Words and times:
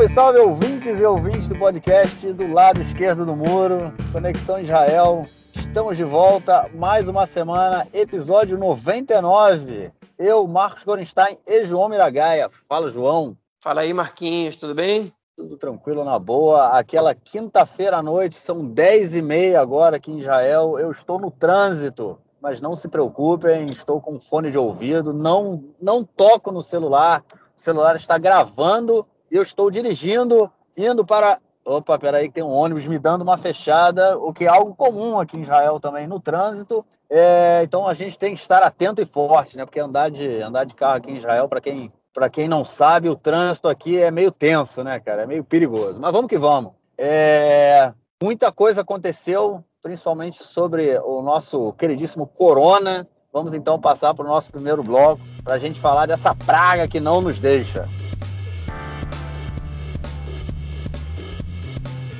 Salve, 0.00 0.14
salve, 0.14 0.38
ouvintes 0.38 0.98
e 0.98 1.04
ouvintes 1.04 1.46
do 1.46 1.58
podcast 1.58 2.32
do 2.32 2.50
lado 2.50 2.80
esquerdo 2.80 3.26
do 3.26 3.36
muro, 3.36 3.92
Conexão 4.12 4.58
Israel. 4.58 5.26
Estamos 5.54 5.94
de 5.94 6.04
volta, 6.04 6.70
mais 6.74 7.06
uma 7.06 7.26
semana, 7.26 7.86
episódio 7.92 8.56
99. 8.56 9.92
Eu, 10.18 10.46
Marcos 10.46 10.84
Gorenstein 10.84 11.36
e 11.46 11.64
João 11.64 11.90
Miragaia. 11.90 12.48
Fala, 12.66 12.88
João. 12.88 13.36
Fala 13.62 13.82
aí, 13.82 13.92
Marquinhos, 13.92 14.56
tudo 14.56 14.74
bem? 14.74 15.12
Tudo 15.36 15.58
tranquilo, 15.58 16.02
na 16.02 16.18
boa. 16.18 16.68
Aquela 16.68 17.14
quinta-feira 17.14 17.98
à 17.98 18.02
noite, 18.02 18.36
são 18.36 18.64
10 18.64 19.16
e 19.16 19.22
meia 19.22 19.60
agora 19.60 19.96
aqui 19.96 20.10
em 20.10 20.20
Israel. 20.20 20.78
Eu 20.78 20.90
estou 20.90 21.20
no 21.20 21.30
trânsito, 21.30 22.18
mas 22.40 22.58
não 22.58 22.74
se 22.74 22.88
preocupem, 22.88 23.66
estou 23.66 24.00
com 24.00 24.18
fone 24.18 24.50
de 24.50 24.56
ouvido, 24.56 25.12
não, 25.12 25.62
não 25.80 26.02
toco 26.02 26.50
no 26.50 26.62
celular, 26.62 27.22
o 27.54 27.60
celular 27.60 27.96
está 27.96 28.16
gravando 28.16 29.06
eu 29.36 29.42
estou 29.42 29.70
dirigindo, 29.70 30.50
indo 30.76 31.04
para. 31.04 31.38
Opa, 31.64 31.98
peraí, 31.98 32.28
que 32.28 32.34
tem 32.34 32.42
um 32.42 32.50
ônibus 32.50 32.86
me 32.88 32.98
dando 32.98 33.20
uma 33.20 33.36
fechada, 33.36 34.18
o 34.18 34.32
que 34.32 34.44
é 34.44 34.48
algo 34.48 34.74
comum 34.74 35.20
aqui 35.20 35.36
em 35.36 35.42
Israel 35.42 35.78
também 35.78 36.06
no 36.06 36.18
trânsito. 36.18 36.84
É, 37.08 37.60
então 37.62 37.86
a 37.86 37.92
gente 37.92 38.18
tem 38.18 38.34
que 38.34 38.40
estar 38.40 38.62
atento 38.62 39.02
e 39.02 39.06
forte, 39.06 39.56
né? 39.56 39.64
Porque 39.64 39.78
andar 39.78 40.10
de, 40.10 40.40
andar 40.40 40.64
de 40.64 40.74
carro 40.74 40.96
aqui 40.96 41.12
em 41.12 41.16
Israel, 41.16 41.48
para 41.48 41.60
quem, 41.60 41.92
quem 42.32 42.48
não 42.48 42.64
sabe, 42.64 43.08
o 43.08 43.14
trânsito 43.14 43.68
aqui 43.68 44.00
é 44.00 44.10
meio 44.10 44.32
tenso, 44.32 44.82
né, 44.82 44.98
cara? 44.98 45.22
É 45.22 45.26
meio 45.26 45.44
perigoso. 45.44 46.00
Mas 46.00 46.12
vamos 46.12 46.28
que 46.28 46.38
vamos. 46.38 46.72
É, 46.96 47.92
muita 48.22 48.50
coisa 48.50 48.80
aconteceu, 48.80 49.62
principalmente 49.82 50.42
sobre 50.42 50.98
o 50.98 51.20
nosso 51.20 51.72
queridíssimo 51.74 52.26
Corona. 52.26 53.06
Vamos 53.32 53.54
então 53.54 53.78
passar 53.78 54.14
para 54.14 54.24
o 54.24 54.28
nosso 54.28 54.50
primeiro 54.50 54.82
bloco 54.82 55.20
para 55.44 55.54
a 55.54 55.58
gente 55.58 55.78
falar 55.78 56.06
dessa 56.06 56.34
praga 56.34 56.88
que 56.88 56.98
não 56.98 57.20
nos 57.20 57.38
deixa. 57.38 57.88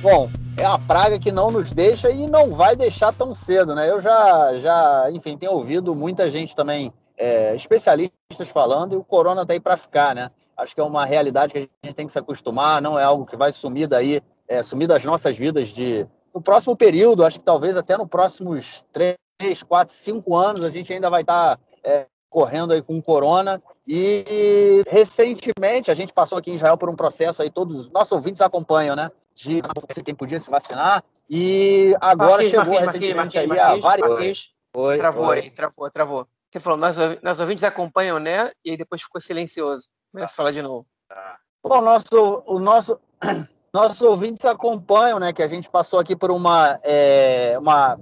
Bom, 0.01 0.31
é 0.57 0.67
uma 0.67 0.79
praga 0.79 1.19
que 1.19 1.31
não 1.31 1.51
nos 1.51 1.71
deixa 1.71 2.09
e 2.09 2.25
não 2.25 2.55
vai 2.55 2.75
deixar 2.75 3.13
tão 3.13 3.35
cedo, 3.35 3.75
né? 3.75 3.87
Eu 3.87 4.01
já, 4.01 4.57
já 4.57 5.11
enfim, 5.11 5.37
tenho 5.37 5.51
ouvido 5.51 5.93
muita 5.93 6.27
gente 6.27 6.55
também, 6.55 6.91
é, 7.15 7.55
especialistas 7.55 8.49
falando, 8.51 8.93
e 8.93 8.95
o 8.95 9.03
corona 9.03 9.45
tá 9.45 9.53
aí 9.53 9.59
para 9.59 9.77
ficar, 9.77 10.15
né? 10.15 10.31
Acho 10.57 10.73
que 10.73 10.81
é 10.81 10.83
uma 10.83 11.05
realidade 11.05 11.53
que 11.53 11.59
a 11.59 11.85
gente 11.85 11.95
tem 11.95 12.07
que 12.07 12.11
se 12.11 12.17
acostumar, 12.17 12.81
não 12.81 12.97
é 12.97 13.03
algo 13.03 13.27
que 13.27 13.37
vai 13.37 13.51
sumir 13.51 13.85
daí, 13.85 14.21
é, 14.47 14.63
sumir 14.63 14.87
das 14.87 15.05
nossas 15.05 15.37
vidas 15.37 15.67
de 15.67 16.07
no 16.33 16.41
próximo 16.41 16.75
período, 16.75 17.23
acho 17.23 17.37
que 17.37 17.45
talvez 17.45 17.77
até 17.77 17.95
nos 17.95 18.07
próximos 18.07 18.83
três, 18.91 19.61
quatro, 19.67 19.93
cinco 19.93 20.35
anos, 20.35 20.63
a 20.63 20.71
gente 20.71 20.91
ainda 20.91 21.11
vai 21.11 21.21
estar 21.21 21.57
tá, 21.57 21.63
é, 21.83 22.07
correndo 22.27 22.73
aí 22.73 22.81
com 22.81 22.97
o 22.97 23.03
corona. 23.03 23.61
E 23.87 24.83
recentemente 24.89 25.91
a 25.91 25.93
gente 25.93 26.13
passou 26.13 26.37
aqui 26.37 26.49
em 26.49 26.55
Israel 26.55 26.77
por 26.77 26.89
um 26.89 26.95
processo 26.95 27.43
aí, 27.43 27.51
todos 27.51 27.75
os 27.75 27.91
nossos 27.91 28.13
ouvintes 28.13 28.41
acompanham, 28.41 28.95
né? 28.95 29.11
De 29.35 29.61
quem 30.03 30.15
podia 30.15 30.39
se 30.39 30.49
vacinar. 30.49 31.03
E 31.29 31.95
agora 32.01 32.43
Marquinhos, 32.43 32.49
chegou 32.49 32.65
Marquinhos, 32.65 32.87
recentemente 32.87 33.15
Marquinhos, 33.15 33.51
aí 33.51 33.81
Marquinhos, 33.81 33.85
a 33.85 33.89
variante. 33.89 34.55
Oi, 34.73 34.97
travou 34.97 35.25
oi. 35.27 35.39
aí, 35.39 35.49
travou, 35.49 35.91
travou. 35.91 36.27
Você 36.51 36.59
falou, 36.59 36.77
nós, 36.77 36.97
nós 37.23 37.39
ouvintes 37.39 37.63
acompanham, 37.63 38.19
né? 38.19 38.51
E 38.63 38.71
aí 38.71 38.77
depois 38.77 39.01
ficou 39.01 39.21
silencioso. 39.21 39.87
Melhor 40.13 40.27
tá. 40.27 40.33
falar 40.33 40.51
de 40.51 40.61
novo. 40.61 40.85
Tá. 41.07 41.37
Bom, 41.63 41.81
nosso, 41.81 42.43
o 42.45 42.59
nosso, 42.59 42.99
nossos 43.73 44.01
ouvintes 44.01 44.43
acompanham, 44.45 45.19
né? 45.19 45.31
Que 45.31 45.43
a 45.43 45.47
gente 45.47 45.69
passou 45.69 45.99
aqui 45.99 46.15
por 46.15 46.31
uma, 46.31 46.79
é, 46.83 47.57
uma, 47.57 47.97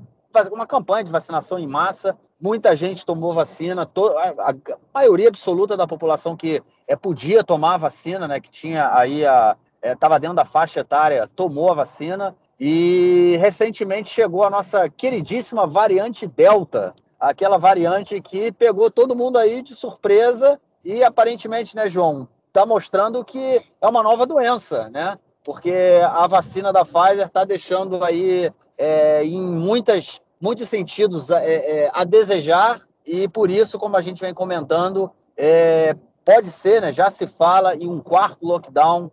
uma 0.52 0.66
campanha 0.66 1.04
de 1.04 1.12
vacinação 1.12 1.60
em 1.60 1.68
massa. 1.68 2.18
Muita 2.40 2.76
gente 2.76 3.06
tomou 3.06 3.34
vacina, 3.34 3.86
to, 3.86 4.18
a, 4.18 4.50
a, 4.50 4.56
maioria 4.94 5.28
absoluta 5.28 5.78
da 5.78 5.86
população 5.86 6.36
que 6.36 6.64
é, 6.88 6.96
podia 6.96 7.44
tomar 7.44 7.76
a 7.76 7.78
vacina, 7.78 8.28
né? 8.28 8.40
Que 8.40 8.50
tinha 8.50 8.96
aí 8.96 9.26
a 9.26 9.56
estava 9.82 10.16
é, 10.16 10.20
dentro 10.20 10.36
da 10.36 10.46
faixa 10.46 10.82
etária, 10.82 11.30
tomou 11.36 11.72
a 11.72 11.76
vacina 11.76 12.36
e 12.60 13.38
recentemente 13.40 14.10
chegou 14.10 14.44
a 14.44 14.50
nossa 14.50 14.90
queridíssima 14.90 15.66
variante 15.66 16.28
Delta, 16.28 16.94
aquela 17.20 17.58
variante 17.58 18.20
que 18.22 18.52
pegou 18.52 18.92
todo 18.92 19.16
mundo 19.16 19.38
aí 19.38 19.62
de 19.62 19.74
surpresa 19.76 20.60
e 20.84 21.04
aparentemente, 21.04 21.76
né, 21.76 21.90
João, 21.90 22.28
está 22.48 22.66
mostrando 22.66 23.24
que 23.24 23.62
é 23.82 23.88
uma 23.88 24.04
nova 24.04 24.26
doença, 24.26 24.90
né? 24.90 25.18
Porque 25.44 25.74
a 26.04 26.28
vacina 26.28 26.72
da 26.74 26.84
Pfizer 26.84 27.28
está 27.28 27.46
deixando 27.46 28.04
aí 28.04 28.52
é, 28.78 29.24
em 29.24 29.42
muitas, 29.42 30.22
muitos 30.40 30.70
sentidos 30.70 31.30
é, 31.30 31.86
é, 31.86 31.92
a 31.94 32.04
desejar 32.04 32.82
e 33.06 33.28
por 33.28 33.50
isso, 33.50 33.80
como 33.80 33.98
a 33.98 34.02
gente 34.02 34.22
vem 34.22 34.34
comentando, 34.34 35.12
é, 35.36 35.96
pode 36.24 36.52
ser, 36.52 36.82
né, 36.82 36.92
já 36.92 37.10
se 37.10 37.26
fala 37.26 37.76
em 37.76 37.88
um 37.88 38.00
quarto 38.00 38.46
lockdown 38.46 39.12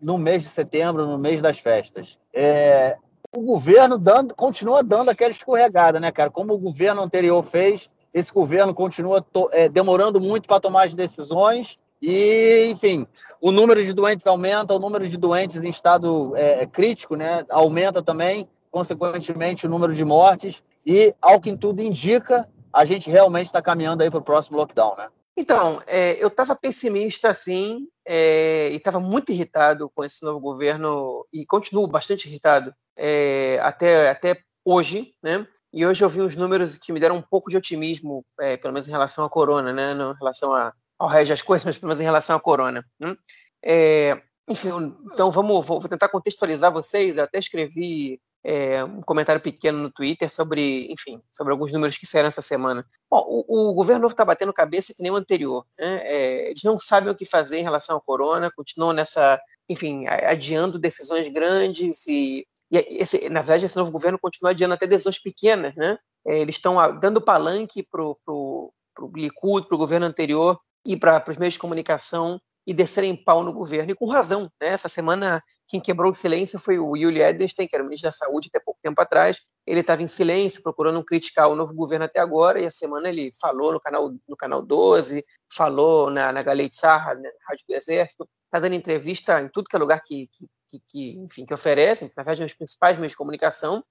no 0.00 0.18
mês 0.18 0.42
de 0.42 0.48
setembro, 0.48 1.06
no 1.06 1.18
mês 1.18 1.40
das 1.40 1.58
festas. 1.58 2.18
É, 2.32 2.96
o 3.34 3.40
governo 3.40 3.98
dando, 3.98 4.34
continua 4.34 4.82
dando 4.82 5.10
aquela 5.10 5.30
escorregada, 5.30 5.98
né, 5.98 6.12
cara? 6.12 6.30
Como 6.30 6.52
o 6.52 6.58
governo 6.58 7.02
anterior 7.02 7.42
fez, 7.42 7.88
esse 8.12 8.32
governo 8.32 8.74
continua 8.74 9.22
to, 9.22 9.48
é, 9.52 9.68
demorando 9.68 10.20
muito 10.20 10.46
para 10.46 10.60
tomar 10.60 10.84
as 10.84 10.94
decisões 10.94 11.78
e, 12.00 12.68
enfim, 12.70 13.06
o 13.40 13.50
número 13.50 13.82
de 13.82 13.92
doentes 13.92 14.26
aumenta, 14.26 14.74
o 14.74 14.78
número 14.78 15.08
de 15.08 15.16
doentes 15.16 15.64
em 15.64 15.70
estado 15.70 16.36
é, 16.36 16.62
é 16.62 16.66
crítico, 16.66 17.16
né, 17.16 17.44
aumenta 17.48 18.02
também, 18.02 18.48
consequentemente 18.70 19.66
o 19.66 19.70
número 19.70 19.94
de 19.94 20.04
mortes 20.04 20.62
e, 20.84 21.14
ao 21.22 21.40
que 21.40 21.56
tudo 21.56 21.80
indica, 21.80 22.48
a 22.72 22.84
gente 22.84 23.10
realmente 23.10 23.46
está 23.46 23.62
caminhando 23.62 24.08
para 24.10 24.18
o 24.18 24.22
próximo 24.22 24.56
lockdown, 24.56 24.96
né? 24.96 25.08
Então, 25.36 25.80
é, 25.86 26.22
eu 26.22 26.28
estava 26.28 26.54
pessimista, 26.54 27.30
assim, 27.30 27.86
é, 28.06 28.70
e 28.70 28.76
estava 28.76 29.00
muito 29.00 29.32
irritado 29.32 29.90
com 29.94 30.04
esse 30.04 30.22
novo 30.24 30.38
governo, 30.40 31.26
e 31.32 31.46
continuo 31.46 31.86
bastante 31.86 32.28
irritado 32.28 32.74
é, 32.96 33.58
até, 33.62 34.10
até 34.10 34.42
hoje, 34.64 35.14
né? 35.22 35.46
E 35.72 35.86
hoje 35.86 36.04
eu 36.04 36.08
vi 36.08 36.20
uns 36.20 36.36
números 36.36 36.76
que 36.76 36.92
me 36.92 37.00
deram 37.00 37.16
um 37.16 37.22
pouco 37.22 37.50
de 37.50 37.56
otimismo, 37.56 38.24
é, 38.38 38.56
pelo 38.56 38.74
menos 38.74 38.86
em 38.86 38.90
relação 38.90 39.24
à 39.24 39.30
corona, 39.30 39.72
né? 39.72 39.94
Não 39.94 40.12
em 40.12 40.18
relação 40.18 40.54
a, 40.54 40.72
ao 40.98 41.08
resto 41.08 41.30
das 41.30 41.40
coisas, 41.42 41.64
mas 41.64 41.78
pelo 41.78 41.88
menos 41.88 42.00
em 42.00 42.04
relação 42.04 42.36
à 42.36 42.40
corona. 42.40 42.84
Né? 43.00 43.16
É, 43.64 44.22
enfim, 44.48 44.68
então 45.12 45.30
vamos, 45.30 45.64
vou 45.64 45.80
tentar 45.88 46.08
contextualizar 46.08 46.70
vocês. 46.70 47.16
Eu 47.16 47.24
até 47.24 47.38
escrevi 47.38 48.20
é, 48.44 48.82
um 48.84 49.00
comentário 49.00 49.40
pequeno 49.40 49.78
no 49.78 49.90
Twitter 49.90 50.30
sobre, 50.30 50.90
enfim, 50.90 51.20
sobre 51.30 51.52
alguns 51.52 51.70
números 51.72 51.96
que 51.96 52.06
saíram 52.06 52.28
essa 52.28 52.42
semana. 52.42 52.84
Bom, 53.10 53.24
o, 53.48 53.70
o 53.70 53.74
governo 53.74 54.02
novo 54.02 54.12
está 54.12 54.24
batendo 54.24 54.52
cabeça 54.52 54.92
que 54.94 55.02
nem 55.02 55.12
o 55.12 55.16
anterior. 55.16 55.64
Né? 55.78 56.00
É, 56.04 56.50
eles 56.50 56.62
não 56.64 56.78
sabem 56.78 57.10
o 57.10 57.14
que 57.14 57.24
fazer 57.24 57.58
em 57.58 57.62
relação 57.62 57.96
ao 57.96 58.02
corona, 58.02 58.50
continuam 58.54 58.92
nessa, 58.92 59.40
enfim, 59.68 60.06
adiando 60.06 60.78
decisões 60.78 61.28
grandes 61.28 62.06
e, 62.06 62.46
e 62.70 62.78
esse, 62.78 63.28
na 63.28 63.42
verdade 63.42 63.66
esse 63.66 63.76
novo 63.76 63.92
governo 63.92 64.18
continua 64.18 64.50
adiando 64.50 64.74
até 64.74 64.86
decisões 64.86 65.20
pequenas, 65.20 65.74
né? 65.76 65.98
É, 66.26 66.38
eles 66.38 66.56
estão 66.56 66.76
dando 66.98 67.20
palanque 67.20 67.82
para 67.82 68.02
o 68.02 68.72
Likud, 69.14 69.66
para 69.66 69.74
o 69.74 69.78
governo 69.78 70.06
anterior 70.06 70.58
e 70.86 70.96
para 70.96 71.22
os 71.28 71.36
meios 71.36 71.54
de 71.54 71.60
comunicação 71.60 72.40
e 72.66 72.72
descerem 72.72 73.16
pau 73.16 73.42
no 73.42 73.52
governo, 73.52 73.90
e 73.90 73.94
com 73.94 74.06
razão. 74.06 74.50
Né? 74.60 74.68
Essa 74.68 74.88
semana, 74.88 75.42
quem 75.66 75.80
quebrou 75.80 76.12
o 76.12 76.14
silêncio 76.14 76.58
foi 76.58 76.78
o 76.78 76.96
Yuli 76.96 77.20
Edelstein, 77.20 77.66
que 77.66 77.74
era 77.74 77.82
o 77.82 77.86
ministro 77.86 78.08
da 78.08 78.12
Saúde 78.12 78.48
até 78.48 78.60
pouco 78.60 78.78
tempo 78.82 79.00
atrás. 79.00 79.40
Ele 79.66 79.80
estava 79.80 80.02
em 80.02 80.08
silêncio, 80.08 80.62
procurando 80.62 81.04
criticar 81.04 81.48
o 81.48 81.56
novo 81.56 81.74
governo 81.74 82.04
até 82.04 82.20
agora, 82.20 82.60
e 82.60 82.66
a 82.66 82.70
semana 82.70 83.08
ele 83.08 83.30
falou 83.40 83.72
no 83.72 83.80
canal, 83.80 84.12
no 84.28 84.36
canal 84.36 84.62
12, 84.62 85.24
falou 85.52 86.10
na, 86.10 86.32
na 86.32 86.42
Galei 86.42 86.68
Tzahar, 86.68 87.16
na 87.16 87.28
Rádio 87.48 87.64
do 87.68 87.74
Exército, 87.74 88.28
está 88.44 88.60
dando 88.60 88.74
entrevista 88.74 89.40
em 89.40 89.48
tudo 89.48 89.68
que 89.68 89.76
é 89.76 89.78
lugar 89.78 90.00
que, 90.02 90.28
que, 90.32 90.80
que, 90.88 91.18
enfim, 91.18 91.44
que 91.44 91.54
oferecem, 91.54 92.10
na 92.16 92.22
verdade, 92.22 92.44
os 92.44 92.54
principais 92.54 92.96
meios 92.96 93.12
de 93.12 93.16
comunicação, 93.16 93.84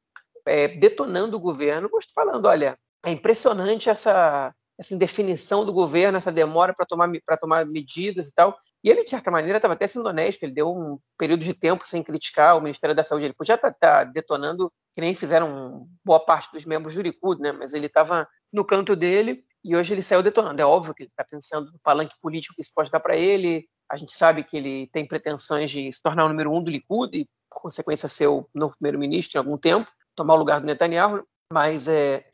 é, 0.46 0.68
detonando 0.68 1.38
o 1.38 1.40
governo, 1.40 1.90
falando, 2.14 2.48
olha, 2.48 2.78
é 3.04 3.12
impressionante 3.12 3.90
essa, 3.90 4.54
essa 4.82 4.96
indefinição 4.96 5.64
do 5.64 5.72
governo, 5.72 6.18
essa 6.18 6.32
demora 6.32 6.74
para 6.74 6.88
tomar, 6.88 7.08
tomar 7.40 7.66
medidas 7.68 8.28
e 8.28 8.34
tal. 8.34 8.58
E 8.84 8.90
ele, 8.90 9.04
de 9.04 9.12
certa 9.12 9.30
maneira, 9.30 9.60
estava 9.60 9.76
até 9.76 9.88
sendo 9.88 10.10
honesto, 10.10 10.42
ele 10.42 10.54
deu 10.54 10.72
um 10.72 10.98
período 11.16 11.42
de 11.42 11.54
tempo 11.54 11.86
sem 11.86 12.02
criticar 12.02 12.58
o 12.58 12.62
Ministério 12.62 12.96
da 12.96 13.04
Saúde. 13.04 13.26
Ele 13.26 13.34
podia 13.36 13.54
estar 13.54 13.72
tá, 13.72 13.78
tá 13.80 14.04
detonando, 14.04 14.74
que 14.92 15.00
nem 15.00 15.14
fizeram 15.14 15.88
boa 16.04 16.20
parte 16.20 16.52
dos 16.52 16.66
membros 16.66 16.96
do 16.96 17.02
Likud, 17.04 17.40
né? 17.40 17.52
mas 17.52 17.74
ele 17.74 17.86
estava 17.86 18.28
no 18.52 18.66
canto 18.66 18.96
dele 18.96 19.46
e 19.64 19.76
hoje 19.76 19.94
ele 19.94 20.02
saiu 20.02 20.24
detonando. 20.24 20.60
É 20.60 20.66
óbvio 20.66 20.96
que 20.96 21.04
ele 21.04 21.12
está 21.12 21.24
pensando 21.24 21.72
no 21.72 21.80
palanque 21.84 22.16
político 22.20 22.56
que 22.56 22.64
isso 22.64 22.72
pode 22.74 22.90
dar 22.90 23.00
para 23.00 23.16
ele. 23.16 23.70
A 23.88 23.96
gente 23.96 24.14
sabe 24.14 24.44
que 24.44 24.58
ele 24.58 24.88
tem 24.88 25.08
pretensões 25.08 25.70
de 25.70 25.94
se 25.94 26.02
tornar 26.02 26.26
o 26.26 26.30
número 26.30 26.52
um 26.52 26.64
do 26.64 26.72
Likud 26.72 27.16
e, 27.16 27.30
por 27.52 27.62
consequência, 27.62 28.10
ser 28.10 28.26
o 28.26 28.50
novo 28.52 28.74
primeiro-ministro 28.80 29.38
em 29.38 29.44
algum 29.44 29.60
tempo, 29.60 29.92
tomar 30.16 30.34
o 30.34 30.38
lugar 30.38 30.60
do 30.60 30.66
Netanyahu. 30.66 31.24
Mas, 31.54 31.88
é, 31.88 32.26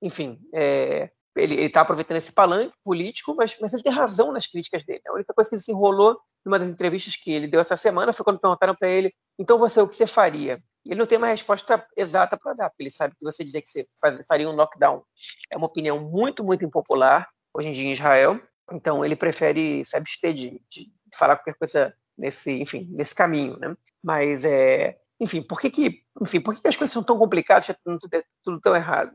enfim, 0.00 0.40
é, 0.54 1.10
ele 1.36 1.54
está 1.54 1.82
aproveitando 1.82 2.16
esse 2.16 2.32
palanque 2.32 2.74
político, 2.84 3.34
mas, 3.36 3.56
mas 3.60 3.72
ele 3.72 3.82
tem 3.82 3.92
razão 3.92 4.32
nas 4.32 4.46
críticas 4.46 4.84
dele. 4.84 5.02
A 5.06 5.14
única 5.14 5.32
coisa 5.32 5.48
que 5.48 5.56
ele 5.56 5.62
se 5.62 5.70
enrolou 5.70 6.18
numa 6.44 6.58
das 6.58 6.68
entrevistas 6.68 7.16
que 7.16 7.30
ele 7.30 7.46
deu 7.46 7.60
essa 7.60 7.76
semana 7.76 8.12
foi 8.12 8.24
quando 8.24 8.40
perguntaram 8.40 8.74
para 8.74 8.88
ele: 8.88 9.12
então 9.38 9.58
você, 9.58 9.80
o 9.80 9.88
que 9.88 9.94
você 9.94 10.06
faria? 10.06 10.62
E 10.84 10.90
ele 10.90 10.98
não 10.98 11.06
tem 11.06 11.18
uma 11.18 11.26
resposta 11.26 11.86
exata 11.96 12.36
para 12.36 12.54
dar, 12.54 12.70
porque 12.70 12.84
ele 12.84 12.90
sabe 12.90 13.14
que 13.14 13.24
você 13.24 13.44
dizer 13.44 13.62
que 13.62 13.68
você 13.68 13.86
faz, 14.00 14.24
faria 14.26 14.48
um 14.48 14.56
lockdown 14.56 15.02
é 15.50 15.56
uma 15.56 15.66
opinião 15.66 16.00
muito, 16.00 16.42
muito 16.42 16.64
impopular 16.64 17.28
hoje 17.54 17.68
em 17.68 17.72
dia 17.72 17.86
em 17.86 17.92
Israel. 17.92 18.40
Então 18.72 19.04
ele 19.04 19.16
prefere 19.16 19.84
se 19.84 19.96
abster 19.96 20.32
de, 20.32 20.62
de 20.68 20.90
falar 21.14 21.36
qualquer 21.36 21.54
coisa 21.54 21.94
nesse, 22.16 22.52
enfim, 22.60 22.88
nesse 22.92 23.14
caminho, 23.14 23.58
né? 23.58 23.76
Mas 24.02 24.44
é, 24.44 24.98
enfim, 25.20 25.42
por 25.42 25.60
que 25.60 25.70
que, 25.70 26.02
enfim, 26.20 26.40
por 26.40 26.54
que, 26.54 26.62
que 26.62 26.68
as 26.68 26.76
coisas 26.76 26.92
são 26.92 27.02
tão 27.02 27.18
complicadas, 27.18 27.66
tudo, 27.84 27.98
tudo 28.42 28.60
tão 28.60 28.74
errado? 28.74 29.12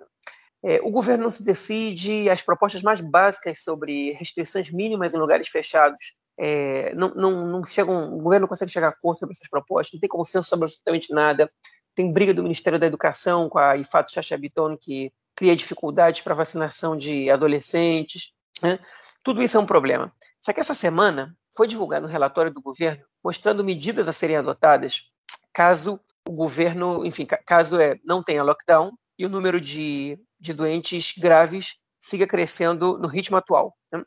É, 0.66 0.80
o 0.84 0.90
governo 0.90 1.26
não 1.26 1.30
se 1.30 1.44
decide, 1.44 2.28
as 2.30 2.42
propostas 2.42 2.82
mais 2.82 3.00
básicas 3.00 3.62
sobre 3.62 4.14
restrições 4.14 4.72
mínimas 4.72 5.14
em 5.14 5.18
lugares 5.18 5.48
fechados 5.48 6.16
é, 6.38 6.94
não, 6.96 7.10
não, 7.10 7.48
não 7.48 7.64
chegam, 7.64 8.14
o 8.14 8.22
governo 8.22 8.42
não 8.42 8.48
consegue 8.48 8.72
chegar 8.72 8.88
a 8.88 8.90
acordo 8.90 9.20
sobre 9.20 9.34
essas 9.34 9.48
propostas, 9.48 9.94
não 9.94 10.00
tem 10.00 10.10
consenso 10.10 10.50
sobre 10.50 10.66
absolutamente 10.66 11.14
nada. 11.14 11.52
Tem 11.94 12.12
briga 12.12 12.34
do 12.34 12.44
Ministério 12.44 12.78
da 12.78 12.88
Educação 12.88 13.48
com 13.48 13.58
a 13.58 13.78
Ifato 13.78 14.12
Chachabiton, 14.12 14.76
que 14.76 15.14
cria 15.36 15.56
dificuldades 15.56 16.22
para 16.22 16.34
vacinação 16.34 16.98
de 16.98 17.30
adolescentes. 17.30 18.32
Né? 18.62 18.80
Tudo 19.24 19.42
isso 19.42 19.58
é 19.58 19.60
um 19.60 19.66
problema. 19.66 20.12
Só 20.42 20.52
que 20.52 20.60
essa 20.60 20.74
semana 20.74 21.36
foi 21.56 21.68
divulgado 21.68 22.06
um 22.06 22.10
relatório 22.10 22.52
do 22.52 22.62
governo 22.62 23.04
mostrando 23.24 23.64
medidas 23.64 24.08
a 24.08 24.14
serem 24.14 24.36
adotadas 24.36 25.10
caso 25.54 26.00
o 26.28 26.32
governo, 26.32 27.06
enfim, 27.06 27.26
caso 27.46 27.80
é, 27.80 27.98
não 28.04 28.22
tenha 28.22 28.44
lockdown 28.44 28.92
e 29.18 29.26
o 29.26 29.30
número 29.30 29.60
de, 29.62 30.20
de 30.40 30.54
doentes 30.54 31.14
graves 31.18 31.76
siga 32.00 32.28
crescendo 32.28 32.98
no 32.98 33.08
ritmo 33.08 33.38
atual. 33.38 33.76
Né? 33.92 34.04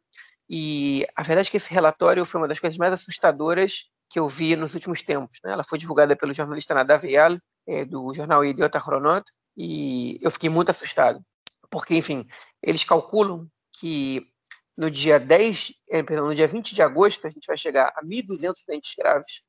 E 0.48 1.06
a 1.16 1.22
verdade 1.22 1.48
é 1.48 1.50
que 1.50 1.56
esse 1.56 1.72
relatório 1.72 2.24
foi 2.24 2.40
uma 2.40 2.48
das 2.48 2.58
coisas 2.58 2.78
mais 2.78 2.92
assustadoras 2.92 3.84
que 4.08 4.18
eu 4.18 4.26
vi 4.28 4.56
nos 4.56 4.74
últimos 4.74 5.02
tempos. 5.02 5.38
Né? 5.44 5.52
Ela 5.52 5.64
foi 5.64 5.78
divulgada 5.78 6.16
pelo 6.16 6.32
jornalista 6.32 6.74
Nadav 6.74 7.04
Eyal, 7.04 7.38
é, 7.66 7.84
do 7.84 8.12
jornal 8.14 8.44
Idiota 8.44 8.80
Chronot, 8.80 9.24
e 9.56 10.18
eu 10.22 10.30
fiquei 10.30 10.48
muito 10.48 10.70
assustado. 10.70 11.20
Porque, 11.70 11.94
enfim, 11.96 12.26
eles 12.62 12.84
calculam 12.84 13.46
que 13.78 14.26
no 14.76 14.90
dia 14.90 15.18
10, 15.18 15.72
eh, 15.90 16.02
perdão, 16.02 16.28
no 16.28 16.34
dia 16.34 16.46
20 16.46 16.74
de 16.74 16.82
agosto 16.82 17.26
a 17.26 17.30
gente 17.30 17.46
vai 17.46 17.58
chegar 17.58 17.92
a 17.96 18.04
1.200 18.04 18.64
doentes 18.66 18.94
graves, 18.96 19.42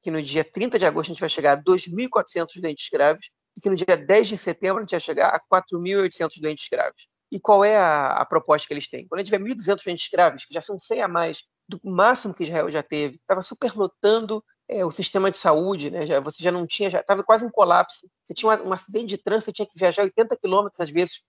que 0.00 0.10
no 0.10 0.22
dia 0.22 0.44
30 0.44 0.78
de 0.78 0.86
agosto 0.86 1.10
a 1.10 1.12
gente 1.12 1.20
vai 1.20 1.28
chegar 1.28 1.52
a 1.54 1.62
2.400 1.62 2.60
doentes 2.60 2.88
graves, 2.88 3.28
e 3.56 3.60
que 3.60 3.70
no 3.70 3.76
dia 3.76 3.96
10 3.96 4.28
de 4.28 4.38
setembro 4.38 4.78
a 4.78 4.82
gente 4.82 4.90
vai 4.90 5.00
chegar 5.00 5.28
a 5.28 5.40
4.800 5.40 6.40
doentes 6.40 6.68
graves. 6.70 7.06
E 7.30 7.40
qual 7.40 7.64
é 7.64 7.76
a, 7.76 8.08
a, 8.12 8.24
proposta 8.24 8.66
que 8.66 8.74
eles 8.74 8.86
têm? 8.86 9.06
Quando 9.08 9.20
a 9.20 9.24
gente 9.24 9.32
tiver 9.32 9.44
1.200 9.44 9.84
doentes 9.84 10.08
graves, 10.10 10.44
que 10.44 10.54
já 10.54 10.62
são 10.62 10.78
100 10.78 11.02
a 11.02 11.08
mais 11.08 11.42
do 11.68 11.80
máximo 11.82 12.34
que 12.34 12.44
Israel 12.44 12.70
já 12.70 12.82
teve, 12.82 13.16
estava 13.16 13.42
superlotando 13.42 14.44
é, 14.68 14.84
o 14.84 14.90
sistema 14.90 15.30
de 15.30 15.38
saúde, 15.38 15.90
né? 15.90 16.06
Já, 16.06 16.20
você 16.20 16.42
já 16.42 16.52
não 16.52 16.66
tinha, 16.66 16.90
já 16.90 17.00
estava 17.00 17.24
quase 17.24 17.44
em 17.44 17.50
colapso. 17.50 18.08
Você 18.22 18.34
tinha 18.34 18.52
um, 18.62 18.68
um 18.68 18.72
acidente 18.72 19.06
de 19.06 19.18
trânsito, 19.18 19.46
você 19.46 19.52
tinha 19.52 19.66
que 19.66 19.78
viajar 19.78 20.02
80 20.02 20.36
quilômetros 20.36 20.80
às 20.80 20.90
vezes 20.90 21.22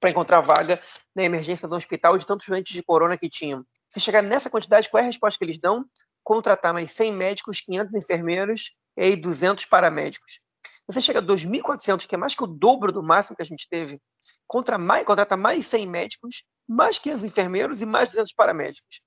para 0.00 0.10
encontrar 0.10 0.40
vaga 0.40 0.80
na 1.14 1.24
emergência 1.24 1.68
do 1.68 1.74
hospital 1.74 2.16
de 2.16 2.26
tantos 2.26 2.46
doentes 2.46 2.72
de 2.72 2.82
corona 2.82 3.16
que 3.16 3.28
tinham. 3.28 3.64
Se 3.88 4.00
chegar 4.00 4.22
nessa 4.22 4.50
quantidade, 4.50 4.88
qual 4.88 5.00
é 5.00 5.04
a 5.04 5.06
resposta 5.06 5.38
que 5.38 5.44
eles 5.44 5.58
dão? 5.58 5.84
Contratar 6.22 6.72
mais 6.72 6.92
100 6.92 7.12
médicos, 7.12 7.60
500 7.60 7.94
enfermeiros 7.94 8.72
e 8.96 9.16
200 9.16 9.64
paramédicos. 9.64 10.40
Você 10.88 11.00
chega 11.02 11.18
a 11.18 11.22
2.400, 11.22 12.06
que 12.06 12.14
é 12.14 12.18
mais 12.18 12.34
que 12.34 12.42
o 12.42 12.46
dobro 12.46 12.90
do 12.90 13.02
máximo 13.02 13.36
que 13.36 13.42
a 13.42 13.46
gente 13.46 13.68
teve, 13.68 14.00
contra 14.46 14.78
mais, 14.78 15.04
contrata 15.04 15.36
mais 15.36 15.66
100 15.66 15.86
médicos, 15.86 16.44
mais 16.66 16.98
500 16.98 17.24
enfermeiros 17.24 17.82
e 17.82 17.86
mais 17.86 18.08
200 18.08 18.32
paramédicos. 18.32 19.00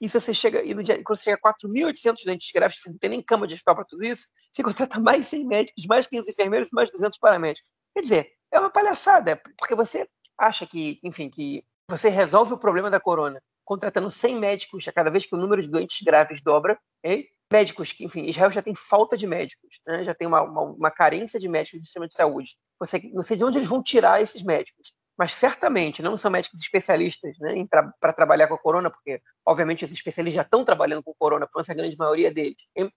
E 0.00 0.08
você 0.08 0.32
chega, 0.32 0.62
e 0.62 0.74
no 0.74 0.82
dia, 0.82 1.02
quando 1.02 1.18
você 1.18 1.24
chega 1.24 1.40
a 1.42 1.52
4.800 1.52 2.24
dentes 2.24 2.50
graves, 2.52 2.80
você 2.80 2.90
não 2.90 2.98
tem 2.98 3.10
nem 3.10 3.22
cama 3.22 3.46
de 3.46 3.54
hospital 3.54 3.74
para 3.74 3.84
tudo 3.84 4.04
isso, 4.04 4.28
você 4.52 4.62
contrata 4.62 5.00
mais 5.00 5.26
100 5.26 5.46
médicos, 5.46 5.86
mais 5.86 6.06
500 6.06 6.28
enfermeiros 6.28 6.68
e 6.68 6.74
mais 6.74 6.90
200 6.90 7.18
paramédicos. 7.18 7.72
Quer 7.94 8.02
dizer, 8.02 8.32
é 8.52 8.60
uma 8.60 8.70
palhaçada, 8.70 9.40
porque 9.58 9.74
você 9.74 10.08
acha 10.38 10.66
que, 10.66 11.00
enfim, 11.02 11.28
que 11.28 11.64
você 11.88 12.08
resolve 12.08 12.52
o 12.52 12.58
problema 12.58 12.90
da 12.90 13.00
corona 13.00 13.42
contratando 13.64 14.10
100 14.10 14.36
médicos 14.36 14.86
a 14.86 14.92
cada 14.92 15.10
vez 15.10 15.26
que 15.26 15.34
o 15.34 15.38
número 15.38 15.62
de 15.62 15.70
doentes 15.70 16.02
graves 16.02 16.40
dobra, 16.42 16.78
okay? 17.02 17.28
Médicos 17.52 17.92
que, 17.92 18.04
enfim, 18.04 18.24
Israel 18.24 18.50
já 18.50 18.62
tem 18.62 18.74
falta 18.74 19.16
de 19.16 19.26
médicos, 19.26 19.80
né? 19.86 20.02
já 20.02 20.14
tem 20.14 20.26
uma, 20.26 20.42
uma, 20.42 20.62
uma, 20.62 20.90
carência 20.90 21.38
de 21.38 21.48
médicos 21.48 21.80
no 21.80 21.84
sistema 21.84 22.08
de 22.08 22.14
saúde. 22.14 22.56
Você, 22.78 23.10
não 23.12 23.22
sei 23.22 23.36
de 23.36 23.44
onde 23.44 23.58
eles 23.58 23.68
vão 23.68 23.82
tirar 23.82 24.20
esses 24.20 24.42
médicos, 24.42 24.92
mas 25.16 25.32
certamente 25.32 26.02
não 26.02 26.16
são 26.16 26.30
médicos 26.30 26.60
especialistas 26.60 27.38
né, 27.38 27.64
para 27.70 27.92
tra 28.00 28.12
trabalhar 28.12 28.48
com 28.48 28.54
a 28.54 28.58
corona, 28.58 28.90
porque, 28.90 29.20
obviamente, 29.46 29.84
esses 29.84 29.96
especialistas 29.96 30.36
já 30.36 30.42
estão 30.42 30.64
trabalhando 30.64 31.02
com 31.02 31.14
corona, 31.16 31.46
por 31.46 31.60
essa 31.60 31.74
grande 31.74 31.96
maioria 31.96 32.32
deles, 32.32 32.66
é, 32.76 32.90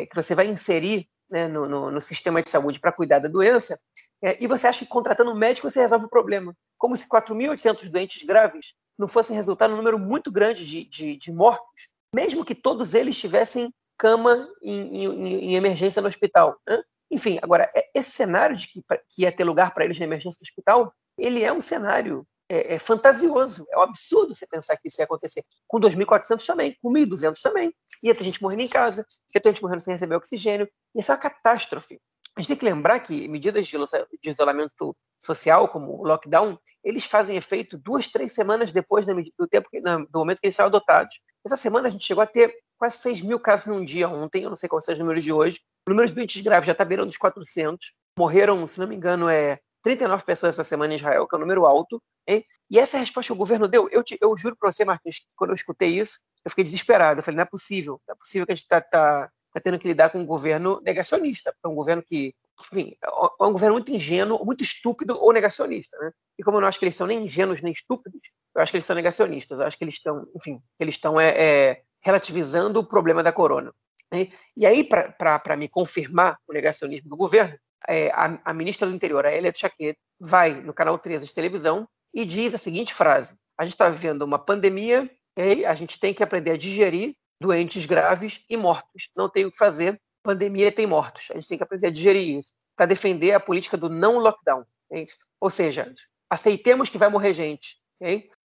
é, 0.00 0.06
que 0.06 0.16
você 0.16 0.34
vai 0.34 0.46
inserir 0.46 1.08
né, 1.28 1.48
no, 1.48 1.68
no, 1.68 1.90
no, 1.90 2.00
sistema 2.00 2.42
de 2.42 2.48
saúde 2.48 2.80
para 2.80 2.92
cuidar 2.92 3.18
da 3.18 3.28
doença, 3.28 3.78
é, 4.22 4.42
e 4.42 4.46
você 4.46 4.66
acha 4.66 4.84
que 4.84 4.90
contratando 4.90 5.30
um 5.30 5.36
médico 5.36 5.70
você 5.70 5.80
resolve 5.80 6.06
o 6.06 6.10
problema. 6.10 6.56
Como 6.78 6.96
se 6.96 7.08
4.800 7.08 7.90
doentes 7.90 8.22
graves 8.22 8.74
não 8.98 9.08
fossem 9.08 9.36
resultar 9.36 9.68
num 9.68 9.76
número 9.76 9.98
muito 9.98 10.30
grande 10.30 10.64
de, 10.64 10.84
de, 10.84 11.16
de 11.16 11.32
mortos, 11.32 11.88
mesmo 12.14 12.44
que 12.44 12.54
todos 12.54 12.94
eles 12.94 13.18
tivessem 13.18 13.72
cama 13.98 14.48
em, 14.62 15.04
em, 15.04 15.26
em 15.50 15.54
emergência 15.56 16.00
no 16.00 16.08
hospital. 16.08 16.56
Né? 16.66 16.82
Enfim, 17.10 17.38
agora, 17.42 17.70
é, 17.74 17.90
esse 17.94 18.10
cenário 18.10 18.56
de 18.56 18.68
que, 18.68 18.82
que 19.08 19.22
ia 19.22 19.32
ter 19.32 19.44
lugar 19.44 19.74
para 19.74 19.84
eles 19.84 19.98
na 19.98 20.04
emergência 20.04 20.38
do 20.38 20.42
hospital, 20.42 20.92
ele 21.18 21.42
é 21.42 21.52
um 21.52 21.60
cenário 21.60 22.26
é, 22.48 22.74
é, 22.74 22.78
fantasioso. 22.78 23.66
É 23.70 23.78
um 23.78 23.82
absurdo 23.82 24.34
você 24.34 24.46
pensar 24.46 24.76
que 24.76 24.88
isso 24.88 25.00
ia 25.00 25.04
acontecer. 25.04 25.44
Com 25.66 25.80
2.400 25.80 26.44
também, 26.44 26.76
com 26.82 26.92
1.200 26.92 27.40
também. 27.40 27.74
Ia 28.02 28.14
ter 28.14 28.24
gente 28.24 28.42
morrendo 28.42 28.62
em 28.62 28.68
casa, 28.68 29.06
ia 29.34 29.40
ter 29.40 29.48
gente 29.50 29.62
morrendo 29.62 29.82
sem 29.82 29.92
receber 29.92 30.16
oxigênio. 30.16 30.68
Isso 30.94 31.10
é 31.10 31.14
uma 31.14 31.20
catástrofe. 31.20 32.00
A 32.36 32.40
gente 32.40 32.48
tem 32.48 32.56
que 32.56 32.64
lembrar 32.64 32.98
que 33.00 33.28
medidas 33.28 33.66
de 33.66 33.76
isolamento 34.30 34.96
social, 35.20 35.68
como 35.68 36.00
o 36.00 36.06
lockdown, 36.06 36.58
eles 36.82 37.04
fazem 37.04 37.36
efeito 37.36 37.78
duas, 37.78 38.08
três 38.08 38.32
semanas 38.32 38.72
depois 38.72 39.06
do, 39.06 39.46
tempo 39.48 39.68
do 40.10 40.18
momento 40.18 40.40
que 40.40 40.46
eles 40.46 40.56
são 40.56 40.66
adotados. 40.66 41.20
Essa 41.44 41.56
semana 41.56 41.88
a 41.88 41.90
gente 41.90 42.04
chegou 42.04 42.22
a 42.22 42.26
ter 42.26 42.54
quase 42.78 42.98
6 42.98 43.22
mil 43.22 43.38
casos 43.38 43.66
num 43.66 43.84
dia 43.84 44.08
ontem, 44.08 44.44
eu 44.44 44.48
não 44.48 44.56
sei 44.56 44.68
quais 44.68 44.84
são 44.84 44.94
os 44.94 44.98
números 44.98 45.22
de 45.22 45.32
hoje. 45.32 45.60
O 45.86 45.90
número 45.90 46.08
de 46.08 46.14
doentes 46.14 46.40
graves 46.40 46.66
já 46.66 46.72
está 46.72 46.84
beirando 46.84 47.08
dos 47.08 47.18
400. 47.18 47.92
Morreram, 48.18 48.66
se 48.66 48.80
não 48.80 48.86
me 48.86 48.96
engano, 48.96 49.28
é 49.28 49.58
39 49.82 50.24
pessoas 50.24 50.54
essa 50.54 50.64
semana 50.64 50.94
em 50.94 50.96
Israel, 50.96 51.28
que 51.28 51.34
é 51.34 51.38
um 51.38 51.40
número 51.40 51.66
alto. 51.66 52.02
Hein? 52.26 52.42
E 52.70 52.78
essa 52.78 52.96
é 52.96 53.00
resposta 53.00 53.28
que 53.28 53.32
o 53.34 53.36
governo 53.36 53.68
deu. 53.68 53.88
Eu, 53.90 54.02
te, 54.02 54.16
eu 54.20 54.36
juro 54.36 54.56
para 54.56 54.72
você, 54.72 54.84
Martins, 54.84 55.18
que 55.18 55.26
quando 55.36 55.50
eu 55.50 55.54
escutei 55.54 55.90
isso, 55.90 56.20
eu 56.42 56.50
fiquei 56.50 56.64
desesperado. 56.64 57.20
Eu 57.20 57.22
falei, 57.22 57.36
não 57.36 57.42
é 57.42 57.46
possível. 57.46 58.00
Não 58.08 58.14
é 58.14 58.18
possível 58.18 58.46
que 58.46 58.52
a 58.52 58.54
gente 58.54 58.64
está 58.64 58.80
tá, 58.80 59.30
tá 59.52 59.60
tendo 59.60 59.78
que 59.78 59.86
lidar 59.86 60.08
com 60.08 60.18
um 60.18 60.26
governo 60.26 60.80
negacionista. 60.82 61.54
É 61.62 61.68
um 61.68 61.74
governo 61.74 62.02
que, 62.02 62.34
enfim, 62.72 62.96
é, 63.02 63.06
é 63.06 63.44
um 63.44 63.52
governo 63.52 63.74
muito 63.74 63.92
ingênuo, 63.92 64.42
muito 64.44 64.64
estúpido 64.64 65.18
ou 65.20 65.32
negacionista. 65.32 65.98
Né? 65.98 66.10
E 66.38 66.42
como 66.42 66.56
eu 66.56 66.62
não 66.62 66.68
acho 66.68 66.78
que 66.78 66.86
eles 66.86 66.96
são 66.96 67.06
nem 67.06 67.22
ingênuos 67.22 67.60
nem 67.60 67.72
estúpidos, 67.72 68.22
eu 68.54 68.62
acho 68.62 68.70
que 68.70 68.76
eles 68.76 68.86
são 68.86 68.96
negacionistas. 68.96 69.58
Eu 69.58 69.66
acho 69.66 69.76
que 69.76 69.84
eles 69.84 69.94
estão, 69.94 70.26
enfim, 70.34 70.60
eles 70.78 70.94
estão 70.94 71.20
é, 71.20 71.28
é, 71.30 71.82
relativizando 72.00 72.80
o 72.80 72.86
problema 72.86 73.22
da 73.22 73.32
corona. 73.32 73.72
Né? 74.12 74.28
E 74.56 74.64
aí, 74.64 74.84
para 74.84 75.56
me 75.56 75.68
confirmar 75.68 76.38
o 76.46 76.52
negacionismo 76.52 77.08
do 77.08 77.16
governo, 77.16 77.58
é, 77.88 78.10
a, 78.10 78.40
a, 78.44 78.54
ministra 78.54 78.88
do 78.88 78.94
Interior, 78.94 79.26
a 79.26 79.32
Elia 79.32 79.52
Tchaquet, 79.52 79.96
vai 80.18 80.54
no 80.54 80.72
canal 80.72 80.98
13 80.98 81.26
de 81.26 81.34
televisão 81.34 81.88
e 82.14 82.24
diz 82.24 82.54
a 82.54 82.58
seguinte 82.58 82.94
frase: 82.94 83.34
A 83.58 83.64
gente 83.64 83.74
está 83.74 83.88
vivendo 83.88 84.22
uma 84.22 84.38
pandemia 84.38 85.10
e 85.36 85.64
a 85.64 85.74
gente 85.74 85.98
tem 85.98 86.14
que 86.14 86.22
aprender 86.22 86.52
a 86.52 86.56
digerir 86.56 87.14
doentes 87.40 87.84
graves 87.84 88.40
e 88.48 88.56
mortos. 88.56 89.10
Não 89.16 89.28
tem 89.28 89.44
o 89.44 89.50
que 89.50 89.56
fazer, 89.56 90.00
pandemia 90.22 90.72
tem 90.72 90.86
mortos. 90.86 91.28
A 91.30 91.34
gente 91.34 91.48
tem 91.48 91.58
que 91.58 91.64
aprender 91.64 91.88
a 91.88 91.90
digerir 91.90 92.38
isso 92.38 92.52
para 92.76 92.86
defender 92.86 93.32
a 93.32 93.40
política 93.40 93.76
do 93.76 93.88
não 93.88 94.18
lockdown. 94.18 94.64
Ou 95.40 95.50
seja, 95.50 95.92
aceitemos 96.30 96.88
que 96.88 96.98
vai 96.98 97.08
morrer 97.08 97.32
gente. 97.32 97.76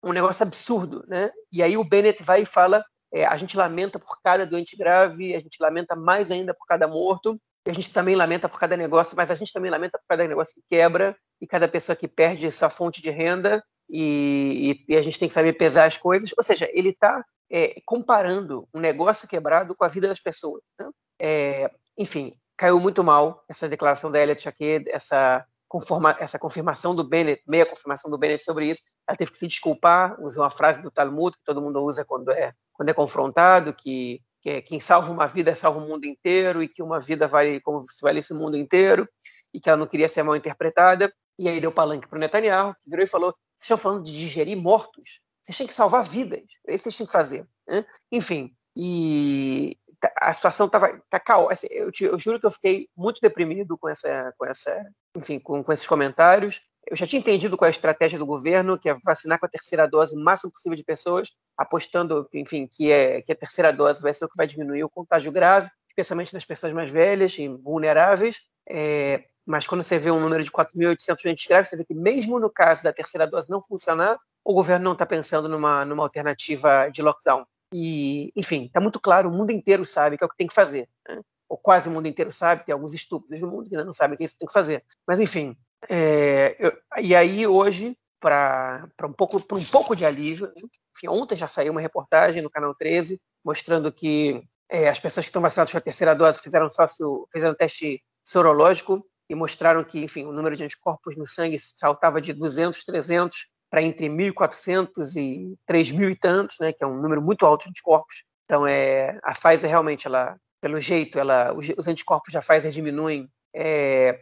Um 0.02 0.12
negócio 0.12 0.42
absurdo. 0.42 1.04
Né? 1.08 1.30
E 1.52 1.62
aí 1.62 1.76
o 1.76 1.84
Bennett 1.84 2.22
vai 2.22 2.42
e 2.42 2.46
fala: 2.46 2.84
é, 3.12 3.24
a 3.24 3.36
gente 3.36 3.56
lamenta 3.56 3.98
por 3.98 4.20
cada 4.22 4.46
doente 4.46 4.76
grave, 4.76 5.34
a 5.34 5.40
gente 5.40 5.56
lamenta 5.60 5.96
mais 5.96 6.30
ainda 6.30 6.54
por 6.54 6.66
cada 6.66 6.86
morto, 6.86 7.40
a 7.66 7.72
gente 7.72 7.92
também 7.92 8.14
lamenta 8.14 8.48
por 8.48 8.58
cada 8.58 8.76
negócio, 8.76 9.16
mas 9.16 9.30
a 9.30 9.34
gente 9.34 9.52
também 9.52 9.70
lamenta 9.70 9.98
por 9.98 10.06
cada 10.08 10.26
negócio 10.26 10.54
que 10.54 10.62
quebra 10.68 11.16
e 11.40 11.46
cada 11.46 11.68
pessoa 11.68 11.96
que 11.96 12.08
perde 12.08 12.46
essa 12.46 12.68
fonte 12.68 13.02
de 13.02 13.10
renda 13.10 13.62
e, 13.88 14.84
e, 14.88 14.94
e 14.94 14.96
a 14.96 15.02
gente 15.02 15.18
tem 15.18 15.28
que 15.28 15.34
saber 15.34 15.52
pesar 15.54 15.84
as 15.84 15.96
coisas. 15.96 16.30
Ou 16.36 16.42
seja, 16.42 16.68
ele 16.72 16.90
está 16.90 17.24
é, 17.50 17.80
comparando 17.84 18.68
um 18.72 18.80
negócio 18.80 19.28
quebrado 19.28 19.74
com 19.74 19.84
a 19.84 19.88
vida 19.88 20.08
das 20.08 20.20
pessoas. 20.20 20.62
Né? 20.78 20.88
É, 21.20 21.70
enfim, 21.96 22.32
caiu 22.56 22.78
muito 22.80 23.02
mal 23.02 23.44
essa 23.48 23.68
declaração 23.68 24.10
da 24.10 24.20
Elliot 24.20 24.40
Chaquet, 24.40 24.84
essa, 24.88 25.44
conforma, 25.68 26.16
essa 26.18 26.38
confirmação 26.38 26.94
do 26.94 27.04
Bennett, 27.04 27.42
meia 27.46 27.66
confirmação 27.66 28.10
do 28.10 28.18
Bennett 28.18 28.42
sobre 28.42 28.70
isso. 28.70 28.82
Ela 29.06 29.16
teve 29.16 29.30
que 29.30 29.38
se 29.38 29.46
desculpar, 29.46 30.20
usou 30.20 30.42
uma 30.42 30.50
frase 30.50 30.82
do 30.82 30.90
Talmud 30.90 31.36
que 31.36 31.44
todo 31.44 31.60
mundo 31.60 31.82
usa 31.84 32.04
quando 32.04 32.30
é, 32.30 32.52
quando 32.72 32.88
é 32.88 32.94
confrontado, 32.94 33.74
que 33.74 34.20
que 34.40 34.50
é 34.50 34.62
quem 34.62 34.80
salva 34.80 35.10
uma 35.10 35.26
vida 35.26 35.54
salva 35.54 35.78
o 35.78 35.88
mundo 35.88 36.04
inteiro 36.04 36.62
e 36.62 36.68
que 36.68 36.82
uma 36.82 37.00
vida 37.00 37.26
vale 37.26 37.60
como 37.60 37.80
se 37.82 38.00
valesse 38.00 38.32
o 38.32 38.36
mundo 38.36 38.56
inteiro 38.56 39.08
e 39.52 39.60
que 39.60 39.68
ela 39.68 39.78
não 39.78 39.86
queria 39.86 40.08
ser 40.08 40.22
mal 40.22 40.36
interpretada. 40.36 41.12
E 41.38 41.48
aí 41.48 41.60
deu 41.60 41.72
palanque 41.72 42.08
para 42.08 42.16
o 42.16 42.20
Netanyahu, 42.20 42.74
que 42.74 42.90
virou 42.90 43.04
e 43.04 43.08
falou: 43.08 43.30
vocês 43.56 43.64
estão 43.64 43.78
falando 43.78 44.04
de 44.04 44.12
digerir 44.12 44.56
mortos? 44.56 45.20
Vocês 45.42 45.56
têm 45.56 45.66
que 45.66 45.74
salvar 45.74 46.04
vidas, 46.04 46.42
é 46.66 46.74
isso 46.74 46.84
que 46.84 46.90
vocês 46.90 46.96
têm 46.96 47.06
que 47.06 47.12
fazer. 47.12 47.48
Né? 47.66 47.84
Enfim, 48.12 48.54
e 48.76 49.76
a 50.16 50.32
situação 50.32 50.66
estava 50.66 51.00
tá 51.10 51.18
caótica. 51.18 51.54
Assim, 51.54 51.66
eu, 51.70 51.90
eu, 52.00 52.18
juro 52.18 52.38
que 52.38 52.46
eu 52.46 52.50
fiquei 52.50 52.88
muito 52.96 53.20
deprimido 53.20 53.76
com 53.76 53.88
essa, 53.88 54.32
com 54.36 54.46
essa 54.46 54.84
enfim, 55.16 55.38
com, 55.38 55.62
com 55.62 55.72
esses 55.72 55.86
comentários. 55.86 56.60
eu 56.88 56.96
já 56.96 57.06
tinha 57.06 57.20
entendido 57.20 57.56
qual 57.56 57.66
é 57.66 57.70
a 57.70 57.70
estratégia 57.70 58.18
do 58.18 58.26
governo, 58.26 58.78
que 58.78 58.88
é 58.88 58.96
vacinar 59.04 59.38
com 59.38 59.46
a 59.46 59.48
terceira 59.48 59.86
dose 59.86 60.16
o 60.16 60.20
máximo 60.20 60.52
possível 60.52 60.76
de 60.76 60.84
pessoas, 60.84 61.30
apostando, 61.56 62.28
enfim, 62.32 62.68
que, 62.70 62.92
é, 62.92 63.22
que 63.22 63.32
a 63.32 63.36
terceira 63.36 63.72
dose 63.72 64.02
vai 64.02 64.14
ser 64.14 64.24
o 64.24 64.28
que 64.28 64.36
vai 64.36 64.46
diminuir 64.46 64.84
o 64.84 64.90
contágio 64.90 65.32
grave, 65.32 65.68
especialmente 65.88 66.32
nas 66.34 66.44
pessoas 66.44 66.72
mais 66.72 66.90
velhas 66.90 67.36
e 67.38 67.48
vulneráveis. 67.48 68.42
É, 68.68 69.24
mas 69.46 69.66
quando 69.66 69.82
você 69.82 69.98
vê 69.98 70.10
um 70.10 70.20
número 70.20 70.44
de 70.44 70.50
4.800 70.50 71.22
doentes 71.24 71.46
graves, 71.46 71.70
você 71.70 71.76
vê 71.76 71.84
que 71.84 71.94
mesmo 71.94 72.38
no 72.38 72.50
caso 72.50 72.84
da 72.84 72.92
terceira 72.92 73.26
dose 73.26 73.48
não 73.48 73.62
funcionar, 73.62 74.18
o 74.44 74.52
governo 74.52 74.84
não 74.84 74.92
está 74.92 75.06
pensando 75.06 75.48
numa, 75.48 75.84
numa 75.84 76.02
alternativa 76.02 76.88
de 76.90 77.02
lockdown. 77.02 77.44
E, 77.72 78.32
enfim, 78.34 78.66
está 78.66 78.80
muito 78.80 79.00
claro, 79.00 79.28
o 79.28 79.32
mundo 79.32 79.50
inteiro 79.50 79.84
sabe 79.84 80.16
que 80.16 80.24
é 80.24 80.26
o 80.26 80.30
que 80.30 80.36
tem 80.36 80.46
que 80.46 80.54
fazer. 80.54 80.88
Né? 81.08 81.20
Ou 81.48 81.56
quase 81.56 81.88
o 81.88 81.92
mundo 81.92 82.06
inteiro 82.06 82.32
sabe, 82.32 82.64
tem 82.64 82.72
alguns 82.72 82.94
estúpidos 82.94 83.40
no 83.40 83.48
mundo 83.48 83.68
que 83.68 83.74
ainda 83.74 83.84
não 83.84 83.92
sabem 83.92 84.16
que 84.16 84.22
é 84.22 84.26
isso 84.26 84.38
tem 84.38 84.46
que 84.46 84.52
fazer. 84.52 84.84
Mas, 85.06 85.20
enfim, 85.20 85.56
é, 85.88 86.56
eu, 86.58 86.72
e 86.98 87.14
aí 87.14 87.46
hoje, 87.46 87.96
para 88.20 88.88
um, 89.04 89.12
pouco, 89.12 89.36
um 89.36 89.64
pouco 89.64 89.94
de 89.94 90.04
alívio, 90.04 90.52
enfim, 90.96 91.08
ontem 91.08 91.36
já 91.36 91.46
saiu 91.46 91.72
uma 91.72 91.80
reportagem 91.80 92.42
no 92.42 92.50
Canal 92.50 92.74
13 92.74 93.20
mostrando 93.44 93.92
que 93.92 94.42
é, 94.70 94.88
as 94.88 94.98
pessoas 94.98 95.24
que 95.24 95.30
estão 95.30 95.42
vacinadas 95.42 95.72
com 95.72 95.78
a 95.78 95.80
terceira 95.80 96.14
dose 96.14 96.40
fizeram, 96.40 96.68
sócio, 96.68 97.26
fizeram 97.32 97.54
teste 97.54 98.02
sorológico 98.22 99.04
e 99.28 99.34
mostraram 99.34 99.84
que, 99.84 100.02
enfim, 100.02 100.24
o 100.24 100.32
número 100.32 100.56
de 100.56 100.64
anticorpos 100.64 101.16
no 101.16 101.26
sangue 101.26 101.58
saltava 101.58 102.20
de 102.20 102.32
200, 102.32 102.84
300 102.84 103.46
para 103.70 103.82
entre 103.82 104.08
1.400 104.08 105.16
e 105.16 105.56
3.000 105.70 106.10
e 106.10 106.16
tantos, 106.16 106.56
né, 106.60 106.72
que 106.72 106.82
é 106.82 106.86
um 106.86 107.00
número 107.00 107.20
muito 107.20 107.44
alto 107.44 107.64
de 107.64 107.70
anticorpos. 107.70 108.24
Então, 108.44 108.66
é, 108.66 109.18
a 109.22 109.32
Pfizer 109.32 109.68
realmente, 109.68 110.06
ela, 110.06 110.36
pelo 110.60 110.80
jeito, 110.80 111.18
ela, 111.18 111.52
os, 111.52 111.68
os 111.76 111.86
anticorpos 111.86 112.32
da 112.32 112.40
Pfizer 112.40 112.70
diminuem 112.70 113.28
é, 113.54 114.18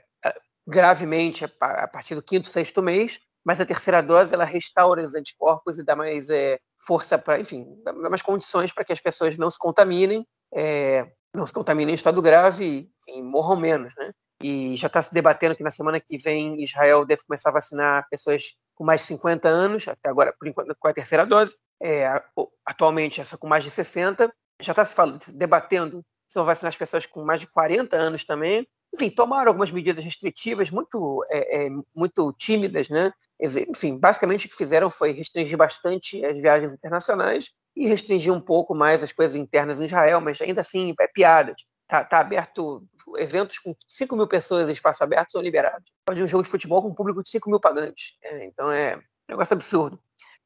gravemente 0.67 1.45
a, 1.45 1.89
partir 1.89 2.15
do 2.15 2.23
quinto, 2.23 2.49
sexto 2.49 2.83
mês, 2.83 3.21
mas 3.45 3.61
a 3.61 3.67
terceira 3.67 4.03
dose 4.03 4.35
ela 4.35 4.45
restaura 4.45 5.07
os 5.07 5.15
anticorpos 5.15 5.79
e 5.79 5.85
dá 5.85 5.95
mais 5.95 6.29
é, 6.29 6.59
força 6.85 7.17
para, 7.17 7.39
enfim, 7.39 7.65
dá 7.85 7.93
mais 7.93 8.23
condições 8.23 8.73
para 8.73 8.85
que 8.85 8.93
as 8.93 9.01
pessoas 9.01 9.37
não 9.37 9.49
se 9.49 9.59
contaminem, 9.59 10.27
é, 10.53 11.09
não 11.33 11.47
se 11.47 11.53
contaminem 11.53 11.93
em 11.93 11.95
estado 11.95 12.21
grave 12.21 12.65
e 12.65 12.91
enfim, 13.01 13.23
morram 13.23 13.57
menos, 13.57 13.95
né? 13.97 14.11
E 14.43 14.77
já 14.77 14.89
está 14.89 15.01
se 15.01 15.15
debatendo 15.15 15.55
que 15.55 15.63
na 15.63 15.71
semana 15.71 16.01
que 16.01 16.19
vem 16.19 16.63
Israel 16.63 17.07
deve 17.07 17.23
começar 17.25 17.51
a 17.51 17.55
vacinar 17.55 18.07
pessoas 18.11 18.55
com 18.77 18.85
mais 18.85 19.01
de 19.01 19.09
50 19.09 19.49
anos, 19.49 19.89
até 19.89 20.09
agora, 20.09 20.33
por 20.39 20.47
enquanto, 20.47 20.77
com 20.79 20.87
a 20.87 20.95
terceira 20.95 21.27
dose. 21.27 21.57
É, 21.83 22.07
atualmente, 22.65 23.21
essa 23.21 23.37
com 23.37 23.49
mais 23.49 23.65
de 23.65 23.71
60. 23.71 24.33
Já 24.61 24.73
está 24.73 24.85
se 24.85 24.95
falando, 24.95 25.25
debatendo 25.35 26.05
se 26.27 26.35
vão 26.35 26.45
vacinar 26.45 26.71
as 26.71 26.77
pessoas 26.77 27.07
com 27.07 27.25
mais 27.25 27.41
de 27.41 27.47
40 27.47 27.97
anos 27.97 28.25
também. 28.25 28.67
Enfim, 28.95 29.11
tomaram 29.11 29.49
algumas 29.49 29.71
medidas 29.71 30.05
restritivas 30.05 30.71
muito, 30.71 31.25
é, 31.31 31.67
é, 31.67 31.71
muito 31.95 32.33
tímidas, 32.33 32.89
né? 32.89 33.13
Enfim, 33.41 33.99
basicamente 33.99 34.47
o 34.47 34.51
que 34.51 34.57
fizeram 34.57 34.91
foi 34.91 35.13
restringir 35.13 35.59
bastante 35.59 36.25
as 36.25 36.41
viagens 36.41 36.73
internacionais 36.73 37.51
e 37.77 37.87
restringir 37.87 38.33
um 38.33 38.41
pouco 38.41 38.75
mais 38.75 39.03
as 39.03 39.13
coisas 39.13 39.37
internas 39.37 39.81
em 39.81 39.85
Israel, 39.85 40.21
mas 40.21 40.41
ainda 40.41 40.63
assim 40.63 40.95
é 40.99 41.07
piada. 41.07 41.55
Tá, 41.89 42.05
tá 42.05 42.19
aberto, 42.19 42.85
eventos 43.17 43.59
com 43.59 43.75
5 43.87 44.17
mil 44.17 44.27
pessoas 44.27 44.69
em 44.69 44.73
espaço 44.73 45.05
aberto 45.05 45.33
são 45.33 45.41
liberados. 45.41 45.93
Pode 46.05 46.23
um 46.23 46.27
jogo 46.27 46.43
de 46.43 46.51
futebol 46.51 46.83
com 46.83 46.89
um 46.89 46.95
público 46.95 47.23
de 47.23 47.29
5 47.29 47.49
mil 47.49 47.61
pagantes. 47.61 48.19
É, 48.23 48.45
então 48.45 48.73
é 48.73 48.97
um 48.97 49.01
negócio 49.29 49.55
absurdo. 49.55 50.01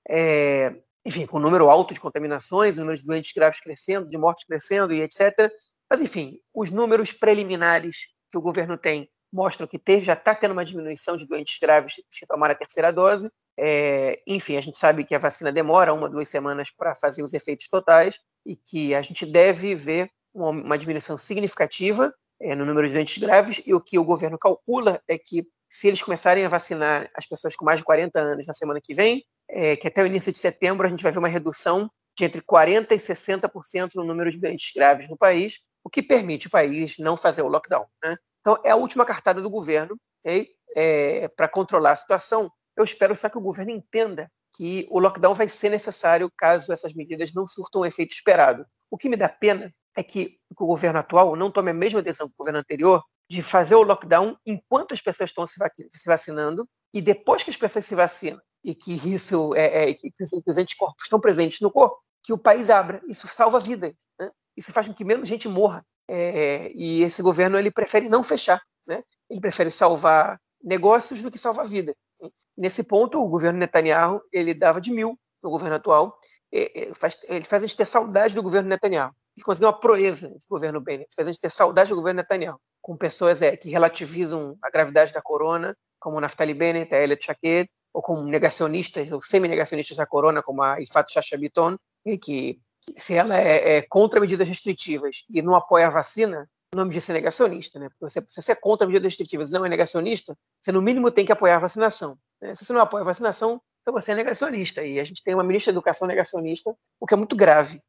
É, 0.08 0.74
enfim, 1.04 1.26
com 1.26 1.38
um 1.38 1.40
número 1.40 1.70
alto 1.70 1.94
de 1.94 2.00
contaminações, 2.00 2.76
número 2.76 2.96
de 2.96 3.04
doentes 3.04 3.32
graves 3.32 3.60
crescendo, 3.60 4.06
de 4.06 4.18
mortes 4.18 4.44
crescendo 4.44 4.92
e 4.92 5.00
etc. 5.00 5.50
Mas, 5.88 6.00
enfim, 6.00 6.38
os 6.54 6.70
números 6.70 7.10
preliminares 7.10 7.96
que 8.30 8.36
o 8.36 8.42
governo 8.42 8.76
tem 8.76 9.08
mostram 9.32 9.66
que 9.66 9.78
teve, 9.78 10.04
já 10.04 10.12
está 10.12 10.34
tendo 10.34 10.52
uma 10.52 10.64
diminuição 10.64 11.16
de 11.16 11.26
doentes 11.26 11.58
graves 11.60 11.94
que 12.10 12.26
tomaram 12.26 12.52
a 12.52 12.58
terceira 12.58 12.92
dose. 12.92 13.30
É, 13.56 14.20
enfim, 14.26 14.56
a 14.56 14.60
gente 14.60 14.76
sabe 14.76 15.04
que 15.04 15.14
a 15.14 15.18
vacina 15.18 15.52
demora 15.52 15.92
uma, 15.92 16.08
duas 16.08 16.28
semanas 16.28 16.70
para 16.70 16.94
fazer 16.94 17.22
os 17.22 17.32
efeitos 17.32 17.68
totais 17.68 18.18
e 18.44 18.56
que 18.56 18.94
a 18.94 19.02
gente 19.02 19.24
deve 19.24 19.74
ver 19.74 20.10
uma, 20.34 20.78
diminuição 20.78 21.18
significativa 21.18 22.12
é, 22.40 22.54
no 22.54 22.64
número 22.64 22.86
de 22.86 22.92
doentes 22.92 23.18
graves, 23.18 23.62
e 23.66 23.74
o 23.74 23.80
que 23.80 23.98
o 23.98 24.04
governo 24.04 24.38
calcula 24.38 25.02
é 25.06 25.18
que 25.18 25.46
se 25.68 25.88
eles 25.88 26.02
começarem 26.02 26.44
a 26.44 26.48
vacinar 26.48 27.10
as 27.14 27.26
pessoas 27.26 27.54
com 27.54 27.64
mais 27.64 27.78
de 27.78 27.84
40 27.84 28.18
anos 28.18 28.46
na 28.46 28.54
semana 28.54 28.80
que 28.82 28.94
vem, 28.94 29.24
é, 29.48 29.76
que 29.76 29.86
até 29.86 30.02
o 30.02 30.06
início 30.06 30.32
de 30.32 30.38
setembro 30.38 30.86
a 30.86 30.90
gente 30.90 31.02
vai 31.02 31.12
ver 31.12 31.18
uma 31.18 31.28
redução 31.28 31.90
de 32.16 32.24
entre 32.24 32.42
40% 32.42 32.92
e 32.92 32.96
60% 32.96 33.90
no 33.94 34.04
número 34.04 34.30
de 34.30 34.40
doentes 34.40 34.72
graves 34.74 35.08
no 35.08 35.16
país, 35.16 35.58
o 35.84 35.88
que 35.88 36.02
permite 36.02 36.48
o 36.48 36.50
país 36.50 36.96
não 36.98 37.16
fazer 37.16 37.42
o 37.42 37.48
lockdown. 37.48 37.86
Né? 38.02 38.16
Então, 38.40 38.58
é 38.64 38.70
a 38.70 38.76
última 38.76 39.04
cartada 39.04 39.40
do 39.40 39.50
governo 39.50 39.96
okay? 40.24 40.48
é, 40.74 41.28
para 41.28 41.48
controlar 41.48 41.92
a 41.92 41.96
situação. 41.96 42.50
Eu 42.76 42.84
espero 42.84 43.16
só 43.16 43.28
que 43.28 43.38
o 43.38 43.42
governo 43.42 43.70
entenda 43.70 44.30
que 44.56 44.86
o 44.90 44.98
lockdown 44.98 45.34
vai 45.34 45.48
ser 45.48 45.70
necessário 45.70 46.30
caso 46.36 46.72
essas 46.72 46.92
medidas 46.92 47.32
não 47.32 47.46
surtam 47.46 47.82
o 47.82 47.86
efeito 47.86 48.12
esperado. 48.12 48.66
O 48.90 48.98
que 48.98 49.08
me 49.08 49.16
dá 49.16 49.28
pena 49.28 49.72
é 49.96 50.02
que 50.02 50.38
o 50.58 50.66
governo 50.66 50.98
atual 50.98 51.36
não 51.36 51.50
tome 51.50 51.70
a 51.70 51.74
mesma 51.74 52.02
decisão 52.02 52.28
que 52.28 52.34
o 52.34 52.38
governo 52.38 52.60
anterior 52.60 53.02
de 53.28 53.42
fazer 53.42 53.74
o 53.76 53.82
lockdown 53.82 54.36
enquanto 54.44 54.92
as 54.92 55.00
pessoas 55.00 55.30
estão 55.30 55.46
se 55.46 55.58
vacinando 56.06 56.68
e 56.92 57.00
depois 57.00 57.42
que 57.42 57.50
as 57.50 57.56
pessoas 57.56 57.86
se 57.86 57.94
vacinam 57.94 58.40
e 58.64 58.74
que 58.74 58.92
isso 58.92 59.54
é, 59.54 59.90
é 59.90 59.94
que 59.94 60.12
os 60.46 60.58
anticorpos 60.58 61.04
estão 61.04 61.20
presentes 61.20 61.60
no 61.60 61.70
corpo, 61.70 61.96
que 62.22 62.32
o 62.32 62.38
país 62.38 62.68
abra. 62.68 63.00
Isso 63.08 63.26
salva 63.26 63.58
vidas. 63.60 63.94
Né? 64.18 64.30
Isso 64.56 64.72
faz 64.72 64.88
com 64.88 64.94
que 64.94 65.04
menos 65.04 65.28
gente 65.28 65.48
morra. 65.48 65.84
É, 66.08 66.68
e 66.74 67.02
esse 67.02 67.22
governo 67.22 67.58
ele 67.58 67.70
prefere 67.70 68.08
não 68.08 68.22
fechar. 68.22 68.60
Né? 68.86 69.02
Ele 69.30 69.40
prefere 69.40 69.70
salvar 69.70 70.40
negócios 70.62 71.22
do 71.22 71.30
que 71.30 71.38
salvar 71.38 71.66
vida. 71.66 71.94
Nesse 72.56 72.82
ponto, 72.82 73.22
o 73.22 73.28
governo 73.28 73.58
Netanyahu 73.58 74.20
ele 74.32 74.52
dava 74.52 74.80
de 74.80 74.90
mil 74.90 75.18
no 75.42 75.50
governo 75.50 75.76
atual. 75.76 76.18
Ele 76.52 76.94
faz, 76.94 77.16
ele 77.28 77.44
faz 77.44 77.62
a 77.62 77.66
gente 77.66 77.76
ter 77.76 77.86
saudade 77.86 78.34
do 78.34 78.42
governo 78.42 78.68
Netanyahu 78.68 79.14
que 79.36 79.42
conseguiu 79.42 79.68
uma 79.68 79.78
proeza 79.78 80.32
esse 80.36 80.48
governo 80.48 80.80
Bennett, 80.80 81.14
fez 81.14 81.28
a 81.28 81.32
gente 81.32 81.40
ter 81.40 81.50
saudade 81.50 81.90
do 81.90 81.96
governo 81.96 82.18
Netanyahu, 82.18 82.60
com 82.80 82.96
pessoas 82.96 83.42
é, 83.42 83.56
que 83.56 83.70
relativizam 83.70 84.56
a 84.62 84.70
gravidade 84.70 85.12
da 85.12 85.22
corona, 85.22 85.76
como 85.98 86.20
Naftali 86.20 86.54
Bennett, 86.54 86.94
a 86.94 87.02
Elliot 87.02 87.22
Shaked, 87.22 87.70
ou 87.92 88.02
como 88.02 88.22
negacionistas, 88.24 89.10
ou 89.12 89.20
semi-negacionistas 89.20 89.96
da 89.96 90.06
corona, 90.06 90.42
como 90.42 90.62
a 90.62 90.80
Ifat 90.80 91.12
Chachabiton, 91.12 91.76
que, 92.04 92.18
que 92.18 92.60
se 92.96 93.14
ela 93.14 93.36
é, 93.36 93.76
é, 93.76 93.82
contra 93.82 94.20
medidas 94.20 94.48
restritivas 94.48 95.24
e 95.28 95.42
não 95.42 95.54
apoia 95.54 95.88
a 95.88 95.90
vacina, 95.90 96.48
o 96.72 96.76
nome 96.76 96.92
disso 96.92 97.10
é 97.10 97.14
negacionista, 97.14 97.78
né? 97.78 97.88
Porque 97.88 98.08
você, 98.08 98.24
se 98.28 98.40
você 98.40 98.52
é 98.52 98.54
contra 98.54 98.86
medidas 98.86 99.12
restritivas 99.12 99.50
e 99.50 99.52
não 99.52 99.66
é 99.66 99.68
negacionista, 99.68 100.36
você 100.60 100.70
no 100.70 100.80
mínimo 100.80 101.10
tem 101.10 101.26
que 101.26 101.32
apoiar 101.32 101.56
a 101.56 101.60
vacinação. 101.60 102.16
Né? 102.40 102.54
Se 102.54 102.64
você 102.64 102.72
não 102.72 102.80
apoia 102.80 103.02
a 103.02 103.06
vacinação, 103.06 103.60
então 103.90 104.00
você 104.00 104.12
é 104.12 104.14
negacionista. 104.14 104.82
E 104.84 105.00
a 105.00 105.04
gente 105.04 105.22
tem 105.22 105.34
uma 105.34 105.42
ministra 105.42 105.72
da 105.72 105.78
Educação 105.78 106.06
negacionista, 106.06 106.74
o 107.00 107.06
que 107.06 107.14
é 107.14 107.16
muito 107.16 107.34
grave. 107.34 107.82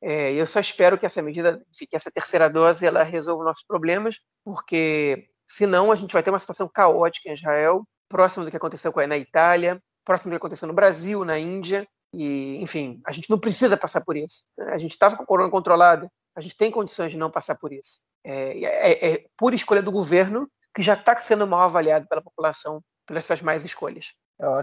É, 0.00 0.32
eu 0.32 0.46
só 0.46 0.60
espero 0.60 0.96
que 0.96 1.04
essa 1.04 1.20
medida, 1.20 1.60
que 1.76 1.96
essa 1.96 2.10
terceira 2.10 2.48
dose, 2.48 2.86
ela 2.86 3.02
resolva 3.02 3.44
nossos 3.44 3.64
problemas, 3.64 4.20
porque 4.44 5.28
senão 5.46 5.90
a 5.90 5.96
gente 5.96 6.12
vai 6.12 6.22
ter 6.22 6.30
uma 6.30 6.38
situação 6.38 6.68
caótica 6.68 7.28
em 7.28 7.32
Israel, 7.32 7.84
próximo 8.08 8.44
do 8.44 8.50
que 8.50 8.56
aconteceu 8.56 8.92
na 9.08 9.18
Itália, 9.18 9.82
próximo 10.04 10.30
do 10.30 10.32
que 10.32 10.38
aconteceu 10.38 10.68
no 10.68 10.74
Brasil, 10.74 11.24
na 11.24 11.38
Índia, 11.38 11.86
e, 12.14 12.56
enfim, 12.60 13.00
a 13.06 13.12
gente 13.12 13.30
não 13.30 13.38
precisa 13.38 13.76
passar 13.76 14.04
por 14.04 14.16
isso. 14.16 14.44
Né? 14.56 14.72
A 14.72 14.78
gente 14.78 14.92
estava 14.92 15.16
com 15.16 15.22
a 15.22 15.26
corona 15.26 15.50
controlada, 15.50 16.10
a 16.36 16.40
gente 16.40 16.56
tem 16.56 16.70
condições 16.70 17.10
de 17.10 17.18
não 17.18 17.30
passar 17.30 17.56
por 17.56 17.72
isso. 17.72 18.00
É, 18.24 18.64
é, 18.64 19.12
é 19.12 19.24
por 19.36 19.54
escolha 19.54 19.82
do 19.82 19.92
governo, 19.92 20.48
que 20.74 20.82
já 20.82 20.94
está 20.94 21.16
sendo 21.18 21.46
mal 21.46 21.62
avaliado 21.62 22.06
pela 22.08 22.22
população, 22.22 22.82
pelas 23.06 23.24
suas 23.24 23.40
mais 23.40 23.64
escolhas. 23.64 24.14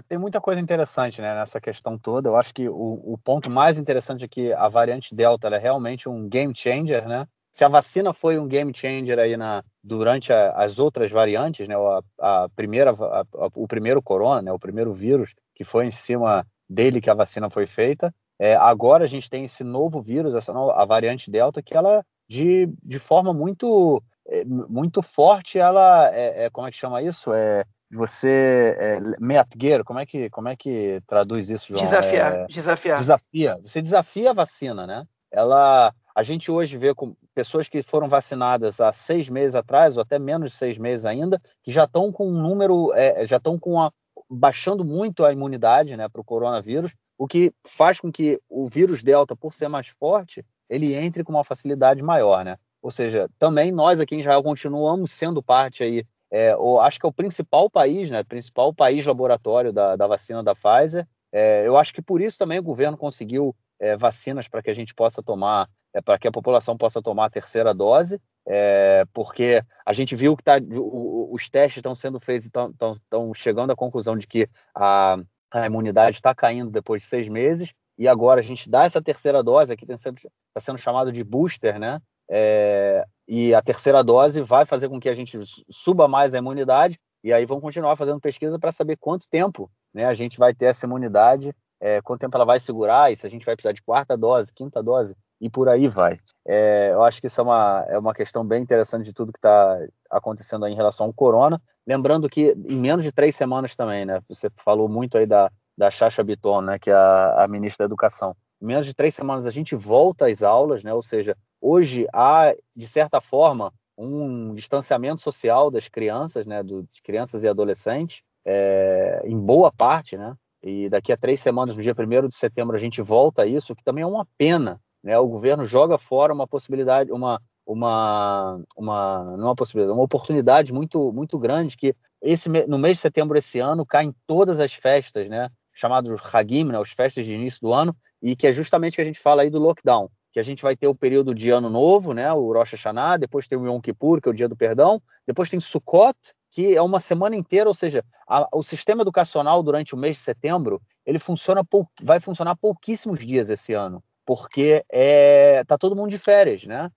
Tem 0.06 0.18
muita 0.18 0.40
coisa 0.40 0.60
interessante 0.60 1.22
né, 1.22 1.34
nessa 1.34 1.60
questão 1.60 1.98
toda. 1.98 2.28
Eu 2.28 2.36
acho 2.36 2.52
que 2.52 2.68
o, 2.68 3.00
o 3.02 3.18
ponto 3.18 3.50
mais 3.50 3.78
interessante 3.78 4.24
é 4.24 4.28
que 4.28 4.52
a 4.52 4.68
variante 4.68 5.14
Delta 5.14 5.48
é 5.48 5.58
realmente 5.58 6.08
um 6.08 6.28
game 6.28 6.54
changer, 6.54 7.08
né? 7.08 7.26
Se 7.50 7.64
a 7.64 7.68
vacina 7.68 8.12
foi 8.12 8.38
um 8.38 8.46
game 8.46 8.72
changer 8.74 9.18
aí 9.18 9.36
na, 9.36 9.64
durante 9.82 10.32
a, 10.32 10.52
as 10.52 10.78
outras 10.78 11.10
variantes, 11.10 11.66
né? 11.66 11.74
A, 12.20 12.44
a 12.44 12.48
primeira, 12.50 12.90
a, 12.90 13.24
o 13.54 13.66
primeiro 13.66 14.02
corona, 14.02 14.42
né? 14.42 14.52
O 14.52 14.58
primeiro 14.58 14.92
vírus 14.92 15.34
que 15.54 15.64
foi 15.64 15.86
em 15.86 15.90
cima 15.90 16.46
dele 16.68 17.00
que 17.00 17.10
a 17.10 17.14
vacina 17.14 17.48
foi 17.48 17.66
feita. 17.66 18.14
É, 18.38 18.54
agora 18.56 19.04
a 19.04 19.06
gente 19.06 19.28
tem 19.30 19.44
esse 19.44 19.64
novo 19.64 20.00
vírus, 20.00 20.34
essa 20.34 20.52
nova, 20.52 20.74
a 20.74 20.84
variante 20.84 21.30
Delta, 21.30 21.62
que 21.62 21.74
ela 21.74 22.04
de, 22.28 22.68
de 22.82 22.98
forma 22.98 23.32
muito 23.32 24.02
é, 24.26 24.44
muito 24.44 25.02
forte, 25.02 25.58
ela 25.58 26.14
é, 26.14 26.44
é 26.44 26.50
como 26.50 26.66
é 26.66 26.70
que 26.70 26.76
chama 26.76 27.02
isso? 27.02 27.32
É, 27.32 27.64
você 27.90 28.76
é, 28.78 29.00
meatgueiro, 29.18 29.84
como 29.84 29.98
é 29.98 30.06
que 30.06 30.30
como 30.30 30.48
é 30.48 30.56
que 30.56 31.02
traduz 31.06 31.50
isso, 31.50 31.68
João? 31.68 31.82
Desafiar, 31.82 32.34
é, 32.34 32.46
desafiar. 32.46 32.98
Desafia. 32.98 33.58
Você 33.62 33.82
desafia 33.82 34.30
a 34.30 34.34
vacina, 34.34 34.86
né? 34.86 35.06
Ela, 35.30 35.94
a 36.14 36.22
gente 36.22 36.50
hoje 36.50 36.76
vê 36.76 36.94
com 36.94 37.14
pessoas 37.34 37.68
que 37.68 37.82
foram 37.82 38.08
vacinadas 38.08 38.80
há 38.80 38.92
seis 38.92 39.28
meses 39.28 39.54
atrás 39.54 39.96
ou 39.96 40.02
até 40.02 40.18
menos 40.18 40.52
de 40.52 40.56
seis 40.56 40.78
meses 40.78 41.06
ainda, 41.06 41.40
que 41.62 41.70
já 41.70 41.84
estão 41.84 42.10
com 42.12 42.28
um 42.28 42.42
número, 42.42 42.92
é, 42.94 43.26
já 43.26 43.36
estão 43.36 43.58
com 43.58 43.80
a, 43.80 43.92
baixando 44.28 44.84
muito 44.84 45.24
a 45.24 45.32
imunidade, 45.32 45.96
né, 45.96 46.08
para 46.08 46.20
o 46.20 46.24
coronavírus, 46.24 46.94
o 47.18 47.26
que 47.26 47.52
faz 47.66 48.00
com 48.00 48.10
que 48.10 48.40
o 48.48 48.68
vírus 48.68 49.02
delta, 49.02 49.36
por 49.36 49.52
ser 49.54 49.68
mais 49.68 49.88
forte, 49.88 50.44
ele 50.68 50.94
entre 50.94 51.22
com 51.22 51.32
uma 51.32 51.44
facilidade 51.44 52.02
maior, 52.02 52.44
né? 52.44 52.56
Ou 52.80 52.90
seja, 52.90 53.28
também 53.38 53.70
nós 53.70 54.00
aqui 54.00 54.14
em 54.14 54.20
Israel 54.20 54.42
continuamos 54.42 55.12
sendo 55.12 55.42
parte 55.42 55.82
aí 55.82 56.04
é, 56.30 56.54
acho 56.82 57.00
que 57.00 57.06
é 57.06 57.08
o 57.08 57.12
principal 57.12 57.68
país, 57.68 58.10
né? 58.10 58.22
Principal 58.22 58.72
país 58.72 59.04
laboratório 59.04 59.72
da, 59.72 59.96
da 59.96 60.06
vacina 60.06 60.42
da 60.42 60.54
Pfizer. 60.54 61.06
É, 61.32 61.66
eu 61.66 61.76
acho 61.76 61.92
que 61.92 62.02
por 62.02 62.20
isso 62.20 62.38
também 62.38 62.58
o 62.58 62.62
governo 62.62 62.96
conseguiu 62.96 63.54
é, 63.78 63.96
vacinas 63.96 64.46
para 64.46 64.62
que 64.62 64.70
a 64.70 64.74
gente 64.74 64.94
possa 64.94 65.22
tomar, 65.22 65.68
é, 65.94 66.00
para 66.00 66.18
que 66.18 66.28
a 66.28 66.32
população 66.32 66.76
possa 66.76 67.02
tomar 67.02 67.26
a 67.26 67.30
terceira 67.30 67.72
dose, 67.72 68.20
é, 68.46 69.04
porque 69.12 69.62
a 69.84 69.92
gente 69.92 70.14
viu 70.14 70.36
que 70.36 70.42
tá, 70.42 70.58
o, 70.72 71.32
os 71.32 71.48
testes 71.48 71.78
estão 71.78 71.94
sendo 71.94 72.20
feitos, 72.20 72.46
estão 72.46 73.34
chegando 73.34 73.72
à 73.72 73.76
conclusão 73.76 74.16
de 74.16 74.26
que 74.26 74.48
a, 74.74 75.18
a 75.50 75.66
imunidade 75.66 76.16
está 76.16 76.34
caindo 76.34 76.70
depois 76.70 77.02
de 77.02 77.08
seis 77.08 77.28
meses, 77.28 77.72
e 77.98 78.08
agora 78.08 78.40
a 78.40 78.44
gente 78.44 78.68
dá 78.68 78.84
essa 78.84 79.02
terceira 79.02 79.42
dose, 79.42 79.72
aqui 79.72 79.84
está 79.84 79.96
sendo, 79.96 80.20
sendo 80.58 80.78
chamado 80.78 81.12
de 81.12 81.22
booster, 81.22 81.78
né? 81.78 82.00
É, 82.30 83.04
e 83.32 83.54
a 83.54 83.62
terceira 83.62 84.02
dose 84.02 84.42
vai 84.42 84.66
fazer 84.66 84.88
com 84.88 84.98
que 84.98 85.08
a 85.08 85.14
gente 85.14 85.38
suba 85.70 86.08
mais 86.08 86.34
a 86.34 86.38
imunidade, 86.38 86.98
e 87.22 87.32
aí 87.32 87.46
vão 87.46 87.60
continuar 87.60 87.94
fazendo 87.94 88.20
pesquisa 88.20 88.58
para 88.58 88.72
saber 88.72 88.96
quanto 88.96 89.28
tempo 89.30 89.70
né, 89.94 90.04
a 90.04 90.14
gente 90.14 90.36
vai 90.36 90.52
ter 90.52 90.64
essa 90.64 90.84
imunidade, 90.84 91.54
é, 91.80 92.02
quanto 92.02 92.22
tempo 92.22 92.36
ela 92.36 92.44
vai 92.44 92.58
segurar, 92.58 93.12
e 93.12 93.14
se 93.14 93.24
a 93.24 93.30
gente 93.30 93.46
vai 93.46 93.54
precisar 93.54 93.72
de 93.72 93.82
quarta 93.82 94.16
dose, 94.16 94.52
quinta 94.52 94.82
dose, 94.82 95.14
e 95.40 95.48
por 95.48 95.68
aí 95.68 95.86
vai. 95.86 96.18
É, 96.44 96.90
eu 96.92 97.04
acho 97.04 97.20
que 97.20 97.28
isso 97.28 97.40
é 97.40 97.44
uma, 97.44 97.86
é 97.88 97.96
uma 97.96 98.12
questão 98.12 98.44
bem 98.44 98.60
interessante 98.60 99.04
de 99.04 99.12
tudo 99.12 99.32
que 99.32 99.38
está 99.38 99.78
acontecendo 100.10 100.66
em 100.66 100.74
relação 100.74 101.06
ao 101.06 101.12
corona. 101.12 101.62
Lembrando 101.86 102.28
que 102.28 102.52
em 102.66 102.76
menos 102.76 103.04
de 103.04 103.12
três 103.12 103.36
semanas 103.36 103.76
também, 103.76 104.04
né? 104.04 104.20
Você 104.28 104.50
falou 104.56 104.88
muito 104.88 105.16
aí 105.16 105.24
da, 105.24 105.50
da 105.78 105.90
Chacha 105.90 106.22
Biton, 106.22 106.60
né? 106.60 106.78
Que 106.78 106.90
é 106.90 106.94
a, 106.94 107.44
a 107.44 107.48
ministra 107.48 107.86
da 107.86 107.88
Educação. 107.88 108.36
Em 108.60 108.66
menos 108.66 108.84
de 108.84 108.92
três 108.92 109.14
semanas 109.14 109.46
a 109.46 109.50
gente 109.50 109.74
volta 109.74 110.26
às 110.26 110.42
aulas, 110.42 110.84
né? 110.84 110.92
Ou 110.92 111.02
seja, 111.02 111.34
hoje 111.60 112.06
há, 112.12 112.54
de 112.74 112.86
certa 112.86 113.20
forma, 113.20 113.72
um 113.96 114.54
distanciamento 114.54 115.22
social 115.22 115.70
das 115.70 115.88
crianças, 115.88 116.46
né? 116.46 116.62
Do, 116.62 116.82
de 116.84 117.02
crianças 117.02 117.44
e 117.44 117.48
adolescentes, 117.48 118.22
é, 118.44 119.22
em 119.24 119.38
boa 119.38 119.70
parte, 119.70 120.16
né? 120.16 120.34
E 120.62 120.88
daqui 120.88 121.12
a 121.12 121.16
três 121.16 121.40
semanas, 121.40 121.76
no 121.76 121.82
dia 121.82 121.94
1 121.94 122.28
de 122.28 122.34
setembro, 122.34 122.76
a 122.76 122.80
gente 122.80 123.00
volta 123.02 123.42
a 123.42 123.46
isso, 123.46 123.74
que 123.74 123.84
também 123.84 124.02
é 124.02 124.06
uma 124.06 124.26
pena, 124.38 124.80
né? 125.02 125.18
O 125.18 125.28
governo 125.28 125.64
joga 125.64 125.98
fora 125.98 126.32
uma 126.32 126.46
possibilidade, 126.46 127.12
uma, 127.12 127.40
uma, 127.66 128.62
uma, 128.76 129.24
não 129.36 129.44
é 129.44 129.48
uma 129.48 129.54
possibilidade, 129.54 129.96
uma 129.96 130.04
oportunidade 130.04 130.72
muito, 130.72 131.12
muito 131.12 131.38
grande 131.38 131.76
que 131.76 131.94
esse, 132.22 132.48
no 132.48 132.78
mês 132.78 132.98
de 132.98 133.02
setembro 133.02 133.38
esse 133.38 133.60
ano 133.60 133.86
caem 133.86 134.14
todas 134.26 134.58
as 134.60 134.72
festas, 134.72 135.28
né? 135.28 135.50
Chamados 135.72 136.20
Hagim, 136.32 136.64
né? 136.64 136.78
As 136.78 136.90
festas 136.90 137.24
de 137.24 137.32
início 137.32 137.60
do 137.60 137.72
ano, 137.72 137.94
e 138.22 138.34
que 138.34 138.46
é 138.46 138.52
justamente 138.52 138.96
que 138.96 139.02
a 139.02 139.04
gente 139.04 139.20
fala 139.20 139.42
aí 139.42 139.50
do 139.50 139.58
lockdown, 139.58 140.10
que 140.32 140.40
a 140.40 140.42
gente 140.42 140.62
vai 140.62 140.76
ter 140.76 140.86
o 140.86 140.94
período 140.94 141.34
de 141.34 141.50
ano 141.50 141.68
novo, 141.68 142.12
né? 142.12 142.32
O 142.32 142.52
Rosh 142.52 142.72
Hashanah, 142.72 143.16
depois 143.16 143.48
tem 143.48 143.58
o 143.58 143.66
Yom 143.66 143.80
Kippur, 143.80 144.20
que 144.20 144.28
é 144.28 144.32
o 144.32 144.34
dia 144.34 144.48
do 144.48 144.56
perdão, 144.56 145.02
depois 145.26 145.50
tem 145.50 145.60
Sukkot, 145.60 146.16
que 146.50 146.74
é 146.74 146.82
uma 146.82 147.00
semana 147.00 147.36
inteira, 147.36 147.68
ou 147.68 147.74
seja, 147.74 148.04
a, 148.28 148.48
o 148.52 148.62
sistema 148.62 149.02
educacional 149.02 149.62
durante 149.62 149.94
o 149.94 149.98
mês 149.98 150.16
de 150.16 150.22
setembro, 150.22 150.80
ele 151.06 151.18
funciona 151.18 151.64
pou, 151.64 151.88
vai 152.02 152.20
funcionar 152.20 152.56
pouquíssimos 152.56 153.24
dias 153.24 153.48
esse 153.50 153.72
ano 153.72 154.02
porque 154.30 154.84
é, 154.88 155.64
tá 155.64 155.76
todo 155.76 155.96
mundo 155.96 156.10
de 156.10 156.18
férias, 156.18 156.64
né? 156.64 156.88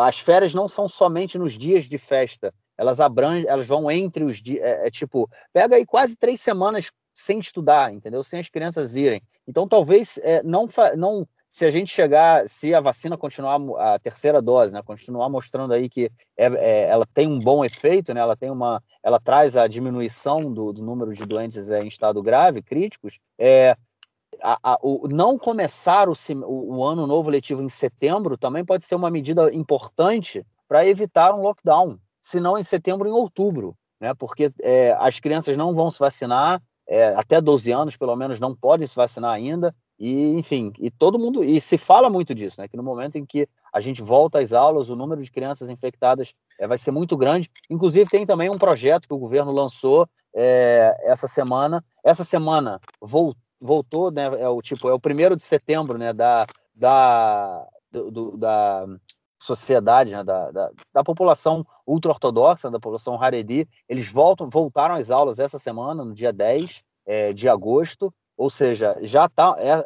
as 0.00 0.20
férias 0.20 0.54
não 0.54 0.68
são 0.68 0.88
somente 0.88 1.36
nos 1.36 1.54
dias 1.54 1.84
de 1.86 1.98
festa, 1.98 2.54
elas 2.76 3.00
abrangem, 3.00 3.48
elas 3.48 3.66
vão 3.66 3.90
entre 3.90 4.22
os 4.22 4.40
dias, 4.40 4.62
é, 4.62 4.86
é, 4.86 4.90
tipo, 4.90 5.28
pega 5.52 5.74
aí 5.74 5.84
quase 5.84 6.16
três 6.16 6.40
semanas 6.40 6.92
sem 7.12 7.40
estudar, 7.40 7.92
entendeu? 7.92 8.22
Sem 8.22 8.38
as 8.38 8.48
crianças 8.48 8.94
irem. 8.94 9.20
Então, 9.46 9.66
talvez 9.66 10.18
é, 10.22 10.40
não, 10.44 10.68
não, 10.96 11.26
se 11.50 11.64
a 11.64 11.70
gente 11.70 11.94
chegar, 11.94 12.48
se 12.48 12.74
a 12.74 12.80
vacina 12.80 13.16
continuar 13.16 13.58
a 13.78 13.98
terceira 13.98 14.40
dose, 14.42 14.72
né, 14.72 14.82
continuar 14.82 15.28
mostrando 15.28 15.72
aí 15.72 15.88
que 15.88 16.10
é, 16.36 16.46
é, 16.46 16.88
ela 16.88 17.06
tem 17.06 17.26
um 17.26 17.38
bom 17.38 17.64
efeito, 17.64 18.12
né, 18.12 18.20
ela 18.20 18.36
tem 18.36 18.50
uma, 18.50 18.82
ela 19.02 19.18
traz 19.18 19.56
a 19.56 19.66
diminuição 19.66 20.52
do, 20.52 20.72
do 20.72 20.82
número 20.82 21.14
de 21.14 21.24
doentes 21.24 21.70
é, 21.70 21.80
em 21.80 21.88
estado 21.88 22.22
grave, 22.22 22.62
críticos, 22.62 23.18
é, 23.38 23.76
a, 24.42 24.58
a, 24.62 24.78
o, 24.82 25.08
não 25.08 25.38
começar 25.38 26.08
o, 26.08 26.14
o, 26.46 26.84
ano 26.84 27.06
novo 27.06 27.30
letivo 27.30 27.62
em 27.62 27.68
setembro 27.68 28.36
também 28.36 28.64
pode 28.64 28.84
ser 28.84 28.94
uma 28.94 29.10
medida 29.10 29.52
importante 29.52 30.44
para 30.68 30.86
evitar 30.86 31.34
um 31.34 31.40
lockdown, 31.42 31.98
se 32.20 32.38
não 32.38 32.58
em 32.58 32.62
setembro, 32.62 33.08
em 33.08 33.12
outubro, 33.12 33.74
né? 34.00 34.12
Porque 34.14 34.52
é, 34.62 34.94
as 34.98 35.18
crianças 35.18 35.56
não 35.56 35.74
vão 35.74 35.90
se 35.90 35.98
vacinar, 35.98 36.62
é, 36.86 37.08
até 37.14 37.40
12 37.40 37.70
anos 37.72 37.96
pelo 37.96 38.14
menos 38.14 38.38
não 38.38 38.54
podem 38.54 38.86
se 38.86 38.94
vacinar 38.94 39.32
ainda, 39.32 39.74
e 39.98 40.32
enfim, 40.34 40.72
e 40.78 40.90
todo 40.90 41.18
mundo, 41.18 41.42
e 41.42 41.60
se 41.60 41.76
fala 41.76 42.08
muito 42.08 42.34
disso, 42.34 42.60
né? 42.60 42.68
Que 42.68 42.76
no 42.76 42.82
momento 42.82 43.16
em 43.16 43.26
que 43.26 43.48
a 43.72 43.80
gente 43.80 44.02
volta 44.02 44.38
às 44.38 44.52
aulas, 44.52 44.90
o 44.90 44.96
número 44.96 45.22
de 45.22 45.30
crianças 45.30 45.68
infectadas 45.68 46.32
é, 46.58 46.66
vai 46.66 46.78
ser 46.78 46.90
muito 46.90 47.16
grande. 47.16 47.50
Inclusive, 47.68 48.08
tem 48.08 48.24
também 48.24 48.48
um 48.48 48.58
projeto 48.58 49.08
que 49.08 49.14
o 49.14 49.18
governo 49.18 49.52
lançou 49.52 50.08
é, 50.34 50.96
essa 51.02 51.26
semana. 51.26 51.84
Essa 52.04 52.24
semana 52.24 52.80
voltou 53.00 53.36
voltou, 53.60 54.10
né? 54.10 54.26
É 54.40 54.48
o 54.48 54.62
tipo, 54.62 54.88
é 54.88 54.92
o 54.92 55.00
primeiro 55.00 55.36
de 55.36 55.42
setembro, 55.42 55.98
né? 55.98 56.12
Da, 56.12 56.46
da, 56.74 57.66
do, 57.90 58.36
da 58.36 58.86
sociedade, 59.40 60.10
né, 60.10 60.24
da, 60.24 60.50
da, 60.50 60.70
da 60.92 61.04
população 61.04 61.64
ultra-ortodoxa, 61.86 62.70
da 62.70 62.80
população 62.80 63.20
Haredi, 63.20 63.68
eles 63.88 64.10
voltam, 64.10 64.48
voltaram 64.50 64.96
às 64.96 65.10
aulas 65.10 65.38
essa 65.38 65.58
semana, 65.58 66.04
no 66.04 66.12
dia 66.12 66.32
10 66.32 66.82
é, 67.06 67.32
de 67.32 67.48
agosto, 67.48 68.12
ou 68.38 68.48
seja, 68.48 68.96
já 69.02 69.26
está 69.26 69.56
é, 69.58 69.84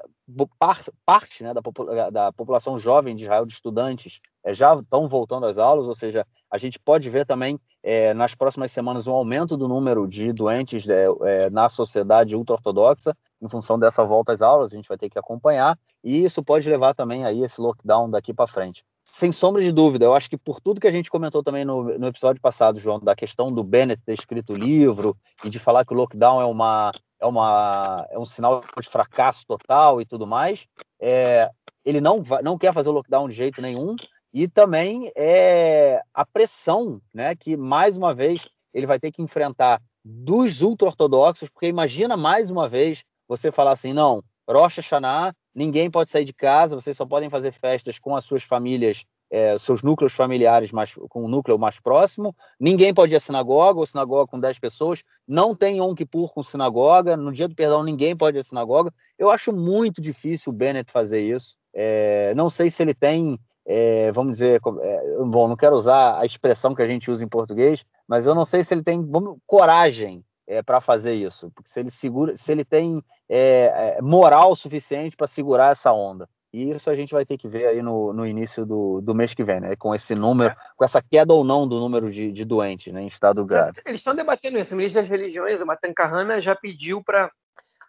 parte 1.05 1.43
né, 1.43 1.53
da, 1.55 2.11
da 2.11 2.33
população 2.33 2.79
jovem 2.79 3.17
de 3.17 3.25
Israel, 3.25 3.47
de 3.47 3.55
estudantes, 3.55 4.21
é, 4.45 4.53
já 4.53 4.75
estão 4.75 5.09
voltando 5.09 5.47
às 5.47 5.57
aulas, 5.57 5.89
ou 5.89 5.95
seja, 5.95 6.27
a 6.51 6.59
gente 6.59 6.79
pode 6.79 7.09
ver 7.09 7.25
também 7.25 7.59
é, 7.83 8.13
nas 8.13 8.35
próximas 8.35 8.71
semanas 8.71 9.07
um 9.07 9.13
aumento 9.13 9.57
do 9.57 9.67
número 9.67 10.07
de 10.07 10.33
doentes 10.33 10.87
é, 10.89 11.07
é 11.23 11.51
na 11.51 11.71
sociedade 11.71 12.37
ultra-ortodoxa, 12.37 13.17
em 13.41 13.49
função 13.49 13.79
dessa 13.79 14.05
volta 14.05 14.33
às 14.33 14.43
aulas, 14.43 14.73
a 14.73 14.77
gente 14.77 14.89
vai 14.89 14.99
ter 14.99 15.09
que 15.09 15.19
acompanhar, 15.19 15.79
e 16.05 16.23
isso 16.23 16.43
pode 16.43 16.69
levar 16.69 16.95
também 16.95 17.25
aí 17.25 17.43
esse 17.43 17.61
lockdown 17.61 18.11
daqui 18.11 18.35
para 18.35 18.47
frente. 18.47 18.85
Sem 19.05 19.33
sombra 19.33 19.61
de 19.61 19.73
dúvida, 19.73 20.05
eu 20.05 20.15
acho 20.15 20.31
que 20.31 20.39
por 20.39 20.61
tudo 20.61 20.81
que 20.81 20.87
a 20.87 20.93
gente 20.93 21.11
comentou 21.11 21.43
também 21.43 21.65
no, 21.65 21.99
no 21.99 22.07
episódio 22.07 22.41
passado, 22.41 22.79
João, 22.79 23.01
da 23.01 23.17
questão 23.17 23.51
do 23.51 23.65
Bennett 23.65 24.01
ter 24.05 24.15
escrito 24.15 24.53
o 24.53 24.57
livro 24.57 25.17
e 25.43 25.51
de 25.51 25.59
falar 25.59 25.85
que 25.85 25.93
o 25.93 25.97
lockdown 25.97 26.41
é, 26.41 26.45
uma, 26.45 26.93
é, 27.23 27.27
uma, 27.27 28.07
é 28.11 28.19
um 28.19 28.27
sinal 28.27 28.63
de 28.81 28.89
fracasso 28.89 29.47
total 29.47 30.01
e 30.01 30.05
tudo 30.05 30.27
mais, 30.27 30.67
é, 31.01 31.49
ele 31.85 32.01
não, 32.01 32.23
não 32.43 32.59
quer 32.59 32.75
fazer 32.75 32.89
o 32.89 32.93
lockdown 32.93 33.29
de 33.29 33.35
jeito 33.35 33.63
nenhum, 33.63 33.95
e 34.35 34.49
também 34.49 35.11
é, 35.15 36.01
a 36.13 36.25
pressão 36.25 37.01
né, 37.15 37.35
que, 37.37 37.57
mais 37.57 37.97
uma 37.97 38.13
vez, 38.13 38.49
ele 38.75 38.87
vai 38.87 38.99
ter 38.99 39.13
que 39.13 39.23
enfrentar 39.23 39.81
dos 40.05 40.63
ultra-ortodoxos, 40.63 41.49
porque 41.49 41.67
imagina 41.67 42.17
mais 42.17 42.51
uma 42.51 42.69
vez 42.69 43.05
você 43.29 43.53
falar 43.53 43.73
assim, 43.73 43.93
não, 43.93 44.23
Rosh 44.49 44.77
Hashanah, 44.77 45.33
ninguém 45.55 45.91
pode 45.91 46.11
sair 46.11 46.25
de 46.25 46.33
casa, 46.33 46.75
vocês 46.75 46.97
só 46.97 47.07
podem 47.07 47.31
fazer 47.31 47.53
festas 47.53 47.99
com 47.99 48.17
as 48.17 48.25
suas 48.25 48.43
famílias, 48.43 49.05
é, 49.33 49.59
seus 49.59 49.83
núcleos 49.83 50.13
familiares 50.13 50.71
mais, 50.73 50.95
com 51.09 51.25
o 51.25 51.29
núcleo 51.29 51.59
mais 51.59 51.81
próximo, 51.81 52.37
ninguém 52.61 52.93
pode 52.93 53.15
ir 53.15 53.17
à 53.17 53.21
sinagoga, 53.21 53.81
ou 53.81 53.87
sinagoga 53.87 54.31
com 54.31 54.39
10 54.39 54.59
pessoas, 54.59 55.03
não 55.27 55.57
tem 55.57 55.79
Yom 55.79 55.95
Kippur 55.95 56.31
com 56.35 56.43
sinagoga, 56.43 57.17
no 57.17 57.33
dia 57.33 57.49
do 57.49 57.55
perdão 57.55 57.83
ninguém 57.83 58.15
pode 58.15 58.37
ir 58.37 58.41
à 58.41 58.45
sinagoga. 58.45 58.93
Eu 59.19 59.31
acho 59.31 59.51
muito 59.51 60.03
difícil 60.03 60.53
o 60.53 60.55
Bennett 60.55 60.93
fazer 60.93 61.23
isso. 61.23 61.57
É, 61.73 62.35
não 62.37 62.51
sei 62.51 62.71
se 62.71 62.83
ele 62.83 62.93
tem, 62.93 63.41
é, 63.65 64.13
vamos 64.13 64.33
dizer, 64.33 64.61
é, 64.83 65.17
bom, 65.25 65.49
não 65.49 65.57
quero 65.57 65.77
usar 65.77 66.21
a 66.21 66.27
expressão 66.27 66.75
que 66.75 66.83
a 66.83 66.87
gente 66.87 67.11
usa 67.11 67.25
em 67.25 67.29
português, 67.29 67.87
mas 68.07 68.27
eu 68.27 68.35
não 68.35 68.45
sei 68.45 68.63
se 68.63 68.75
ele 68.75 68.83
tem 68.83 69.03
vamos, 69.03 69.39
coragem 69.47 70.23
é, 70.47 70.63
para 70.63 70.79
fazer 70.79 71.15
isso, 71.15 71.51
porque 71.55 71.71
se 71.71 71.81
ele 71.81 71.91
segura, 71.91 72.37
se 72.37 72.53
ele 72.53 72.67
tem 72.67 73.03
é, 73.31 73.99
moral 74.03 74.55
suficiente 74.55 75.17
para 75.17 75.27
segurar 75.27 75.73
essa 75.73 75.91
onda. 75.91 76.29
E 76.53 76.71
isso 76.71 76.91
a 76.91 76.95
gente 76.95 77.15
vai 77.15 77.25
ter 77.25 77.39
que 77.39 77.49
ver 77.49 77.67
aí 77.67 77.81
no, 77.81 78.13
no 78.13 78.27
início 78.27 78.67
do, 78.67 79.01
do 79.01 79.15
mês 79.15 79.33
que 79.33 79.43
vem, 79.43 79.61
né? 79.61 79.75
Com 79.77 79.95
esse 79.95 80.15
número, 80.15 80.51
é. 80.51 80.57
com 80.77 80.85
essa 80.85 81.01
queda 81.01 81.33
ou 81.33 81.43
não 81.43 81.67
do 81.67 81.81
número 81.81 82.11
de, 82.11 82.31
de 82.31 82.45
doentes 82.45 82.93
né, 82.93 83.03
em 83.03 83.07
estado 83.07 83.45
grave. 83.45 83.81
Eles 83.87 84.01
estão 84.01 84.15
debatendo 84.15 84.59
isso. 84.59 84.75
O 84.75 84.77
ministro 84.77 85.01
das 85.01 85.09
Religiões, 85.09 85.63
o 85.63 85.67
Matan 85.67 85.95
Kahana, 85.95 86.41
já 86.41 86.55
pediu 86.55 87.03
para 87.03 87.31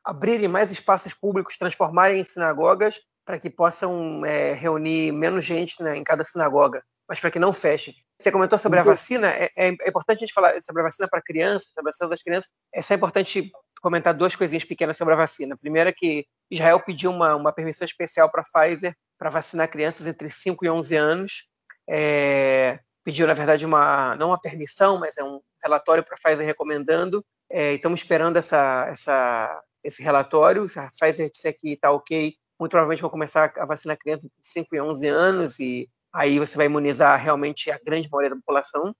abrirem 0.03 0.47
mais 0.47 0.71
espaços 0.71 1.13
públicos, 1.13 1.57
transformarem 1.57 2.21
em 2.21 2.23
sinagogas, 2.23 3.01
para 3.25 3.39
que 3.39 3.49
possam 3.49 4.25
é, 4.25 4.53
reunir 4.53 5.11
menos 5.11 5.43
gente 5.43 5.81
né, 5.81 5.95
em 5.97 6.03
cada 6.03 6.23
sinagoga, 6.23 6.83
mas 7.07 7.19
para 7.19 7.31
que 7.31 7.39
não 7.39 7.53
fechem. 7.53 7.93
Você 8.19 8.31
comentou 8.31 8.57
sobre 8.57 8.79
a 8.79 8.83
vacina, 8.83 9.27
é, 9.29 9.49
é, 9.57 9.67
é, 9.67 9.89
importante 9.89 10.17
a 10.17 10.19
gente 10.19 10.33
falar 10.33 10.61
sobre 10.61 10.81
a 10.81 10.85
vacina 10.85 11.07
para 11.09 11.21
crianças, 11.21 11.69
sobre 11.73 11.89
a 11.89 11.91
vacina 11.91 12.09
das 12.09 12.21
crianças. 12.21 12.49
É 12.73 12.81
só 12.81 12.93
importante 12.93 13.51
comentar 13.83 14.13
duas 14.13 14.33
coisinhas 14.33 14.63
pequenas 14.63 14.95
sobre 14.95 15.13
a 15.13 15.17
vacina. 15.17 15.57
Primeiro 15.57 15.89
é 15.89 15.93
que 15.93 16.25
Israel 16.49 16.79
pediu 16.79 17.11
uma, 17.11 17.35
uma 17.35 17.51
permissão 17.51 17.85
especial 17.85 18.31
para 18.31 18.41
a 18.41 18.45
Pfizer 18.45 18.95
para 19.19 19.29
vacinar 19.29 19.69
crianças 19.69 20.07
entre 20.07 20.29
5 20.29 20.63
e 20.63 20.69
11 20.69 20.95
anos. 20.95 21.47
É, 21.87 22.79
pediu, 23.03 23.27
na 23.27 23.33
verdade, 23.33 23.65
uma 23.65 24.15
não 24.15 24.29
uma 24.29 24.39
permissão, 24.39 24.97
mas 24.97 25.17
é 25.17 25.23
um 25.23 25.41
relatório 25.61 26.01
para 26.01 26.15
a 26.15 26.17
Pfizer 26.17 26.45
recomendando. 26.45 27.23
É, 27.51 27.73
estamos 27.73 27.99
esperando 27.99 28.37
essa, 28.37 28.87
essa, 28.87 29.61
esse 29.83 30.01
relatório. 30.01 30.67
Se 30.69 30.79
a 30.79 30.87
Pfizer 30.87 31.29
disser 31.29 31.53
que 31.59 31.73
está 31.73 31.91
ok, 31.91 32.33
muito 32.57 32.71
provavelmente 32.71 33.01
vão 33.01 33.11
começar 33.11 33.51
a 33.57 33.65
vacinar 33.65 33.97
crianças 33.97 34.25
entre 34.25 34.37
5 34.41 34.75
e 34.75 34.79
11 34.81 35.07
anos 35.09 35.59
e 35.59 35.89
aí 36.13 36.39
você 36.39 36.55
vai 36.55 36.67
imunizar 36.67 37.21
realmente 37.21 37.69
a 37.69 37.77
grande 37.85 38.09
maioria 38.09 38.29
da 38.29 38.37
população. 38.37 38.95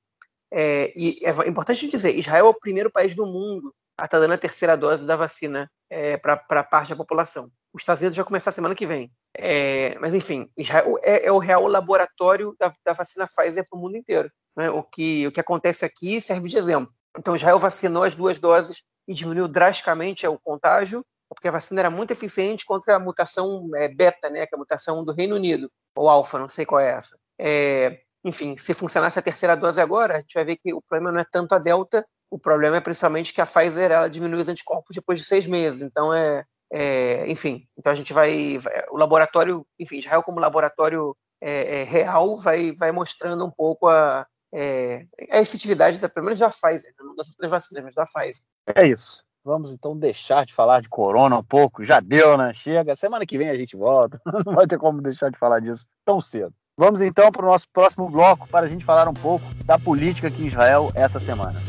É, 0.52 0.92
e 0.94 1.22
é 1.24 1.48
importante 1.48 1.88
dizer, 1.88 2.14
Israel 2.14 2.48
é 2.48 2.50
o 2.50 2.54
primeiro 2.54 2.92
país 2.92 3.16
do 3.16 3.26
mundo 3.26 3.74
a 3.98 4.06
estar 4.06 4.18
tá 4.18 4.20
dando 4.20 4.34
a 4.34 4.38
terceira 4.38 4.76
dose 4.76 5.06
da 5.06 5.16
vacina 5.16 5.70
é, 5.90 6.18
para 6.18 6.64
parte 6.64 6.90
da 6.90 6.96
população. 6.96 7.50
Os 7.74 7.82
Estados 7.82 8.02
Unidos 8.02 8.18
vai 8.18 8.26
começar 8.26 8.52
semana 8.52 8.76
que 8.76 8.86
vem. 8.86 9.12
É, 9.36 9.98
mas, 10.00 10.14
enfim, 10.14 10.50
Israel 10.58 11.00
é, 11.02 11.28
é, 11.28 11.32
o 11.32 11.40
real 11.40 11.66
laboratório 11.68 12.56
da, 12.60 12.74
da 12.86 12.94
vacina 12.94 13.28
Pfizer 13.28 13.66
para 13.68 13.78
o 13.78 13.82
mundo 13.82 13.98
inteiro. 13.98 14.30
Né? 14.56 14.70
O, 14.70 14.84
que, 14.84 15.28
o 15.28 15.32
que 15.32 15.40
acontece 15.40 15.84
aqui 15.84 16.22
serve 16.22 16.50
de 16.50 16.58
exemplo. 16.58 16.94
Então, 17.18 17.36
Israel 17.36 17.60
vacinou 17.60 18.04
as 18.04 18.16
duas 18.16 18.40
doses 18.40 18.82
e 19.08 19.14
diminuiu 19.14 19.48
drasticamente 19.48 20.26
o 20.28 20.40
contágio, 20.40 21.04
porque 21.30 21.48
a 21.48 21.52
vacina 21.52 21.82
era 21.82 21.90
muito 21.90 22.12
eficiente 22.12 22.66
contra 22.66 22.96
a 22.96 23.00
mutação 23.00 23.70
é, 23.76 23.88
beta, 23.88 24.30
né, 24.30 24.46
que 24.46 24.54
é 24.54 24.58
a 24.58 24.60
mutação 24.60 25.04
do 25.04 25.12
Reino 25.12 25.36
Unido, 25.36 25.70
ou 25.96 26.10
alfa, 26.10 26.40
não 26.40 26.50
sei 26.50 26.66
qual 26.66 26.80
é 26.80 26.92
essa. 26.92 27.18
É, 27.40 28.00
enfim, 28.24 28.56
se 28.56 28.74
funcionasse 28.74 29.20
a 29.20 29.22
terceira 29.22 29.56
dose 29.56 29.82
agora, 29.82 30.16
a 30.16 30.20
gente 30.20 30.34
vai 30.34 30.46
ver 30.46 30.56
que 30.56 30.74
o 30.74 30.82
problema 30.82 31.12
não 31.12 31.20
é 31.20 31.26
tanto 31.30 31.54
a 31.54 31.60
delta, 31.60 32.06
o 32.34 32.40
problema 32.40 32.78
é 32.78 32.82
principalmente 32.82 33.32
que 33.32 33.40
a 33.40 33.46
Pfizer 33.46 33.92
ela 33.92 34.10
diminui 34.10 34.42
os 34.42 34.48
anticorpos 34.48 34.96
depois 34.96 35.20
de 35.20 35.26
seis 35.26 35.46
meses. 35.46 35.82
Então 35.84 36.12
é, 36.12 36.44
é 36.72 37.30
enfim, 37.30 37.68
então 37.78 37.92
a 37.92 37.96
gente 37.96 38.12
vai, 38.12 38.58
vai, 38.58 38.74
o 38.90 38.98
laboratório, 38.98 39.64
enfim, 39.80 39.98
Israel 39.98 40.24
como 40.24 40.40
laboratório 40.40 41.16
é, 41.40 41.82
é, 41.82 41.84
real 41.84 42.36
vai, 42.38 42.74
vai 42.76 42.92
mostrando 42.92 43.46
um 43.46 43.52
pouco 43.52 43.88
a, 43.88 44.26
é, 44.52 45.06
a 45.30 45.40
efetividade 45.42 46.00
da, 46.00 46.10
pelo 46.10 46.26
menos 46.26 46.40
da 46.40 46.50
Pfizer, 46.50 46.92
não 46.98 47.16
das 47.16 47.28
outras 47.28 47.52
vacinas, 47.52 47.84
mas 47.84 47.94
da 47.94 48.06
Pfizer. 48.06 48.44
É 48.76 48.88
isso. 48.88 49.24
Vamos 49.46 49.72
então 49.72 49.96
deixar 49.96 50.46
de 50.46 50.54
falar 50.54 50.82
de 50.82 50.90
corona 50.90 51.38
um 51.38 51.44
pouco. 51.44 51.86
Já 51.86 52.00
deu, 52.00 52.38
né? 52.38 52.54
Chega. 52.54 52.96
Semana 52.96 53.26
que 53.26 53.38
vem 53.38 53.50
a 53.50 53.58
gente 53.58 53.76
volta. 53.76 54.22
Não 54.46 54.54
vai 54.54 54.66
ter 54.66 54.80
como 54.80 55.02
deixar 55.02 55.30
de 55.30 55.38
falar 55.38 55.60
disso 55.60 55.86
tão 56.06 56.22
cedo. 56.22 56.54
Vamos 56.78 57.02
então 57.02 57.30
para 57.30 57.46
o 57.46 57.50
nosso 57.50 57.68
próximo 57.74 58.10
bloco 58.10 58.48
para 58.48 58.66
a 58.66 58.70
gente 58.70 58.86
falar 58.86 59.10
um 59.10 59.14
pouco 59.14 59.44
da 59.66 59.78
política 59.78 60.30
aqui 60.30 60.44
em 60.44 60.48
Israel 60.48 60.94
essa 60.96 61.20
semana. 61.20 61.62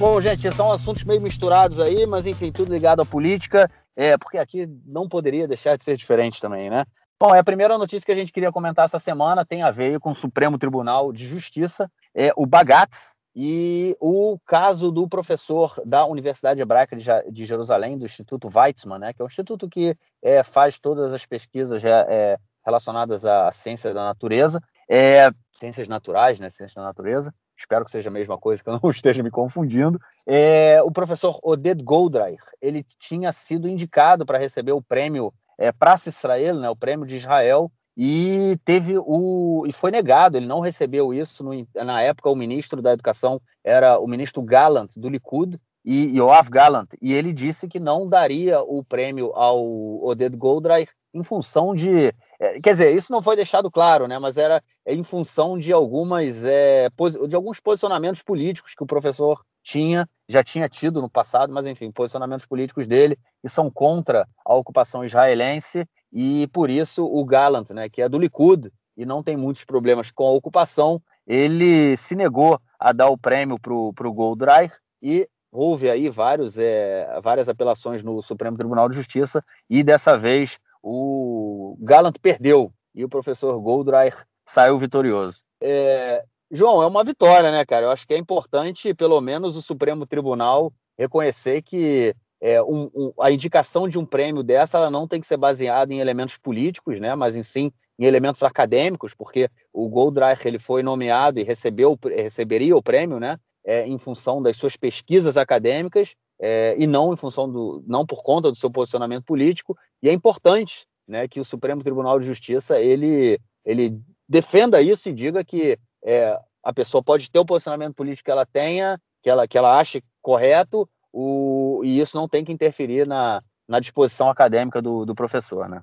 Bom, 0.00 0.18
gente, 0.18 0.50
são 0.52 0.72
assuntos 0.72 1.04
meio 1.04 1.20
misturados 1.20 1.78
aí, 1.78 2.06
mas 2.06 2.24
enfim, 2.24 2.50
tudo 2.50 2.72
ligado 2.72 3.02
à 3.02 3.04
política, 3.04 3.70
é, 3.94 4.16
porque 4.16 4.38
aqui 4.38 4.66
não 4.86 5.06
poderia 5.06 5.46
deixar 5.46 5.76
de 5.76 5.84
ser 5.84 5.94
diferente 5.94 6.40
também, 6.40 6.70
né? 6.70 6.86
Bom, 7.20 7.34
a 7.34 7.44
primeira 7.44 7.76
notícia 7.76 8.06
que 8.06 8.10
a 8.10 8.16
gente 8.16 8.32
queria 8.32 8.50
comentar 8.50 8.86
essa 8.86 8.98
semana 8.98 9.44
tem 9.44 9.62
a 9.62 9.70
ver 9.70 10.00
com 10.00 10.12
o 10.12 10.14
Supremo 10.14 10.56
Tribunal 10.56 11.12
de 11.12 11.28
Justiça, 11.28 11.86
é, 12.14 12.32
o 12.34 12.46
Bagatz, 12.46 13.14
e 13.36 13.94
o 14.00 14.38
caso 14.46 14.90
do 14.90 15.06
professor 15.06 15.74
da 15.84 16.06
Universidade 16.06 16.62
Hebraica 16.62 16.96
de 16.96 17.44
Jerusalém, 17.44 17.98
do 17.98 18.06
Instituto 18.06 18.48
Weizmann, 18.48 18.98
né, 18.98 19.12
que 19.12 19.20
é 19.20 19.24
um 19.24 19.28
instituto 19.28 19.68
que 19.68 19.94
é, 20.22 20.42
faz 20.42 20.80
todas 20.80 21.12
as 21.12 21.26
pesquisas 21.26 21.82
é, 21.84 22.38
relacionadas 22.64 23.26
à 23.26 23.52
ciência 23.52 23.92
da 23.92 24.02
natureza, 24.02 24.62
é, 24.88 25.30
ciências 25.52 25.86
naturais, 25.88 26.40
né, 26.40 26.48
ciência 26.48 26.80
da 26.80 26.86
natureza, 26.88 27.34
espero 27.60 27.84
que 27.84 27.90
seja 27.90 28.08
a 28.08 28.12
mesma 28.12 28.38
coisa, 28.38 28.62
que 28.62 28.68
eu 28.68 28.78
não 28.82 28.90
esteja 28.90 29.22
me 29.22 29.30
confundindo. 29.30 30.00
É, 30.26 30.82
o 30.82 30.90
professor 30.90 31.38
Oded 31.42 31.82
Goldreich, 31.82 32.42
ele 32.60 32.84
tinha 32.98 33.32
sido 33.32 33.68
indicado 33.68 34.24
para 34.24 34.38
receber 34.38 34.72
o 34.72 34.82
prêmio 34.82 35.32
é, 35.58 35.70
Praça 35.70 36.08
Israel, 36.08 36.56
né, 36.56 36.70
o 36.70 36.76
prêmio 36.76 37.06
de 37.06 37.16
Israel, 37.16 37.70
e 37.96 38.58
teve 38.64 38.94
o 38.98 39.64
e 39.66 39.72
foi 39.72 39.90
negado, 39.90 40.36
ele 40.36 40.46
não 40.46 40.60
recebeu 40.60 41.12
isso 41.12 41.44
no, 41.44 41.50
na 41.74 42.00
época 42.00 42.30
o 42.30 42.36
ministro 42.36 42.80
da 42.80 42.92
Educação 42.92 43.40
era 43.62 43.98
o 43.98 44.06
ministro 44.06 44.40
Gallant 44.42 44.96
do 44.96 45.08
Likud 45.08 45.58
e 45.84 46.16
Yoav 46.16 46.48
Gallant, 46.48 46.88
e 47.02 47.12
ele 47.12 47.32
disse 47.32 47.68
que 47.68 47.80
não 47.80 48.08
daria 48.08 48.60
o 48.62 48.82
prêmio 48.82 49.32
ao 49.34 49.62
Oded 50.02 50.34
Goldreich 50.36 50.90
em 51.12 51.22
função 51.22 51.74
de 51.74 52.12
é, 52.38 52.60
quer 52.60 52.72
dizer, 52.72 52.94
isso 52.94 53.12
não 53.12 53.20
foi 53.20 53.36
deixado 53.36 53.70
claro, 53.70 54.06
né? 54.06 54.18
Mas 54.18 54.36
era 54.36 54.62
em 54.86 55.02
função 55.02 55.58
de 55.58 55.72
algumas 55.72 56.44
é, 56.44 56.88
de 57.28 57.36
alguns 57.36 57.60
posicionamentos 57.60 58.22
políticos 58.22 58.74
que 58.74 58.82
o 58.82 58.86
professor 58.86 59.40
tinha, 59.62 60.08
já 60.28 60.42
tinha 60.42 60.68
tido 60.68 61.00
no 61.00 61.10
passado, 61.10 61.52
mas 61.52 61.66
enfim, 61.66 61.90
posicionamentos 61.90 62.46
políticos 62.46 62.86
dele 62.86 63.18
que 63.42 63.48
são 63.48 63.70
contra 63.70 64.26
a 64.44 64.54
ocupação 64.54 65.04
israelense 65.04 65.86
e 66.12 66.48
por 66.52 66.70
isso 66.70 67.04
o 67.04 67.24
Gallant, 67.24 67.70
né, 67.70 67.88
que 67.88 68.02
é 68.02 68.08
do 68.08 68.18
Likud 68.18 68.70
e 68.96 69.04
não 69.04 69.22
tem 69.22 69.36
muitos 69.36 69.64
problemas 69.64 70.10
com 70.10 70.26
a 70.26 70.32
ocupação, 70.32 71.00
ele 71.26 71.96
se 71.96 72.14
negou 72.14 72.60
a 72.78 72.92
dar 72.92 73.08
o 73.08 73.18
prêmio 73.18 73.58
para 73.58 73.72
o 74.08 74.12
Goldreich 74.12 74.74
e 75.02 75.28
houve 75.52 75.90
aí 75.90 76.08
vários, 76.08 76.58
é, 76.58 77.20
várias 77.22 77.48
apelações 77.48 78.02
no 78.02 78.22
Supremo 78.22 78.56
Tribunal 78.56 78.88
de 78.88 78.96
Justiça 78.96 79.44
e 79.68 79.82
dessa 79.82 80.16
vez 80.16 80.58
o 80.82 81.76
Gallant 81.80 82.14
perdeu 82.20 82.72
e 82.94 83.04
o 83.04 83.08
professor 83.08 83.58
Goldreich 83.60 84.16
saiu 84.46 84.78
vitorioso. 84.78 85.40
É, 85.60 86.24
João, 86.50 86.82
é 86.82 86.86
uma 86.86 87.04
vitória, 87.04 87.50
né, 87.50 87.64
cara? 87.64 87.86
Eu 87.86 87.90
acho 87.90 88.06
que 88.06 88.14
é 88.14 88.18
importante, 88.18 88.92
pelo 88.94 89.20
menos, 89.20 89.56
o 89.56 89.62
Supremo 89.62 90.06
Tribunal 90.06 90.72
reconhecer 90.98 91.62
que 91.62 92.14
é, 92.40 92.62
um, 92.62 92.90
um, 92.94 93.12
a 93.20 93.30
indicação 93.30 93.88
de 93.88 93.98
um 93.98 94.04
prêmio 94.04 94.42
dessa 94.42 94.78
ela 94.78 94.90
não 94.90 95.06
tem 95.06 95.20
que 95.20 95.26
ser 95.26 95.36
baseada 95.36 95.92
em 95.92 96.00
elementos 96.00 96.38
políticos, 96.38 96.98
né, 96.98 97.14
mas 97.14 97.36
em 97.36 97.42
sim 97.42 97.70
em 97.98 98.04
elementos 98.04 98.42
acadêmicos, 98.42 99.14
porque 99.14 99.48
o 99.72 99.88
Goldreich 99.88 100.46
ele 100.48 100.58
foi 100.58 100.82
nomeado 100.82 101.38
e 101.38 101.42
recebeu, 101.42 101.98
receberia 102.02 102.74
o 102.74 102.82
prêmio, 102.82 103.20
né, 103.20 103.38
é, 103.64 103.86
em 103.86 103.98
função 103.98 104.42
das 104.42 104.56
suas 104.56 104.76
pesquisas 104.76 105.36
acadêmicas 105.36 106.14
é, 106.40 106.74
e 106.78 106.86
não 106.86 107.12
em 107.12 107.16
função 107.16 107.50
do, 107.50 107.84
não 107.86 108.06
por 108.06 108.22
conta 108.22 108.50
do 108.50 108.56
seu 108.56 108.70
posicionamento 108.70 109.24
político. 109.24 109.76
E 110.02 110.08
é 110.08 110.12
importante, 110.12 110.86
né, 111.06 111.28
que 111.28 111.38
o 111.38 111.44
Supremo 111.44 111.82
Tribunal 111.82 112.18
de 112.18 112.26
Justiça 112.26 112.80
ele 112.80 113.38
ele 113.64 114.00
defenda 114.28 114.80
isso 114.80 115.08
e 115.08 115.12
diga 115.12 115.44
que 115.44 115.78
é, 116.02 116.38
a 116.62 116.72
pessoa 116.72 117.02
pode 117.02 117.30
ter 117.30 117.38
o 117.38 117.44
posicionamento 117.44 117.94
político 117.94 118.24
que 118.24 118.30
ela 118.30 118.46
tenha, 118.46 118.98
que 119.22 119.28
ela, 119.28 119.46
que 119.46 119.58
ela 119.58 119.78
ache 119.78 120.02
correto, 120.22 120.88
o, 121.12 121.82
e 121.84 122.00
isso 122.00 122.16
não 122.16 122.28
tem 122.28 122.44
que 122.44 122.52
interferir 122.52 123.06
na, 123.06 123.42
na 123.68 123.80
disposição 123.80 124.30
acadêmica 124.30 124.80
do, 124.80 125.04
do 125.04 125.14
professor, 125.14 125.68
né? 125.68 125.82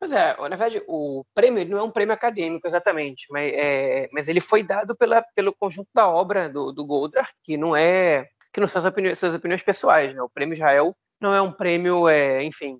Pois 0.00 0.12
é, 0.12 0.36
na 0.36 0.48
verdade, 0.50 0.82
o 0.86 1.24
prêmio 1.34 1.66
não 1.66 1.78
é 1.78 1.82
um 1.82 1.90
prêmio 1.90 2.14
acadêmico 2.14 2.66
exatamente, 2.66 3.26
mas, 3.30 3.52
é, 3.52 4.08
mas 4.12 4.28
ele 4.28 4.40
foi 4.40 4.62
dado 4.62 4.96
pela, 4.96 5.24
pelo 5.34 5.52
conjunto 5.52 5.88
da 5.92 6.08
obra 6.08 6.48
do, 6.48 6.72
do 6.72 6.86
Goldrach, 6.86 7.32
que 7.42 7.56
não 7.56 7.74
é 7.74 8.28
que 8.52 8.60
não 8.60 8.68
são 8.68 8.80
as 8.80 8.86
opiniões, 8.86 9.18
suas 9.18 9.34
opiniões 9.34 9.62
pessoais, 9.62 10.14
né? 10.14 10.22
O 10.22 10.28
prêmio 10.28 10.54
Israel 10.54 10.96
não 11.20 11.34
é 11.34 11.42
um 11.42 11.52
prêmio, 11.52 12.08
é, 12.08 12.42
enfim, 12.44 12.78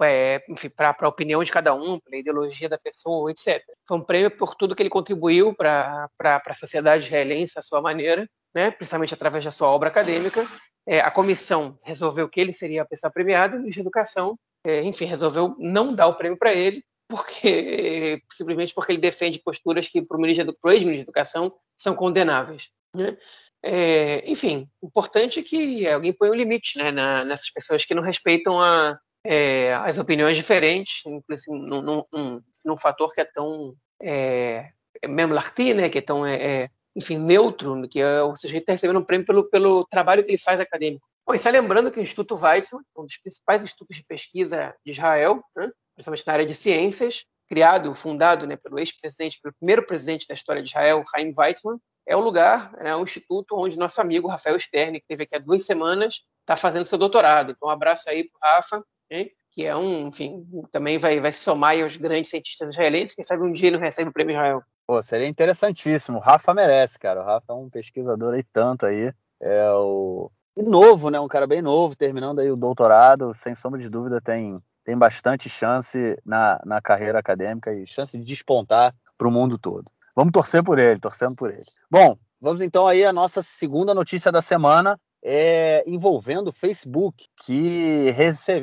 é, 0.00 0.40
para 0.74 0.94
a 1.00 1.08
opinião 1.08 1.42
de 1.42 1.52
cada 1.52 1.74
um, 1.74 1.98
pela 2.00 2.16
ideologia 2.16 2.68
da 2.68 2.78
pessoa, 2.78 3.30
etc. 3.30 3.62
Foi 3.86 3.98
um 3.98 4.02
prêmio 4.02 4.30
por 4.30 4.54
tudo 4.54 4.74
que 4.74 4.82
ele 4.82 4.90
contribuiu 4.90 5.54
para 5.54 6.08
a 6.18 6.54
sociedade 6.54 7.04
israelense, 7.04 7.58
à 7.58 7.62
sua 7.62 7.80
maneira, 7.80 8.28
né, 8.54 8.70
principalmente 8.70 9.14
através 9.14 9.44
da 9.44 9.50
sua 9.50 9.68
obra 9.68 9.88
acadêmica. 9.88 10.46
É, 10.86 11.00
a 11.00 11.10
comissão 11.10 11.78
resolveu 11.82 12.28
que 12.28 12.40
ele 12.40 12.52
seria 12.52 12.82
a 12.82 12.86
pessoa 12.86 13.12
premiada, 13.12 13.58
o 13.58 13.70
de 13.70 13.80
Educação, 13.80 14.38
é, 14.64 14.82
enfim, 14.82 15.04
resolveu 15.04 15.54
não 15.58 15.94
dar 15.94 16.08
o 16.08 16.16
prêmio 16.16 16.38
para 16.38 16.52
ele, 16.52 16.82
porque 17.08 18.20
simplesmente 18.32 18.74
porque 18.74 18.92
ele 18.92 19.00
defende 19.00 19.40
posturas 19.40 19.86
que, 19.86 20.02
para 20.02 20.18
o 20.18 20.26
ex-ministro 20.26 20.94
de 20.94 21.00
Educação, 21.00 21.52
são 21.76 21.94
condenáveis. 21.94 22.70
Né? 22.94 23.16
É, 23.62 24.30
enfim, 24.30 24.68
importante 24.82 25.40
é 25.40 25.42
que 25.42 25.86
alguém 25.88 26.12
põe 26.12 26.30
um 26.30 26.34
limite 26.34 26.78
né, 26.78 26.90
na, 26.90 27.24
nessas 27.24 27.50
pessoas 27.50 27.84
que 27.84 27.94
não 27.94 28.02
respeitam 28.02 28.60
a, 28.60 28.98
é, 29.24 29.74
as 29.74 29.98
opiniões 29.98 30.36
diferentes, 30.36 31.04
inclusive 31.04 31.50
num, 31.50 31.82
num, 31.82 32.42
num, 32.64 32.78
fator 32.78 33.12
que 33.12 33.20
é 33.20 33.24
tão 33.24 33.74
é, 34.00 34.70
mesmo 35.06 35.34
larti, 35.34 35.74
né, 35.74 35.88
que 35.88 35.98
é 35.98 36.02
tão 36.02 36.24
é, 36.24 36.36
é, 36.36 36.70
enfim 36.94 37.18
neutro, 37.18 37.88
que 37.88 38.00
é 38.00 38.22
o 38.22 38.34
sujeito 38.36 38.62
está 38.62 38.72
recebendo 38.72 39.00
um 39.00 39.04
prêmio 39.04 39.26
pelo, 39.26 39.44
pelo 39.50 39.86
trabalho 39.86 40.24
que 40.24 40.30
ele 40.30 40.38
faz 40.38 40.60
acadêmico. 40.60 41.06
Bom, 41.26 41.34
e 41.34 41.38
só 41.38 41.50
lembrando 41.50 41.90
que 41.90 41.98
o 41.98 42.02
Instituto 42.02 42.36
Weizmann, 42.36 42.82
um 42.96 43.04
dos 43.04 43.18
principais 43.18 43.62
institutos 43.62 43.96
de 43.96 44.04
pesquisa 44.04 44.74
de 44.84 44.92
Israel, 44.92 45.42
né, 45.56 45.70
principalmente 45.94 46.26
na 46.26 46.32
área 46.32 46.46
de 46.46 46.54
ciências, 46.54 47.24
criado, 47.48 47.94
fundado 47.94 48.46
né, 48.46 48.56
pelo 48.56 48.78
ex-presidente, 48.78 49.40
pelo 49.42 49.54
primeiro 49.58 49.84
presidente 49.84 50.26
da 50.28 50.34
história 50.34 50.62
de 50.62 50.68
Israel, 50.68 51.04
Chaim 51.10 51.32
Weizmann, 51.36 51.78
é 52.08 52.16
o 52.16 52.20
lugar, 52.20 52.72
é 52.78 52.96
o 52.96 53.02
instituto 53.02 53.54
onde 53.54 53.78
nosso 53.78 54.00
amigo 54.00 54.28
Rafael 54.28 54.58
Stern, 54.58 54.98
que 54.98 55.06
teve 55.06 55.24
aqui 55.24 55.36
há 55.36 55.38
duas 55.38 55.66
semanas, 55.66 56.24
está 56.40 56.56
fazendo 56.56 56.86
seu 56.86 56.96
doutorado. 56.96 57.52
Então, 57.52 57.68
um 57.68 57.70
abraço 57.70 58.08
aí 58.08 58.30
para 58.40 58.56
Rafa, 58.56 58.82
hein? 59.10 59.30
que 59.50 59.64
é 59.64 59.76
um, 59.76 60.08
enfim, 60.08 60.46
também 60.70 60.98
vai, 60.98 61.20
vai 61.20 61.32
se 61.32 61.40
somar 61.40 61.78
aos 61.78 61.98
grandes 61.98 62.30
cientistas 62.30 62.70
israelenses. 62.70 63.14
Quem 63.14 63.24
sabe 63.24 63.42
um 63.42 63.52
dia 63.52 63.68
ele 63.68 63.76
não 63.76 63.84
recebe 63.84 64.08
o 64.08 64.12
prêmio 64.12 64.32
Israel. 64.32 64.62
Pô, 64.86 65.02
seria 65.02 65.28
interessantíssimo. 65.28 66.16
O 66.16 66.20
Rafa 66.20 66.54
merece, 66.54 66.98
cara. 66.98 67.20
O 67.20 67.24
Rafa 67.24 67.52
é 67.52 67.54
um 67.54 67.68
pesquisador 67.68 68.32
aí 68.32 68.42
tanto 68.52 68.86
aí. 68.86 69.12
É 69.40 69.70
o 69.72 70.30
e 70.56 70.62
novo, 70.62 71.10
né? 71.10 71.20
Um 71.20 71.28
cara 71.28 71.46
bem 71.46 71.62
novo, 71.62 71.94
terminando 71.94 72.40
aí 72.40 72.50
o 72.50 72.56
doutorado, 72.56 73.32
sem 73.34 73.54
sombra 73.54 73.80
de 73.80 73.88
dúvida, 73.88 74.20
tem, 74.20 74.60
tem 74.82 74.98
bastante 74.98 75.48
chance 75.48 76.18
na, 76.24 76.60
na 76.64 76.80
carreira 76.80 77.18
acadêmica 77.18 77.72
e 77.72 77.86
chance 77.86 78.18
de 78.18 78.24
despontar 78.24 78.92
para 79.16 79.28
o 79.28 79.30
mundo 79.30 79.56
todo. 79.56 79.90
Vamos 80.18 80.32
torcer 80.32 80.64
por 80.64 80.80
ele, 80.80 80.98
torcendo 80.98 81.36
por 81.36 81.48
ele. 81.48 81.62
Bom, 81.88 82.18
vamos 82.40 82.60
então 82.60 82.88
aí 82.88 83.04
a 83.04 83.12
nossa 83.12 83.40
segunda 83.40 83.94
notícia 83.94 84.32
da 84.32 84.42
semana, 84.42 84.98
é, 85.22 85.84
envolvendo 85.86 86.48
o 86.48 86.52
Facebook, 86.52 87.28
que 87.36 88.10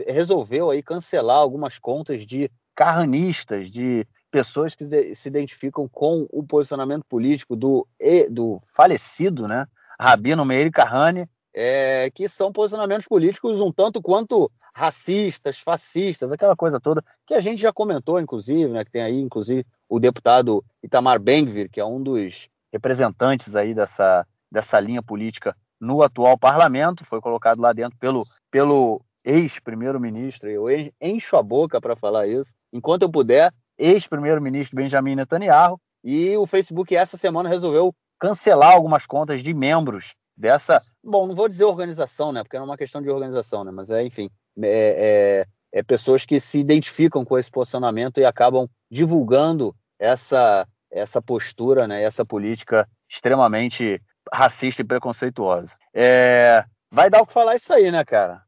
resolveu 0.05 0.69
aí 0.69 0.83
cancelar 0.83 1.37
algumas 1.37 1.79
contas 1.79 2.25
de 2.25 2.51
carranistas, 2.75 3.71
de 3.71 4.05
pessoas 4.29 4.75
que 4.75 5.15
se 5.15 5.29
identificam 5.29 5.87
com 5.87 6.27
o 6.29 6.43
posicionamento 6.45 7.05
político 7.05 7.55
do, 7.55 7.87
do 8.29 8.59
falecido, 8.75 9.47
né, 9.47 9.65
Rabino 9.97 10.43
Meir 10.43 10.69
Kahane, 10.69 11.25
é, 11.55 12.11
que 12.13 12.27
são 12.27 12.51
posicionamentos 12.51 13.07
políticos 13.07 13.61
um 13.61 13.71
tanto 13.71 14.01
quanto 14.01 14.51
racistas, 14.73 15.57
fascistas, 15.57 16.33
aquela 16.33 16.53
coisa 16.53 16.81
toda, 16.81 17.01
que 17.25 17.33
a 17.33 17.39
gente 17.39 17.61
já 17.61 17.71
comentou, 17.71 18.19
inclusive, 18.19 18.67
né, 18.67 18.83
que 18.83 18.91
tem 18.91 19.01
aí, 19.01 19.21
inclusive, 19.21 19.65
o 19.87 19.97
deputado 19.97 20.63
Itamar 20.83 21.17
Bengvir, 21.17 21.69
que 21.71 21.79
é 21.79 21.85
um 21.85 22.03
dos 22.03 22.49
representantes 22.73 23.55
aí 23.55 23.73
dessa, 23.73 24.27
dessa 24.51 24.77
linha 24.81 25.01
política 25.01 25.55
no 25.79 26.03
atual 26.03 26.37
parlamento, 26.37 27.05
foi 27.05 27.21
colocado 27.21 27.61
lá 27.61 27.71
dentro 27.71 27.97
pelo, 27.97 28.27
pelo 28.51 29.01
ex-primeiro-ministro, 29.23 30.49
eu 30.49 30.65
encho 30.99 31.37
a 31.37 31.43
boca 31.43 31.79
para 31.79 31.95
falar 31.95 32.27
isso, 32.27 32.53
enquanto 32.73 33.03
eu 33.03 33.09
puder, 33.09 33.53
ex-primeiro-ministro 33.77 34.75
Benjamin 34.75 35.15
Netanyahu, 35.15 35.79
e 36.03 36.35
o 36.35 36.45
Facebook 36.45 36.93
essa 36.93 37.15
semana 37.15 37.47
resolveu 37.47 37.95
cancelar 38.19 38.73
algumas 38.73 39.05
contas 39.05 39.41
de 39.41 39.53
membros 39.53 40.13
dessa, 40.38 40.82
bom, 41.04 41.28
não 41.28 41.36
vou 41.36 41.48
dizer 41.48 41.63
organização, 41.65 42.32
né, 42.32 42.43
porque 42.43 42.58
não 42.58 42.65
é 42.65 42.69
uma 42.69 42.78
questão 42.78 43.02
de 43.02 43.10
organização, 43.10 43.63
né, 43.63 43.71
mas 43.71 43.89
é, 43.89 44.04
enfim, 44.04 44.30
é, 44.62 45.45
é, 45.74 45.80
é 45.80 45.84
pessoas 45.84 46.26
que 46.26 46.39
se 46.39 46.60
identificam 46.60 47.24
com 47.24 47.38
esse 47.38 47.50
posicionamento 47.50 48.19
e 48.19 48.26
acabam 48.26 48.67
divulgando 48.89 49.76
essa, 50.00 50.67
essa 50.91 51.21
postura, 51.21 51.88
né, 51.88 52.02
essa 52.04 52.26
política 52.26 52.88
extremamente 53.10 54.02
racista 54.34 54.82
e 54.82 54.86
preconceituosa. 54.86 55.71
É, 55.93 56.65
vai 56.91 57.10
dar 57.10 57.21
o 57.21 57.26
que 57.26 57.34
falar 57.34 57.56
isso 57.56 57.74
aí, 57.74 57.91
né, 57.91 58.04
cara? 58.04 58.43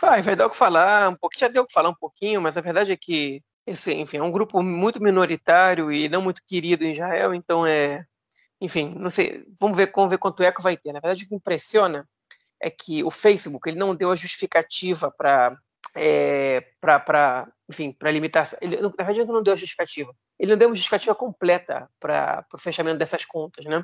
Vai, 0.00 0.22
vai 0.22 0.34
dar 0.34 0.46
o 0.46 0.50
que 0.50 0.56
falar, 0.56 1.10
um 1.10 1.14
pouquinho, 1.14 1.40
já 1.40 1.48
deu 1.48 1.62
o 1.62 1.66
que 1.66 1.72
falar 1.72 1.90
um 1.90 1.94
pouquinho, 1.94 2.40
mas 2.40 2.56
a 2.56 2.60
verdade 2.60 2.92
é 2.92 2.96
que, 2.96 3.42
esse, 3.66 3.92
enfim, 3.92 4.16
é 4.16 4.22
um 4.22 4.32
grupo 4.32 4.62
muito 4.62 5.02
minoritário 5.02 5.92
e 5.92 6.08
não 6.08 6.22
muito 6.22 6.42
querido 6.46 6.84
em 6.84 6.92
Israel, 6.92 7.34
então 7.34 7.66
é, 7.66 8.04
enfim, 8.60 8.94
não 8.96 9.10
sei, 9.10 9.44
vamos 9.58 9.76
ver, 9.76 9.90
vamos 9.94 10.10
ver 10.10 10.18
quanto 10.18 10.42
eco 10.42 10.62
vai 10.62 10.76
ter. 10.76 10.92
Na 10.92 11.00
verdade, 11.00 11.24
o 11.24 11.28
que 11.28 11.34
impressiona 11.34 12.06
é 12.60 12.68
que 12.68 13.02
o 13.02 13.10
Facebook 13.10 13.68
ele 13.68 13.78
não 13.78 13.94
deu 13.94 14.10
a 14.10 14.16
justificativa 14.16 15.10
para 15.10 15.56
é, 15.96 16.64
para 16.80 17.48
enfim 17.68 17.90
para 17.90 18.12
limitar 18.12 18.48
ele, 18.60 18.76
na 18.76 18.88
verdade 18.90 19.20
ele 19.20 19.32
não 19.32 19.42
deu 19.42 19.54
a 19.54 19.56
justificativa. 19.56 20.14
Ele 20.38 20.52
não 20.52 20.58
deu 20.58 20.68
uma 20.68 20.74
justificativa 20.74 21.14
completa 21.14 21.88
para 21.98 22.44
o 22.52 22.58
fechamento 22.58 22.98
dessas 22.98 23.24
contas 23.24 23.64
né? 23.64 23.82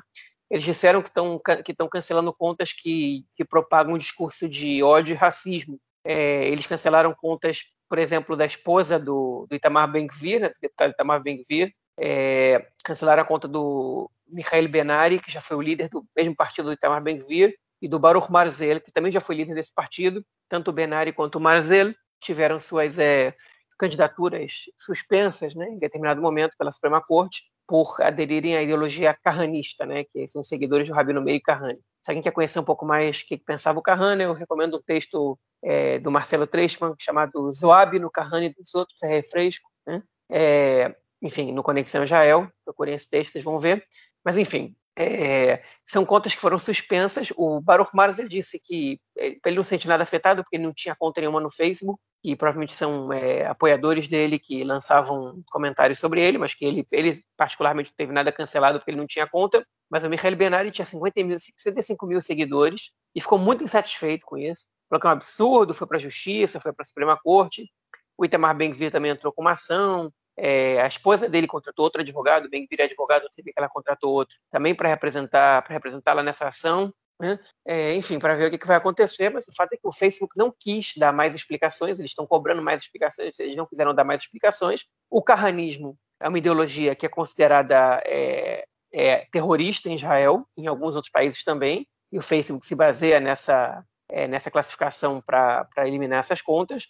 Eles 0.49 0.63
disseram 0.63 1.01
que 1.01 1.09
estão 1.09 1.39
que 1.39 1.71
estão 1.71 1.89
cancelando 1.89 2.31
contas 2.31 2.71
que, 2.71 3.25
que 3.35 3.43
propagam 3.43 3.95
um 3.95 3.97
discurso 3.97 4.47
de 4.47 4.81
ódio 4.81 5.13
e 5.13 5.17
racismo. 5.17 5.77
É, 6.05 6.47
eles 6.47 6.67
cancelaram 6.67 7.13
contas 7.13 7.65
por 7.89 7.97
exemplo 7.97 8.35
da 8.35 8.45
esposa 8.45 8.99
do, 8.99 9.47
do 9.49 9.55
Itamar 9.55 9.91
Ben-Gvir 9.91 10.41
né, 10.41 10.49
do 10.49 10.59
deputado 10.61 10.91
Itamar 10.91 11.21
Ben-Gvir 11.21 11.73
é, 11.99 12.67
cancelaram 12.83 13.23
a 13.23 13.25
conta 13.25 13.47
do 13.47 14.09
Mikhail 14.29 14.67
Benari, 14.69 15.19
que 15.19 15.31
já 15.31 15.41
foi 15.41 15.57
o 15.57 15.61
líder 15.61 15.89
do 15.89 16.05
mesmo 16.15 16.35
partido 16.35 16.65
do 16.65 16.73
Itamar 16.73 17.01
Ben-Gvir, 17.01 17.53
e 17.81 17.87
do 17.87 17.99
Baruch 17.99 18.31
Marzel, 18.31 18.81
que 18.81 18.91
também 18.91 19.11
já 19.11 19.21
foi 19.21 19.35
líder 19.35 19.55
desse 19.55 19.73
partido. 19.73 20.25
Tanto 20.49 20.69
o 20.69 20.73
Benari 20.73 21.13
quanto 21.13 21.35
o 21.35 21.41
Marzel 21.41 21.93
tiveram 22.19 22.59
suas 22.59 22.97
é, 22.97 23.33
candidaturas 23.77 24.63
suspensas, 24.77 25.53
né, 25.55 25.67
em 25.69 25.77
determinado 25.77 26.21
momento, 26.21 26.55
pela 26.57 26.71
Suprema 26.71 27.01
Corte, 27.01 27.43
por 27.67 28.01
aderirem 28.01 28.55
à 28.55 28.63
ideologia 28.63 29.13
carranista, 29.13 29.85
né, 29.85 30.05
que 30.05 30.25
são 30.27 30.43
seguidores 30.43 30.87
do 30.87 30.93
Rabino 30.93 31.21
Meir 31.21 31.41
Kahane. 31.43 31.79
Se 32.01 32.11
alguém 32.11 32.23
quer 32.23 32.31
conhecer 32.31 32.59
um 32.59 32.63
pouco 32.63 32.85
mais 32.85 33.19
o 33.19 33.25
que 33.27 33.37
pensava 33.37 33.77
o 33.77 33.81
Kahane, 33.81 34.23
eu 34.23 34.33
recomendo 34.33 34.77
um 34.77 34.81
texto 34.81 35.37
é, 35.63 35.99
do 35.99 36.09
Marcelo 36.09 36.47
Treisman 36.47 36.95
chamado 36.97 37.51
Zoab 37.51 37.99
no 37.99 38.09
Kahane 38.09 38.53
dos 38.53 38.73
outros, 38.73 38.97
é 39.03 39.07
refresco. 39.07 39.69
Né? 39.85 40.01
É, 40.31 40.95
enfim, 41.21 41.51
no 41.51 41.63
Conexão 41.63 42.03
Israel, 42.03 42.49
procurem 42.63 42.93
esse 42.93 43.09
texto, 43.09 43.33
vocês 43.33 43.43
vão 43.43 43.59
ver. 43.59 43.85
Mas, 44.27 44.35
enfim, 44.35 44.75
é, 44.93 45.63
são 45.85 46.05
contas 46.05 46.35
que 46.35 46.41
foram 46.41 46.59
suspensas. 46.59 47.31
O 47.37 47.61
Baruch 47.61 47.91
Mars 47.93 48.17
disse 48.27 48.59
que 48.59 48.99
ele 49.15 49.55
não 49.55 49.63
se 49.63 49.69
sente 49.69 49.87
nada 49.87 50.03
afetado 50.03 50.43
porque 50.43 50.57
não 50.57 50.73
tinha 50.73 50.93
conta 50.93 51.21
nenhuma 51.21 51.39
no 51.39 51.49
Facebook, 51.49 51.97
e 52.21 52.35
provavelmente 52.35 52.73
são 52.73 53.13
é, 53.13 53.45
apoiadores 53.45 54.05
dele 54.09 54.37
que 54.37 54.65
lançavam 54.65 55.41
comentários 55.45 55.97
sobre 55.97 56.21
ele, 56.21 56.37
mas 56.37 56.53
que 56.53 56.65
ele, 56.65 56.85
ele 56.91 57.23
particularmente 57.37 57.91
não 57.91 57.95
teve 57.95 58.11
nada 58.11 58.29
cancelado 58.29 58.79
porque 58.79 58.91
ele 58.91 58.99
não 58.99 59.07
tinha 59.07 59.25
conta. 59.25 59.65
Mas 59.89 60.03
o 60.03 60.09
Michael 60.09 60.35
Benari 60.35 60.71
tinha 60.71 60.85
50 60.85 61.23
mil, 61.23 61.39
55 61.39 62.05
mil 62.05 62.19
seguidores 62.19 62.91
e 63.15 63.21
ficou 63.21 63.39
muito 63.39 63.63
insatisfeito 63.63 64.25
com 64.25 64.37
isso. 64.37 64.67
Falou 64.89 64.99
que 64.99 65.07
é 65.07 65.09
um 65.09 65.13
absurdo, 65.13 65.73
foi 65.73 65.87
para 65.87 65.95
a 65.95 66.01
justiça, 66.01 66.59
foi 66.59 66.73
para 66.73 66.83
a 66.83 66.85
Suprema 66.85 67.17
Corte. 67.17 67.71
O 68.17 68.25
Itamar 68.25 68.57
Ben-Gvir 68.57 68.91
também 68.91 69.11
entrou 69.11 69.31
com 69.31 69.41
uma 69.41 69.53
ação, 69.53 70.11
é, 70.37 70.79
a 70.81 70.87
esposa 70.87 71.27
dele 71.27 71.47
contratou 71.47 71.83
outro 71.83 72.01
advogado, 72.01 72.49
bem 72.49 72.67
que 72.67 72.81
advogado, 72.81 73.23
não 73.23 73.31
sei 73.31 73.43
que 73.43 73.53
ela 73.55 73.67
contratou 73.67 74.13
outro, 74.13 74.37
também 74.51 74.75
para 74.75 74.87
representar 74.87 75.63
para 75.63 75.73
representá-la 75.73 76.21
nessa 76.21 76.47
ação. 76.47 76.93
Né? 77.19 77.39
É, 77.65 77.95
enfim, 77.95 78.19
para 78.19 78.35
ver 78.35 78.53
o 78.53 78.59
que, 78.59 78.67
vai 78.67 78.77
acontecer, 78.77 79.31
mas 79.31 79.47
o 79.47 79.55
fato 79.55 79.73
é 79.73 79.77
que 79.77 79.87
o 79.87 79.91
Facebook 79.91 80.37
não 80.37 80.53
quis 80.57 80.93
dar 80.95 81.11
mais 81.11 81.33
explicações, 81.33 81.97
eles 81.97 82.11
estão 82.11 82.27
cobrando 82.27 82.61
mais 82.61 82.81
explicações, 82.81 83.39
eles 83.39 83.55
não 83.55 83.65
quiseram 83.65 83.95
dar 83.95 84.03
mais 84.03 84.21
explicações. 84.21 84.85
O 85.09 85.23
carranismo 85.23 85.97
é 86.19 86.29
uma 86.29 86.37
ideologia 86.37 86.95
que 86.95 87.07
é 87.07 87.09
considerada 87.09 88.03
é, 88.05 88.67
é, 88.93 89.25
terrorista 89.31 89.89
em 89.89 89.95
Israel, 89.95 90.47
em 90.55 90.67
alguns 90.67 90.95
outros 90.95 91.11
países 91.11 91.43
também, 91.43 91.87
e 92.11 92.19
o 92.19 92.21
Facebook 92.21 92.63
se 92.63 92.75
baseia 92.75 93.19
nessa, 93.19 93.83
é, 94.09 94.27
nessa 94.27 94.51
classificação 94.51 95.19
para 95.19 95.67
eliminar 95.79 96.19
essas 96.19 96.41
contas. 96.41 96.87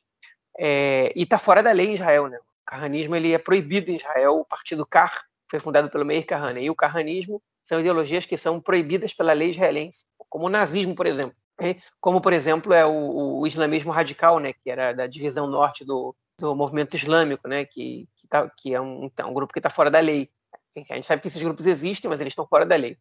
É, 0.60 1.14
e 1.16 1.24
está 1.24 1.38
fora 1.38 1.64
da 1.64 1.72
lei 1.72 1.88
em 1.88 1.94
Israel, 1.94 2.28
né? 2.28 2.40
Carranismo 2.68 3.16
ele 3.16 3.32
é 3.32 3.38
proibido 3.38 3.90
em 3.90 3.96
Israel. 3.96 4.40
O 4.40 4.46
partido 4.46 4.86
Kar 4.86 5.26
foi 5.50 5.60
fundado 5.60 5.90
pelo 5.90 6.06
Meir 6.06 6.26
Kahane. 6.26 6.64
E 6.64 6.70
o 6.70 6.76
carranismo 6.76 7.42
são 7.64 7.80
ideologias 7.80 8.26
que 8.26 8.38
são 8.38 8.60
proibidas 8.60 9.14
pela 9.14 9.34
lei 9.34 9.50
israelense, 9.50 10.06
como 10.30 10.46
o 10.46 10.50
nazismo, 10.50 10.94
por 10.94 11.06
exemplo. 11.06 11.36
Como, 12.00 12.22
por 12.22 12.34
exemplo, 12.34 12.74
é 12.74 12.86
o, 12.86 13.40
o 13.40 13.48
islamismo 13.48 13.92
radical, 13.92 14.40
né, 14.40 14.54
que 14.54 14.70
era 14.70 14.94
da 14.94 15.08
divisão 15.08 15.48
norte 15.48 15.84
do, 15.84 16.16
do 16.40 16.56
movimento 16.56 16.96
islâmico, 16.96 17.48
né, 17.48 17.66
que, 17.66 18.08
que, 18.16 18.28
tá, 18.28 18.50
que 18.56 18.76
é 18.76 18.80
um, 18.80 19.06
então, 19.06 19.32
um 19.32 19.34
grupo 19.34 19.52
que 19.52 19.60
está 19.60 19.70
fora 19.70 19.90
da 19.90 20.00
lei. 20.00 20.30
A 20.76 20.96
gente 20.96 21.08
sabe 21.08 21.22
que 21.22 21.28
esses 21.28 21.42
grupos 21.42 21.66
existem, 21.66 22.08
mas 22.08 22.22
eles 22.22 22.32
estão 22.32 22.46
fora 22.48 22.66
da 22.66 22.76
lei. 22.76 22.98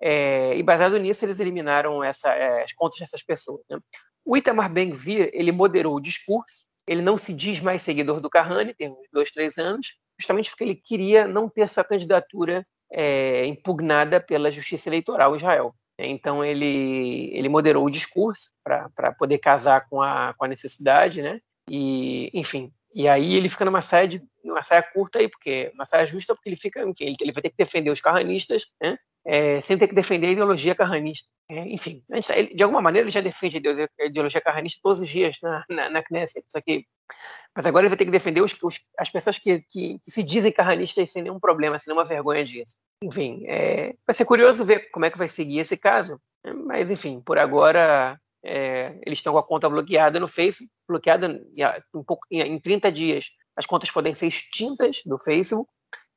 É, 0.00 0.56
e 0.56 0.62
baseado 0.64 0.98
nisso, 0.98 1.24
eles 1.24 1.38
eliminaram 1.38 2.02
essa, 2.02 2.34
é, 2.34 2.64
as 2.64 2.72
contas 2.72 2.98
dessas 2.98 3.22
pessoas. 3.22 3.60
Né? 3.70 3.78
O 4.24 4.36
Itamar 4.36 4.72
Ben-Gvir, 4.72 5.30
ele 5.32 5.52
moderou 5.52 5.94
o 5.94 6.00
discurso, 6.00 6.66
ele 6.86 7.02
não 7.02 7.16
se 7.16 7.32
diz 7.32 7.60
mais 7.60 7.82
seguidor 7.82 8.20
do 8.20 8.30
Kahane, 8.30 8.74
tem 8.74 8.90
uns 8.90 9.08
dois, 9.12 9.30
três 9.30 9.58
anos, 9.58 9.98
justamente 10.18 10.50
porque 10.50 10.64
ele 10.64 10.74
queria 10.74 11.26
não 11.26 11.48
ter 11.48 11.68
sua 11.68 11.84
candidatura 11.84 12.66
é, 12.92 13.46
impugnada 13.46 14.20
pela 14.20 14.50
Justiça 14.50 14.88
Eleitoral 14.88 15.34
Israel. 15.34 15.74
Então 15.98 16.44
ele, 16.44 17.30
ele 17.32 17.48
moderou 17.48 17.84
o 17.84 17.90
discurso 17.90 18.50
para 18.64 19.12
poder 19.12 19.38
casar 19.38 19.88
com 19.88 20.02
a, 20.02 20.34
com 20.36 20.44
a 20.44 20.48
necessidade, 20.48 21.22
né? 21.22 21.40
E, 21.68 22.30
enfim, 22.34 22.72
e 22.94 23.08
aí 23.08 23.34
ele 23.34 23.48
fica 23.48 23.64
numa 23.64 23.82
saia, 23.82 24.08
de, 24.08 24.22
numa 24.44 24.62
saia 24.62 24.82
curta 24.82 25.18
aí, 25.18 25.28
porque 25.28 25.70
uma 25.74 25.84
saia 25.84 26.06
justa, 26.06 26.34
porque 26.34 26.48
ele 26.48 26.56
fica, 26.56 26.82
enfim, 26.82 27.04
ele, 27.04 27.16
ele 27.20 27.32
vai 27.32 27.42
ter 27.42 27.50
que 27.50 27.56
defender 27.56 27.90
os 27.90 28.00
carranistas, 28.00 28.66
né? 28.82 28.98
É, 29.24 29.60
sem 29.60 29.78
ter 29.78 29.88
que 29.88 29.94
defender 29.94 30.28
a 30.28 30.30
ideologia 30.30 30.74
carranista. 30.74 31.28
É, 31.50 31.60
enfim, 31.68 32.02
ele, 32.34 32.54
de 32.54 32.62
alguma 32.62 32.80
maneira 32.80 33.04
ele 33.04 33.12
já 33.12 33.20
defende 33.20 33.60
a 34.00 34.06
ideologia 34.06 34.40
carranista 34.40 34.80
todos 34.82 35.00
os 35.00 35.08
dias 35.08 35.36
na, 35.42 35.64
na, 35.68 35.90
na 35.90 36.02
Knesset, 36.02 36.44
só 36.48 36.60
que, 36.60 36.86
mas 37.54 37.66
agora 37.66 37.84
ele 37.84 37.90
vai 37.90 37.98
ter 37.98 38.04
que 38.04 38.10
defender 38.10 38.40
os, 38.40 38.56
os, 38.62 38.80
as 38.98 39.10
pessoas 39.10 39.38
que, 39.38 39.60
que, 39.68 39.98
que, 39.98 40.10
se 40.10 40.22
dizem 40.22 40.52
carranistas 40.52 41.10
sem 41.10 41.22
nenhum 41.22 41.38
problema, 41.38 41.78
sem 41.78 41.92
nenhuma 41.92 42.08
vergonha 42.08 42.44
disso. 42.44 42.78
Enfim, 43.02 43.44
é, 43.46 43.94
vai 44.06 44.14
ser 44.14 44.24
curioso 44.24 44.64
ver 44.64 44.90
como 44.90 45.04
é 45.04 45.10
que 45.10 45.18
vai 45.18 45.28
seguir 45.28 45.58
esse 45.58 45.76
caso, 45.76 46.20
mas 46.66 46.90
enfim, 46.90 47.20
por 47.20 47.38
agora 47.38 48.18
é, 48.44 48.98
eles 49.06 49.18
estão 49.18 49.32
com 49.32 49.38
a 49.38 49.46
conta 49.46 49.68
bloqueada 49.68 50.18
no 50.18 50.26
Facebook, 50.26 50.72
bloqueada 50.88 51.26
em, 51.56 52.02
pouco, 52.02 52.26
em 52.30 52.58
30 52.58 52.90
dias. 52.90 53.30
As 53.54 53.66
contas 53.66 53.90
podem 53.90 54.14
ser 54.14 54.26
extintas 54.26 55.02
do 55.04 55.18
Facebook, 55.18 55.70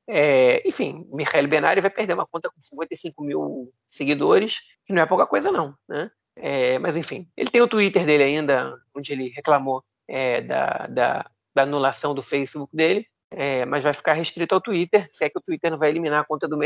é, 0.08 0.68
enfim, 0.68 1.08
Michael 1.12 1.48
Benari 1.48 1.82
vai 1.82 1.89
perder 1.89 2.13
uma 2.13 2.26
conta 2.26 2.50
com 2.50 2.60
55 2.60 3.24
mil 3.24 3.74
seguidores, 3.89 4.60
que 4.86 4.94
não 4.94 5.02
é 5.02 5.06
pouca 5.06 5.26
coisa, 5.26 5.52
não. 5.52 5.76
Né? 5.88 6.10
É, 6.36 6.78
mas, 6.80 6.96
enfim, 6.96 7.28
ele 7.36 7.50
tem 7.50 7.62
o 7.62 7.68
Twitter 7.68 8.06
dele 8.06 8.24
ainda, 8.24 8.78
onde 8.96 9.12
ele 9.12 9.30
reclamou 9.30 9.84
é, 10.08 10.41
da, 10.41 10.88
da, 10.88 11.32
da, 11.56 11.62
anulação 11.63 12.13
do 12.13 12.22
Facebook 12.22 12.76
dele, 12.76 13.08
é, 13.32 13.65
mas 13.65 13.84
vai 13.84 13.94
ficar 13.94 14.13
restrito 14.13 14.54
ao 14.54 14.62
Twitter, 14.62 15.08
se 15.10 15.26
é 15.26 15.30
que 15.30 15.39
o 15.39 15.41
Twitter 15.41 15.72
não 15.72 15.80
vai 15.80 15.89
eliminar 15.89 16.22
a 16.22 16.26
conta 16.26 16.48
do, 16.48 16.58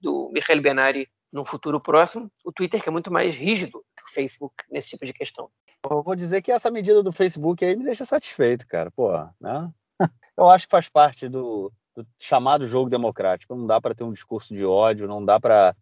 do 0.00 0.30
Michael 0.32 0.62
Benari 0.62 1.08
no 1.30 1.44
futuro 1.44 1.80
próximo. 1.80 2.30
O 2.42 2.50
Twitter 2.50 2.82
que 2.82 2.88
é 2.88 2.92
muito 2.92 3.12
mais 3.12 3.34
rígido 3.34 3.84
que 3.94 4.04
o 4.04 4.14
Facebook 4.14 4.54
nesse 4.70 4.88
tipo 4.88 5.04
de 5.04 5.12
questão. 5.12 5.50
Eu 5.88 6.02
vou 6.02 6.16
dizer 6.16 6.40
que 6.40 6.50
essa 6.50 6.70
medida 6.70 7.02
do 7.02 7.12
Facebook 7.12 7.64
aí 7.64 7.76
me 7.76 7.84
deixa 7.84 8.04
satisfeito, 8.04 8.66
cara. 8.66 8.90
Pô, 8.90 9.12
né? 9.40 9.70
Eu 10.36 10.48
acho 10.48 10.66
que 10.66 10.70
faz 10.70 10.88
parte 10.88 11.28
do, 11.28 11.70
do 12.02 12.06
chamado 12.18 12.66
jogo 12.66 12.88
democrático. 12.88 13.54
Não 13.54 13.66
dá 13.66 13.80
para 13.80 13.94
ter 13.94 14.04
um 14.04 14.12
discurso 14.12 14.54
de 14.54 14.64
ódio, 14.64 15.08
não 15.08 15.24
dá 15.24 15.40
para 15.40 15.74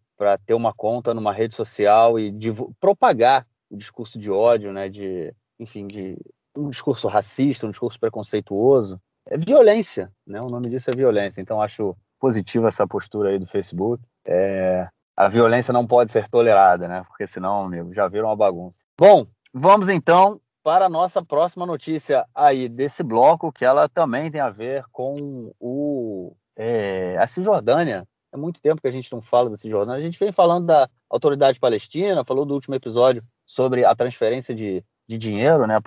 ter 0.45 0.53
uma 0.53 0.73
conta 0.73 1.13
numa 1.13 1.31
rede 1.31 1.55
social 1.55 2.19
e 2.19 2.33
propagar 2.79 3.45
o 3.69 3.77
discurso 3.77 4.17
de 4.17 4.31
ódio, 4.31 4.73
né? 4.73 4.89
De, 4.89 5.33
enfim, 5.59 5.87
de 5.87 6.17
um 6.55 6.69
discurso 6.69 7.07
racista, 7.07 7.67
um 7.67 7.71
discurso 7.71 7.99
preconceituoso. 7.99 8.99
é 9.27 9.37
violência, 9.37 10.11
né? 10.25 10.41
O 10.41 10.49
nome 10.49 10.69
disso 10.69 10.89
é 10.89 10.95
violência. 10.95 11.41
Então 11.41 11.61
acho 11.61 11.95
positiva 12.19 12.67
essa 12.67 12.87
postura 12.87 13.29
aí 13.29 13.39
do 13.39 13.45
Facebook. 13.45 14.03
É, 14.25 14.87
a 15.15 15.27
violência 15.27 15.71
não 15.71 15.85
pode 15.85 16.11
ser 16.11 16.27
tolerada, 16.29 16.87
né? 16.87 17.03
Porque 17.07 17.27
senão, 17.27 17.65
amigo, 17.65 17.93
já 17.93 18.07
viram 18.07 18.27
uma 18.29 18.35
bagunça. 18.35 18.81
Bom, 18.97 19.27
vamos 19.53 19.89
então 19.89 20.41
para 20.67 20.87
a 20.87 20.89
nossa 20.89 21.23
próxima 21.23 21.65
notícia 21.65 22.27
aí 22.35 22.67
desse 22.67 23.01
bloco, 23.01 23.53
que 23.53 23.63
ela 23.63 23.87
também 23.87 24.29
tem 24.29 24.41
a 24.41 24.49
ver 24.49 24.83
com 24.91 25.49
o, 25.57 26.35
é, 26.57 27.15
a 27.17 27.25
Cisjordânia. 27.25 28.05
É 28.33 28.35
muito 28.35 28.61
tempo 28.61 28.81
que 28.81 28.87
a 28.89 28.91
gente 28.91 29.09
não 29.13 29.21
fala 29.21 29.49
da 29.49 29.55
Cisjordânia. 29.55 29.97
A 29.97 30.03
gente 30.03 30.19
vem 30.19 30.29
falando 30.33 30.65
da 30.65 30.89
autoridade 31.09 31.57
palestina, 31.57 32.25
falou 32.25 32.45
do 32.45 32.53
último 32.53 32.75
episódio 32.75 33.23
sobre 33.45 33.85
a 33.85 33.95
transferência 33.95 34.53
de, 34.53 34.83
de 35.07 35.17
dinheiro 35.17 35.65
né, 35.65 35.79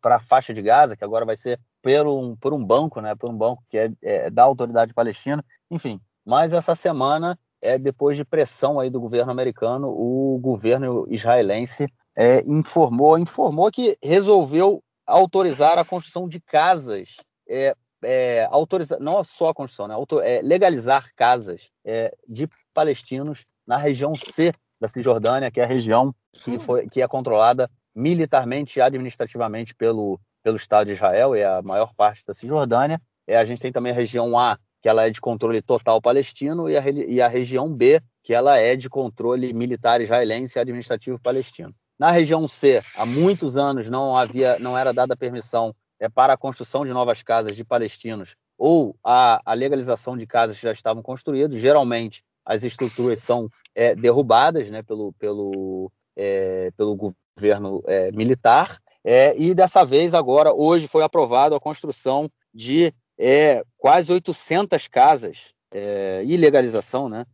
para 0.00 0.16
a 0.16 0.20
faixa 0.20 0.54
de 0.54 0.62
Gaza, 0.62 0.96
que 0.96 1.04
agora 1.04 1.26
vai 1.26 1.36
ser 1.36 1.60
por 1.82 2.06
um, 2.06 2.34
por 2.34 2.54
um 2.54 2.64
banco, 2.64 3.02
né, 3.02 3.14
por 3.14 3.28
um 3.28 3.36
banco 3.36 3.62
que 3.68 3.76
é, 3.76 3.92
é 4.00 4.30
da 4.30 4.44
autoridade 4.44 4.94
palestina. 4.94 5.44
Enfim, 5.70 6.00
mas 6.24 6.54
essa 6.54 6.74
semana 6.74 7.38
é, 7.60 7.78
depois 7.78 8.16
de 8.16 8.24
pressão 8.24 8.80
aí 8.80 8.88
do 8.88 8.98
governo 8.98 9.30
americano, 9.30 9.88
o 9.88 10.38
governo 10.40 11.06
israelense 11.10 11.86
é, 12.16 12.42
informou, 12.46 13.18
informou 13.18 13.70
que 13.70 13.96
resolveu 14.02 14.82
autorizar 15.06 15.78
a 15.78 15.84
construção 15.84 16.28
de 16.28 16.40
casas, 16.40 17.16
é, 17.48 17.74
é, 18.02 18.46
autorizar, 18.50 18.98
não 19.00 19.22
só 19.24 19.50
a 19.50 19.54
construção, 19.54 19.88
né, 19.88 19.94
autor, 19.94 20.24
é, 20.24 20.40
legalizar 20.42 21.10
casas 21.14 21.70
é, 21.84 22.14
de 22.28 22.48
palestinos 22.74 23.44
na 23.66 23.76
região 23.76 24.14
C 24.16 24.52
da 24.80 24.88
Cisjordânia, 24.88 25.50
que 25.50 25.60
é 25.60 25.64
a 25.64 25.66
região 25.66 26.14
que, 26.32 26.58
foi, 26.58 26.86
que 26.86 27.00
é 27.00 27.08
controlada 27.08 27.70
militarmente 27.94 28.78
e 28.78 28.82
administrativamente 28.82 29.74
pelo, 29.74 30.20
pelo 30.42 30.56
Estado 30.56 30.86
de 30.86 30.92
Israel, 30.92 31.34
é 31.34 31.44
a 31.44 31.62
maior 31.62 31.94
parte 31.94 32.24
da 32.26 32.34
Cisjordânia. 32.34 33.00
É, 33.26 33.36
a 33.36 33.44
gente 33.44 33.60
tem 33.60 33.70
também 33.70 33.92
a 33.92 33.94
região 33.94 34.36
A, 34.36 34.58
que 34.80 34.88
ela 34.88 35.06
é 35.06 35.10
de 35.10 35.20
controle 35.20 35.62
total 35.62 36.02
palestino, 36.02 36.68
e 36.68 36.76
a, 36.76 36.82
e 36.90 37.20
a 37.20 37.28
região 37.28 37.72
B, 37.72 38.00
que 38.24 38.34
ela 38.34 38.58
é 38.58 38.74
de 38.74 38.88
controle 38.88 39.52
militar 39.52 40.00
israelense 40.00 40.58
e 40.58 40.60
administrativo 40.60 41.20
palestino. 41.20 41.72
Na 42.02 42.10
região 42.10 42.48
C, 42.48 42.82
há 42.96 43.06
muitos 43.06 43.56
anos 43.56 43.88
não 43.88 44.16
havia, 44.16 44.58
não 44.58 44.76
era 44.76 44.92
dada 44.92 45.14
permissão 45.14 45.72
é, 46.00 46.08
para 46.08 46.32
a 46.32 46.36
construção 46.36 46.84
de 46.84 46.92
novas 46.92 47.22
casas 47.22 47.54
de 47.54 47.62
palestinos 47.62 48.34
ou 48.58 48.96
a, 49.04 49.40
a 49.46 49.54
legalização 49.54 50.16
de 50.16 50.26
casas 50.26 50.56
que 50.56 50.64
já 50.64 50.72
estavam 50.72 51.00
construídas. 51.00 51.60
Geralmente, 51.60 52.24
as 52.44 52.64
estruturas 52.64 53.20
são 53.20 53.48
é, 53.72 53.94
derrubadas 53.94 54.68
né, 54.68 54.82
pelo, 54.82 55.12
pelo, 55.12 55.92
é, 56.16 56.72
pelo 56.76 56.96
governo 57.36 57.80
é, 57.86 58.10
militar. 58.10 58.80
É, 59.04 59.40
e 59.40 59.54
dessa 59.54 59.84
vez, 59.84 60.12
agora, 60.12 60.52
hoje, 60.52 60.88
foi 60.88 61.04
aprovado 61.04 61.54
a 61.54 61.60
construção 61.60 62.28
de 62.52 62.92
é, 63.16 63.62
quase 63.78 64.12
800 64.12 64.88
casas, 64.88 65.54
é, 65.70 66.24
ilegalização, 66.24 67.08
né? 67.08 67.24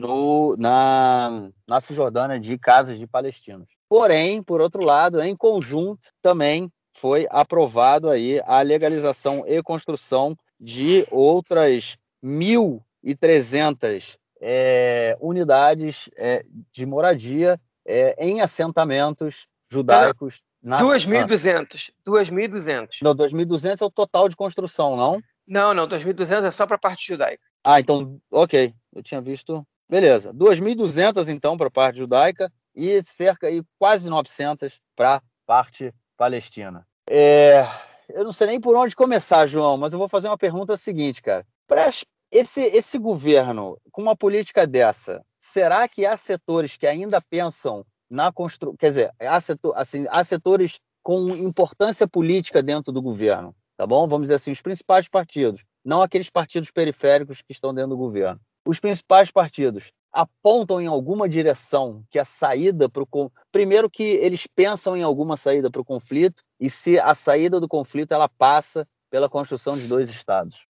No, 0.00 0.56
na, 0.56 1.50
na 1.66 1.80
Cisjordânia 1.80 2.38
de 2.38 2.56
casas 2.58 2.98
de 2.98 3.06
palestinos. 3.06 3.70
Porém, 3.88 4.42
por 4.42 4.60
outro 4.60 4.84
lado, 4.84 5.20
em 5.22 5.34
conjunto, 5.36 6.08
também 6.22 6.70
foi 6.92 7.26
aprovado 7.30 8.10
aí 8.10 8.40
a 8.44 8.60
legalização 8.60 9.44
e 9.46 9.62
construção 9.62 10.36
de 10.60 11.06
outras 11.10 11.96
1.300 12.24 14.16
é, 14.40 15.16
unidades 15.20 16.08
é, 16.16 16.44
de 16.72 16.86
moradia 16.86 17.60
é, 17.86 18.14
em 18.18 18.40
assentamentos 18.40 19.46
judaicos 19.70 20.42
2.200. 20.80 21.90
2.200. 22.06 22.88
Não, 23.02 23.14
2.200 23.14 23.80
é 23.80 23.84
o 23.84 23.90
total 23.90 24.28
de 24.28 24.36
construção, 24.36 24.96
não? 24.96 25.22
Não, 25.46 25.72
não, 25.72 25.86
2.200 25.86 26.44
é 26.44 26.50
só 26.50 26.66
para 26.66 26.76
a 26.76 26.80
parte 26.80 27.06
judaica. 27.06 27.42
Ah, 27.64 27.80
então, 27.80 28.20
ok. 28.30 28.74
Eu 28.94 29.02
tinha 29.02 29.20
visto. 29.20 29.66
Beleza. 29.88 30.32
2.200 30.34 31.28
então 31.28 31.56
para 31.56 31.68
a 31.68 31.70
parte 31.70 31.98
judaica 31.98 32.52
e 32.74 33.02
cerca 33.02 33.50
e 33.50 33.62
quase 33.78 34.08
900 34.08 34.80
para 34.94 35.16
a 35.16 35.22
parte 35.46 35.94
palestina. 36.16 36.86
É, 37.08 37.66
eu 38.08 38.24
não 38.24 38.32
sei 38.32 38.48
nem 38.48 38.60
por 38.60 38.76
onde 38.76 38.94
começar, 38.94 39.46
João, 39.46 39.76
mas 39.76 39.92
eu 39.92 39.98
vou 39.98 40.08
fazer 40.08 40.28
uma 40.28 40.38
pergunta 40.38 40.76
seguinte, 40.76 41.22
cara. 41.22 41.46
Para 41.66 41.90
esse, 42.30 42.60
esse 42.60 42.98
governo, 42.98 43.78
com 43.90 44.02
uma 44.02 44.16
política 44.16 44.66
dessa, 44.66 45.24
será 45.38 45.88
que 45.88 46.04
há 46.04 46.16
setores 46.16 46.76
que 46.76 46.86
ainda 46.86 47.20
pensam 47.20 47.84
na 48.08 48.32
construção. 48.32 48.76
Quer 48.76 48.88
dizer, 48.88 49.12
há, 49.20 49.40
setor, 49.40 49.74
assim, 49.76 50.06
há 50.10 50.24
setores 50.24 50.80
com 51.02 51.28
importância 51.30 52.06
política 52.06 52.62
dentro 52.62 52.92
do 52.92 53.02
governo, 53.02 53.54
tá 53.76 53.86
bom? 53.86 54.06
Vamos 54.08 54.26
dizer 54.26 54.34
assim, 54.34 54.50
os 54.50 54.62
principais 54.62 55.08
partidos, 55.08 55.64
não 55.84 56.02
aqueles 56.02 56.30
partidos 56.30 56.70
periféricos 56.70 57.42
que 57.42 57.52
estão 57.52 57.72
dentro 57.72 57.90
do 57.90 57.96
governo. 57.96 58.40
Os 58.68 58.78
principais 58.78 59.30
partidos 59.30 59.90
apontam 60.12 60.78
em 60.78 60.86
alguma 60.86 61.26
direção 61.26 62.04
que 62.10 62.18
a 62.18 62.24
saída 62.26 62.86
para 62.86 63.02
o 63.02 63.32
primeiro 63.50 63.88
que 63.88 64.02
eles 64.02 64.46
pensam 64.46 64.94
em 64.94 65.02
alguma 65.02 65.38
saída 65.38 65.70
para 65.70 65.80
o 65.80 65.84
conflito 65.84 66.42
e 66.60 66.68
se 66.68 67.00
a 67.00 67.14
saída 67.14 67.58
do 67.58 67.66
conflito 67.66 68.12
ela 68.12 68.28
passa 68.28 68.86
pela 69.08 69.26
construção 69.26 69.78
de 69.78 69.88
dois 69.88 70.10
estados. 70.10 70.66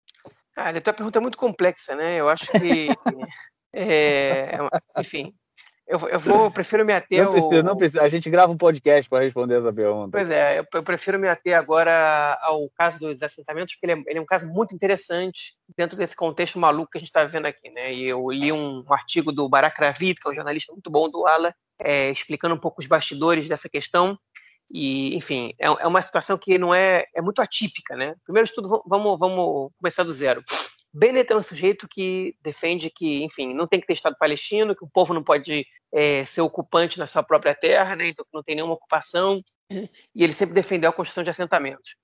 Cara, 0.52 0.78
a 0.78 0.80
tua 0.80 0.92
pergunta 0.92 1.18
é 1.18 1.20
muito 1.20 1.36
complexa, 1.36 1.96
né? 1.96 2.20
Eu 2.20 2.28
acho 2.28 2.46
que, 2.52 2.86
é, 3.74 4.54
é 4.54 5.00
enfim, 5.00 5.34
eu, 5.88 5.98
eu 6.10 6.18
vou, 6.18 6.44
eu 6.44 6.50
prefiro 6.50 6.84
me 6.84 6.92
ater. 6.92 7.24
Não 7.24 7.32
precisa, 7.32 7.56
ao... 7.56 7.62
não 7.62 7.76
precisa. 7.76 8.02
A 8.02 8.08
gente 8.10 8.28
grava 8.28 8.52
um 8.52 8.58
podcast 8.58 9.08
para 9.08 9.24
responder 9.24 9.54
essa 9.54 9.72
pergunta. 9.72 10.10
Pois 10.12 10.30
é, 10.30 10.58
eu, 10.58 10.66
eu, 10.74 10.82
prefiro 10.82 11.18
me 11.18 11.26
ater 11.26 11.56
agora 11.56 12.38
ao 12.42 12.68
caso 12.76 12.98
dos 12.98 13.22
assentamentos, 13.22 13.74
porque 13.74 13.90
ele 13.90 14.00
é, 14.00 14.10
ele 14.10 14.18
é, 14.18 14.22
um 14.22 14.26
caso 14.26 14.46
muito 14.46 14.74
interessante 14.74 15.54
dentro 15.74 15.96
desse 15.96 16.14
contexto 16.14 16.58
maluco 16.58 16.90
que 16.90 16.98
a 16.98 17.00
gente 17.00 17.08
está 17.08 17.24
vivendo 17.24 17.46
aqui, 17.46 17.70
né? 17.70 17.94
E 17.94 18.06
eu 18.06 18.30
li 18.30 18.52
um, 18.52 18.84
um 18.86 18.92
artigo 18.92 19.32
do 19.32 19.48
Barak 19.48 19.80
Ravid, 19.80 20.20
que 20.20 20.28
é 20.28 20.30
um 20.30 20.34
jornalista 20.34 20.72
muito 20.74 20.90
bom 20.90 21.08
do 21.08 21.26
Ala, 21.26 21.54
é, 21.80 22.10
explicando 22.10 22.54
um 22.54 22.60
pouco 22.60 22.82
os 22.82 22.86
bastidores 22.86 23.48
dessa 23.48 23.68
questão. 23.68 24.18
E, 24.70 25.16
enfim, 25.16 25.54
é, 25.58 25.68
é 25.68 25.86
uma 25.86 26.02
situação 26.02 26.36
que 26.36 26.58
não 26.58 26.74
é, 26.74 27.06
é 27.14 27.22
muito 27.22 27.40
atípica, 27.40 27.96
né? 27.96 28.14
Primeiro 28.24 28.46
de 28.46 28.54
tudo, 28.54 28.82
vamos, 28.86 29.18
vamos 29.18 29.72
começar 29.80 30.02
do 30.02 30.12
zero. 30.12 30.44
Bennett 30.92 31.32
é 31.32 31.36
um 31.36 31.42
sujeito 31.42 31.86
que 31.88 32.34
defende 32.40 32.90
que, 32.90 33.22
enfim, 33.22 33.54
não 33.54 33.66
tem 33.66 33.80
que 33.80 33.86
ter 33.86 33.92
Estado 33.92 34.16
palestino, 34.18 34.74
que 34.74 34.84
o 34.84 34.88
povo 34.88 35.12
não 35.12 35.22
pode 35.22 35.66
é, 35.92 36.24
ser 36.24 36.40
ocupante 36.40 36.98
na 36.98 37.06
sua 37.06 37.22
própria 37.22 37.54
terra, 37.54 37.94
né? 37.94 38.08
então 38.08 38.24
não 38.32 38.42
tem 38.42 38.54
nenhuma 38.54 38.74
ocupação, 38.74 39.42
e 40.14 40.24
ele 40.24 40.32
sempre 40.32 40.54
defendeu 40.54 40.90
a 40.90 40.92
construção 40.92 41.22
de 41.22 41.30
assentamentos. 41.30 41.94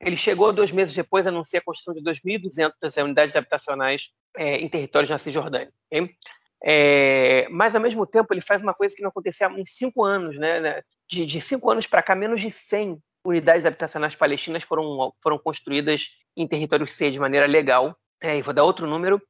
Ele 0.00 0.16
chegou 0.16 0.52
dois 0.52 0.70
meses 0.70 0.94
depois 0.94 1.26
a 1.26 1.30
anunciar 1.30 1.60
a 1.60 1.64
construção 1.64 1.92
de 1.92 2.02
2.200 2.02 3.02
unidades 3.02 3.34
habitacionais 3.34 4.10
é, 4.36 4.56
em 4.56 4.68
territórios 4.68 5.10
na 5.10 5.18
Cisjordânia. 5.18 5.72
Okay? 5.90 6.14
É, 6.62 7.48
mas, 7.50 7.74
ao 7.74 7.80
mesmo 7.80 8.06
tempo, 8.06 8.32
ele 8.32 8.40
faz 8.40 8.62
uma 8.62 8.74
coisa 8.74 8.94
que 8.94 9.02
não 9.02 9.10
acontecia 9.10 9.48
há 9.48 9.50
uns 9.50 9.74
cinco 9.74 10.04
anos. 10.04 10.36
Né? 10.36 10.60
né 10.60 10.82
de, 11.08 11.26
de 11.26 11.40
cinco 11.40 11.70
anos 11.70 11.86
para 11.86 12.02
cá, 12.02 12.14
menos 12.14 12.40
de 12.40 12.50
100 12.50 13.02
unidades 13.24 13.66
habitacionais 13.66 14.14
palestinas 14.14 14.62
foram, 14.62 15.12
foram 15.22 15.38
construídas 15.38 16.10
em 16.36 16.46
território 16.46 16.86
C 16.86 17.10
de 17.10 17.18
maneira 17.18 17.46
legal. 17.46 17.96
É, 18.20 18.36
e 18.36 18.42
vou 18.42 18.54
dar 18.54 18.64
outro 18.64 18.86
número: 18.86 19.20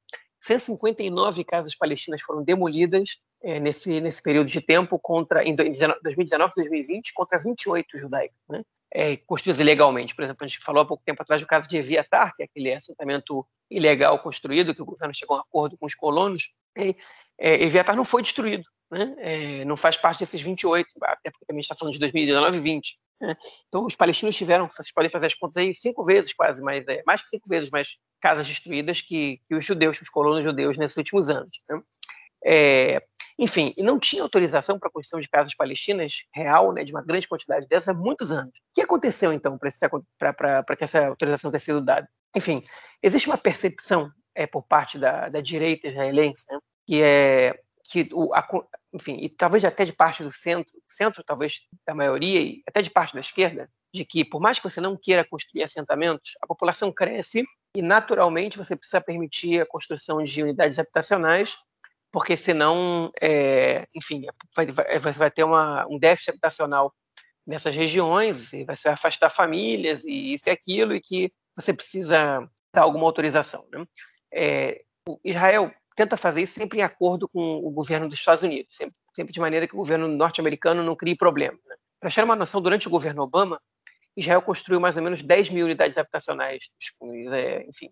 159 0.40 1.44
casas 1.44 1.74
palestinas 1.74 2.22
foram 2.22 2.42
demolidas 2.42 3.18
é, 3.42 3.61
nesse, 3.61 4.01
nesse 4.01 4.22
período 4.22 4.48
de 4.48 4.61
tempo 4.61 4.98
contra 4.98 5.44
em 5.44 5.55
2019 5.55 6.53
2020 6.57 7.12
contra 7.12 7.38
28 7.38 7.98
judaicos, 7.98 8.38
né? 8.48 8.62
É, 8.90 9.16
construídos 9.18 9.61
ilegalmente. 9.61 10.14
Por 10.14 10.24
exemplo, 10.24 10.44
a 10.44 10.46
gente 10.46 10.61
falou 10.61 10.83
há 10.83 10.87
pouco 10.87 11.03
tempo 11.05 11.20
atrás 11.20 11.42
do 11.42 11.46
caso 11.46 11.68
de 11.68 11.77
Eviatar, 11.77 12.35
que 12.35 12.42
é 12.42 12.46
aquele 12.46 12.72
assentamento 12.72 13.46
ilegal 13.70 14.18
construído, 14.20 14.74
que 14.74 14.81
o 14.81 14.87
governo 14.87 15.14
chegou 15.14 15.37
a 15.37 15.40
um 15.40 15.42
acordo 15.42 15.77
com 15.77 15.85
os 15.85 15.94
colonos. 15.94 16.55
E, 16.77 16.96
é, 17.38 17.62
Eviatar 17.62 17.94
não 17.94 18.05
foi 18.05 18.22
destruído, 18.22 18.64
né? 18.90 19.14
É, 19.18 19.64
não 19.66 19.77
faz 19.77 19.96
parte 19.96 20.20
desses 20.20 20.40
28, 20.40 20.88
até 21.03 21.31
porque 21.31 21.44
também 21.46 21.61
está 21.61 21.77
falando 21.77 21.92
de 21.92 22.01
2019 22.01 22.57
e 22.57 22.61
20. 22.61 22.98
Então, 23.66 23.85
os 23.85 23.94
palestinos 23.94 24.37
tiveram, 24.37 24.68
vocês 24.68 24.92
podem 24.92 25.11
fazer 25.11 25.26
as 25.26 25.35
contas 25.35 25.57
aí, 25.57 25.74
cinco 25.74 26.04
vezes 26.04 26.33
quase, 26.33 26.62
mas 26.62 26.87
é, 26.87 27.02
mais 27.06 27.23
que 27.23 27.29
cinco 27.29 27.48
vezes 27.48 27.69
mais 27.71 27.96
casas 28.21 28.46
destruídas 28.46 29.00
que, 29.00 29.40
que 29.48 29.54
os 29.54 29.64
judeus, 29.64 30.00
os 30.00 30.08
colonos 30.08 30.44
judeus 30.44 30.77
nesses 30.77 30.96
últimos 30.96 31.29
anos. 31.29 31.60
Né? 31.69 31.81
É, 32.44 33.02
enfim, 33.38 33.75
e 33.77 33.83
não 33.83 33.98
tinha 33.98 34.23
autorização 34.23 34.79
para 34.79 34.88
a 34.88 34.92
construção 34.92 35.21
de 35.21 35.29
casas 35.29 35.54
palestinas 35.54 36.25
real, 36.33 36.73
né, 36.73 36.85
de 36.85 36.92
uma 36.92 37.02
grande 37.02 37.27
quantidade 37.27 37.66
dessas, 37.69 37.88
há 37.88 37.94
muitos 37.94 38.31
anos. 38.31 38.56
O 38.58 38.75
que 38.75 38.83
aconteceu, 38.83 39.33
então, 39.33 39.58
para 39.58 40.77
que 40.77 40.85
essa 40.85 41.06
autorização 41.06 41.50
tenha 41.50 41.60
sido 41.60 41.81
dada? 41.81 42.08
Enfim, 42.37 42.62
existe 43.02 43.29
uma 43.29 43.38
percepção 43.38 44.10
é, 44.35 44.46
por 44.46 44.62
parte 44.62 44.98
da, 44.98 45.29
da 45.29 45.40
direita 45.40 45.88
israelense, 45.88 46.44
né, 46.50 46.58
que 46.87 47.02
é 47.02 47.60
que 47.90 48.06
o, 48.12 48.35
a, 48.35 48.46
enfim, 48.93 49.19
e 49.21 49.29
talvez 49.29 49.65
até 49.65 49.85
de 49.85 49.93
parte 49.93 50.23
do 50.23 50.33
centro, 50.33 50.73
centro 50.89 51.23
talvez 51.23 51.61
da 51.87 51.95
maioria 51.95 52.41
e 52.41 52.63
até 52.67 52.81
de 52.81 52.91
parte 52.91 53.15
da 53.15 53.21
esquerda, 53.21 53.71
de 53.93 54.05
que 54.05 54.25
por 54.25 54.41
mais 54.41 54.59
que 54.59 54.69
você 54.69 54.81
não 54.81 54.97
queira 54.97 55.25
construir 55.25 55.63
assentamentos, 55.63 56.33
a 56.41 56.47
população 56.47 56.93
cresce 56.93 57.45
e 57.75 57.83
naturalmente 57.83 58.57
você 58.57 58.75
precisa 58.77 59.01
permitir 59.01 59.61
a 59.61 59.67
construção 59.67 60.23
de 60.23 60.43
unidades 60.43 60.79
habitacionais, 60.79 61.57
porque 62.11 62.37
senão, 62.37 63.11
é, 63.21 63.87
enfim, 63.95 64.25
vai, 64.57 64.67
vai, 64.67 65.13
vai 65.13 65.31
ter 65.31 65.45
uma, 65.45 65.87
um 65.89 65.99
déficit 65.99 66.31
habitacional 66.31 66.93
nessas 67.47 67.75
regiões 67.75 68.53
e 68.53 68.65
vai, 68.65 68.77
vai 68.77 68.93
afastar 68.95 69.31
famílias 69.31 70.05
e 70.05 70.35
isso 70.35 70.49
e 70.49 70.53
aquilo 70.53 70.95
e 70.95 71.01
que 71.01 71.33
você 71.55 71.73
precisa 71.73 72.49
dar 72.73 72.83
alguma 72.83 73.05
autorização. 73.05 73.67
Né? 73.71 73.85
É, 74.33 74.83
Israel 75.25 75.73
tenta 75.99 76.17
fazer 76.17 76.42
isso 76.42 76.55
sempre 76.55 76.79
em 76.79 76.83
acordo 76.83 77.29
com 77.29 77.57
o 77.57 77.71
governo 77.73 78.09
dos 78.09 78.21
Estados 78.21 78.44
Unidos, 78.44 78.77
sempre, 78.77 78.94
sempre 79.13 79.33
de 79.33 79.40
maneira 79.40 79.67
que 79.67 79.75
o 79.75 79.79
governo 79.79 80.07
norte-americano 80.07 80.81
não 80.81 80.94
crie 80.94 81.17
problema. 81.17 81.59
Né? 81.67 81.75
Para 81.99 82.07
achar 82.07 82.25
uma 82.25 82.37
noção, 82.37 82.63
durante 82.63 82.87
o 82.87 82.90
governo 82.90 83.21
Obama, 83.21 83.61
Israel 84.17 84.40
construiu 84.40 84.79
mais 84.79 84.96
ou 84.96 85.03
menos 85.03 85.25
10 85.25 85.51
mil 85.51 85.65
unidades 85.65 85.99
habitacionais, 85.99 86.71
é, 87.33 87.67
enfim, 87.69 87.90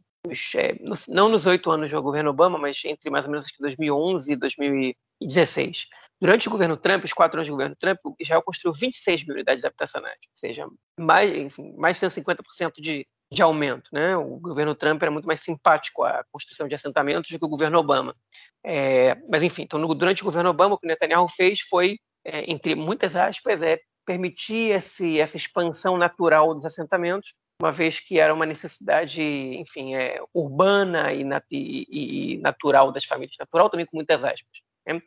é, 0.55 0.77
não 1.09 1.29
nos 1.29 1.47
oito 1.47 1.69
anos 1.69 1.91
do 1.91 2.01
governo 2.01 2.31
Obama, 2.31 2.57
mas 2.59 2.81
entre 2.85 3.11
mais 3.11 3.25
ou 3.25 3.33
menos 3.33 3.47
2011 3.59 4.33
e 4.33 4.37
2016. 4.37 5.87
Durante 6.21 6.47
o 6.47 6.51
governo 6.51 6.77
Trump, 6.77 7.03
os 7.03 7.13
quatro 7.13 7.39
anos 7.39 7.49
do 7.49 7.53
governo 7.53 7.75
Trump, 7.75 7.99
Israel 8.21 8.43
construiu 8.43 8.73
26 8.73 9.25
mil 9.25 9.35
unidades 9.35 9.65
habitacionais, 9.65 10.19
ou 10.29 10.37
seja, 10.37 10.65
mais, 10.99 11.37
enfim, 11.37 11.75
mais 11.77 11.99
de 11.99 12.07
150% 12.07 12.73
de, 12.81 13.05
de 13.33 13.43
aumento. 13.43 13.91
Né? 13.93 14.17
O 14.17 14.39
governo 14.39 14.75
Trump 14.75 15.03
era 15.03 15.11
muito 15.11 15.27
mais 15.27 15.41
simpático 15.41 16.05
à 16.05 16.25
construção 16.31 16.69
de 16.69 16.75
assentamentos 16.75 17.31
do 17.31 17.39
que 17.39 17.45
o 17.45 17.49
governo 17.49 17.79
Obama. 17.79 18.15
É, 18.65 19.15
mas, 19.29 19.43
enfim, 19.43 19.63
então, 19.63 19.79
no, 19.79 19.95
durante 19.95 20.23
o 20.23 20.25
governo 20.25 20.51
Obama, 20.51 20.75
o 20.75 20.79
que 20.79 20.87
Netanyahu 20.87 21.29
fez 21.29 21.61
foi, 21.61 21.99
é, 22.25 22.51
entre 22.51 22.75
muitas 22.75 23.15
aspas, 23.17 23.63
é 23.63 23.81
permitir 24.05 24.71
esse, 24.71 25.21
essa 25.21 25.37
expansão 25.37 25.97
natural 25.99 26.55
dos 26.55 26.65
assentamentos, 26.65 27.35
uma 27.61 27.73
vez 27.73 28.01
que 28.01 28.19
era 28.19 28.33
uma 28.33 28.47
necessidade, 28.47 29.23
enfim, 29.23 29.95
é, 29.95 30.21
urbana 30.35 31.13
e, 31.13 31.25
nat 31.25 31.45
e, 31.51 32.35
e, 32.35 32.39
natural 32.39 32.93
das 32.93 33.05
famílias, 33.05 33.37
natural 33.39 33.71
também 33.71 33.87
com 33.87 33.97
muitas 33.97 34.25
aspas. 34.25 34.61
Né? 34.87 35.01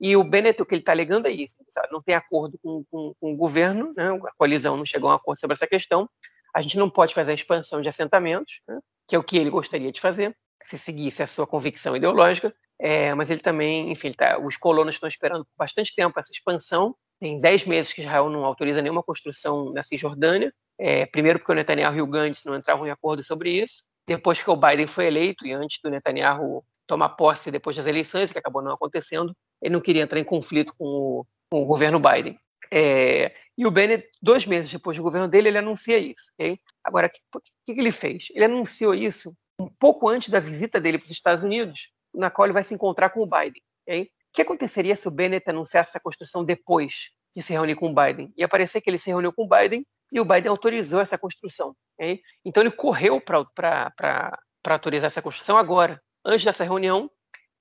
E 0.00 0.16
o 0.16 0.22
Bennett, 0.22 0.60
o 0.60 0.66
que 0.66 0.74
ele 0.74 0.82
está 0.82 0.92
alegando 0.92 1.26
é 1.26 1.30
isso, 1.30 1.56
sabe? 1.68 1.88
não 1.90 2.02
tem 2.02 2.14
acordo 2.14 2.58
com, 2.62 2.84
com, 2.90 3.14
com, 3.18 3.32
o 3.32 3.36
governo, 3.36 3.92
né? 3.96 4.08
a 4.10 4.32
coalizão 4.36 4.76
não 4.76 4.86
chegou 4.86 5.10
a 5.10 5.14
um 5.14 5.16
acordo 5.16 5.40
sobre 5.40 5.54
essa 5.54 5.66
questão, 5.66 6.08
a 6.56 6.62
gente 6.62 6.78
não 6.78 6.88
pode 6.88 7.12
fazer 7.12 7.32
a 7.32 7.34
expansão 7.34 7.82
de 7.82 7.88
assentamentos, 7.88 8.60
né? 8.66 8.78
que 9.06 9.14
é 9.14 9.18
o 9.18 9.22
que 9.22 9.36
ele 9.36 9.50
gostaria 9.50 9.92
de 9.92 10.00
fazer, 10.00 10.34
se 10.62 10.78
seguisse 10.78 11.22
a 11.22 11.26
sua 11.26 11.46
convicção 11.46 11.94
ideológica, 11.94 12.54
é, 12.80 13.12
mas 13.12 13.28
ele 13.28 13.40
também, 13.40 13.92
enfim, 13.92 14.08
ele 14.08 14.16
tá, 14.16 14.38
os 14.38 14.56
colonos 14.56 14.94
estão 14.94 15.06
esperando 15.06 15.44
por 15.44 15.52
bastante 15.58 15.94
tempo 15.94 16.18
essa 16.18 16.32
expansão, 16.32 16.96
tem 17.20 17.38
10 17.38 17.66
meses 17.66 17.92
que 17.92 18.00
Israel 18.00 18.30
não 18.30 18.42
autoriza 18.42 18.80
nenhuma 18.80 19.02
construção 19.02 19.70
na 19.70 19.82
Cisjordânia. 19.82 20.50
É, 20.78 21.04
primeiro 21.04 21.38
porque 21.38 21.52
o 21.52 21.54
Netanyahu 21.54 21.96
e 21.96 22.02
o 22.02 22.06
Gantz 22.06 22.44
não 22.44 22.56
entravam 22.56 22.86
em 22.86 22.90
acordo 22.90 23.22
sobre 23.22 23.50
isso. 23.50 23.84
Depois 24.08 24.42
que 24.42 24.50
o 24.50 24.56
Biden 24.56 24.86
foi 24.86 25.06
eleito 25.06 25.46
e 25.46 25.52
antes 25.52 25.78
do 25.82 25.90
Netanyahu 25.90 26.64
tomar 26.86 27.10
posse 27.10 27.50
depois 27.50 27.76
das 27.76 27.86
eleições, 27.86 28.32
que 28.32 28.38
acabou 28.38 28.62
não 28.62 28.72
acontecendo, 28.72 29.34
ele 29.60 29.74
não 29.74 29.80
queria 29.80 30.02
entrar 30.02 30.20
em 30.20 30.24
conflito 30.24 30.74
com 30.78 30.84
o, 30.84 31.26
com 31.50 31.62
o 31.62 31.66
governo 31.66 32.00
Biden. 32.00 32.38
É, 32.70 33.34
e 33.56 33.66
o 33.66 33.70
Bennett, 33.70 34.08
dois 34.20 34.46
meses 34.46 34.70
depois 34.70 34.96
do 34.96 35.02
governo 35.02 35.28
dele, 35.28 35.48
ele 35.48 35.58
anuncia 35.58 35.98
isso. 35.98 36.32
Okay? 36.34 36.58
Agora, 36.84 37.06
o 37.06 37.10
que, 37.10 37.50
que, 37.66 37.74
que 37.74 37.80
ele 37.80 37.90
fez? 37.90 38.28
Ele 38.34 38.44
anunciou 38.44 38.94
isso 38.94 39.34
um 39.58 39.68
pouco 39.78 40.08
antes 40.08 40.28
da 40.28 40.40
visita 40.40 40.80
dele 40.80 40.98
para 40.98 41.06
os 41.06 41.12
Estados 41.12 41.42
Unidos, 41.42 41.90
na 42.14 42.30
qual 42.30 42.46
ele 42.46 42.52
vai 42.52 42.62
se 42.62 42.74
encontrar 42.74 43.10
com 43.10 43.20
o 43.20 43.26
Biden. 43.26 43.62
Okay? 43.88 44.10
que 44.36 44.42
aconteceria 44.42 44.94
se 44.94 45.08
o 45.08 45.10
Bennett 45.10 45.48
anunciasse 45.48 45.90
essa 45.90 46.00
construção 46.00 46.44
depois 46.44 47.10
de 47.34 47.42
se 47.42 47.54
reunir 47.54 47.74
com 47.74 47.90
o 47.90 47.94
Biden? 47.94 48.30
Ia 48.36 48.46
parecer 48.46 48.82
que 48.82 48.90
ele 48.90 48.98
se 48.98 49.08
reuniu 49.08 49.32
com 49.32 49.44
o 49.44 49.48
Biden 49.48 49.84
e 50.12 50.20
o 50.20 50.26
Biden 50.26 50.50
autorizou 50.50 51.00
essa 51.00 51.16
construção. 51.16 51.74
Okay? 51.98 52.20
Então 52.44 52.62
ele 52.62 52.70
correu 52.70 53.18
para 53.18 54.38
autorizar 54.68 55.06
essa 55.06 55.22
construção 55.22 55.56
agora. 55.56 55.98
Antes 56.22 56.44
dessa 56.44 56.64
reunião, 56.64 57.10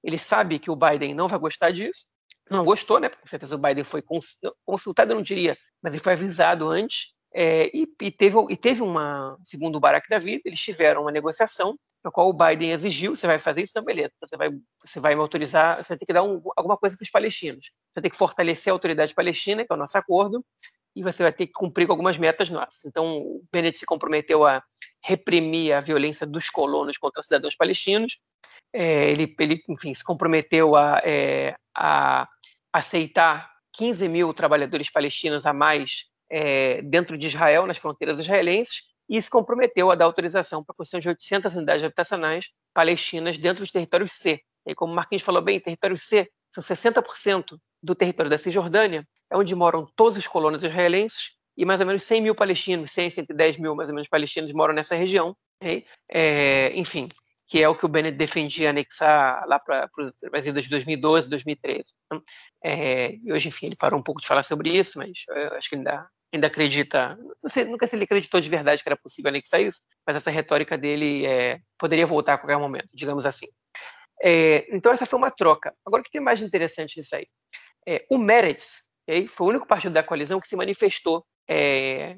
ele 0.04 0.18
sabe 0.18 0.60
que 0.60 0.70
o 0.70 0.76
Biden 0.76 1.16
não 1.16 1.30
vai 1.30 1.40
gostar 1.40 1.72
disso. 1.72 2.08
Não 2.50 2.64
gostou, 2.64 3.00
né? 3.00 3.10
Com 3.10 3.28
certeza 3.28 3.56
o 3.56 3.60
Biden 3.60 3.84
foi 3.84 4.04
consultado, 4.66 5.12
eu 5.12 5.16
não 5.16 5.24
diria, 5.24 5.58
mas 5.82 5.94
ele 5.94 6.04
foi 6.04 6.14
avisado 6.14 6.68
antes. 6.70 7.14
É, 7.34 7.70
e, 7.76 7.86
e, 8.02 8.12
teve, 8.12 8.38
e 8.50 8.56
teve 8.56 8.82
uma, 8.82 9.38
segundo 9.44 9.76
o 9.76 9.80
Barack 9.80 10.08
David, 10.08 10.42
eles 10.46 10.60
tiveram 10.60 11.02
uma 11.02 11.12
negociação 11.12 11.78
na 12.02 12.10
qual 12.10 12.30
o 12.30 12.34
Biden 12.34 12.72
exigiu, 12.72 13.16
você 13.16 13.26
vai 13.28 13.40
fazer 13.40 13.64
isso, 13.64 13.72
então 13.72 13.84
beleza, 13.84 14.12
você 14.22 14.38
vai, 14.38 14.52
você 14.86 15.00
vai 15.00 15.16
me 15.16 15.22
autorizar, 15.22 15.76
você 15.76 15.90
vai 15.90 15.98
ter 15.98 16.06
que 16.06 16.14
dar 16.14 16.24
um, 16.24 16.40
alguma 16.56 16.78
coisa 16.78 16.96
para 16.96 17.04
os 17.04 17.10
palestinos. 17.10 17.72
Você 17.92 18.00
tem 18.00 18.12
que 18.12 18.18
fortalecer 18.18 18.72
a 18.72 18.76
autoridade 18.76 19.14
palestina, 19.14 19.66
que 19.66 19.74
é 19.74 19.76
o 19.76 19.78
nosso 19.78 19.98
acordo, 19.98 20.46
e 20.96 21.02
você 21.02 21.24
vai 21.24 21.34
ter 21.34 21.48
que 21.48 21.54
cumprir 21.54 21.88
com 21.88 21.94
algumas 21.94 22.18
metas 22.18 22.50
nossas. 22.50 22.86
Então, 22.86 23.18
o 23.18 23.44
Bennett 23.52 23.78
se 23.78 23.86
comprometeu 23.86 24.46
a 24.46 24.64
reprimir 25.04 25.74
a 25.74 25.82
violência 25.82 26.26
dos 26.26 26.50
colonos 26.50 26.98
contra 26.98 27.24
cidadãos 27.24 27.56
palestinos, 27.56 28.18
é, 28.72 29.10
ele, 29.10 29.34
ele, 29.40 29.64
enfim, 29.70 29.94
se 29.94 30.04
comprometeu 30.04 30.76
a, 30.76 31.02
é, 31.04 31.56
a 31.74 32.28
aceitar 32.76 33.50
15 33.72 34.10
mil 34.10 34.34
trabalhadores 34.34 34.90
palestinos 34.90 35.46
a 35.46 35.54
mais 35.54 36.06
é, 36.30 36.82
dentro 36.82 37.18
de 37.18 37.28
Israel, 37.28 37.66
nas 37.66 37.78
fronteiras 37.78 38.20
israelenses, 38.20 38.82
e 39.08 39.22
se 39.22 39.30
comprometeu 39.30 39.90
a 39.90 39.96
dar 39.96 40.04
autorização 40.04 40.62
para 40.62 40.74
a 40.74 40.76
construção 40.76 41.00
de 41.00 41.08
800 41.08 41.56
unidades 41.56 41.84
habitacionais 41.84 42.50
palestinas 42.74 43.38
dentro 43.38 43.64
dos 43.64 43.72
territórios 43.72 44.12
C. 44.14 44.42
E 44.68 44.76
como 44.76 44.92
o 44.92 44.96
Marquinhos 44.96 45.22
falou 45.22 45.42
bem, 45.42 45.58
território 45.58 45.98
C 45.98 46.30
são 46.52 46.62
60% 46.62 47.58
do 47.82 47.96
território 47.96 48.30
da 48.30 48.38
Cisjordânia, 48.38 49.08
é 49.32 49.38
onde 49.38 49.56
moram 49.56 49.88
todos 49.96 50.18
os 50.18 50.28
colonos 50.28 50.62
israelenses, 50.62 51.32
e 51.56 51.64
mais 51.64 51.80
ou 51.80 51.88
menos 51.88 52.04
100 52.04 52.22
mil 52.22 52.36
palestinos, 52.36 52.92
100, 52.92 53.12
110 53.12 53.58
mil 53.58 53.74
mais 53.74 53.88
ou 53.88 53.96
menos 53.96 54.10
palestinos 54.10 54.52
moram 54.52 54.74
nessa 54.74 54.96
região. 54.96 55.34
É, 56.12 56.72
enfim, 56.78 57.08
que 57.48 57.62
é 57.62 57.70
o 57.70 57.76
que 57.76 57.86
o 57.86 57.90
Bennett 57.90 58.18
defendia 58.18 58.72
anexar 58.72 59.46
lá 59.48 59.60
para 59.60 59.90
as 60.34 60.46
idas 60.46 60.64
de 60.64 60.70
2012, 60.70 61.30
2013. 61.30 61.84
Então, 62.06 62.24
é, 62.64 63.16
e 63.24 63.32
hoje, 63.32 63.50
enfim, 63.50 63.68
ele 63.68 63.76
parou 63.76 64.00
um 64.00 64.04
pouco 64.04 64.22
de 64.22 64.28
falar 64.28 64.44
sobre 64.44 64.70
isso, 64.76 64.98
mas 64.98 65.12
acho 65.54 65.70
que 65.70 65.76
ainda 65.76 66.08
ainda 66.34 66.48
acredita, 66.48 67.18
não 67.42 67.50
sei, 67.50 67.64
nunca 67.64 67.88
se 67.88 67.96
ele 67.96 68.04
acreditou 68.04 68.42
de 68.42 68.50
verdade 68.50 68.84
que 68.84 68.90
era 68.90 68.98
possível 68.98 69.30
anexar 69.30 69.62
isso, 69.62 69.82
mas 70.06 70.18
essa 70.18 70.30
retórica 70.30 70.78
dele 70.78 71.26
é, 71.26 71.60
poderia 71.78 72.06
voltar 72.06 72.34
a 72.34 72.38
qualquer 72.38 72.58
momento, 72.58 72.90
digamos 72.94 73.26
assim. 73.26 73.48
É, 74.22 74.66
então 74.76 74.92
essa 74.92 75.06
foi 75.06 75.18
uma 75.18 75.32
troca. 75.32 75.74
Agora 75.86 76.02
o 76.02 76.04
que 76.04 76.12
tem 76.12 76.22
mais 76.22 76.42
interessante 76.42 76.98
nisso 76.98 77.16
aí? 77.16 77.28
É, 77.88 78.06
o 78.10 78.18
Meretz 78.18 78.82
okay, 79.08 79.28
foi 79.28 79.48
o 79.48 79.50
único 79.52 79.68
partido 79.68 79.94
da 79.94 80.04
coalizão 80.04 80.40
que 80.40 80.48
se 80.48 80.56
manifestou 80.56 81.26
é, 81.50 82.18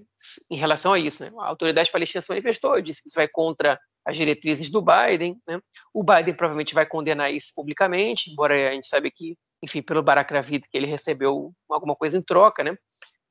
em 0.49 0.55
relação 0.55 0.93
a 0.93 0.99
isso. 0.99 1.23
Né? 1.23 1.31
A 1.39 1.47
autoridade 1.47 1.91
palestina 1.91 2.21
se 2.21 2.29
manifestou, 2.29 2.81
disse 2.81 3.01
que 3.01 3.07
isso 3.09 3.15
vai 3.15 3.27
contra 3.27 3.79
as 4.05 4.15
diretrizes 4.15 4.69
do 4.69 4.81
Biden. 4.81 5.37
Né? 5.47 5.59
O 5.93 6.03
Biden 6.03 6.33
provavelmente 6.33 6.73
vai 6.73 6.85
condenar 6.85 7.31
isso 7.31 7.51
publicamente, 7.55 8.31
embora 8.31 8.69
a 8.69 8.73
gente 8.73 8.87
saiba 8.87 9.09
que, 9.13 9.35
enfim, 9.61 9.81
pelo 9.81 10.03
Barack 10.03 10.33
Ravid, 10.33 10.67
que 10.69 10.77
ele 10.77 10.87
recebeu 10.87 11.53
alguma 11.69 11.95
coisa 11.95 12.17
em 12.17 12.21
troca, 12.21 12.63
né? 12.63 12.75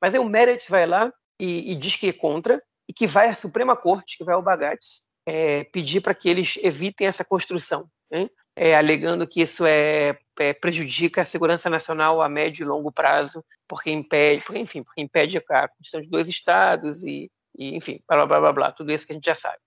Mas 0.00 0.14
aí 0.14 0.20
o 0.20 0.24
Meredith 0.24 0.68
vai 0.68 0.86
lá 0.86 1.10
e, 1.40 1.72
e, 1.72 1.74
diz 1.74 1.96
que 1.96 2.08
é 2.08 2.12
contra 2.12 2.62
e 2.88 2.92
que 2.92 3.06
vai 3.06 3.28
à 3.28 3.34
Suprema 3.34 3.74
Corte, 3.74 4.18
que 4.18 4.24
vai 4.24 4.34
ao 4.34 4.42
Bagates, 4.42 5.02
é, 5.26 5.64
pedir 5.64 6.02
para 6.02 6.14
que 6.14 6.28
eles 6.28 6.58
evitem 6.62 7.06
essa 7.06 7.24
construção, 7.24 7.88
né? 8.10 8.28
é, 8.56 8.74
alegando 8.74 9.26
que 9.26 9.42
isso 9.42 9.64
é, 9.66 10.18
é, 10.38 10.52
prejudica 10.52 11.22
a 11.22 11.24
segurança 11.24 11.70
nacional 11.70 12.20
a 12.20 12.28
médio 12.28 12.64
e 12.64 12.66
longo 12.66 12.92
prazo, 12.92 13.44
porque 13.68 13.90
impede, 13.90 14.42
porque, 14.44 14.60
enfim, 14.60 14.82
porque 14.82 15.00
impede 15.00 15.38
a 15.38 15.68
construção 15.68 16.00
de 16.00 16.08
dois 16.08 16.28
estados 16.28 17.02
e, 17.04 17.30
e, 17.58 17.76
enfim, 17.76 17.98
blá, 18.08 18.26
blá, 18.26 18.40
blá, 18.40 18.52
blá, 18.52 18.72
tudo 18.72 18.92
isso 18.92 19.06
que 19.06 19.12
a 19.12 19.16
gente 19.16 19.24
já 19.24 19.34
sabe. 19.34 19.58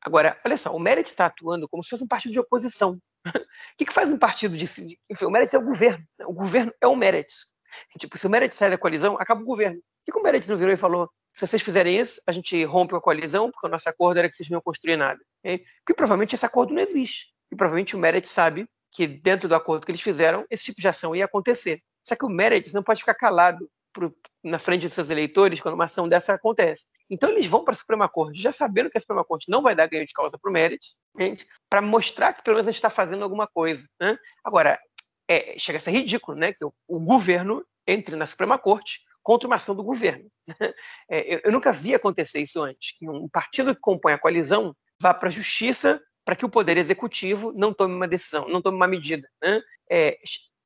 Agora, 0.00 0.40
olha 0.44 0.56
só, 0.56 0.74
o 0.74 0.78
Meredith 0.78 1.10
está 1.10 1.26
atuando 1.26 1.68
como 1.68 1.82
se 1.82 1.90
fosse 1.90 2.04
um 2.04 2.08
partido 2.08 2.32
de 2.32 2.38
oposição. 2.38 3.00
o 3.26 3.76
que, 3.76 3.84
que 3.84 3.92
faz 3.92 4.08
um 4.08 4.18
partido 4.18 4.56
de... 4.56 4.64
Enfim, 5.10 5.24
o 5.24 5.30
Meredith 5.30 5.56
é 5.56 5.58
o 5.58 5.64
governo. 5.64 6.06
Né? 6.18 6.26
O 6.26 6.32
governo 6.32 6.72
é 6.80 6.86
o 6.86 6.94
Meredith. 6.94 7.46
Tipo, 7.98 8.16
se 8.16 8.26
o 8.26 8.30
Meredith 8.30 8.54
sai 8.54 8.70
da 8.70 8.78
coalizão, 8.78 9.16
acaba 9.18 9.42
o 9.42 9.44
governo. 9.44 9.78
O 9.78 10.12
que 10.12 10.18
o 10.18 10.22
Meredith 10.22 10.48
não 10.48 10.56
virou 10.56 10.72
e 10.72 10.76
falou? 10.76 11.10
Se 11.34 11.46
vocês 11.46 11.60
fizerem 11.60 11.98
isso, 11.98 12.20
a 12.26 12.32
gente 12.32 12.64
rompe 12.64 12.94
a 12.94 13.00
coalizão, 13.00 13.50
porque 13.50 13.66
o 13.66 13.70
nosso 13.70 13.88
acordo 13.88 14.18
era 14.18 14.28
que 14.28 14.36
vocês 14.36 14.48
não 14.48 14.56
iam 14.56 14.62
construir 14.62 14.96
nada. 14.96 15.18
Okay? 15.40 15.58
Porque 15.80 15.94
provavelmente 15.94 16.34
esse 16.34 16.46
acordo 16.46 16.72
não 16.72 16.80
existe. 16.80 17.26
E 17.50 17.56
provavelmente 17.56 17.96
o 17.96 17.98
Meredith 17.98 18.30
sabe 18.30 18.68
que 18.96 19.06
dentro 19.06 19.46
do 19.46 19.54
acordo 19.54 19.84
que 19.84 19.92
eles 19.92 20.00
fizeram, 20.00 20.46
esse 20.48 20.64
tipo 20.64 20.80
de 20.80 20.88
ação 20.88 21.14
ia 21.14 21.26
acontecer. 21.26 21.82
Só 22.02 22.16
que 22.16 22.24
o 22.24 22.30
Meredith 22.30 22.72
não 22.72 22.82
pode 22.82 23.00
ficar 23.00 23.14
calado 23.14 23.70
pro, 23.92 24.16
na 24.42 24.58
frente 24.58 24.86
dos 24.86 24.94
seus 24.94 25.10
eleitores 25.10 25.60
quando 25.60 25.74
uma 25.74 25.84
ação 25.84 26.08
dessa 26.08 26.32
acontece. 26.32 26.86
Então 27.10 27.28
eles 27.28 27.44
vão 27.44 27.62
para 27.62 27.74
a 27.74 27.76
Suprema 27.76 28.08
Corte, 28.08 28.40
já 28.40 28.50
sabendo 28.50 28.88
que 28.88 28.96
a 28.96 29.00
Suprema 29.00 29.22
Corte 29.22 29.50
não 29.50 29.60
vai 29.60 29.76
dar 29.76 29.86
ganho 29.86 30.06
de 30.06 30.14
causa 30.14 30.38
para 30.40 30.48
o 30.48 30.52
Meredith, 30.52 30.96
para 31.68 31.82
mostrar 31.82 32.32
que 32.32 32.42
pelo 32.42 32.54
menos 32.54 32.66
a 32.66 32.70
gente 32.70 32.78
está 32.78 32.88
fazendo 32.88 33.22
alguma 33.22 33.46
coisa. 33.46 33.86
Né? 34.00 34.16
Agora, 34.42 34.80
é, 35.28 35.58
chega 35.58 35.76
a 35.76 35.80
ser 35.80 35.90
ridículo, 35.90 36.38
né? 36.38 36.54
Que 36.54 36.64
o, 36.64 36.72
o, 36.88 36.98
governo 36.98 37.62
entre 37.86 38.16
na 38.16 38.24
Suprema 38.24 38.58
Corte 38.58 39.00
contra 39.22 39.46
uma 39.46 39.56
ação 39.56 39.74
do 39.74 39.84
governo. 39.84 40.26
É, 41.08 41.34
eu, 41.34 41.40
eu, 41.44 41.52
nunca 41.52 41.70
vi 41.70 41.94
acontecer 41.94 42.40
isso 42.40 42.60
antes, 42.62 42.96
que 42.98 43.08
um 43.08 43.28
partido 43.28 43.74
que 43.74 43.80
compõe 43.80 44.12
a 44.12 44.18
coalizão 44.18 44.74
vá 45.00 45.14
para 45.14 45.28
a 45.28 45.32
justiça 45.32 46.00
para 46.26 46.34
que 46.34 46.44
o 46.44 46.50
poder 46.50 46.76
executivo 46.76 47.52
não 47.54 47.72
tome 47.72 47.94
uma 47.94 48.08
decisão, 48.08 48.48
não 48.48 48.60
tome 48.60 48.76
uma 48.76 48.88
medida. 48.88 49.28
Né? 49.40 49.62
É, 49.88 50.18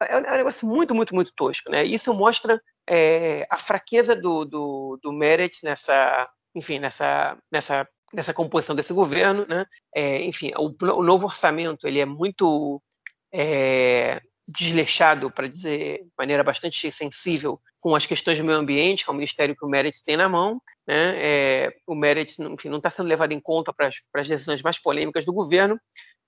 é, 0.05 0.17
um 0.17 0.21
negócio 0.23 0.67
muito, 0.67 0.95
muito, 0.95 1.15
muito 1.15 1.33
tosco. 1.37 1.71
Né? 1.71 1.85
Isso 1.85 2.15
mostra 2.15 2.59
é, 2.89 3.47
a 3.51 3.59
fraqueza 3.59 4.17
do, 4.17 4.47
do, 4.47 4.99
do 5.03 5.13
Meredith 5.13 5.63
nessa, 5.63 6.27
enfim, 6.55 6.79
nessa, 6.79 7.37
nessa, 7.53 7.87
nessa 8.11 8.33
composição 8.33 8.75
desse 8.75 8.95
governo. 8.95 9.47
Né? 9.47 9.67
É, 9.95 10.25
enfim, 10.25 10.51
o, 10.57 10.75
o, 10.95 11.03
novo 11.03 11.27
orçamento 11.27 11.87
ele 11.87 12.01
é 12.01 12.07
muito 12.07 12.83
é, 13.31 14.23
desleixado, 14.53 15.31
para 15.31 15.49
dizer 15.49 16.05
de 16.05 16.13
maneira 16.17 16.43
bastante 16.43 16.91
sensível, 16.91 17.61
com 17.81 17.95
as 17.95 18.05
questões 18.05 18.39
do 18.39 18.45
meio 18.45 18.59
ambiente, 18.59 19.05
que 19.05 19.11
é 19.11 19.13
o 19.13 19.17
ministério 19.17 19.57
que 19.57 19.65
o 19.65 19.69
Meredith 19.69 20.05
tem 20.05 20.17
na 20.17 20.29
mão. 20.29 20.61
Né? 20.87 21.15
É, 21.17 21.77
o 21.87 21.95
Meredith 21.95 22.41
enfim, 22.41 22.69
não 22.69 22.77
está 22.77 22.91
sendo 22.91 23.09
levado 23.09 23.33
em 23.33 23.41
conta 23.41 23.73
para 23.73 23.91
as 24.15 24.29
decisões 24.29 24.63
mais 24.63 24.79
polêmicas 24.79 25.25
do 25.25 25.33
governo. 25.33 25.81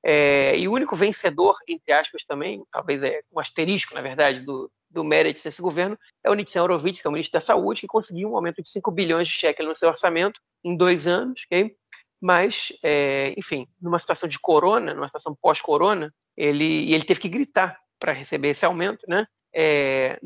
É, 0.04 0.56
e 0.58 0.66
o 0.66 0.72
único 0.72 0.96
vencedor, 0.96 1.56
entre 1.68 1.92
aspas, 1.92 2.24
também, 2.24 2.64
talvez 2.70 3.02
é 3.04 3.20
um 3.30 3.38
asterisco, 3.38 3.94
na 3.94 4.00
verdade, 4.00 4.40
do, 4.40 4.70
do 4.90 5.04
Meredith 5.04 5.42
nesse 5.44 5.62
governo, 5.62 5.96
é 6.24 6.30
o 6.30 6.34
Nitsan 6.34 6.62
Horowitz, 6.62 7.00
que 7.00 7.06
é 7.06 7.10
o 7.10 7.12
ministro 7.12 7.38
da 7.38 7.44
Saúde, 7.44 7.82
que 7.82 7.86
conseguiu 7.86 8.30
um 8.30 8.36
aumento 8.36 8.62
de 8.62 8.68
5 8.68 8.90
bilhões 8.90 9.28
de 9.28 9.34
cheques 9.34 9.66
no 9.66 9.76
seu 9.76 9.88
orçamento 9.88 10.40
em 10.64 10.76
dois 10.76 11.06
anos, 11.06 11.42
okay? 11.46 11.76
mas, 12.22 12.72
é, 12.84 13.34
enfim, 13.36 13.66
numa 13.80 13.98
situação 13.98 14.28
de 14.28 14.38
corona, 14.38 14.94
numa 14.94 15.08
situação 15.08 15.36
pós-corona, 15.42 16.14
ele, 16.36 16.92
ele 16.92 17.04
teve 17.04 17.18
que 17.18 17.28
gritar 17.28 17.81
para 18.02 18.12
receber 18.12 18.48
esse 18.48 18.66
aumento, 18.66 19.06
né? 19.08 19.24
É, 19.54 20.18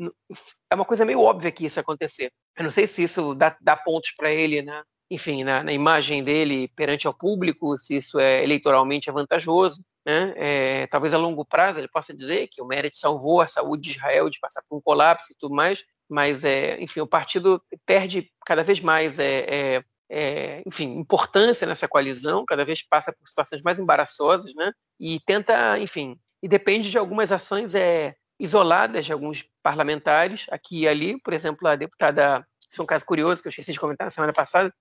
é, 0.71 0.75
uma 0.75 0.83
coisa 0.83 1.05
meio 1.05 1.21
óbvia 1.21 1.51
que 1.51 1.67
isso 1.67 1.79
acontecer. 1.79 2.31
Eu 2.57 2.63
não 2.63 2.71
sei 2.71 2.87
se 2.87 3.03
isso 3.03 3.35
dá, 3.35 3.55
dá 3.61 3.77
pontos 3.77 4.11
para 4.17 4.33
ele, 4.33 4.63
né? 4.63 4.83
enfim, 5.11 5.43
na, 5.43 5.63
na, 5.63 5.71
imagem 5.71 6.23
dele 6.23 6.69
perante 6.75 7.05
ao 7.05 7.13
público, 7.13 7.77
se 7.77 7.97
isso 7.97 8.19
é 8.19 8.43
eleitoralmente 8.43 9.11
vantajoso. 9.11 9.83
Né? 10.05 10.33
É, 10.37 10.87
talvez 10.87 11.13
a 11.13 11.17
longo 11.17 11.45
prazo 11.45 11.79
ele 11.79 11.87
possa 11.87 12.15
dizer 12.15 12.47
que 12.47 12.61
o 12.61 12.65
Meredith 12.65 12.97
salvou 12.97 13.41
a 13.41 13.47
saúde 13.47 13.83
de 13.83 13.97
Israel 13.97 14.29
de 14.29 14.39
passar 14.39 14.63
por 14.67 14.77
um 14.77 14.81
colapso 14.81 15.31
e 15.31 15.35
tudo 15.37 15.53
mais, 15.53 15.83
mas, 16.09 16.43
é, 16.43 16.81
enfim, 16.81 17.01
o 17.01 17.07
partido 17.07 17.61
perde 17.85 18.31
cada 18.45 18.63
vez 18.63 18.79
mais 18.79 19.19
é, 19.19 19.45
é, 19.49 19.83
é 20.09 20.63
enfim, 20.65 20.97
importância 20.97 21.67
nessa 21.67 21.87
coalizão, 21.87 22.45
cada 22.45 22.65
vez 22.65 22.81
passa 22.81 23.13
por 23.13 23.27
situações 23.27 23.61
mais 23.61 23.77
embaraçosas, 23.77 24.55
né? 24.55 24.71
E 24.99 25.19
tenta, 25.25 25.77
enfim, 25.79 26.17
e 26.41 26.47
depende 26.47 26.89
de 26.89 26.97
algumas 26.97 27.31
ações 27.31 27.75
é, 27.75 28.15
isoladas 28.39 29.05
de 29.05 29.13
alguns 29.13 29.45
parlamentares 29.63 30.45
aqui 30.51 30.81
e 30.81 30.87
ali, 30.87 31.19
por 31.21 31.33
exemplo, 31.33 31.67
a 31.67 31.75
deputada, 31.75 32.45
isso 32.69 32.81
é 32.81 32.83
um 32.83 32.87
caso 32.87 33.05
curioso 33.05 33.41
que 33.41 33.47
eu 33.47 33.49
esqueci 33.49 33.71
de 33.71 33.79
comentar 33.79 34.05
na 34.05 34.11
semana 34.11 34.33
passada, 34.33 34.73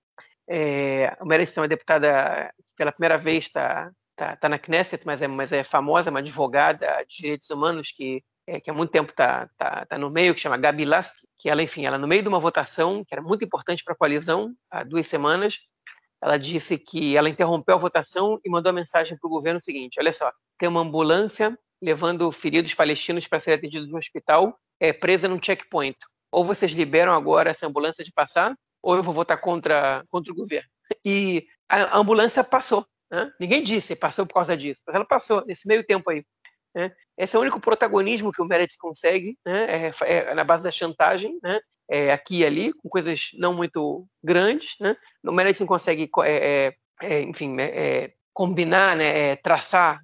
é, 0.49 1.17
o 1.21 1.27
Meredith 1.27 1.57
é 1.57 1.61
uma 1.61 1.69
deputada 1.69 2.53
pela 2.77 2.93
primeira 2.93 3.19
vez 3.19 3.45
está 3.45 3.91
tá, 4.15 4.37
tá 4.37 4.49
na 4.49 4.59
Knesset, 4.59 5.05
mas 5.05 5.21
é, 5.23 5.29
mas 5.29 5.53
é 5.53 5.65
famosa, 5.65 6.11
uma 6.11 6.21
advogada 6.21 7.05
de 7.09 7.17
direitos 7.17 7.51
humanos 7.51 7.91
que, 7.91 8.23
é, 8.47 8.61
que 8.61 8.71
há 8.71 8.75
muito 8.75 8.91
tempo 8.91 9.11
está 9.11 9.49
tá, 9.57 9.85
tá 9.87 9.99
no 9.99 10.11
meio, 10.11 10.35
que 10.35 10.41
chama 10.41 10.57
Gabi 10.57 10.85
Lasky, 10.85 11.27
que 11.39 11.51
ela, 11.51 11.63
enfim, 11.63 11.85
ela 11.85 11.99
no 11.99 12.07
meio 12.07 12.23
de 12.23 12.29
uma 12.29 12.41
votação 12.41 13.05
que 13.05 13.15
era 13.15 13.23
muito 13.23 13.45
importante 13.45 13.85
para 13.85 13.95
a 13.95 13.97
coalizão, 13.97 14.55
há 14.71 14.83
duas 14.83 15.07
semanas, 15.07 15.59
ela 16.23 16.39
disse 16.39 16.79
que 16.79 17.17
ela 17.17 17.29
interrompeu 17.29 17.75
a 17.75 17.79
votação 17.79 18.41
e 18.45 18.51
mandou 18.51 18.71
a 18.71 18.73
mensagem 18.73 19.17
para 19.19 19.27
o 19.27 19.31
governo 19.31 19.61
seguinte: 19.61 19.99
olha 20.01 20.13
só, 20.13 20.33
tem 20.59 20.69
uma 20.69 20.81
ambulância 20.81 21.57
levando 21.81 22.31
feridos 22.33 22.75
palestinos 22.75 23.27
para 23.27 23.41
serem 23.41 23.59
atendidos 23.59 23.89
no 23.89 23.99
hospital, 23.99 24.59
é, 24.81 24.93
presa 24.93 25.29
num 25.29 25.43
checkpoint. 25.43 25.97
Ou 26.33 26.45
vocês 26.45 26.73
liberam 26.73 27.13
agora 27.13 27.51
essa 27.51 27.67
ambulância 27.67 28.05
de 28.05 28.13
passar, 28.13 28.57
ou 28.83 28.97
eu 28.97 29.03
vou 29.03 29.15
votar 29.15 29.41
contra, 29.41 30.05
contra 30.09 30.33
o 30.33 30.37
governo. 30.37 30.69
E 31.05 31.47
a 31.69 31.99
ambulância 31.99 32.43
passou. 32.43 32.87
Né? 33.11 33.31
Ninguém 33.39 33.63
disse 33.63 33.95
passou 33.95 34.27
por 34.27 34.35
causa 34.35 34.57
disso, 34.57 34.83
mas 34.87 34.97
ela 34.97 35.05
passou 35.05 35.45
nesse 35.47 35.69
meio 35.69 35.85
tempo 35.85 36.11
aí. 36.11 36.25
Né? 36.75 36.93
Esse 37.17 37.37
é 37.37 37.39
o 37.39 37.43
único 37.43 37.61
protagonismo 37.61 38.33
que 38.33 38.43
o 38.43 38.45
Meredith 38.45 38.77
consegue, 38.79 39.39
né? 39.45 39.89
é, 39.89 39.93
é, 40.03 40.35
na 40.35 40.45
base 40.45 40.63
da 40.63 40.71
chantagem, 40.71 41.39
né? 41.43 41.61
É, 41.89 42.13
aqui 42.13 42.39
e 42.39 42.45
ali, 42.45 42.73
com 42.73 42.89
coisas 42.89 43.31
não 43.35 43.55
muito 43.55 44.07
grandes. 44.23 44.75
Né? 44.81 44.97
O 45.25 45.33
Meredith 45.33 45.61
não 45.61 45.67
consegue, 45.67 46.11
é, 46.25 46.75
é, 47.01 47.23
enfim, 47.23 47.57
combinar, 48.33 48.97
né? 48.97 49.37
traçar 49.37 50.01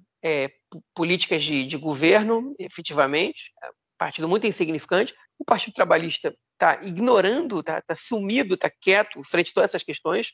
políticas 0.95 1.43
de, 1.43 1.65
de, 1.65 1.77
governo, 1.77 2.55
efetivamente. 2.57 3.51
partido 3.97 4.29
muito 4.29 4.47
insignificante. 4.47 5.13
O 5.37 5.43
Partido 5.43 5.73
Trabalhista 5.73 6.33
está 6.53 6.81
ignorando, 6.83 7.59
está 7.59 7.81
tá 7.81 7.95
sumido, 7.95 8.53
está 8.53 8.71
quieto 8.81 9.21
frente 9.23 9.51
a 9.51 9.53
todas 9.53 9.71
essas 9.71 9.83
questões. 9.83 10.33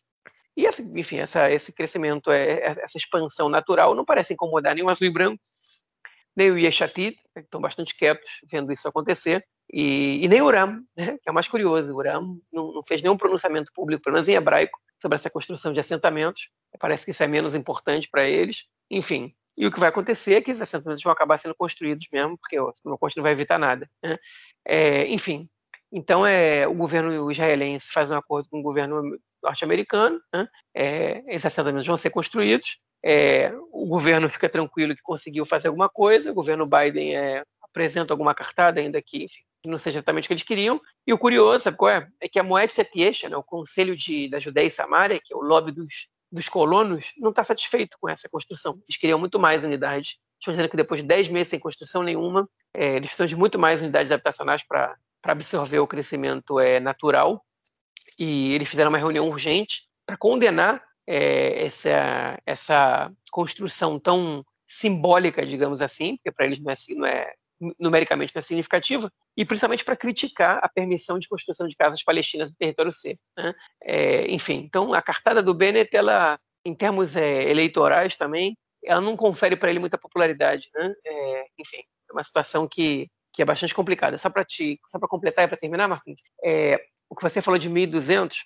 E, 0.56 0.66
essa, 0.66 0.82
enfim, 0.82 1.18
essa, 1.18 1.50
esse 1.50 1.74
crescimento, 1.74 2.30
essa 2.32 2.98
expansão 2.98 3.50
natural 3.50 3.96
não 3.96 4.06
parece 4.06 4.34
incomodar 4.34 4.76
nem 4.76 4.84
o 4.84 4.90
azul 4.90 5.08
e 5.08 5.14
branco, 5.14 5.42
nem 6.36 6.52
o 6.52 6.58
Yeshatid, 6.58 7.16
que 7.34 7.40
estão 7.40 7.62
bastante 7.62 7.96
quietos 7.96 8.30
vendo 8.52 8.72
isso 8.72 8.88
acontecer, 8.88 9.44
e, 9.72 10.24
e 10.24 10.28
nem 10.28 10.42
Uram, 10.42 10.84
né, 10.98 11.18
que 11.22 11.28
é 11.28 11.32
o 11.32 11.34
mais 11.34 11.48
curioso. 11.48 11.96
Uram 11.96 12.40
não, 12.52 12.74
não, 12.74 12.84
fez 12.84 13.02
nenhum 13.02 13.18
pronunciamento 13.18 13.72
público, 13.74 14.04
pelo 14.04 14.14
menos 14.14 14.28
em 14.28 14.34
hebraico, 14.34 14.80
sobre 14.98 15.16
essa 15.16 15.30
construção 15.30 15.72
de 15.72 15.80
assentamentos. 15.80 16.50
Parece 16.80 17.06
que 17.06 17.12
isso 17.12 17.24
é 17.24 17.28
menos 17.28 17.56
importante 17.56 18.10
para 18.10 18.28
eles. 18.28 18.66
Enfim, 18.90 19.34
e 19.58 19.68
o 19.68 19.72
que 19.72 19.80
vai 19.80 19.90
acontecer 19.90 20.36
é 20.36 20.42
que 20.42 20.52
esses 20.52 20.62
assentamentos 20.62 21.04
vão 21.04 21.12
acabar 21.12 21.38
sendo 21.38 21.54
construídos 21.54 22.08
mesmo, 22.12 22.38
porque 22.38 22.60
o 22.60 22.98
Cost 22.98 23.18
não 23.18 23.24
vai 23.24 23.34
evitar 23.34 23.60
nada. 23.60 23.90
Né? 24.02 24.18
É, 24.66 25.08
enfim, 25.08 25.50
então 25.92 26.26
é, 26.26 26.68
o 26.68 26.74
governo 26.74 27.30
israelense 27.30 27.88
faz 27.92 28.10
um 28.10 28.16
acordo 28.16 28.50
com 28.50 28.60
o 28.60 28.64
governo 28.64 29.02
norte-americano, 29.44 30.20
né? 30.34 30.48
é, 30.74 31.24
esses 31.28 31.46
assentamentos 31.46 31.88
vão 31.88 31.98
ser 31.98 32.10
construídos, 32.10 32.80
é, 33.04 33.54
o 33.72 33.86
governo 33.86 34.30
fica 34.30 34.50
tranquilo 34.50 34.96
que 34.96 35.02
conseguiu 35.02 35.46
fazer 35.46 35.68
alguma 35.68 35.90
coisa, 35.90 36.32
o 36.32 36.36
governo 36.36 36.66
Biden 36.66 37.16
é, 37.16 37.44
apresenta 37.62 38.14
alguma 38.14 38.34
cartada, 38.34 38.80
ainda 38.80 39.02
que, 39.02 39.24
enfim, 39.24 39.42
que 39.62 39.70
não 39.70 39.78
seja 39.78 40.00
exatamente 40.00 40.26
o 40.26 40.28
que 40.28 40.34
eles 40.34 40.44
queriam. 40.44 40.82
E 41.06 41.14
o 41.14 41.18
curioso, 41.18 41.64
sabe 41.64 41.78
qual 41.78 41.92
é? 41.92 42.08
É 42.20 42.30
que 42.30 42.40
a 42.40 42.44
Moed 42.44 42.74
Setiesha, 42.74 43.30
né, 43.30 43.38
o 43.38 43.44
Conselho 43.44 43.96
de, 43.96 44.30
da 44.30 44.40
Judéia 44.40 44.68
e 44.68 44.72
Samária, 44.72 45.20
que 45.24 45.34
é 45.34 45.38
o 45.38 45.42
lobby 45.42 45.72
dos, 45.72 46.08
dos 46.32 46.48
colonos, 46.48 47.14
não 47.18 47.32
está 47.32 47.44
satisfeito 47.44 47.98
com 48.00 48.08
essa 48.08 48.30
construção. 48.30 48.80
Eles 48.88 48.98
queriam 48.98 49.20
muito 49.20 49.40
mais 49.40 49.64
unidades. 49.64 50.18
Estão 50.40 50.54
dizendo 50.54 50.70
que 50.70 50.78
depois 50.78 51.02
de 51.02 51.08
10 51.08 51.28
meses 51.30 51.50
sem 51.50 51.60
construção 51.60 52.04
nenhuma, 52.04 52.50
é, 52.74 52.96
eles 52.96 53.10
precisam 53.10 53.28
de 53.28 53.36
muito 53.36 53.60
mais 53.60 53.82
unidades 53.82 54.12
habitacionais 54.12 54.64
para 54.64 54.96
absorver 55.24 55.80
o 55.80 55.88
crescimento 55.88 56.60
é, 56.60 56.80
natural 56.80 57.44
e 58.18 58.54
eles 58.54 58.70
fizeram 58.70 58.90
uma 58.90 58.98
reunião 58.98 59.28
urgente 59.28 59.84
para 60.06 60.18
condenar 60.18 60.82
é, 61.06 61.66
essa, 61.66 62.40
essa 62.46 63.12
construção 63.32 64.00
tão 64.00 64.46
simbólica, 64.68 65.46
digamos 65.46 65.82
assim, 65.82 66.16
porque 66.18 66.32
para 66.32 66.46
eles 66.46 66.60
não 66.60 66.72
é, 66.72 66.76
não 66.96 67.06
é 67.06 67.34
numericamente 67.80 68.34
não 68.34 68.40
é 68.40 68.44
significativa, 68.44 69.12
e 69.36 69.46
principalmente 69.46 69.84
para 69.84 69.96
criticar 69.96 70.60
a 70.64 70.70
permissão 70.70 71.20
de 71.20 71.28
construção 71.28 71.68
de 71.68 71.76
casas 71.76 72.04
palestinas 72.04 72.52
no 72.52 72.58
território 72.58 72.94
C. 72.94 73.18
Né? 73.38 73.54
É, 73.84 74.32
enfim, 74.32 74.64
então 74.66 74.94
a 74.94 75.02
cartada 75.02 75.44
do 75.44 75.54
Bennett, 75.54 75.96
ela, 75.96 76.40
em 76.64 76.74
termos 76.74 77.16
é, 77.16 77.50
eleitorais 77.50 78.16
também, 78.16 78.58
ela 78.84 79.02
não 79.02 79.18
confere 79.18 79.56
para 79.56 79.70
ele 79.70 79.80
muita 79.80 79.98
popularidade. 79.98 80.70
Né? 80.74 80.94
É, 81.06 81.46
enfim, 81.58 81.82
é 82.10 82.14
uma 82.14 82.24
situação 82.24 82.68
que, 82.68 83.10
que 83.34 83.42
é 83.42 83.46
bastante 83.46 83.74
complicada. 83.74 84.18
Só 84.18 84.30
para 84.30 84.46
completar 85.10 85.46
e 85.46 85.48
para 85.48 85.58
terminar, 85.58 85.88
Marquinhos, 85.88 86.22
é, 86.44 86.80
o 87.10 87.16
que 87.16 87.24
você 87.24 87.42
falou 87.42 87.58
de 87.58 87.70
1.200, 87.70 88.46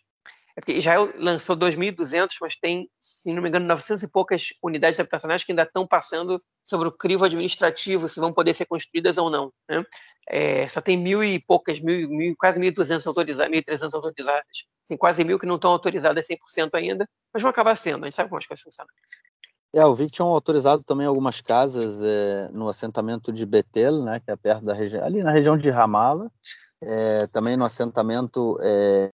é 0.55 0.61
porque 0.61 0.73
Israel 0.73 1.11
lançou 1.17 1.57
2.200, 1.57 2.35
mas 2.39 2.55
tem, 2.55 2.87
se 2.99 3.33
não 3.33 3.41
me 3.41 3.49
engano, 3.49 3.65
900 3.65 4.03
e 4.03 4.07
poucas 4.07 4.49
unidades 4.61 4.99
habitacionais 4.99 5.43
que 5.43 5.51
ainda 5.51 5.63
estão 5.63 5.87
passando 5.87 6.41
sobre 6.63 6.87
o 6.87 6.91
crivo 6.91 7.25
administrativo, 7.25 8.07
se 8.07 8.19
vão 8.19 8.31
poder 8.31 8.53
ser 8.53 8.65
construídas 8.65 9.17
ou 9.17 9.31
não. 9.31 9.51
Né? 9.67 9.83
É, 10.29 10.67
só 10.69 10.79
tem 10.79 10.95
mil 10.95 11.23
e 11.23 11.39
poucas, 11.39 11.79
mil, 11.79 12.07
mil, 12.07 12.35
quase 12.37 12.59
1.200 12.59 13.07
autorizadas, 13.07 13.51
1.300 13.51 13.95
autorizadas. 13.95 14.65
Tem 14.87 14.97
quase 14.97 15.23
mil 15.23 15.39
que 15.39 15.45
não 15.47 15.55
estão 15.55 15.71
autorizadas 15.71 16.27
100% 16.27 16.69
ainda, 16.73 17.09
mas 17.33 17.41
vão 17.41 17.49
acabar 17.49 17.75
sendo. 17.75 18.03
A 18.03 18.05
gente 18.07 18.15
sabe 18.15 18.29
como 18.29 18.39
as 18.39 18.45
coisas 18.45 18.61
funcionam. 18.61 18.91
É, 19.73 19.81
eu 19.81 19.93
vi 19.95 20.05
que 20.05 20.11
tinham 20.11 20.29
autorizado 20.29 20.83
também 20.83 21.07
algumas 21.07 21.41
casas 21.41 21.99
é, 21.99 22.47
no 22.51 22.69
assentamento 22.69 23.33
de 23.33 23.43
Betel, 23.43 24.03
né, 24.03 24.19
que 24.19 24.29
é 24.29 24.35
perto 24.35 24.63
da 24.63 24.73
região, 24.73 25.03
ali 25.03 25.23
na 25.23 25.31
região 25.31 25.57
de 25.57 25.67
Ramala, 25.71 26.31
é, 26.79 27.25
também 27.27 27.57
no 27.57 27.65
assentamento 27.65 28.59
é, 28.61 29.09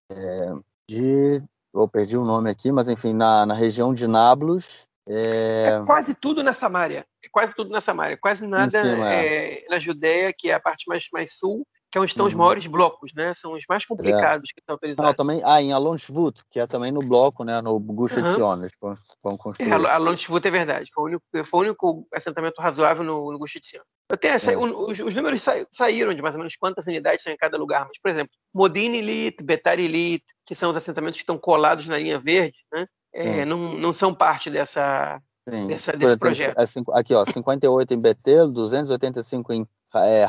de. 0.90 1.42
Eu 1.72 1.86
perdi 1.86 2.16
o 2.16 2.24
nome 2.24 2.50
aqui, 2.50 2.72
mas 2.72 2.88
enfim, 2.88 3.12
na, 3.12 3.46
na 3.46 3.54
região 3.54 3.94
de 3.94 4.08
Nablus. 4.08 4.88
É... 5.08 5.80
é 5.80 5.86
quase 5.86 6.14
tudo 6.14 6.42
na 6.42 6.52
Samária. 6.52 7.06
É 7.24 7.28
quase 7.30 7.54
tudo 7.54 7.70
na 7.70 7.80
Samária. 7.80 8.18
Quase 8.20 8.46
nada 8.46 8.78
é. 8.78 9.64
na 9.68 9.78
Judéia, 9.78 10.32
que 10.36 10.50
é 10.50 10.54
a 10.54 10.60
parte 10.60 10.88
mais, 10.88 11.06
mais 11.12 11.34
sul, 11.34 11.66
que 11.90 11.98
é 11.98 12.00
onde 12.00 12.12
estão 12.12 12.24
uhum. 12.24 12.28
os 12.28 12.34
maiores 12.34 12.66
blocos, 12.66 13.12
né? 13.14 13.34
São 13.34 13.52
os 13.54 13.64
mais 13.68 13.84
complicados 13.84 14.50
é. 14.50 14.54
que 14.54 14.60
estão 14.60 14.74
autorizados. 14.74 15.04
Não, 15.04 15.14
também, 15.14 15.42
ah, 15.44 15.60
em 15.60 15.72
Alon 15.72 15.98
Shvut, 15.98 16.42
que 16.48 16.60
é 16.60 16.66
também 16.66 16.92
no 16.92 17.00
bloco, 17.00 17.42
né? 17.42 17.60
No 17.60 17.80
Gush 17.80 18.12
Etzion, 18.12 18.68
uhum. 18.82 18.94
vão 19.22 19.36
construir. 19.36 19.70
É, 19.70 19.74
Alon 19.74 20.16
Shvut 20.16 20.46
é 20.46 20.50
verdade. 20.50 20.90
Foi 20.94 21.02
o 21.02 21.06
único, 21.06 21.24
foi 21.44 21.58
o 21.58 21.62
único 21.62 22.06
assentamento 22.14 22.60
razoável 22.60 23.02
no, 23.02 23.32
no 23.32 23.38
Gush 23.38 23.56
Etzion. 23.56 23.82
Até, 24.08 24.28
é. 24.28 24.56
os, 24.56 25.00
os, 25.00 25.14
números 25.14 25.42
sa, 25.42 25.54
saíram 25.70 26.14
de 26.14 26.22
mais 26.22 26.34
ou 26.34 26.38
menos 26.38 26.54
quantas 26.56 26.86
unidades 26.86 27.24
são 27.24 27.32
em 27.32 27.36
cada 27.36 27.58
lugar, 27.58 27.86
mas, 27.86 27.98
por 28.00 28.10
exemplo, 28.10 28.32
Modine 28.54 28.98
Elite, 28.98 29.42
Betar 29.42 29.78
Elite, 29.78 30.26
que 30.46 30.54
são 30.54 30.70
os 30.70 30.76
assentamentos 30.76 31.18
que 31.18 31.22
estão 31.22 31.38
colados 31.38 31.88
na 31.88 31.98
linha 31.98 32.20
verde, 32.20 32.64
né? 32.72 32.86
É, 33.12 33.44
não, 33.44 33.74
não 33.74 33.92
são 33.92 34.14
parte 34.14 34.48
dessa, 34.48 35.20
dessa 35.66 35.92
desse 35.96 36.16
projeto. 36.16 36.56
É, 36.56 36.98
aqui, 36.98 37.12
ó, 37.12 37.24
58 37.24 37.94
em 37.94 37.98
Betel, 37.98 38.48
285 38.48 39.52
em 39.52 39.66
é, 39.96 40.24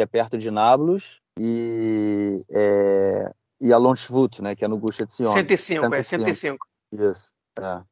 que 0.00 0.02
é 0.02 0.06
perto 0.06 0.38
de 0.38 0.50
Nablus, 0.50 1.20
e, 1.38 2.42
é, 2.50 3.30
e 3.60 3.70
Alon 3.70 3.94
Shvut, 3.94 4.40
né, 4.40 4.56
que 4.56 4.64
é 4.64 4.68
no 4.68 4.78
Gush 4.78 5.00
Etzion. 5.00 5.30
105, 5.30 5.82
105, 5.82 5.94
é 5.94 6.02
105. 6.02 6.66
Isso, 6.92 7.32
é. 7.58 7.82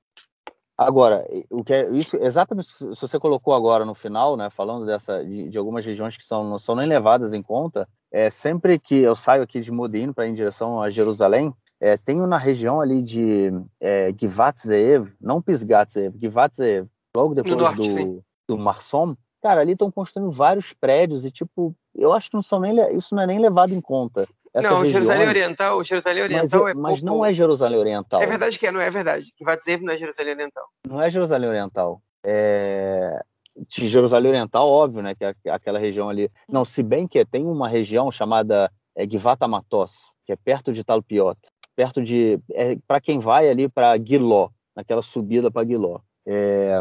Agora, 0.77 1.27
o 1.51 1.63
que 1.63 1.75
é 1.75 1.91
isso 1.91 2.17
exatamente 2.17 2.69
se 2.69 2.87
você 3.01 3.19
colocou 3.19 3.53
agora 3.53 3.85
no 3.85 3.95
final, 3.95 4.37
né, 4.37 4.49
falando 4.49 4.87
dessa 4.87 5.25
de, 5.25 5.49
de 5.51 5.59
algumas 5.59 5.85
regiões 5.85 6.17
que 6.17 6.23
são, 6.23 6.49
não 6.49 6.59
são 6.59 6.77
nem 6.77 6.87
levadas 6.87 7.35
em 7.35 7.43
conta, 7.43 7.87
é 8.13 8.31
sempre 8.31 8.79
que 8.79 8.95
eu 8.95 9.17
saio 9.17 9.43
aqui 9.43 9.61
de 9.61 9.73
Modin 9.73 10.13
para 10.13 10.27
ir 10.27 10.31
em 10.31 10.35
direção 10.35 10.81
a 10.81 10.89
Jerusalém, 10.89 11.53
é, 11.81 11.97
tenho 11.97 12.27
na 12.27 12.39
região 12.39 12.81
ali 12.81 13.03
de 13.03 13.51
é, 13.81 14.15
Givat 14.19 14.61
Zeev, 14.61 15.09
não 15.21 15.43
Pisgat 15.43 15.93
Zeev, 15.93 16.15
Givat 16.19 16.55
Zeev, 16.55 16.87
logo 17.15 17.35
depois 17.35 17.57
norte, 17.57 18.05
do, 18.05 18.25
do 18.49 18.57
Marsom, 18.57 19.17
cara, 19.43 19.61
ali 19.61 19.73
estão 19.73 19.91
construindo 19.91 20.31
vários 20.31 20.73
prédios 20.73 21.25
e, 21.25 21.31
tipo, 21.31 21.75
eu 21.95 22.13
acho 22.13 22.31
que 22.31 22.35
não 22.35 22.43
são 22.43 22.61
nem, 22.61 22.75
isso 22.97 23.15
não 23.15 23.23
é 23.23 23.27
nem 23.27 23.39
levado 23.39 23.73
em 23.73 23.81
conta. 23.81 24.27
não, 24.55 24.63
regiões, 24.63 24.91
Jerusalém 24.91 25.29
Oriental, 25.29 25.85
Jerusalém 25.85 26.23
Oriental 26.23 26.63
mas, 26.63 26.71
é, 26.71 26.75
Mas 26.75 27.03
não 27.03 27.25
é 27.25 27.33
Jerusalém 27.33 27.79
Oriental. 27.79 28.23
É 28.23 28.27
verdade 28.27 28.59
que 28.59 28.67
é, 28.67 28.73
não 28.73 28.81
é 28.81 28.91
verdade. 28.91 29.33
Givat 29.39 29.63
Zeev 29.63 29.83
não 29.83 29.93
é 29.93 29.99
Jerusalém 29.99 30.35
Oriental. 30.35 30.65
Não 30.87 31.03
é 31.03 31.11
Jerusalém 31.11 31.49
Oriental. 31.49 32.03
É... 32.25 33.23
De 33.69 33.89
Jerusalém 33.89 34.31
Oriental, 34.31 34.69
óbvio, 34.69 35.03
né, 35.03 35.17
que 35.17 35.25
é 35.25 35.35
aquela 35.51 35.81
região 35.81 36.09
ali. 36.09 36.31
Não, 36.49 36.65
se 36.65 36.81
bem 36.81 37.09
que 37.09 37.25
tem 37.25 37.45
uma 37.45 37.69
região 37.69 38.09
chamada 38.13 38.71
é, 38.95 39.05
Givat 39.09 39.43
Amatos, 39.43 40.13
que 40.25 40.33
é 40.33 40.37
perto 40.37 40.73
de 40.73 40.85
Talpiot 40.85 41.37
perto 41.79 42.03
de. 42.03 42.41
É, 42.51 42.77
para 42.89 43.01
quem 43.01 43.21
vai 43.21 43.49
ali 43.49 43.69
para 43.69 43.97
Guiló, 43.97 44.49
naquela 44.75 45.01
subida 45.01 45.49
para 45.49 45.63
Guiló. 45.63 46.01
É, 46.27 46.81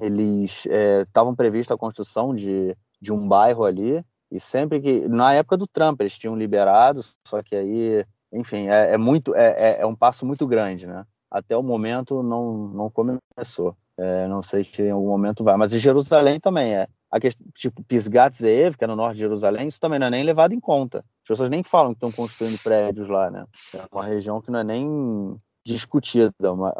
eles 0.00 0.66
estavam 1.06 1.32
é, 1.32 1.36
previstos 1.36 1.74
a 1.74 1.78
construção 1.78 2.34
de, 2.34 2.76
de 3.00 3.12
um 3.12 3.26
bairro 3.26 3.64
ali, 3.64 4.04
e 4.32 4.40
sempre 4.40 4.80
que. 4.80 5.06
Na 5.08 5.34
época 5.34 5.58
do 5.58 5.66
Trump, 5.66 6.00
eles 6.00 6.18
tinham 6.18 6.34
liberado, 6.34 7.04
só 7.28 7.42
que 7.42 7.54
aí, 7.54 8.04
enfim, 8.32 8.68
é, 8.68 8.94
é 8.94 8.96
muito. 8.96 9.34
É, 9.34 9.76
é, 9.76 9.82
é, 9.82 9.86
um 9.86 9.94
passo 9.94 10.24
muito 10.24 10.46
grande, 10.46 10.86
né? 10.86 11.04
Até 11.30 11.56
o 11.56 11.62
momento 11.62 12.22
não, 12.22 12.68
não 12.68 12.90
começou. 12.90 13.76
É, 13.98 14.26
não 14.26 14.42
sei 14.42 14.64
se 14.64 14.82
em 14.82 14.90
algum 14.90 15.08
momento 15.08 15.44
vai. 15.44 15.56
Mas 15.56 15.74
em 15.74 15.78
Jerusalém 15.78 16.40
também 16.40 16.74
é. 16.74 16.88
A 17.10 17.20
questão, 17.20 17.46
tipo, 17.54 17.84
Pisgat 17.84 18.34
Zeev, 18.34 18.74
que 18.74 18.84
é 18.84 18.86
no 18.86 18.96
norte 18.96 19.16
de 19.16 19.20
Jerusalém, 19.20 19.68
isso 19.68 19.78
também 19.78 19.98
não 19.98 20.06
é 20.06 20.10
nem 20.10 20.24
levado 20.24 20.54
em 20.54 20.60
conta. 20.60 21.00
As 21.00 21.28
pessoas 21.28 21.50
nem 21.50 21.62
falam 21.62 21.92
que 21.92 21.98
estão 21.98 22.10
construindo 22.10 22.58
prédios 22.62 23.08
lá, 23.08 23.30
né? 23.30 23.44
É 23.74 23.84
uma 23.92 24.04
região 24.04 24.40
que 24.40 24.50
não 24.50 24.60
é 24.60 24.64
nem 24.64 25.38
discutida, 25.64 26.32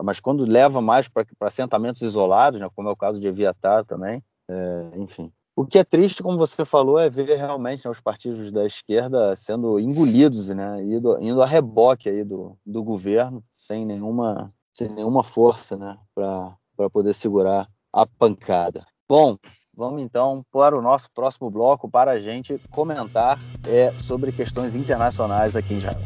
mas 0.02 0.20
quando 0.20 0.44
leva 0.44 0.80
mais 0.80 1.08
para 1.08 1.26
assentamentos 1.42 2.02
isolados, 2.02 2.60
né, 2.60 2.68
como 2.74 2.88
é 2.88 2.92
o 2.92 2.96
caso 2.96 3.20
de 3.20 3.26
Eviatar 3.26 3.84
também, 3.84 4.22
é, 4.48 4.90
enfim. 4.96 5.32
O 5.54 5.66
que 5.66 5.78
é 5.78 5.84
triste, 5.84 6.22
como 6.22 6.38
você 6.38 6.64
falou, 6.64 6.98
é 6.98 7.10
ver 7.10 7.36
realmente 7.36 7.84
né, 7.84 7.90
os 7.90 8.00
partidos 8.00 8.50
da 8.50 8.64
esquerda 8.64 9.36
sendo 9.36 9.78
engolidos, 9.78 10.48
né, 10.48 10.82
indo, 10.82 11.18
indo 11.20 11.42
a 11.42 11.46
reboque 11.46 12.08
aí 12.08 12.24
do, 12.24 12.56
do 12.64 12.82
governo, 12.82 13.44
sem 13.50 13.84
nenhuma, 13.84 14.52
sem 14.72 14.88
nenhuma 14.88 15.22
força 15.22 15.76
né, 15.76 15.98
para 16.14 16.90
poder 16.90 17.14
segurar 17.14 17.68
a 17.92 18.06
pancada. 18.06 18.84
Bom, 19.08 19.36
Vamos 19.74 20.02
então 20.02 20.44
para 20.52 20.76
o 20.76 20.82
nosso 20.82 21.10
próximo 21.14 21.50
bloco 21.50 21.90
para 21.90 22.10
a 22.10 22.20
gente 22.20 22.58
comentar 22.70 23.38
é, 23.66 23.90
sobre 23.92 24.30
questões 24.30 24.74
internacionais 24.74 25.56
aqui 25.56 25.74
em 25.74 25.78
Israel. 25.78 26.00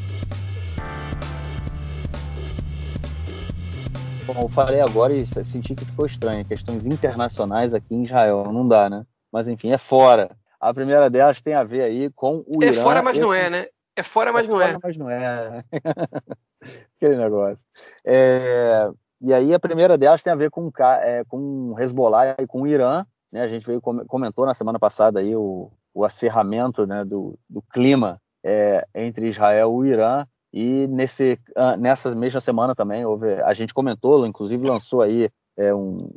Bom, 4.27 4.43
eu 4.43 4.49
falei 4.49 4.81
agora 4.81 5.13
e 5.13 5.25
senti 5.25 5.73
que 5.77 5.85
ficou 5.85 6.05
estranho. 6.05 6.45
Questões 6.45 6.85
internacionais 6.85 7.73
aqui 7.73 7.95
em 7.95 8.03
Israel. 8.03 8.53
Não 8.53 8.67
dá, 8.67 8.91
né? 8.91 9.07
Mas 9.31 9.47
enfim, 9.47 9.71
é 9.71 9.79
fora. 9.79 10.37
A 10.59 10.75
primeira 10.75 11.09
delas 11.09 11.41
tem 11.41 11.55
a 11.55 11.63
ver 11.63 11.83
aí 11.83 12.11
com 12.11 12.45
o 12.45 12.61
é 12.61 12.67
Irã. 12.67 12.81
É 12.81 12.83
fora, 12.83 13.03
mas 13.05 13.19
não 13.21 13.33
é, 13.33 13.49
né? 13.49 13.67
É 13.95 14.03
fora, 14.03 14.33
mas 14.33 14.47
é 14.47 14.51
não 14.51 14.57
fora, 14.57 14.73
é. 14.73 14.79
mas 14.83 14.97
não 14.97 15.09
é. 15.09 15.63
Aquele 16.97 17.17
negócio. 17.17 17.65
É... 18.05 18.91
E 19.21 19.33
aí 19.33 19.55
a 19.55 19.61
primeira 19.61 19.97
delas 19.97 20.25
tem 20.25 20.33
a 20.33 20.37
ver 20.37 20.51
com, 20.51 20.73
é, 21.03 21.23
com 21.29 21.75
Hezbollah 21.79 22.35
e 22.39 22.47
com 22.49 22.63
o 22.63 22.67
Irã, 22.67 23.07
né, 23.33 23.43
a 23.43 23.49
gente 23.49 23.65
veio, 23.65 23.81
comentou 23.81 24.45
na 24.45 24.55
semana 24.55 24.79
passada 24.79 25.21
aí 25.21 25.35
o, 25.35 25.71
o 25.95 26.05
acerramento 26.05 26.87
né, 26.87 27.05
do, 27.05 27.39
do 27.49 27.63
clima 27.63 28.21
é, 28.45 28.87
entre 28.95 29.29
Israel 29.29 29.71
e 29.71 29.75
o 29.75 29.87
Irã, 29.87 30.27
e 30.59 30.87
nesse, 30.87 31.39
nessa 31.79 32.15
mesma 32.15 32.41
semana 32.41 32.75
também 32.75 33.05
houve, 33.05 33.31
a 33.43 33.53
gente 33.53 33.75
comentou, 33.75 34.27
inclusive 34.27 34.67
lançou 34.67 35.03
aí 35.03 35.29
é, 35.55 35.75
um, 35.75 36.11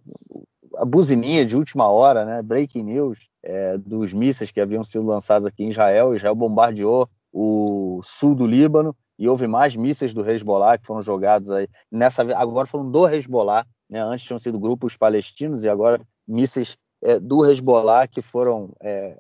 a 0.78 0.86
buzininha 0.86 1.46
de 1.46 1.58
última 1.58 1.90
hora, 1.90 2.24
né, 2.24 2.42
breaking 2.42 2.84
news, 2.84 3.20
é, 3.44 3.78
dos 3.78 4.14
mísseis 4.14 4.50
que 4.50 4.62
haviam 4.62 4.82
sido 4.86 5.06
lançados 5.06 5.46
aqui 5.46 5.66
em 5.66 5.72
Israel. 5.72 6.16
Israel 6.16 6.36
bombardeou 6.36 7.10
o 7.34 8.00
sul 8.02 8.34
do 8.34 8.48
Líbano 8.48 8.96
e 9.18 9.28
houve 9.28 9.46
mais 9.46 9.76
mísseis 9.76 10.14
do 10.14 10.26
Hezbollah 10.26 10.78
que 10.78 10.86
foram 10.86 11.02
jogados 11.02 11.52
aí. 11.52 11.68
Nessa, 11.92 12.22
agora 12.38 12.66
foram 12.66 12.90
do 12.90 13.10
Hezbollah, 13.10 13.66
né, 13.90 14.02
antes 14.02 14.26
tinham 14.26 14.40
sido 14.40 14.58
grupos 14.58 14.96
palestinos 14.96 15.66
e 15.66 15.70
agora 15.70 16.00
mísseis 16.26 16.78
é, 17.04 17.20
do 17.20 17.46
Hezbollah 17.46 18.08
que 18.08 18.22
foram 18.22 18.72
é, 18.82 19.18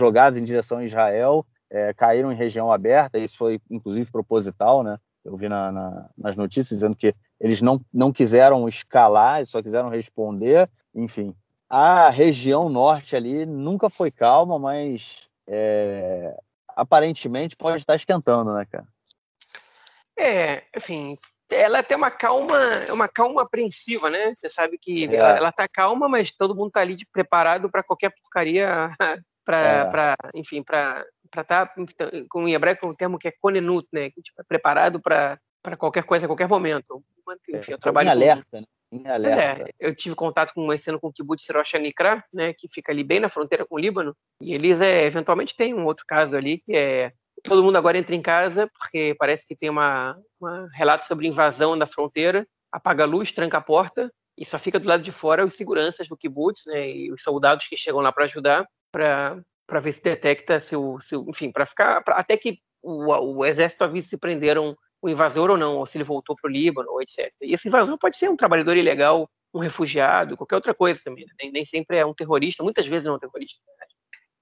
jogados 0.00 0.38
em 0.38 0.44
direção 0.44 0.78
a 0.78 0.86
Israel, 0.86 1.44
é, 1.70 1.92
caíram 1.92 2.32
em 2.32 2.36
região 2.36 2.72
aberta, 2.72 3.18
isso 3.18 3.36
foi 3.36 3.60
inclusive 3.70 4.10
proposital, 4.10 4.82
né? 4.82 4.98
Eu 5.24 5.36
vi 5.36 5.48
na, 5.48 5.70
na, 5.70 6.10
nas 6.16 6.36
notícias 6.36 6.78
dizendo 6.78 6.96
que 6.96 7.14
eles 7.38 7.60
não, 7.60 7.80
não 7.92 8.12
quiseram 8.12 8.68
escalar, 8.68 9.44
só 9.46 9.62
quiseram 9.62 9.88
responder, 9.88 10.68
enfim. 10.94 11.34
A 11.68 12.08
região 12.08 12.68
norte 12.68 13.14
ali 13.14 13.44
nunca 13.44 13.90
foi 13.90 14.10
calma, 14.10 14.58
mas 14.58 15.28
é, 15.46 16.34
aparentemente 16.68 17.56
pode 17.56 17.78
estar 17.78 17.94
esquentando, 17.94 18.54
né, 18.54 18.64
cara? 18.64 18.86
É, 20.18 20.64
enfim, 20.76 21.16
ela 21.50 21.82
tem 21.82 21.96
uma 21.96 22.10
calma, 22.10 22.58
uma 22.92 23.08
calma 23.08 23.42
apreensiva, 23.42 24.10
né? 24.10 24.32
Você 24.34 24.50
sabe 24.50 24.78
que 24.78 25.06
é. 25.06 25.14
ela, 25.14 25.36
ela 25.36 25.52
tá 25.52 25.68
calma, 25.68 26.08
mas 26.08 26.30
todo 26.30 26.54
mundo 26.54 26.70
tá 26.70 26.80
ali 26.80 26.96
preparado 27.12 27.70
para 27.70 27.82
qualquer 27.82 28.10
porcaria, 28.10 28.90
para, 29.44 30.16
é. 30.24 30.38
enfim, 30.38 30.62
para 30.62 31.04
para 31.30 31.42
estar, 31.42 31.66
tá, 31.66 32.10
com 32.28 32.46
em 32.46 32.54
hebraico, 32.54 32.88
um 32.88 32.94
termo 32.94 33.18
que 33.18 33.28
é 33.28 33.32
konenut, 33.32 33.86
né? 33.92 34.10
Tipo, 34.10 34.40
é 34.40 34.44
preparado 34.44 35.00
para 35.00 35.38
qualquer 35.78 36.04
coisa, 36.04 36.26
a 36.26 36.28
qualquer 36.28 36.48
momento. 36.48 37.02
Enfim, 37.50 37.72
eu 37.72 37.76
é, 37.76 37.78
trabalho 37.78 38.08
em 38.08 38.10
alerta, 38.10 38.44
com... 38.50 38.58
né? 38.58 39.10
Alerta. 39.10 39.56
Pois 39.56 39.68
é, 39.68 39.70
eu 39.78 39.94
tive 39.94 40.14
contato 40.14 40.54
com 40.54 40.72
esse 40.72 40.88
ano 40.88 40.98
com 40.98 41.08
o 41.08 41.12
kibbutz 41.12 41.46
Rosh 41.50 41.74
Nikra, 41.74 42.24
né, 42.32 42.54
que 42.54 42.66
fica 42.68 42.90
ali 42.90 43.04
bem 43.04 43.20
na 43.20 43.28
fronteira 43.28 43.66
com 43.66 43.74
o 43.74 43.78
Líbano, 43.78 44.16
e 44.40 44.54
eles 44.54 44.80
é, 44.80 45.04
eventualmente 45.04 45.54
tem 45.54 45.74
um 45.74 45.84
outro 45.84 46.06
caso 46.06 46.36
ali 46.36 46.58
que 46.58 46.74
é 46.74 47.12
todo 47.44 47.62
mundo 47.62 47.76
agora 47.76 47.98
entra 47.98 48.14
em 48.14 48.22
casa, 48.22 48.68
porque 48.78 49.14
parece 49.18 49.46
que 49.46 49.54
tem 49.54 49.68
uma, 49.70 50.18
uma 50.40 50.68
relato 50.72 51.06
sobre 51.06 51.28
invasão 51.28 51.76
na 51.76 51.86
fronteira, 51.86 52.46
apaga 52.72 53.04
a 53.04 53.06
luz, 53.06 53.30
tranca 53.30 53.58
a 53.58 53.62
porta, 53.62 54.10
e 54.36 54.44
só 54.44 54.58
fica 54.58 54.78
do 54.78 54.88
lado 54.88 55.02
de 55.02 55.12
fora 55.12 55.44
os 55.44 55.54
seguranças 55.54 56.08
do 56.08 56.16
kibbutz, 56.16 56.62
né, 56.66 56.90
e 56.90 57.12
os 57.12 57.22
soldados 57.22 57.66
que 57.66 57.76
chegam 57.76 58.00
lá 58.00 58.12
para 58.12 58.24
ajudar, 58.24 58.66
para 58.90 59.40
ver 59.80 59.92
se 59.92 60.02
detecta 60.02 60.58
se 60.60 60.74
o, 60.74 60.98
se, 60.98 61.14
enfim, 61.14 61.52
para 61.52 61.66
ficar, 61.66 62.02
pra, 62.02 62.16
até 62.16 62.36
que 62.36 62.58
o, 62.82 63.12
o 63.12 63.44
exército 63.44 63.84
avise 63.84 64.08
se 64.08 64.16
prenderam 64.16 64.76
o 65.00 65.08
invasor 65.08 65.50
ou 65.50 65.56
não, 65.56 65.76
ou 65.76 65.86
se 65.86 65.96
ele 65.96 66.04
voltou 66.04 66.34
para 66.34 66.48
o 66.48 66.52
Líbano, 66.52 66.90
ou 66.90 67.02
etc. 67.02 67.32
E 67.42 67.54
esse 67.54 67.68
invasor 67.68 67.96
pode 67.98 68.16
ser 68.16 68.28
um 68.28 68.36
trabalhador 68.36 68.76
ilegal, 68.76 69.30
um 69.54 69.60
refugiado, 69.60 70.36
qualquer 70.36 70.56
outra 70.56 70.74
coisa 70.74 71.00
também. 71.04 71.24
Né? 71.24 71.32
Nem, 71.40 71.52
nem, 71.52 71.64
sempre 71.64 71.96
é 71.96 72.06
um 72.06 72.14
terrorista, 72.14 72.62
muitas 72.62 72.86
vezes 72.86 73.04
não 73.04 73.12
é 73.12 73.16
um 73.16 73.20
terrorista. 73.20 73.60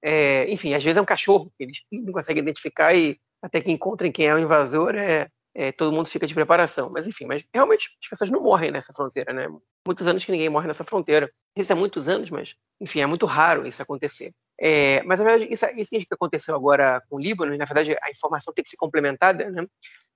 É, 0.01 0.49
enfim, 0.51 0.73
às 0.73 0.83
vezes 0.83 0.97
é 0.97 1.01
um 1.01 1.05
cachorro 1.05 1.51
que 1.57 1.63
eles 1.63 1.79
não 1.91 2.13
conseguem 2.13 2.41
identificar 2.41 2.93
e 2.93 3.19
até 3.41 3.61
que 3.61 3.71
encontrem 3.71 4.11
quem 4.11 4.27
é 4.27 4.33
o 4.33 4.39
invasor, 4.39 4.95
é, 4.95 5.27
é, 5.57 5.71
todo 5.71 5.91
mundo 5.91 6.07
fica 6.07 6.27
de 6.27 6.35
preparação. 6.35 6.87
Mas 6.91 7.07
enfim, 7.07 7.25
mas 7.25 7.43
realmente 7.51 7.89
as 7.99 8.07
pessoas 8.07 8.29
não 8.29 8.43
morrem 8.43 8.69
nessa 8.69 8.93
fronteira, 8.93 9.33
né? 9.33 9.47
Muitos 9.83 10.07
anos 10.07 10.23
que 10.23 10.31
ninguém 10.31 10.49
morre 10.49 10.67
nessa 10.67 10.83
fronteira. 10.83 11.31
Isso 11.55 11.71
é 11.71 11.75
muitos 11.75 12.07
anos, 12.07 12.29
mas 12.29 12.55
enfim, 12.79 12.99
é 12.99 13.07
muito 13.07 13.25
raro 13.25 13.65
isso 13.65 13.81
acontecer. 13.81 14.35
É, 14.61 15.01
mas 15.01 15.17
na 15.17 15.25
verdade, 15.25 15.51
isso, 15.51 15.65
isso 15.75 15.89
que 15.89 16.05
aconteceu 16.11 16.55
agora 16.55 17.01
com 17.09 17.15
o 17.15 17.19
Líbano, 17.19 17.55
e 17.55 17.57
na 17.57 17.65
verdade 17.65 17.97
a 17.99 18.11
informação 18.11 18.53
tem 18.53 18.63
que 18.63 18.69
ser 18.69 18.77
complementada, 18.77 19.49
né? 19.49 19.65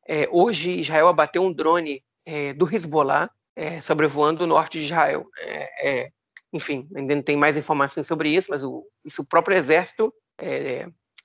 É, 0.08 0.30
hoje 0.32 0.80
Israel 0.80 1.08
abateu 1.08 1.42
um 1.42 1.52
drone 1.52 2.04
é, 2.24 2.54
do 2.54 2.72
Hezbollah 2.72 3.30
é, 3.56 3.82
sobrevoando 3.82 4.44
o 4.44 4.48
norte 4.48 4.78
de 4.78 4.86
Israel. 4.86 5.26
É, 5.40 6.12
enfim, 6.54 6.88
ainda 6.96 7.16
não 7.16 7.24
tem 7.24 7.36
mais 7.36 7.58
informações 7.58 8.06
sobre 8.06 8.30
isso, 8.30 8.48
mas 8.52 8.64
o, 8.64 8.86
isso 9.04 9.24
o 9.24 9.26
próprio 9.26 9.58
exército 9.58 10.14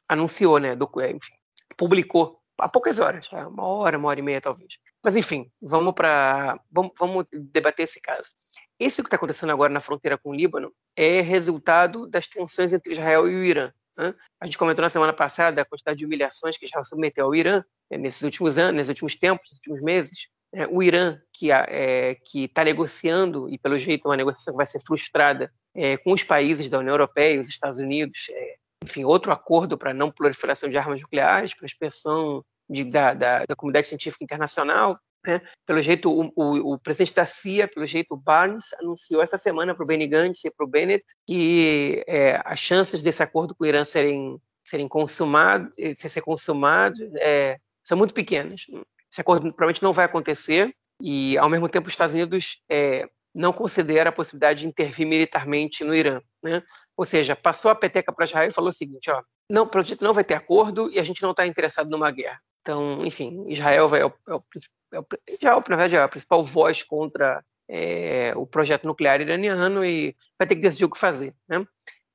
anunciou, 0.09 0.59
né? 0.59 0.75
Do, 0.75 0.91
enfim, 1.15 1.35
publicou 1.77 2.41
há 2.59 2.69
poucas 2.69 2.99
horas, 2.99 3.29
uma 3.33 3.65
hora, 3.65 3.99
uma 3.99 4.09
hora 4.09 4.21
e 4.21 4.23
meia 4.23 4.41
talvez. 4.41 4.79
Mas 5.03 5.17
enfim, 5.17 5.51
vamos 5.61 5.95
para 5.95 6.59
vamos, 6.71 6.93
vamos, 6.99 7.27
debater 7.33 7.85
esse 7.85 8.01
caso. 8.01 8.31
Esse 8.79 9.03
que 9.03 9.07
está 9.07 9.17
acontecendo 9.17 9.51
agora 9.51 9.73
na 9.73 9.81
fronteira 9.81 10.19
com 10.19 10.31
o 10.31 10.35
Líbano 10.35 10.73
é 10.95 11.21
resultado 11.21 12.07
das 12.07 12.27
tensões 12.27 12.73
entre 12.73 12.93
Israel 12.93 13.29
e 13.29 13.35
o 13.35 13.45
Irã. 13.45 13.73
Né? 13.97 14.15
A 14.41 14.47
gente 14.47 14.59
comentou 14.59 14.83
na 14.83 14.89
semana 14.89 15.13
passada 15.13 15.63
a 15.63 15.65
quantidade 15.65 15.99
de 15.99 16.05
humilhações 16.05 16.59
que 16.59 16.67
Israel 16.67 16.85
submeteu 16.85 17.27
ao 17.27 17.35
Irã 17.35 17.65
né, 17.91 17.97
nesses 17.99 18.23
últimos 18.23 18.59
anos, 18.59 18.75
nesses 18.75 18.91
últimos 18.91 19.15
tempos, 19.15 19.49
nesses 19.51 19.59
últimos 19.59 19.83
meses. 19.83 20.29
É, 20.53 20.67
o 20.67 20.83
Irã, 20.83 21.19
que 21.33 21.51
é, 21.51 22.17
está 22.35 22.65
negociando, 22.65 23.49
e 23.49 23.59
pelo 23.59 23.77
jeito 23.77 24.07
é 24.07 24.11
uma 24.11 24.17
negociação 24.17 24.55
que 24.55 24.59
vai 24.59 24.67
ser 24.67 24.81
frustrada, 24.81 25.53
é, 25.75 25.97
com 25.97 26.13
os 26.13 26.23
países 26.23 26.69
da 26.69 26.79
União 26.79 26.95
Europeia 26.95 27.41
os 27.41 27.49
Estados 27.49 27.79
Unidos, 27.79 28.27
é, 28.31 28.57
enfim, 28.87 29.05
outro 29.05 29.33
acordo 29.33 29.77
para 29.77 29.93
não 29.93 30.11
proliferação 30.11 30.69
de 30.69 30.79
armas 30.79 31.03
nucleares, 31.03 31.53
para 31.55 31.65
a 31.65 31.67
expressão 31.67 32.45
de, 32.71 32.85
da, 32.85 33.15
da, 33.15 33.45
da, 33.45 33.57
comunidade 33.57 33.89
científica 33.89 34.25
internacional, 34.25 34.99
Né? 35.27 35.41
Pelo 35.67 35.83
jeito, 35.83 36.09
o, 36.09 36.33
o, 36.37 36.75
o, 36.75 36.79
presidente 36.79 37.15
da 37.15 37.27
CIA, 37.27 37.67
pelo 37.67 37.85
jeito, 37.85 38.15
o 38.15 38.17
Barnes, 38.17 38.73
anunciou 38.81 39.21
essa 39.21 39.37
semana 39.37 39.75
para 39.75 39.83
o 39.83 39.87
Benny 39.87 40.07
Gantz 40.07 40.45
e 40.45 40.51
para 40.51 40.65
o 40.65 40.69
Bennett 40.69 41.05
que 41.27 42.05
é, 42.07 42.41
as 42.45 42.61
chances 42.61 43.03
desse 43.03 43.23
acordo 43.23 43.55
com 43.55 43.65
o 43.65 43.67
Irã 43.67 43.85
serem, 43.85 44.41
serem 44.65 44.87
consumados, 44.87 45.73
ser 45.97 46.21
consumado, 46.21 46.97
é, 47.19 47.59
são 47.83 47.99
muito 47.99 48.15
pequenas. 48.15 48.67
Esse 49.11 49.21
acordo 49.21 49.43
provavelmente 49.53 49.83
não 49.83 49.93
vai 49.93 50.05
acontecer 50.05 50.73
e, 51.01 51.37
ao 51.39 51.49
mesmo 51.49 51.69
tempo, 51.69 51.89
os 51.89 51.93
Estados 51.93 52.15
Unidos 52.15 52.63
é, 52.71 53.09
não 53.35 53.53
considera 53.53 54.11
a 54.11 54.13
possibilidade 54.13 54.61
de 54.61 54.69
intervir 54.69 55.07
militarmente 55.07 55.85
no 55.85 55.95
Irã. 55.95 56.21
Né? 56.43 56.63
Ou 56.97 57.05
seja, 57.05 57.37
passou 57.37 57.71
a 57.71 57.75
peteca 57.75 58.13
para 58.13 58.25
Israel 58.25 58.49
e 58.49 58.53
falou 58.53 58.71
o 58.71 58.73
seguinte: 58.73 59.11
ó, 59.11 59.23
não, 59.51 59.65
o 59.65 59.69
projeto 59.69 60.03
não 60.03 60.15
vai 60.15 60.25
ter 60.25 60.35
acordo 60.35 60.91
e 60.91 60.99
a 60.99 61.03
gente 61.03 61.23
não 61.23 61.31
está 61.31 61.47
interessado 61.47 61.91
numa 61.91 62.11
guerra. 62.11 62.41
Então, 62.63 63.05
enfim, 63.05 63.45
Israel 63.49 63.89
vai, 63.89 64.01
é 64.01 64.07
o, 64.07 64.13
é 64.29 64.35
o, 64.35 64.45
é 64.93 64.99
o, 65.01 65.07
Israel, 65.29 65.63
verdade, 65.67 65.95
é 65.95 66.03
a 66.03 66.09
principal 66.09 66.43
voz 66.43 66.83
contra 66.83 67.45
é, 67.69 68.33
o 68.37 68.47
projeto 68.47 68.87
nuclear 68.87 69.21
iraniano 69.21 69.85
e 69.85 70.17
vai 70.39 70.49
ter 70.49 70.57
que 70.57 70.63
decidir 70.63 70.85
o 70.85 70.91
que 70.91 70.99
fazer. 70.99 71.35
Né? 71.49 71.65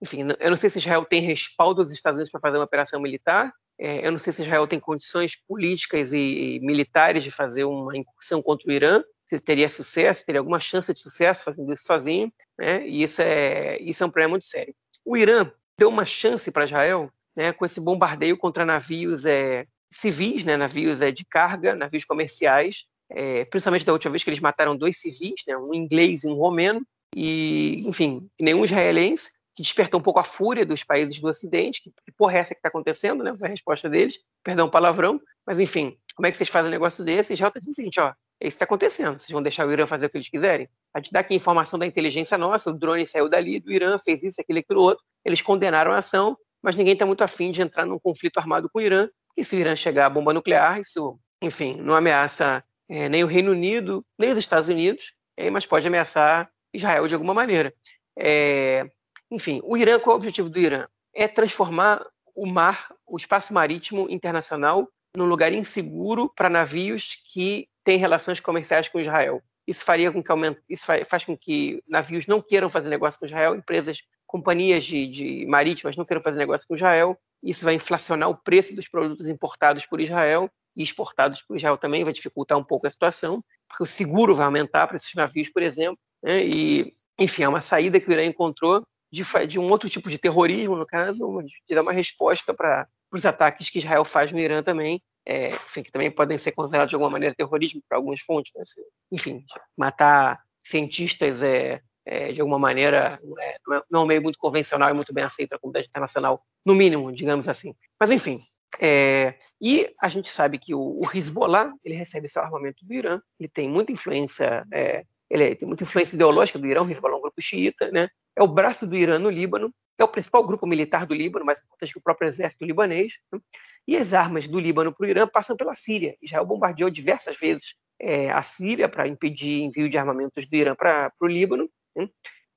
Enfim, 0.02 0.28
eu 0.40 0.50
não 0.50 0.58
sei 0.58 0.70
se 0.70 0.80
Israel 0.80 1.06
tem 1.06 1.22
respaldo 1.22 1.84
dos 1.84 1.94
Estados 1.94 2.18
Unidos 2.18 2.32
para 2.32 2.42
fazer 2.42 2.58
uma 2.58 2.66
operação 2.66 3.00
militar, 3.00 3.54
é, 3.80 4.06
eu 4.06 4.12
não 4.12 4.20
sei 4.20 4.32
se 4.32 4.44
Israel 4.44 4.68
tem 4.68 4.80
condições 4.80 5.36
políticas 5.48 6.14
e, 6.14 6.60
militares 6.62 7.24
de 7.24 7.32
fazer 7.32 7.64
uma 7.64 7.98
incursão 7.98 8.40
contra 8.40 8.70
o 8.70 8.72
Irã, 8.72 9.04
se 9.38 9.40
teria 9.40 9.70
sucesso, 9.70 10.26
teria 10.26 10.40
alguma 10.40 10.60
chance 10.60 10.94
de 10.94 11.00
sucesso 11.00 11.44
fazendo 11.44 11.74
isso 11.74 11.86
sozinho, 11.86 12.32
né? 12.60 12.86
e 12.86 13.04
isso 13.04 13.22
é, 13.22 13.82
isso 13.82 14.04
é 14.04 14.06
um 14.06 14.10
problema 14.10 14.32
muito 14.32 14.46
sério. 14.46 14.76
O 15.06 15.16
Irã 15.16 15.50
deu 15.78 15.90
uma 15.90 16.06
chance 16.06 16.52
para 16.52 16.66
Israel 16.66 17.10
né, 17.36 17.54
com 17.54 17.66
esse 17.66 17.80
bombardeio 17.80 18.38
contra 18.38 18.66
navios 18.66 19.26
é, 19.26 19.66
civis, 19.90 20.44
né, 20.44 20.58
navios 20.58 21.02
é, 21.02 21.12
de 21.12 21.26
carga, 21.26 21.74
navios 21.74 22.04
comerciais, 22.04 22.86
é, 23.10 23.46
principalmente 23.46 23.86
da 23.86 23.94
última 23.94 24.12
vez 24.12 24.24
que 24.24 24.30
eles 24.30 24.40
mataram 24.40 24.76
dois 24.76 25.00
civis, 25.00 25.44
né, 25.48 25.58
um 25.58 25.74
inglês 25.74 26.24
e 26.24 26.28
um 26.28 26.34
romeno, 26.34 26.86
e, 27.16 27.84
enfim, 27.86 28.30
nenhum 28.40 28.66
israelense, 28.66 29.32
que 29.56 29.64
despertou 29.64 30.00
um 30.00 30.04
pouco 30.04 30.20
a 30.20 30.24
fúria 30.24 30.66
dos 30.66 30.84
países 30.84 31.20
do 31.20 31.28
Ocidente, 31.28 31.82
que, 31.82 31.90
que 31.90 32.12
porra 32.18 32.38
é 32.38 32.40
essa 32.40 32.54
que 32.54 32.60
está 32.60 32.70
acontecendo, 32.70 33.24
né, 33.24 33.36
foi 33.38 33.48
a 33.48 33.52
resposta 33.52 33.90
deles, 33.90 34.20
perdão 34.44 34.68
o 34.68 34.72
palavrão, 34.72 35.22
mas 35.46 35.58
enfim, 35.58 35.94
como 36.16 36.28
é 36.28 36.32
que 36.32 36.38
vocês 36.38 36.50
fazem 36.50 36.68
um 36.70 36.72
negócio 36.72 37.04
desse? 37.04 37.32
E 37.32 37.34
Israel 37.34 37.50
está 37.50 37.60
dizendo 37.60 37.74
o 37.74 37.76
seguinte, 37.76 38.00
ó, 38.00 38.14
é 38.42 38.48
isso 38.48 38.56
que 38.56 38.64
está 38.64 38.66
acontecendo, 38.66 39.20
vocês 39.20 39.30
vão 39.30 39.42
deixar 39.42 39.68
o 39.68 39.72
Irã 39.72 39.86
fazer 39.86 40.08
o 40.08 40.10
que 40.10 40.18
eles 40.18 40.28
quiserem? 40.28 40.68
A 40.92 40.98
gente 41.00 41.12
dá 41.12 41.20
aqui 41.20 41.36
informação 41.36 41.78
da 41.78 41.86
inteligência 41.86 42.39
nossa, 42.39 42.72
o 42.72 42.74
drone 42.74 43.06
saiu 43.06 43.30
dali, 43.30 43.60
do 43.60 43.72
Irã, 43.72 43.96
fez 44.00 44.24
isso, 44.24 44.42
aquilo, 44.42 44.58
aquilo 44.58 44.82
outro, 44.82 45.04
eles 45.24 45.44
condenaram 45.44 45.92
a 45.92 46.00
ação, 46.00 46.36
mas 46.60 46.76
ninguém 46.76 46.94
está 46.94 47.06
muito 47.06 47.24
afim 47.24 47.52
de 47.52 47.62
entrar 47.62 47.86
num 47.86 48.00
conflito 48.00 48.39
armado 48.39 48.68
com 48.68 48.80
o 48.80 48.82
Irã, 48.82 49.08
e 49.38 49.44
se 49.44 49.56
o 49.56 49.60
Irã 49.60 49.76
chegar 49.76 50.08
a 50.08 50.10
bomba 50.10 50.34
nuclear, 50.34 50.80
isso, 50.80 51.20
enfim, 51.39 51.76
não 51.82 51.94
ameaça 51.94 52.64
é, 52.89 53.08
nem 53.08 53.24
o 53.24 53.28
Reino 53.28 53.52
Unido, 53.52 54.04
nem 54.18 54.32
os 54.32 54.38
Estados 54.39 54.68
Unidos, 54.70 55.14
é, 55.38 55.52
mas 55.52 55.68
pode 55.68 55.88
ameaçar 55.88 56.50
Israel 56.74 57.08
de 57.08 57.14
alguma 57.14 57.36
maneira. 57.36 57.72
É, 58.18 58.89
enfim, 59.30 59.62
o 59.64 59.78
Irã, 59.78 60.00
qual 60.00 60.16
é 60.16 60.16
o 60.16 60.18
objetivo 60.18 60.50
do 60.50 60.60
Irã? 60.60 60.88
É 61.14 61.28
transformar 61.28 62.04
o 62.36 62.48
mar, 62.48 62.92
o 63.06 63.18
espaço 63.18 63.54
marítimo 63.54 64.10
internacional, 64.10 64.88
num 65.16 65.26
lugar 65.26 65.54
inseguro 65.54 66.32
para 66.36 66.50
navios 66.50 67.18
que 67.32 67.68
têm 67.84 67.98
relações 67.98 68.40
comerciais 68.40 68.88
com 68.88 69.00
Israel. 69.00 69.42
Isso 69.68 69.84
faria 69.84 70.12
com 70.12 70.24
que 70.24 70.32
aumente, 70.32 70.60
isso 70.70 70.86
faz 71.06 71.24
com 71.24 71.38
que 71.38 71.82
navios 71.88 72.28
não 72.28 72.42
queiram 72.42 72.70
fazer 72.70 72.90
negócio 72.90 73.20
com 73.20 73.26
Israel, 73.26 73.56
empresas 73.56 74.00
companhias 74.26 74.84
de, 74.84 75.08
de 75.08 75.46
marítimas 75.48 75.96
não 75.96 76.06
queiram 76.06 76.22
fazer 76.22 76.40
negócio 76.40 76.68
com 76.68 76.76
Israel, 76.76 77.18
isso 77.44 77.66
vai 77.66 77.74
inflacionar 77.74 78.30
o 78.30 78.38
preço 78.38 78.76
dos 78.76 78.88
produtos 78.88 79.28
importados 79.28 79.86
por 79.86 80.00
Israel 80.00 80.50
e 80.76 80.82
exportados 80.82 81.42
por 81.42 81.58
Israel 81.58 81.78
também, 81.78 82.04
vai 82.04 82.14
dificultar 82.14 82.58
um 82.58 82.64
pouco 82.64 82.88
a 82.88 82.90
situação, 82.90 83.44
porque 83.68 83.84
o 83.84 83.86
seguro 83.86 84.36
vai 84.36 84.46
aumentar 84.46 84.88
para 84.88 84.96
esses 84.96 85.14
navios, 85.14 85.50
por 85.50 85.62
exemplo, 85.62 86.00
né? 86.24 86.46
e, 86.46 86.94
enfim, 87.20 87.44
é 87.44 87.50
uma 87.50 87.62
saída 87.62 88.00
que 88.00 88.10
o 88.10 88.12
Irã 88.12 88.24
encontrou 88.24 88.84
de, 89.12 89.24
de 89.48 89.60
um 89.60 89.70
outro 89.70 89.90
tipo 89.90 90.10
de 90.10 90.18
terrorismo, 90.18 90.76
no 90.78 90.86
caso, 90.86 91.28
de 91.68 91.76
dar 91.76 91.82
uma 91.82 91.92
resposta 91.92 92.54
para 92.54 92.88
os 93.12 93.26
ataques 93.26 93.70
que 93.70 93.80
Israel 93.80 94.06
faz 94.06 94.32
no 94.32 94.40
Irã 94.40 94.64
também, 94.64 95.02
é, 95.26 95.57
que 95.57 95.91
também 95.91 96.11
podem 96.11 96.38
ser 96.38 96.51
considerados 96.51 96.89
de 96.89 96.95
alguma 96.95 97.11
maneira 97.11 97.36
terrorismo 97.36 97.82
para 97.88 97.97
algumas 97.97 98.22
fontes, 98.22 98.51
né? 98.55 98.63
enfim, 99.11 99.45
matar 99.78 100.41
cientistas 100.63 101.43
é, 101.43 101.82
é, 102.05 102.32
de 102.32 102.41
alguma 102.41 102.59
maneira, 102.59 103.19
não 103.24 103.39
é, 103.39 103.84
não 103.89 104.01
é 104.01 104.03
um 104.03 104.07
meio 104.07 104.22
muito 104.22 104.39
convencional 104.39 104.89
e 104.89 104.93
muito 104.93 105.13
bem 105.13 105.24
aceito 105.24 105.51
na 105.51 105.59
comunidade 105.59 105.88
internacional, 105.88 106.41
no 106.65 106.74
mínimo, 106.74 107.11
digamos 107.11 107.47
assim. 107.47 107.76
Mas, 107.99 108.09
enfim, 108.09 108.38
é, 108.80 109.36
e 109.61 109.93
a 110.01 110.07
gente 110.07 110.30
sabe 110.30 110.57
que 110.57 110.74
o, 110.74 110.99
o 110.99 111.09
Hezbollah 111.13 111.74
ele 111.84 111.95
recebe 111.95 112.28
seu 112.28 112.41
armamento 112.41 112.86
do 112.86 112.93
Irã, 112.93 113.22
ele 113.39 113.49
tem 113.49 113.69
muita 113.69 113.91
influência, 113.91 114.65
é, 114.72 115.05
ele 115.32 115.56
tem 115.56 115.68
muita 115.68 115.84
influência 115.84 116.16
ideológica 116.16 116.60
do 116.60 116.68
Irã, 116.68 116.84
o 116.84 116.90
Hezbollah 116.90 117.16
é 117.16 117.18
um 117.18 117.22
grupo 117.22 117.42
xiita, 117.42 117.90
né? 117.92 118.10
é 118.36 118.44
o 118.44 118.48
braço 118.48 118.86
do 118.86 118.96
Irã 118.96 119.18
no 119.18 119.30
Líbano, 119.30 119.74
é 119.98 120.04
o 120.04 120.08
principal 120.08 120.44
grupo 120.44 120.66
militar 120.66 121.06
do 121.06 121.14
Líbano, 121.14 121.46
mais 121.46 121.62
importante 121.62 121.94
que 121.94 122.00
o 122.00 122.02
próprio 122.02 122.28
exército 122.28 122.66
libanês, 122.66 123.14
né? 123.32 123.40
e 123.88 123.98
as 123.98 124.14
armas 124.14 124.48
do 124.48 124.60
Líbano 124.60 124.94
para 124.94 125.06
o 125.06 125.10
Irã 125.10 125.28
passam 125.28 125.56
pela 125.56 125.76
Síria. 125.76 126.16
Israel 126.22 126.46
bombardeou 126.46 126.90
diversas 126.90 127.38
vezes 127.38 127.76
é, 128.00 128.32
a 128.32 128.42
Síria 128.42 128.90
para 128.90 129.08
impedir 129.08 129.62
envio 129.62 129.88
de 129.88 129.98
armamentos 129.98 130.46
do 130.46 130.56
Irã 130.56 130.76
para 130.76 131.12
o 131.22 131.28
Líbano, 131.28 131.70
né? 131.96 132.10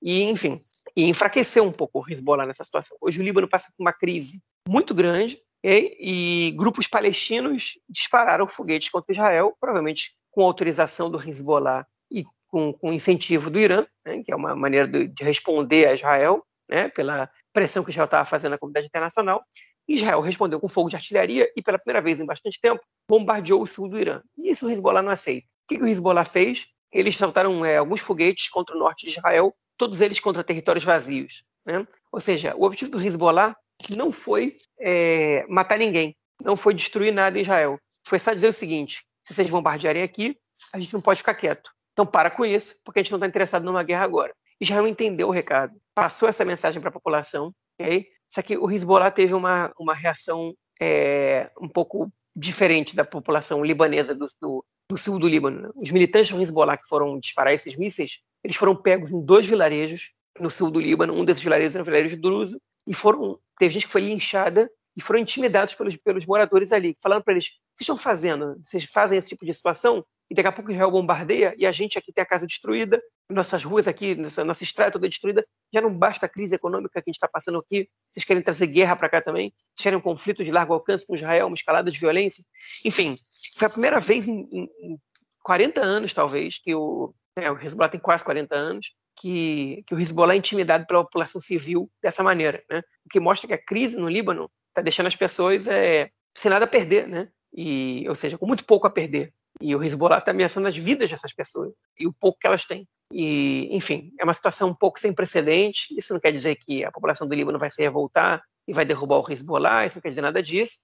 E, 0.02 0.22
enfim, 0.24 0.60
e 0.96 1.04
enfraqueceu 1.04 1.64
um 1.64 1.72
pouco 1.72 2.00
o 2.00 2.04
Hezbollah 2.10 2.44
nessa 2.44 2.62
situação. 2.62 2.96
Hoje 3.00 3.20
o 3.20 3.22
Líbano 3.22 3.48
passa 3.48 3.72
por 3.74 3.82
uma 3.82 3.92
crise 3.92 4.42
muito 4.68 4.94
grande 4.94 5.40
e 5.62 6.52
grupos 6.56 6.86
palestinos 6.86 7.78
dispararam 7.88 8.46
foguetes 8.46 8.90
contra 8.90 9.12
Israel, 9.12 9.56
provavelmente 9.58 10.12
com 10.30 10.42
autorização 10.42 11.10
do 11.10 11.18
Hezbollah 11.18 11.86
e 12.10 12.24
com, 12.54 12.72
com 12.72 12.92
incentivo 12.92 13.50
do 13.50 13.58
Irã, 13.58 13.84
né, 14.06 14.22
que 14.22 14.32
é 14.32 14.36
uma 14.36 14.54
maneira 14.54 14.86
de, 14.86 15.08
de 15.08 15.24
responder 15.24 15.86
a 15.86 15.94
Israel, 15.94 16.44
né, 16.70 16.88
pela 16.88 17.28
pressão 17.52 17.82
que 17.82 17.90
Israel 17.90 18.04
estava 18.04 18.24
fazendo 18.24 18.52
na 18.52 18.58
comunidade 18.58 18.86
internacional. 18.86 19.42
Israel 19.88 20.20
respondeu 20.20 20.60
com 20.60 20.68
fogo 20.68 20.88
de 20.88 20.96
artilharia 20.96 21.50
e, 21.56 21.60
pela 21.60 21.78
primeira 21.78 22.00
vez 22.00 22.20
em 22.20 22.24
bastante 22.24 22.60
tempo, 22.60 22.80
bombardeou 23.08 23.60
o 23.60 23.66
sul 23.66 23.88
do 23.88 23.98
Irã. 23.98 24.22
E 24.38 24.50
isso 24.50 24.66
o 24.66 24.70
Hezbollah 24.70 25.02
não 25.02 25.10
aceita. 25.10 25.46
O 25.46 25.68
que, 25.68 25.78
que 25.78 25.84
o 25.84 25.86
Hezbollah 25.86 26.24
fez? 26.24 26.68
eles 26.94 27.16
soltaram 27.16 27.64
é, 27.64 27.76
alguns 27.76 28.00
foguetes 28.00 28.48
contra 28.48 28.76
o 28.76 28.78
norte 28.78 29.04
de 29.04 29.10
Israel, 29.10 29.52
todos 29.76 30.00
eles 30.00 30.20
contra 30.20 30.44
territórios 30.44 30.84
vazios. 30.84 31.44
Né? 31.66 31.84
Ou 32.12 32.20
seja, 32.20 32.54
o 32.56 32.62
objetivo 32.62 32.92
do 32.92 33.02
Hezbollah 33.02 33.56
não 33.96 34.12
foi 34.12 34.56
é, 34.78 35.44
matar 35.48 35.76
ninguém, 35.76 36.16
não 36.40 36.54
foi 36.54 36.72
destruir 36.72 37.12
nada 37.12 37.36
em 37.36 37.42
Israel. 37.42 37.78
Foi 38.06 38.20
só 38.20 38.32
dizer 38.32 38.48
o 38.48 38.52
seguinte: 38.52 39.04
se 39.26 39.34
vocês 39.34 39.50
bombardearem 39.50 40.04
aqui, 40.04 40.38
a 40.72 40.78
gente 40.78 40.94
não 40.94 41.00
pode 41.00 41.18
ficar 41.18 41.34
quieto. 41.34 41.73
Então 41.94 42.04
para 42.04 42.30
com 42.30 42.44
isso, 42.44 42.76
porque 42.84 43.00
a 43.00 43.02
gente 43.02 43.12
não 43.12 43.18
está 43.18 43.26
interessado 43.26 43.64
numa 43.64 43.82
guerra 43.82 44.04
agora. 44.04 44.34
Israel 44.60 44.86
entendeu 44.86 45.28
o 45.28 45.32
recado, 45.32 45.74
passou 45.94 46.28
essa 46.28 46.44
mensagem 46.44 46.80
para 46.80 46.90
a 46.90 46.92
população, 46.92 47.54
okay? 47.80 48.08
só 48.28 48.42
que 48.42 48.56
o 48.56 48.70
Hezbollah 48.70 49.10
teve 49.10 49.32
uma, 49.32 49.72
uma 49.78 49.94
reação 49.94 50.54
é, 50.80 51.50
um 51.60 51.68
pouco 51.68 52.12
diferente 52.34 52.96
da 52.96 53.04
população 53.04 53.64
libanesa 53.64 54.14
do, 54.14 54.26
do, 54.40 54.64
do 54.90 54.98
sul 54.98 55.18
do 55.18 55.28
Líbano. 55.28 55.62
Né? 55.62 55.70
Os 55.76 55.90
militantes 55.90 56.32
do 56.32 56.42
Hezbollah 56.42 56.76
que 56.76 56.88
foram 56.88 57.18
disparar 57.18 57.54
esses 57.54 57.76
mísseis, 57.76 58.18
eles 58.42 58.56
foram 58.56 58.74
pegos 58.74 59.12
em 59.12 59.24
dois 59.24 59.46
vilarejos 59.46 60.10
no 60.38 60.50
sul 60.50 60.70
do 60.70 60.80
Líbano. 60.80 61.14
Um 61.14 61.24
desses 61.24 61.42
vilarejos 61.42 61.76
era 61.76 61.82
o 61.82 61.84
vilarejo 61.84 62.20
Druso, 62.20 62.60
e 62.86 62.92
foram 62.92 63.38
teve 63.58 63.74
gente 63.74 63.86
que 63.86 63.92
foi 63.92 64.02
linchada 64.02 64.70
e 64.96 65.00
foram 65.00 65.20
intimidados 65.20 65.74
pelos, 65.74 65.96
pelos 65.96 66.26
moradores 66.26 66.72
ali, 66.72 66.96
falando 67.02 67.22
para 67.22 67.34
eles: 67.34 67.46
vocês 67.72 67.80
estão 67.80 67.96
fazendo? 67.96 68.60
Vocês 68.62 68.84
fazem 68.84 69.18
esse 69.18 69.28
tipo 69.28 69.44
de 69.44 69.52
situação? 69.52 70.04
E 70.30 70.34
daqui 70.34 70.48
a 70.48 70.52
pouco 70.52 70.70
Israel 70.70 70.90
bombardeia 70.90 71.54
e 71.58 71.66
a 71.66 71.72
gente 71.72 71.98
aqui 71.98 72.12
tem 72.12 72.22
a 72.22 72.26
casa 72.26 72.46
destruída, 72.46 73.02
nossas 73.28 73.62
ruas 73.62 73.86
aqui, 73.86 74.14
nossa, 74.14 74.42
nossa 74.44 74.64
estrada 74.64 74.92
toda 74.92 75.08
destruída. 75.08 75.46
Já 75.72 75.80
não 75.80 75.92
basta 75.96 76.26
a 76.26 76.28
crise 76.28 76.54
econômica 76.54 76.94
que 76.94 76.98
a 76.98 77.10
gente 77.10 77.16
está 77.16 77.28
passando 77.28 77.58
aqui. 77.58 77.88
Vocês 78.08 78.24
querem 78.24 78.42
trazer 78.42 78.66
guerra 78.68 78.96
para 78.96 79.08
cá 79.08 79.20
também? 79.20 79.52
Vocês 79.54 79.82
querem 79.82 79.98
um 79.98 80.02
conflito 80.02 80.42
de 80.42 80.50
largo 80.50 80.72
alcance 80.72 81.06
com 81.06 81.14
Israel, 81.14 81.48
uma 81.48 81.54
escalada 81.54 81.90
de 81.90 81.98
violência? 81.98 82.42
Enfim, 82.84 83.14
foi 83.58 83.66
a 83.66 83.70
primeira 83.70 84.00
vez 84.00 84.26
em, 84.26 84.48
em, 84.50 84.68
em 84.80 84.98
40 85.42 85.80
anos, 85.82 86.14
talvez, 86.14 86.58
que 86.58 86.74
o, 86.74 87.14
é, 87.36 87.50
o 87.50 87.58
Hezbollah 87.58 87.90
tem 87.90 88.00
quase 88.00 88.24
40 88.24 88.54
anos, 88.54 88.94
que, 89.16 89.84
que 89.86 89.94
o 89.94 90.00
Hezbollah 90.00 90.34
é 90.34 90.38
intimidado 90.38 90.86
pela 90.86 91.04
população 91.04 91.40
civil 91.40 91.90
dessa 92.02 92.22
maneira, 92.22 92.64
né? 92.70 92.82
O 93.04 93.08
que 93.10 93.20
mostra 93.20 93.46
que 93.46 93.54
a 93.54 93.62
crise 93.62 93.96
no 93.96 94.08
Líbano 94.08 94.50
está 94.74 94.82
deixando 94.82 95.06
as 95.06 95.16
pessoas 95.16 95.68
é, 95.68 96.10
sem 96.34 96.50
nada 96.50 96.64
a 96.64 96.68
perder, 96.68 97.06
né? 97.06 97.28
E, 97.56 98.04
ou 98.08 98.14
seja, 98.14 98.36
com 98.36 98.46
muito 98.46 98.64
pouco 98.64 98.86
a 98.86 98.90
perder. 98.90 99.32
E 99.60 99.74
o 99.74 99.82
Hezbollah 99.82 100.18
está 100.18 100.32
ameaçando 100.32 100.66
as 100.66 100.76
vidas 100.76 101.08
dessas 101.08 101.32
pessoas 101.32 101.72
e 101.98 102.08
o 102.08 102.12
pouco 102.12 102.38
que 102.40 102.46
elas 102.46 102.64
têm. 102.64 102.88
E, 103.12 103.68
enfim, 103.70 104.12
é 104.18 104.24
uma 104.24 104.34
situação 104.34 104.70
um 104.70 104.74
pouco 104.74 104.98
sem 104.98 105.12
precedente. 105.12 105.94
Isso 105.96 106.12
não 106.12 106.20
quer 106.20 106.32
dizer 106.32 106.56
que 106.56 106.84
a 106.84 106.90
população 106.90 107.28
do 107.28 107.34
Líbano 107.34 107.58
vai 107.58 107.70
se 107.70 107.80
revoltar 107.80 108.42
e 108.66 108.72
vai 108.72 108.84
derrubar 108.84 109.18
o 109.18 109.30
Hezbollah, 109.30 109.86
isso 109.86 109.96
não 109.96 110.02
quer 110.02 110.08
dizer 110.08 110.22
nada 110.22 110.42
disso. 110.42 110.78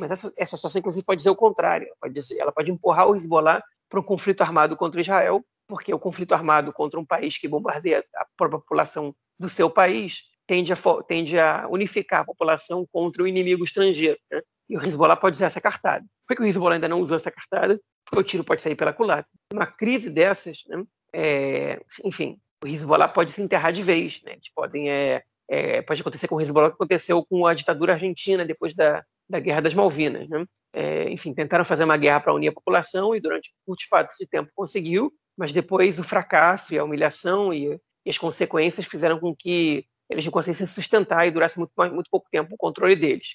mas 0.00 0.10
essa, 0.10 0.32
essa 0.36 0.56
situação, 0.56 0.78
inclusive, 0.80 1.04
pode 1.04 1.18
dizer 1.18 1.30
o 1.30 1.36
contrário. 1.36 1.86
Pode, 2.00 2.12
dizer, 2.12 2.38
ela 2.38 2.50
pode 2.50 2.72
empurrar 2.72 3.06
o 3.06 3.14
Hezbollah 3.14 3.62
para 3.88 4.00
um 4.00 4.02
conflito 4.02 4.40
armado 4.40 4.76
contra 4.76 5.00
Israel, 5.00 5.44
porque 5.68 5.92
o 5.94 5.98
conflito 5.98 6.32
armado 6.32 6.72
contra 6.72 6.98
um 6.98 7.04
país 7.04 7.38
que 7.38 7.46
bombardeia 7.46 8.04
a 8.16 8.26
própria 8.36 8.58
população 8.58 9.14
do 9.38 9.48
seu 9.48 9.70
país 9.70 10.22
tende 10.46 10.72
a, 10.72 10.76
tende 11.06 11.38
a 11.38 11.66
unificar 11.68 12.20
a 12.20 12.24
população 12.24 12.86
contra 12.92 13.22
o 13.22 13.26
inimigo 13.26 13.64
estrangeiro. 13.64 14.18
Né? 14.30 14.40
E 14.68 14.76
o 14.76 14.84
Hezbollah 14.84 15.16
pode 15.16 15.36
usar 15.36 15.46
essa 15.46 15.60
cartada. 15.60 16.04
Por 16.26 16.36
que 16.36 16.42
o 16.42 16.46
Hezbollah 16.46 16.74
ainda 16.74 16.88
não 16.88 17.00
usou 17.00 17.16
essa 17.16 17.30
cartada? 17.30 17.80
Porque 18.04 18.20
o 18.20 18.24
tiro 18.24 18.44
pode 18.44 18.62
sair 18.62 18.74
pela 18.74 18.92
culatra. 18.92 19.30
Uma 19.52 19.66
crise 19.66 20.10
dessas, 20.10 20.62
né? 20.68 20.84
É, 21.12 21.80
enfim, 22.04 22.38
o 22.62 22.66
Hezbollah 22.66 23.08
pode 23.08 23.32
se 23.32 23.42
enterrar 23.42 23.72
de 23.72 23.82
vez. 23.82 24.22
Né? 24.24 24.32
Eles 24.32 24.50
podem, 24.54 24.90
é, 24.90 25.22
é, 25.48 25.82
pode 25.82 26.00
acontecer 26.00 26.28
com 26.28 26.36
o 26.36 26.40
Hezbollah 26.40 26.68
o 26.68 26.70
que 26.70 26.76
aconteceu 26.76 27.24
com 27.24 27.46
a 27.46 27.54
ditadura 27.54 27.92
argentina 27.92 28.44
depois 28.44 28.74
da, 28.74 29.04
da 29.28 29.40
Guerra 29.40 29.62
das 29.62 29.74
Malvinas. 29.74 30.28
Né? 30.28 30.44
É, 30.72 31.10
enfim, 31.10 31.32
tentaram 31.34 31.64
fazer 31.64 31.84
uma 31.84 31.96
guerra 31.96 32.20
para 32.20 32.34
unir 32.34 32.48
a 32.48 32.52
população 32.52 33.14
e 33.14 33.20
durante 33.20 33.50
um 33.50 33.66
curto 33.66 33.82
espaço 33.82 34.16
de 34.18 34.26
tempo 34.26 34.50
conseguiu, 34.54 35.12
mas 35.36 35.52
depois 35.52 35.98
o 35.98 36.04
fracasso 36.04 36.74
e 36.74 36.78
a 36.78 36.84
humilhação 36.84 37.52
e, 37.52 37.78
e 38.04 38.10
as 38.10 38.18
consequências 38.18 38.86
fizeram 38.86 39.18
com 39.18 39.34
que 39.34 39.86
eles 40.08 40.24
não 40.24 40.32
conseguissem 40.32 40.66
sustentar 40.66 41.26
e 41.26 41.30
durasse 41.30 41.58
muito, 41.58 41.72
muito 41.76 42.10
pouco 42.10 42.28
tempo 42.30 42.54
o 42.54 42.58
controle 42.58 42.96
deles. 42.96 43.34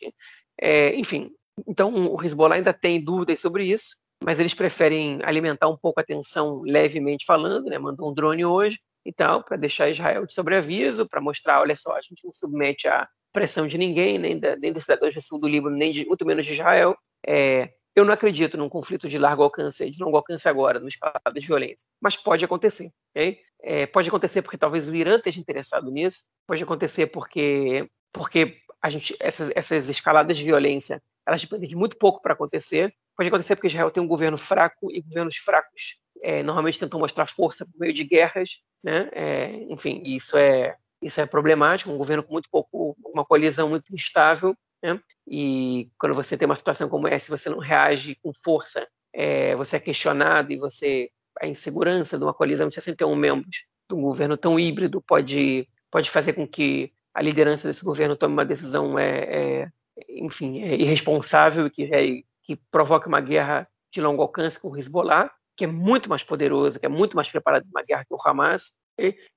É, 0.59 0.95
enfim, 0.95 1.31
então 1.67 1.93
o 1.93 2.23
Hezbollah 2.23 2.55
ainda 2.55 2.73
tem 2.73 3.03
dúvidas 3.03 3.39
sobre 3.39 3.65
isso, 3.65 3.95
mas 4.23 4.39
eles 4.39 4.53
preferem 4.53 5.19
alimentar 5.23 5.67
um 5.67 5.77
pouco 5.77 5.99
a 5.99 6.03
tensão 6.03 6.61
levemente 6.61 7.25
falando, 7.25 7.65
né? 7.65 7.77
mandou 7.77 8.09
um 8.09 8.13
drone 8.13 8.45
hoje 8.45 8.79
e 9.05 9.11
tal, 9.11 9.43
para 9.43 9.57
deixar 9.57 9.89
Israel 9.89 10.25
de 10.25 10.33
sobreaviso, 10.33 11.07
para 11.07 11.19
mostrar, 11.19 11.59
olha 11.59 11.75
só, 11.75 11.95
a 11.95 12.01
gente 12.01 12.23
não 12.23 12.31
submete 12.31 12.87
a 12.87 13.07
pressão 13.33 13.65
de 13.65 13.77
ninguém, 13.77 14.19
nem, 14.19 14.39
da, 14.39 14.55
nem 14.55 14.71
dos 14.71 14.83
cidadãos 14.83 15.15
do 15.15 15.21
sul 15.21 15.39
do 15.39 15.47
Líbano, 15.47 15.75
nem 15.75 15.91
de, 15.91 16.05
muito 16.05 16.25
menos 16.25 16.45
de 16.45 16.53
Israel. 16.53 16.95
É, 17.25 17.71
eu 17.95 18.05
não 18.05 18.13
acredito 18.13 18.57
num 18.57 18.69
conflito 18.69 19.09
de 19.09 19.17
largo 19.17 19.43
alcance, 19.43 19.89
de 19.89 20.01
longo 20.01 20.15
alcance 20.15 20.47
agora, 20.47 20.79
no 20.79 20.87
escalada 20.87 21.33
de 21.33 21.45
violência, 21.45 21.87
mas 21.99 22.15
pode 22.15 22.45
acontecer. 22.45 22.91
Okay? 23.09 23.39
É, 23.63 23.85
pode 23.85 24.09
acontecer 24.09 24.41
porque 24.41 24.57
talvez 24.57 24.87
o 24.87 24.95
Irã 24.95 25.17
esteja 25.17 25.39
interessado 25.39 25.91
nisso, 25.91 26.23
pode 26.47 26.63
acontecer 26.63 27.07
porque, 27.07 27.87
porque 28.11 28.57
a 28.81 28.89
gente, 28.89 29.15
essas, 29.19 29.51
essas 29.55 29.89
escaladas 29.89 30.37
de 30.37 30.43
violência 30.43 31.01
elas 31.27 31.41
dependem 31.41 31.69
de 31.69 31.75
muito 31.75 31.97
pouco 31.97 32.19
para 32.19 32.33
acontecer. 32.33 32.91
Pode 33.15 33.29
acontecer 33.29 33.55
porque 33.55 33.67
Israel 33.67 33.91
tem 33.91 34.01
um 34.01 34.07
governo 34.07 34.37
fraco 34.37 34.91
e 34.91 35.01
governos 35.01 35.37
fracos 35.37 36.01
é, 36.21 36.43
normalmente 36.43 36.79
tentam 36.79 36.99
mostrar 36.99 37.25
força 37.25 37.65
por 37.65 37.79
meio 37.79 37.93
de 37.93 38.03
guerras, 38.03 38.59
né? 38.83 39.09
É, 39.11 39.51
enfim, 39.69 40.01
isso 40.05 40.37
é 40.37 40.75
isso 41.01 41.19
é 41.19 41.25
problemático. 41.25 41.91
Um 41.91 41.97
governo 41.97 42.23
com 42.23 42.33
muito 42.33 42.47
pouco, 42.49 42.95
uma 43.03 43.25
coalizão 43.25 43.67
muito 43.67 43.93
instável, 43.93 44.55
né? 44.83 44.99
E 45.27 45.89
quando 45.97 46.13
você 46.13 46.37
tem 46.37 46.45
uma 46.45 46.55
situação 46.55 46.87
como 46.87 47.07
essa, 47.07 47.35
você 47.35 47.49
não 47.49 47.57
reage 47.57 48.15
com 48.21 48.31
força, 48.33 48.87
é, 49.13 49.55
você 49.55 49.77
é 49.77 49.79
questionado 49.79 50.51
e 50.51 50.57
você 50.57 51.09
a 51.41 51.47
insegurança 51.47 52.17
de 52.17 52.23
uma 52.23 52.33
coalizão 52.33 52.69
de 52.69 52.75
61 52.75 53.15
membros 53.15 53.65
de 53.89 53.95
um 53.95 54.01
governo 54.01 54.37
tão 54.37 54.59
híbrido 54.59 55.01
pode 55.01 55.67
pode 55.89 56.09
fazer 56.09 56.33
com 56.33 56.47
que 56.47 56.93
a 57.13 57.21
liderança 57.21 57.67
desse 57.67 57.83
governo 57.83 58.15
tome 58.15 58.33
uma 58.33 58.45
decisão 58.45 58.97
é, 58.97 59.63
é 59.63 59.71
enfim, 60.09 60.61
é 60.61 60.75
irresponsável 60.75 61.67
e 61.67 61.69
que, 61.69 61.83
é, 61.83 62.23
que 62.43 62.55
provoque 62.71 63.07
uma 63.07 63.19
guerra 63.19 63.67
de 63.91 64.01
longo 64.01 64.21
alcance 64.21 64.59
com 64.59 64.69
o 64.69 64.77
Hezbollah, 64.77 65.29
que 65.55 65.65
é 65.65 65.67
muito 65.67 66.09
mais 66.09 66.23
poderoso, 66.23 66.79
que 66.79 66.85
é 66.85 66.89
muito 66.89 67.15
mais 67.15 67.29
preparado 67.29 67.63
para 67.63 67.81
uma 67.81 67.85
guerra 67.85 68.05
que 68.05 68.13
o 68.13 68.17
Hamas. 68.23 68.73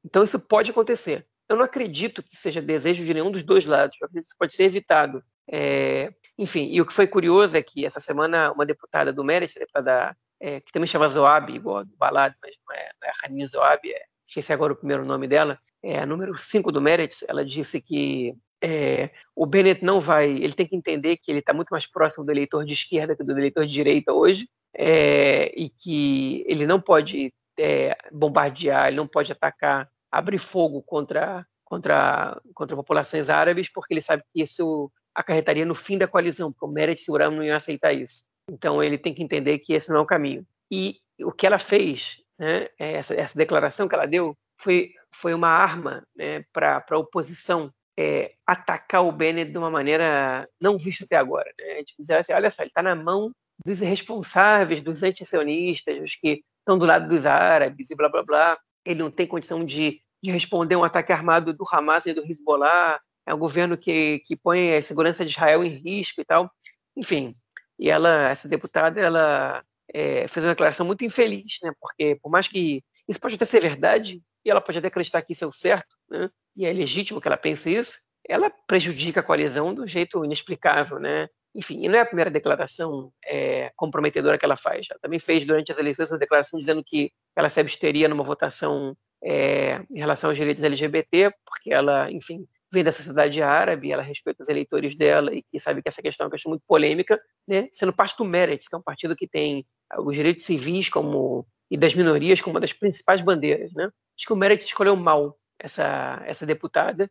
Então 0.04 0.22
isso 0.22 0.38
pode 0.38 0.70
acontecer. 0.70 1.26
Eu 1.48 1.56
não 1.56 1.64
acredito 1.64 2.22
que 2.22 2.36
seja 2.36 2.62
desejo 2.62 3.04
de 3.04 3.12
nenhum 3.12 3.30
dos 3.30 3.42
dois 3.42 3.64
lados. 3.64 3.96
Eu 4.00 4.06
acredito 4.06 4.24
que 4.24 4.28
isso 4.28 4.38
pode 4.38 4.54
ser 4.54 4.64
evitado. 4.64 5.22
É, 5.50 6.12
enfim, 6.38 6.68
e 6.70 6.80
o 6.80 6.86
que 6.86 6.92
foi 6.92 7.06
curioso 7.06 7.56
é 7.56 7.62
que 7.62 7.84
essa 7.84 8.00
semana 8.00 8.52
uma 8.52 8.64
deputada 8.64 9.12
do 9.12 9.24
Meretz, 9.24 9.54
deputada 9.54 10.16
é, 10.44 10.60
que 10.60 10.70
também 10.70 10.86
chama 10.86 11.08
Zoab, 11.08 11.50
igual 11.50 11.86
do 11.86 11.96
Balad, 11.96 12.34
mas 12.42 12.54
não 12.68 12.76
é, 12.76 12.90
não 13.00 13.08
é 13.08 13.12
Hanin 13.24 13.46
Zoab, 13.46 13.80
é, 13.90 14.02
esqueci 14.28 14.52
agora 14.52 14.74
o 14.74 14.76
primeiro 14.76 15.02
nome 15.02 15.26
dela, 15.26 15.58
é 15.82 16.04
número 16.04 16.36
5 16.36 16.70
do 16.70 16.82
Meretz, 16.82 17.24
ela 17.26 17.42
disse 17.42 17.80
que 17.80 18.36
é, 18.62 19.08
o 19.34 19.46
Bennett 19.46 19.82
não 19.82 20.00
vai, 20.00 20.28
ele 20.30 20.52
tem 20.52 20.66
que 20.66 20.76
entender 20.76 21.16
que 21.16 21.32
ele 21.32 21.38
está 21.38 21.54
muito 21.54 21.70
mais 21.70 21.86
próximo 21.86 22.26
do 22.26 22.30
eleitor 22.30 22.62
de 22.66 22.74
esquerda 22.74 23.16
que 23.16 23.24
do 23.24 23.32
eleitor 23.32 23.64
de 23.64 23.72
direita 23.72 24.12
hoje, 24.12 24.46
é, 24.76 25.50
e 25.58 25.70
que 25.70 26.44
ele 26.46 26.66
não 26.66 26.78
pode 26.78 27.32
é, 27.58 27.96
bombardear, 28.12 28.88
ele 28.88 28.96
não 28.96 29.06
pode 29.06 29.32
atacar, 29.32 29.88
abrir 30.12 30.38
fogo 30.38 30.82
contra, 30.82 31.46
contra, 31.64 32.38
contra 32.52 32.76
populações 32.76 33.30
árabes, 33.30 33.72
porque 33.72 33.94
ele 33.94 34.02
sabe 34.02 34.22
que 34.30 34.42
isso 34.42 34.92
acarretaria 35.14 35.64
no 35.64 35.74
fim 35.74 35.96
da 35.96 36.06
coalizão, 36.06 36.52
porque 36.52 36.66
o 36.66 36.68
Meretz 36.68 37.08
e 37.08 37.10
o 37.10 37.14
Uram 37.14 37.30
não 37.30 37.42
iam 37.42 37.56
aceitar 37.56 37.94
isso. 37.94 38.24
Então 38.50 38.82
ele 38.82 38.98
tem 38.98 39.14
que 39.14 39.22
entender 39.22 39.58
que 39.58 39.72
esse 39.72 39.88
não 39.90 39.98
é 39.98 40.00
o 40.00 40.06
caminho. 40.06 40.46
E 40.70 40.98
o 41.20 41.32
que 41.32 41.46
ela 41.46 41.58
fez, 41.58 42.18
né, 42.38 42.68
essa, 42.78 43.14
essa 43.14 43.36
declaração 43.36 43.88
que 43.88 43.94
ela 43.94 44.06
deu, 44.06 44.36
foi, 44.60 44.92
foi 45.14 45.34
uma 45.34 45.48
arma 45.48 46.06
né, 46.14 46.44
para 46.52 46.84
a 46.90 46.98
oposição 46.98 47.72
é, 47.96 48.34
atacar 48.46 49.04
o 49.04 49.12
Bennett 49.12 49.52
de 49.52 49.58
uma 49.58 49.70
maneira 49.70 50.48
não 50.60 50.78
vista 50.78 51.04
até 51.04 51.16
agora. 51.16 51.50
Né? 51.58 51.84
Tipo, 51.84 52.02
dizer 52.02 52.16
assim, 52.16 52.32
olha 52.32 52.50
só, 52.50 52.62
ele 52.62 52.70
está 52.70 52.82
na 52.82 52.94
mão 52.94 53.30
dos 53.64 53.80
irresponsáveis, 53.80 54.80
dos 54.80 55.02
antisionistas, 55.02 55.98
dos 56.00 56.16
que 56.16 56.42
estão 56.58 56.78
do 56.78 56.86
lado 56.86 57.08
dos 57.08 57.26
árabes 57.26 57.90
e 57.90 57.94
blá 57.94 58.08
blá 58.08 58.22
blá. 58.22 58.58
Ele 58.84 59.00
não 59.00 59.10
tem 59.10 59.26
condição 59.26 59.64
de, 59.64 60.00
de 60.22 60.30
responder 60.30 60.76
um 60.76 60.84
ataque 60.84 61.12
armado 61.12 61.52
do 61.52 61.64
Hamas 61.70 62.06
e 62.06 62.12
do 62.12 62.24
Hezbollah. 62.24 63.00
É 63.26 63.32
um 63.32 63.38
governo 63.38 63.78
que, 63.78 64.20
que 64.26 64.36
põe 64.36 64.74
a 64.74 64.82
segurança 64.82 65.24
de 65.24 65.30
Israel 65.30 65.64
em 65.64 65.68
risco 65.68 66.20
e 66.20 66.24
tal. 66.24 66.50
Enfim, 66.96 67.34
e 67.78 67.90
ela, 67.90 68.30
essa 68.30 68.48
deputada, 68.48 69.00
ela 69.00 69.64
é, 69.92 70.26
fez 70.28 70.44
uma 70.44 70.52
declaração 70.52 70.86
muito 70.86 71.04
infeliz, 71.04 71.58
né? 71.62 71.72
Porque 71.80 72.16
por 72.22 72.30
mais 72.30 72.48
que 72.48 72.82
isso 73.08 73.20
pode 73.20 73.34
até 73.34 73.44
ser 73.44 73.60
verdade, 73.60 74.22
e 74.44 74.50
ela 74.50 74.60
pode 74.60 74.78
até 74.78 74.88
acreditar 74.88 75.22
que 75.22 75.32
isso 75.32 75.44
é 75.44 75.46
o 75.46 75.52
certo, 75.52 75.96
né? 76.10 76.28
e 76.56 76.64
é 76.66 76.72
legítimo 76.72 77.20
que 77.20 77.26
ela 77.26 77.36
pense 77.36 77.74
isso, 77.74 77.98
ela 78.28 78.50
prejudica 78.66 79.20
a 79.20 79.22
coalizão 79.22 79.74
do 79.74 79.86
jeito 79.86 80.24
inexplicável, 80.24 80.98
né? 80.98 81.28
Enfim, 81.54 81.84
e 81.84 81.88
não 81.88 81.98
é 81.98 82.00
a 82.00 82.06
primeira 82.06 82.30
declaração 82.30 83.12
é, 83.24 83.70
comprometedora 83.76 84.36
que 84.38 84.44
ela 84.44 84.56
faz. 84.56 84.86
Ela 84.90 84.98
também 85.00 85.18
fez 85.18 85.44
durante 85.44 85.70
as 85.70 85.78
eleições 85.78 86.10
uma 86.10 86.18
declaração 86.18 86.58
dizendo 86.58 86.82
que 86.84 87.12
ela 87.36 87.48
se 87.48 87.60
absteria 87.60 88.08
numa 88.08 88.24
votação 88.24 88.96
é, 89.22 89.80
em 89.90 89.98
relação 89.98 90.30
aos 90.30 90.38
direitos 90.38 90.62
LGBT, 90.62 91.32
porque 91.44 91.72
ela, 91.72 92.10
enfim, 92.10 92.46
vem 92.74 92.84
da 92.84 92.92
sociedade 92.92 93.42
árabe, 93.42 93.92
ela 93.92 94.02
respeita 94.02 94.42
os 94.42 94.48
eleitores 94.48 94.94
dela 94.94 95.34
e, 95.34 95.42
e 95.52 95.60
sabe 95.60 95.82
que 95.82 95.88
essa 95.88 96.02
questão 96.02 96.24
é 96.24 96.26
uma 96.26 96.32
questão 96.32 96.50
muito 96.50 96.64
polêmica, 96.66 97.20
né? 97.46 97.68
Sendo 97.72 97.92
parte 97.92 98.16
do 98.18 98.24
Meretz, 98.24 98.68
que 98.68 98.74
é 98.74 98.78
um 98.78 98.82
partido 98.82 99.16
que 99.16 99.26
tem 99.26 99.66
os 99.98 100.14
direitos 100.14 100.44
civis 100.44 100.88
como 100.88 101.46
e 101.70 101.76
das 101.76 101.94
minorias 101.94 102.40
como 102.40 102.54
uma 102.54 102.60
das 102.60 102.72
principais 102.72 103.20
bandeiras, 103.20 103.72
né? 103.72 103.84
Acho 103.84 104.26
que 104.26 104.32
o 104.32 104.36
Meretz 104.36 104.64
escolheu 104.64 104.94
mal 104.96 105.38
essa, 105.58 106.22
essa 106.26 106.44
deputada. 106.44 107.10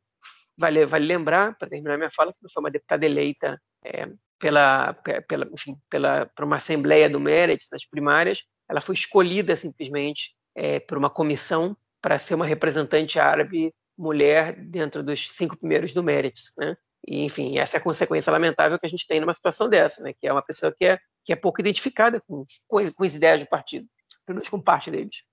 Vale, 0.60 0.86
vale 0.86 1.06
lembrar, 1.06 1.58
para 1.58 1.68
terminar 1.68 1.98
minha 1.98 2.12
fala, 2.12 2.32
que 2.32 2.40
não 2.42 2.50
foi 2.50 2.62
uma 2.62 2.70
deputada 2.70 3.06
eleita 3.06 3.60
é, 3.84 4.08
pela, 4.40 4.94
pela, 5.28 5.50
enfim, 5.52 5.76
pela, 5.90 6.28
por 6.28 6.46
uma 6.46 6.58
assembleia 6.58 7.10
do 7.10 7.20
Meretz 7.20 7.68
nas 7.72 7.86
primárias, 7.86 8.44
ela 8.70 8.82
foi 8.82 8.96
escolhida 8.96 9.56
simplesmente 9.56 10.36
é, 10.56 10.80
por 10.80 10.98
uma 10.98 11.10
comissão 11.10 11.76
para 12.02 12.20
ser 12.20 12.36
uma 12.36 12.46
representante 12.46 13.20
árabe 13.20 13.74
mulher 13.98 14.56
dentro 14.56 15.04
dos 15.04 15.30
cinco 15.36 15.58
primeiros 15.58 15.94
do 15.94 16.04
Meretz, 16.04 16.54
né? 16.58 16.76
E, 17.06 17.26
enfim, 17.26 17.58
essa 17.58 17.78
é 17.78 17.80
a 17.80 17.84
consequência 17.84 18.32
lamentável 18.32 18.80
que 18.80 18.86
a 18.86 18.90
gente 18.90 19.08
tem 19.08 19.20
numa 19.20 19.34
situação 19.34 19.70
dessa, 19.70 20.02
né? 20.02 20.14
Que 20.14 20.28
é 20.28 20.32
uma 20.32 20.42
pessoa 20.42 20.72
que 20.72 20.86
é, 20.86 21.00
que 21.24 21.34
é 21.34 21.36
pouco 21.36 21.60
identificada 21.60 22.22
com, 22.22 22.44
com, 22.68 22.92
com 22.92 23.04
as 23.04 23.14
ideias 23.14 23.42
do 23.42 23.48
partido, 23.48 23.88
pelo 24.26 24.38
menos 24.38 24.50
com 24.50 24.62
parte 24.62 24.90
deles. 24.90 25.24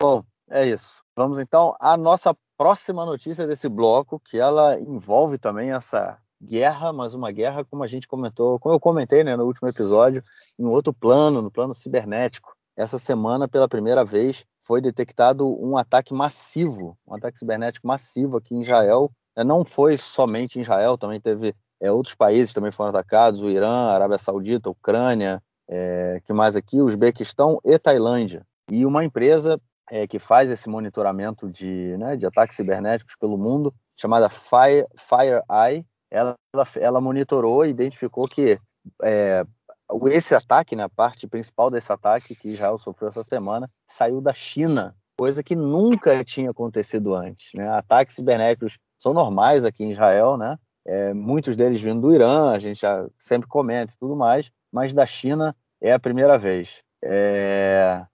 Bom, 0.00 0.24
é 0.50 0.66
isso. 0.66 1.02
Vamos 1.16 1.38
então 1.38 1.76
à 1.80 1.96
nossa 1.96 2.36
próxima 2.56 3.06
notícia 3.06 3.46
desse 3.46 3.68
bloco, 3.68 4.20
que 4.20 4.38
ela 4.38 4.78
envolve 4.80 5.38
também 5.38 5.72
essa 5.72 6.20
guerra, 6.40 6.92
mas 6.92 7.14
uma 7.14 7.30
guerra 7.30 7.64
como 7.64 7.82
a 7.82 7.86
gente 7.86 8.06
comentou, 8.06 8.58
como 8.58 8.74
eu 8.74 8.80
comentei 8.80 9.24
né, 9.24 9.36
no 9.36 9.44
último 9.44 9.68
episódio, 9.68 10.22
em 10.58 10.64
outro 10.64 10.92
plano, 10.92 11.42
no 11.42 11.50
plano 11.50 11.74
cibernético. 11.74 12.56
Essa 12.78 12.96
semana, 12.96 13.48
pela 13.48 13.68
primeira 13.68 14.04
vez, 14.04 14.46
foi 14.60 14.80
detectado 14.80 15.48
um 15.60 15.76
ataque 15.76 16.14
massivo, 16.14 16.96
um 17.04 17.16
ataque 17.16 17.36
cibernético 17.36 17.84
massivo 17.84 18.36
aqui 18.36 18.54
em 18.54 18.62
Israel. 18.62 19.10
É, 19.34 19.42
não 19.42 19.64
foi 19.64 19.98
somente 19.98 20.60
em 20.60 20.62
Israel, 20.62 20.96
também 20.96 21.20
teve 21.20 21.56
é, 21.80 21.90
outros 21.90 22.14
países 22.14 22.54
também 22.54 22.70
foram 22.70 22.90
atacados, 22.90 23.40
o 23.40 23.50
Irã, 23.50 23.88
a 23.88 23.94
Arábia 23.94 24.16
Saudita, 24.16 24.68
a 24.68 24.72
Ucrânia, 24.72 25.42
é, 25.68 26.22
que 26.24 26.32
mais 26.32 26.54
aqui, 26.54 26.80
Uzbequistão 26.80 27.60
e 27.64 27.76
Tailândia. 27.80 28.46
E 28.70 28.86
uma 28.86 29.04
empresa 29.04 29.60
é, 29.90 30.06
que 30.06 30.20
faz 30.20 30.48
esse 30.48 30.68
monitoramento 30.68 31.50
de, 31.50 31.96
né, 31.98 32.16
de 32.16 32.26
ataques 32.26 32.54
cibernéticos 32.54 33.16
pelo 33.16 33.36
mundo, 33.36 33.74
chamada 33.96 34.28
Fire, 34.28 34.86
FireEye, 34.96 35.84
ela, 36.08 36.36
ela 36.76 37.00
monitorou 37.00 37.66
e 37.66 37.70
identificou 37.70 38.28
que 38.28 38.56
é, 39.02 39.44
esse 40.10 40.34
ataque, 40.34 40.76
né, 40.76 40.84
a 40.84 40.88
parte 40.88 41.26
principal 41.26 41.70
desse 41.70 41.90
ataque 41.92 42.34
que 42.34 42.48
Israel 42.48 42.78
sofreu 42.78 43.08
essa 43.08 43.24
semana, 43.24 43.68
saiu 43.86 44.20
da 44.20 44.34
China, 44.34 44.94
coisa 45.16 45.42
que 45.42 45.56
nunca 45.56 46.22
tinha 46.24 46.50
acontecido 46.50 47.14
antes. 47.14 47.50
Né? 47.54 47.68
Ataques 47.68 48.14
cibernéticos 48.14 48.78
são 48.98 49.12
normais 49.12 49.64
aqui 49.64 49.84
em 49.84 49.92
Israel, 49.92 50.36
né? 50.36 50.58
É, 50.86 51.12
muitos 51.12 51.54
deles 51.54 51.82
vindo 51.82 52.00
do 52.00 52.14
Irã, 52.14 52.50
a 52.50 52.58
gente 52.58 52.80
já 52.80 53.06
sempre 53.18 53.46
comenta 53.46 53.92
e 53.92 53.96
tudo 53.98 54.16
mais, 54.16 54.50
mas 54.72 54.94
da 54.94 55.04
China 55.04 55.54
é 55.80 55.92
a 55.92 55.98
primeira 55.98 56.38
vez. 56.38 56.80
É, 57.04 58.04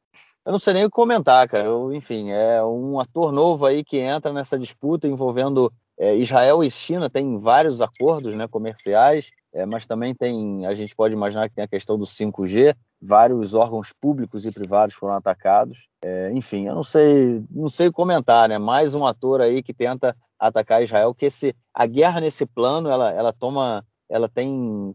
eu 0.44 0.52
não 0.52 0.58
sei 0.58 0.74
nem 0.74 0.84
o 0.84 0.90
que 0.90 0.94
comentar, 0.94 1.48
cara. 1.48 1.66
Eu, 1.66 1.92
enfim, 1.92 2.30
é 2.32 2.62
um 2.64 2.98
ator 3.00 3.32
novo 3.32 3.64
aí 3.64 3.84
que 3.84 3.98
entra 3.98 4.32
nessa 4.32 4.58
disputa 4.58 5.06
envolvendo 5.06 5.72
é, 5.98 6.14
Israel 6.16 6.62
e 6.62 6.70
China 6.70 7.08
têm 7.08 7.38
vários 7.38 7.80
acordos 7.80 8.34
né, 8.34 8.46
comerciais, 8.48 9.30
é, 9.54 9.64
mas 9.64 9.86
também 9.86 10.12
tem, 10.12 10.66
a 10.66 10.74
gente 10.74 10.96
pode 10.96 11.14
imaginar 11.14 11.48
que 11.48 11.54
tem 11.54 11.62
a 11.62 11.68
questão 11.68 11.96
do 11.96 12.04
5G, 12.04 12.74
vários 13.00 13.54
órgãos 13.54 13.92
públicos 13.92 14.44
e 14.44 14.50
privados 14.50 14.96
foram 14.96 15.14
atacados. 15.14 15.86
É, 16.02 16.32
enfim, 16.32 16.66
eu 16.66 16.74
não 16.74 16.82
sei, 16.82 17.44
não 17.48 17.68
sei 17.68 17.92
comentar, 17.92 18.48
né? 18.48 18.58
Mais 18.58 18.94
um 18.94 19.06
ator 19.06 19.40
aí 19.40 19.62
que 19.62 19.72
tenta 19.72 20.16
atacar 20.36 20.82
Israel, 20.82 21.14
que 21.14 21.26
esse, 21.26 21.54
a 21.72 21.86
guerra 21.86 22.20
nesse 22.20 22.44
plano, 22.44 22.90
ela, 22.90 23.12
ela 23.12 23.32
toma, 23.32 23.86
ela 24.08 24.28
tem, 24.28 24.92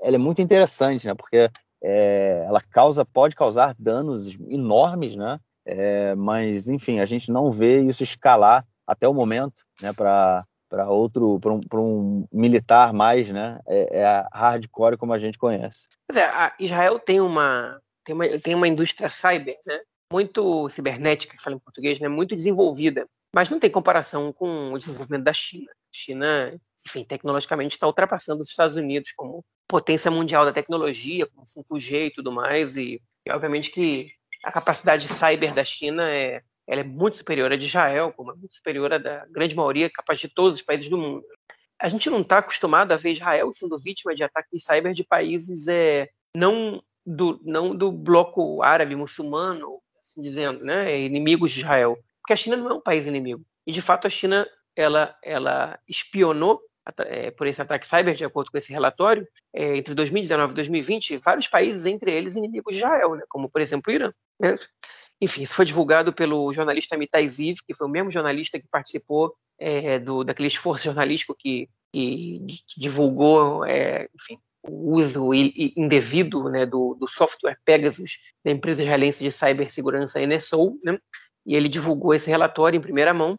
ela 0.00 0.16
é 0.16 0.18
muito 0.18 0.40
interessante, 0.40 1.06
né? 1.06 1.14
Porque 1.14 1.50
é, 1.82 2.44
ela 2.46 2.62
causa, 2.62 3.04
pode 3.04 3.36
causar 3.36 3.74
danos 3.78 4.34
enormes, 4.48 5.14
né? 5.14 5.38
É, 5.66 6.14
mas, 6.14 6.70
enfim, 6.70 7.00
a 7.00 7.06
gente 7.06 7.30
não 7.30 7.50
vê 7.50 7.82
isso 7.82 8.02
escalar 8.02 8.66
até 8.86 9.06
o 9.06 9.12
momento, 9.12 9.62
né? 9.82 9.92
Para 9.92 10.42
para 10.70 10.88
outro, 10.88 11.40
para 11.40 11.52
um, 11.52 11.60
um, 11.74 12.26
militar 12.32 12.92
mais, 12.92 13.28
né? 13.28 13.58
É, 13.66 14.00
é, 14.00 14.26
hardcore 14.32 14.96
como 14.96 15.12
a 15.12 15.18
gente 15.18 15.36
conhece. 15.36 15.88
Pois 16.08 16.16
é, 16.16 16.24
a 16.24 16.54
Israel 16.58 16.98
tem 16.98 17.20
uma, 17.20 17.82
tem 18.04 18.14
uma, 18.14 18.28
tem 18.38 18.54
uma 18.54 18.68
indústria 18.68 19.10
cyber, 19.10 19.58
né? 19.66 19.80
Muito 20.10 20.68
cibernética, 20.70 21.36
que 21.36 21.42
fala 21.42 21.56
em 21.56 21.60
português, 21.60 21.98
né? 21.98 22.08
Muito 22.08 22.36
desenvolvida, 22.36 23.04
mas 23.34 23.50
não 23.50 23.58
tem 23.58 23.70
comparação 23.70 24.32
com 24.32 24.72
o 24.72 24.78
desenvolvimento 24.78 25.24
da 25.24 25.32
China. 25.32 25.70
China, 25.92 26.54
enfim, 26.86 27.04
tecnologicamente 27.04 27.72
está 27.72 27.86
ultrapassando 27.86 28.40
os 28.40 28.48
Estados 28.48 28.76
Unidos 28.76 29.12
como 29.16 29.44
potência 29.68 30.10
mundial 30.10 30.44
da 30.44 30.52
tecnologia, 30.52 31.26
com 31.26 31.42
5G 31.42 32.06
e 32.06 32.10
tudo 32.12 32.30
mais, 32.30 32.76
e, 32.76 33.02
e 33.26 33.32
obviamente 33.32 33.70
que 33.70 34.12
a 34.44 34.52
capacidade 34.52 35.06
cyber 35.08 35.52
da 35.52 35.64
China 35.64 36.08
é, 36.08 36.42
ela 36.70 36.82
é 36.82 36.84
muito 36.84 37.16
superior 37.16 37.52
à 37.52 37.56
de 37.56 37.66
Israel, 37.66 38.14
como 38.16 38.30
é 38.30 38.34
muito 38.36 38.54
superior 38.54 38.92
à 38.92 38.98
da 38.98 39.26
grande 39.26 39.56
maioria, 39.56 39.90
capaz 39.90 40.20
de 40.20 40.28
todos 40.28 40.60
os 40.60 40.64
países 40.64 40.88
do 40.88 40.96
mundo. 40.96 41.24
A 41.76 41.88
gente 41.88 42.08
não 42.08 42.20
está 42.20 42.38
acostumado 42.38 42.92
a 42.92 42.96
ver 42.96 43.10
Israel 43.10 43.52
sendo 43.52 43.76
vítima 43.76 44.14
de 44.14 44.22
ataques 44.22 44.62
cyber 44.62 44.94
de 44.94 45.02
países 45.02 45.66
é, 45.66 46.08
não, 46.32 46.80
do, 47.04 47.40
não 47.42 47.74
do 47.74 47.90
bloco 47.90 48.62
árabe 48.62 48.94
muçulmano, 48.94 49.80
assim 49.98 50.22
dizendo, 50.22 50.64
né, 50.64 50.96
inimigos 51.00 51.50
de 51.50 51.58
Israel, 51.58 51.98
porque 52.22 52.34
a 52.34 52.36
China 52.36 52.56
não 52.56 52.70
é 52.70 52.74
um 52.74 52.80
país 52.80 53.04
inimigo. 53.04 53.44
E 53.66 53.72
de 53.72 53.82
fato 53.82 54.06
a 54.06 54.10
China 54.10 54.46
ela, 54.76 55.18
ela 55.24 55.76
espionou 55.88 56.60
é, 56.98 57.32
por 57.32 57.48
esse 57.48 57.60
ataque 57.60 57.86
cyber, 57.86 58.14
de 58.14 58.24
acordo 58.24 58.48
com 58.48 58.58
esse 58.58 58.72
relatório, 58.72 59.26
é, 59.52 59.76
entre 59.76 59.92
2019 59.92 60.52
e 60.52 60.54
2020, 60.54 61.16
vários 61.16 61.48
países, 61.48 61.84
entre 61.84 62.12
eles 62.12 62.36
inimigos 62.36 62.74
de 62.74 62.80
Israel, 62.80 63.16
né, 63.16 63.24
como 63.28 63.50
por 63.50 63.60
exemplo 63.60 63.92
o 63.92 63.96
Irã. 63.96 64.12
Né? 64.38 64.56
Enfim, 65.20 65.42
isso 65.42 65.54
foi 65.54 65.66
divulgado 65.66 66.12
pelo 66.12 66.52
jornalista 66.52 66.96
Mitai 66.96 67.28
Ziv, 67.28 67.58
que 67.66 67.74
foi 67.74 67.86
o 67.86 67.90
mesmo 67.90 68.10
jornalista 68.10 68.58
que 68.58 68.66
participou 68.66 69.36
é, 69.58 69.98
do, 69.98 70.24
daquele 70.24 70.48
esforço 70.48 70.84
jornalístico 70.84 71.34
que, 71.38 71.68
que, 71.92 72.40
que 72.66 72.80
divulgou, 72.80 73.64
é, 73.66 74.08
enfim, 74.14 74.38
o 74.62 74.96
uso 74.96 75.34
indevido 75.34 76.48
né, 76.48 76.64
do, 76.64 76.94
do, 76.94 77.06
software 77.06 77.58
Pegasus 77.64 78.18
da 78.44 78.50
empresa 78.50 78.82
israelense 78.82 79.22
de 79.22 79.30
cibersegurança 79.30 80.24
NSO, 80.26 80.78
né, 80.82 80.98
e 81.46 81.54
ele 81.54 81.68
divulgou 81.68 82.14
esse 82.14 82.30
relatório 82.30 82.78
em 82.78 82.82
primeira 82.82 83.12
mão, 83.12 83.36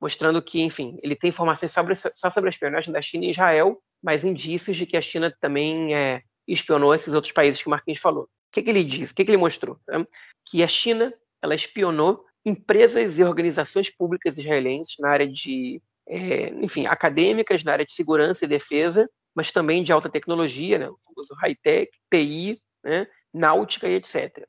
mostrando 0.00 0.40
que, 0.40 0.60
enfim, 0.62 0.96
ele 1.02 1.16
tem 1.16 1.30
informações 1.30 1.72
sobre, 1.72 1.94
só 1.96 2.30
sobre 2.30 2.48
a 2.48 2.52
espionagem 2.52 2.92
da 2.92 3.02
China 3.02 3.24
e 3.24 3.30
Israel, 3.30 3.80
mas 4.02 4.24
indícios 4.24 4.76
de 4.76 4.86
que 4.86 4.96
a 4.96 5.02
China 5.02 5.34
também 5.40 5.94
é, 5.94 6.22
espionou 6.46 6.94
esses 6.94 7.14
outros 7.14 7.32
países 7.32 7.60
que 7.60 7.66
o 7.66 7.70
Marquinhos 7.70 7.98
falou 7.98 8.28
que, 8.56 8.62
que 8.62 8.70
ele 8.70 8.84
diz? 8.84 9.10
O 9.10 9.14
que, 9.14 9.24
que 9.24 9.30
ele 9.30 9.36
mostrou? 9.36 9.78
Né? 9.88 10.06
Que 10.44 10.62
a 10.62 10.68
China 10.68 11.12
ela 11.42 11.54
espionou 11.54 12.24
empresas 12.44 13.18
e 13.18 13.24
organizações 13.24 13.90
públicas 13.90 14.38
israelenses 14.38 14.96
na 14.98 15.10
área 15.10 15.28
de, 15.28 15.82
é, 16.08 16.48
enfim, 16.62 16.86
acadêmicas, 16.86 17.64
na 17.64 17.72
área 17.72 17.84
de 17.84 17.92
segurança 17.92 18.44
e 18.44 18.48
defesa, 18.48 19.08
mas 19.34 19.50
também 19.50 19.82
de 19.82 19.92
alta 19.92 20.08
tecnologia, 20.08 20.78
né? 20.78 20.88
o 20.88 20.98
famoso 21.04 21.34
high-tech, 21.34 21.90
TI, 22.10 22.60
né? 22.84 23.06
náutica 23.34 23.88
e 23.88 23.94
etc. 23.94 24.46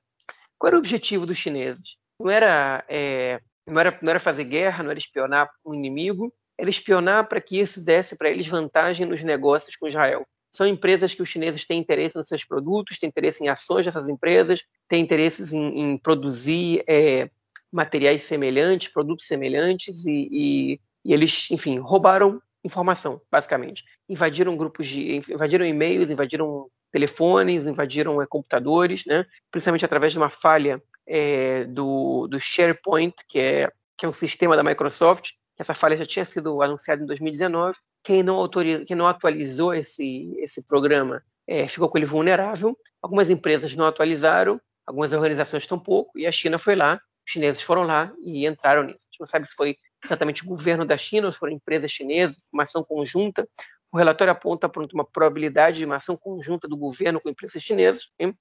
Qual 0.58 0.70
era 0.70 0.78
o 0.78 0.80
objetivo 0.80 1.26
dos 1.26 1.38
chineses? 1.38 1.98
Não 2.20 2.30
era, 2.30 2.86
é, 2.88 3.42
não 3.68 3.80
era, 3.80 4.00
não 4.02 4.10
era 4.10 4.20
fazer 4.20 4.46
guerra, 4.46 4.84
não 4.84 4.92
era 4.92 5.00
espionar 5.00 5.50
um 5.66 5.74
inimigo, 5.74 6.34
era 6.58 6.70
espionar 6.70 7.28
para 7.28 7.42
que 7.42 7.60
isso 7.60 7.84
desse 7.84 8.16
para 8.16 8.30
eles 8.30 8.48
vantagem 8.48 9.06
nos 9.06 9.22
negócios 9.22 9.76
com 9.76 9.88
Israel. 9.88 10.26
São 10.52 10.66
empresas 10.66 11.14
que 11.14 11.22
os 11.22 11.30
chineses 11.30 11.66
têm 11.66 11.80
interesse 11.80 12.16
nos 12.16 12.28
seus 12.28 12.44
produtos, 12.44 12.98
têm 12.98 13.10
interesse 13.10 13.44
em 13.44 13.50
ações 13.50 13.86
dessas 13.86 14.08
empresas, 14.10 14.64
têm 14.88 15.02
interesses 15.02 15.54
em, 15.54 15.80
em 15.80 15.98
produzir 15.98 16.84
é, 16.88 17.30
materiais 17.72 18.24
semelhantes, 18.24 18.88
produtos 18.88 19.28
semelhantes, 19.28 20.06
e, 20.06 20.28
e, 20.32 20.82
e, 21.04 21.14
eles, 21.14 21.50
enfim, 21.52 21.80
roubaram 21.80 22.42
informação, 22.64 23.22
basicamente. 23.32 23.84
Invadiram 24.10 24.58
grupos 24.58 24.88
de. 24.88 25.22
invadiram 25.30 25.66
e-mails, 25.66 26.10
invadiram 26.10 26.70
telefones, 26.92 27.66
invadiram 27.66 28.22
é, 28.22 28.26
computadores, 28.26 29.06
né? 29.06 29.26
principalmente 29.52 29.86
através 29.86 30.14
de 30.14 30.20
uma 30.20 30.30
falha 30.30 30.82
é, 31.06 31.66
do, 31.66 32.28
do 32.28 32.40
SharePoint, 32.40 33.14
que 33.28 33.40
é, 33.40 33.72
que 33.98 34.06
é 34.06 34.10
um 34.10 34.14
sistema 34.14 34.56
da 34.56 34.64
Microsoft, 34.64 35.32
que 35.58 35.62
essa 35.64 35.74
falha 35.74 35.98
já 35.98 36.06
tinha 36.06 36.24
sido 36.24 36.62
anunciada 36.62 37.02
em 37.02 37.06
2019. 37.08 37.80
Quem 38.04 38.22
não, 38.22 38.36
autoriza, 38.36 38.86
quem 38.86 38.96
não 38.96 39.08
atualizou 39.08 39.74
esse, 39.74 40.32
esse 40.38 40.62
programa 40.62 41.24
é, 41.48 41.68
ficou 41.68 41.90
com 41.90 41.98
ele 41.98 42.06
vulnerável. 42.06 42.78
Algumas 43.02 43.32
empresas 43.32 43.76
não 43.76 43.88
atualizaram, 43.88 44.62
algumas 44.86 45.12
organizações 45.14 45.66
tampouco, 45.66 46.18
e 46.18 46.28
a 46.28 46.32
China 46.32 46.60
foi 46.60 46.76
lá, 46.76 47.02
os 47.26 47.34
chineses 47.34 47.60
foram 47.60 47.84
lá 47.84 48.14
e 48.24 48.46
entraram 48.46 48.84
nisso. 48.84 49.08
A 49.08 49.10
gente 49.12 49.20
não 49.20 49.26
sabe 49.26 49.48
se 49.48 49.56
foi 49.56 49.76
exatamente 50.06 50.44
o 50.44 50.46
governo 50.46 50.86
da 50.86 50.96
China 50.96 51.26
ou 51.26 51.34
se 51.34 51.40
foram 51.40 51.54
empresas 51.54 51.90
chinesas, 51.90 52.48
uma 52.54 52.62
ação 52.62 52.84
conjunta. 52.84 53.50
O 53.92 53.98
relatório 53.98 54.32
aponta 54.32 54.70
para 54.70 54.86
uma 54.94 55.06
probabilidade 55.06 55.80
de 55.80 55.86
uma 55.86 55.96
ação 55.96 56.16
conjunta 56.16 56.68
do 56.68 56.78
governo 56.78 57.20
com 57.20 57.30
empresas 57.30 57.64
chinesas 57.64 58.10
hein? 58.20 58.38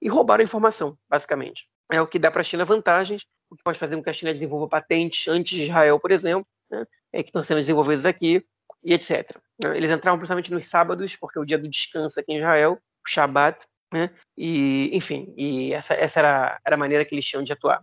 e 0.00 0.08
roubaram 0.08 0.40
a 0.40 0.44
informação, 0.44 0.96
basicamente. 1.10 1.68
É 1.92 2.00
o 2.00 2.06
que 2.06 2.18
dá 2.18 2.30
para 2.30 2.40
a 2.40 2.44
China 2.44 2.64
vantagens, 2.64 3.26
o 3.50 3.56
que 3.56 3.62
pode 3.62 3.78
fazer 3.78 3.96
com 3.96 4.02
que 4.02 4.08
a 4.08 4.14
China 4.14 4.32
desenvolva 4.32 4.66
patentes 4.66 5.28
antes 5.28 5.58
de 5.58 5.64
Israel, 5.64 6.00
por 6.00 6.10
exemplo, 6.10 6.46
né, 6.70 6.84
é, 7.12 7.22
que 7.22 7.28
estão 7.28 7.42
sendo 7.42 7.58
desenvolvidos 7.58 8.06
aqui, 8.06 8.44
e 8.82 8.92
etc. 8.92 9.36
Eles 9.74 9.90
entraram 9.90 10.18
principalmente 10.18 10.52
nos 10.52 10.68
sábados, 10.68 11.16
porque 11.16 11.38
é 11.38 11.42
o 11.42 11.44
dia 11.44 11.58
do 11.58 11.68
descanso 11.68 12.20
aqui 12.20 12.32
em 12.32 12.38
Israel, 12.38 12.74
o 12.74 13.08
Shabat, 13.08 13.64
né, 13.92 14.10
e, 14.36 14.90
enfim, 14.92 15.32
e 15.36 15.72
essa, 15.72 15.94
essa 15.94 16.18
era, 16.18 16.60
era 16.66 16.76
a 16.76 16.78
maneira 16.78 17.04
que 17.04 17.14
eles 17.14 17.24
tinham 17.24 17.42
de 17.42 17.52
atuar. 17.52 17.82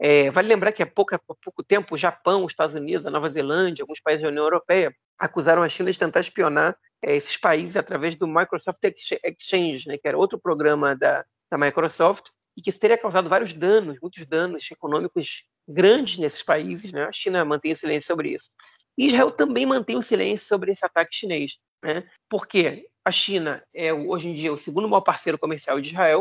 É, 0.00 0.30
vale 0.30 0.46
lembrar 0.46 0.70
que 0.72 0.82
há 0.82 0.86
pouco, 0.86 1.14
há 1.14 1.18
pouco 1.18 1.64
tempo 1.64 1.94
o 1.94 1.98
Japão, 1.98 2.44
os 2.44 2.52
Estados 2.52 2.74
Unidos, 2.74 3.04
a 3.04 3.10
Nova 3.10 3.28
Zelândia, 3.28 3.82
alguns 3.82 4.00
países 4.00 4.22
da 4.22 4.28
União 4.28 4.44
Europeia 4.44 4.94
acusaram 5.18 5.62
a 5.62 5.68
China 5.68 5.90
de 5.90 5.98
tentar 5.98 6.20
espionar 6.20 6.76
é, 7.02 7.16
esses 7.16 7.36
países 7.36 7.76
através 7.76 8.14
do 8.14 8.28
Microsoft 8.28 8.78
Exchange, 8.84 9.88
né, 9.88 9.98
que 9.98 10.06
era 10.06 10.16
outro 10.16 10.38
programa 10.38 10.94
da, 10.94 11.24
da 11.50 11.58
Microsoft, 11.58 12.28
e 12.56 12.62
que 12.62 12.70
isso 12.70 12.78
teria 12.78 12.96
causado 12.96 13.28
vários 13.28 13.52
danos, 13.52 13.98
muitos 14.00 14.24
danos 14.26 14.70
econômicos 14.70 15.44
grandes 15.68 16.18
nesses 16.18 16.42
países, 16.42 16.92
né? 16.92 17.04
A 17.04 17.12
China 17.12 17.44
mantém 17.44 17.74
silêncio 17.74 18.06
sobre 18.06 18.30
isso. 18.30 18.50
Israel 18.96 19.30
também 19.30 19.66
mantém 19.66 19.96
o 19.96 20.02
silêncio 20.02 20.46
sobre 20.46 20.72
esse 20.72 20.84
ataque 20.84 21.14
chinês, 21.14 21.58
né? 21.84 22.08
Porque 22.28 22.88
a 23.04 23.12
China 23.12 23.62
é 23.72 23.92
hoje 23.92 24.28
em 24.28 24.34
dia 24.34 24.52
o 24.52 24.58
segundo 24.58 24.88
maior 24.88 25.02
parceiro 25.02 25.38
comercial 25.38 25.80
de 25.80 25.90
Israel, 25.90 26.20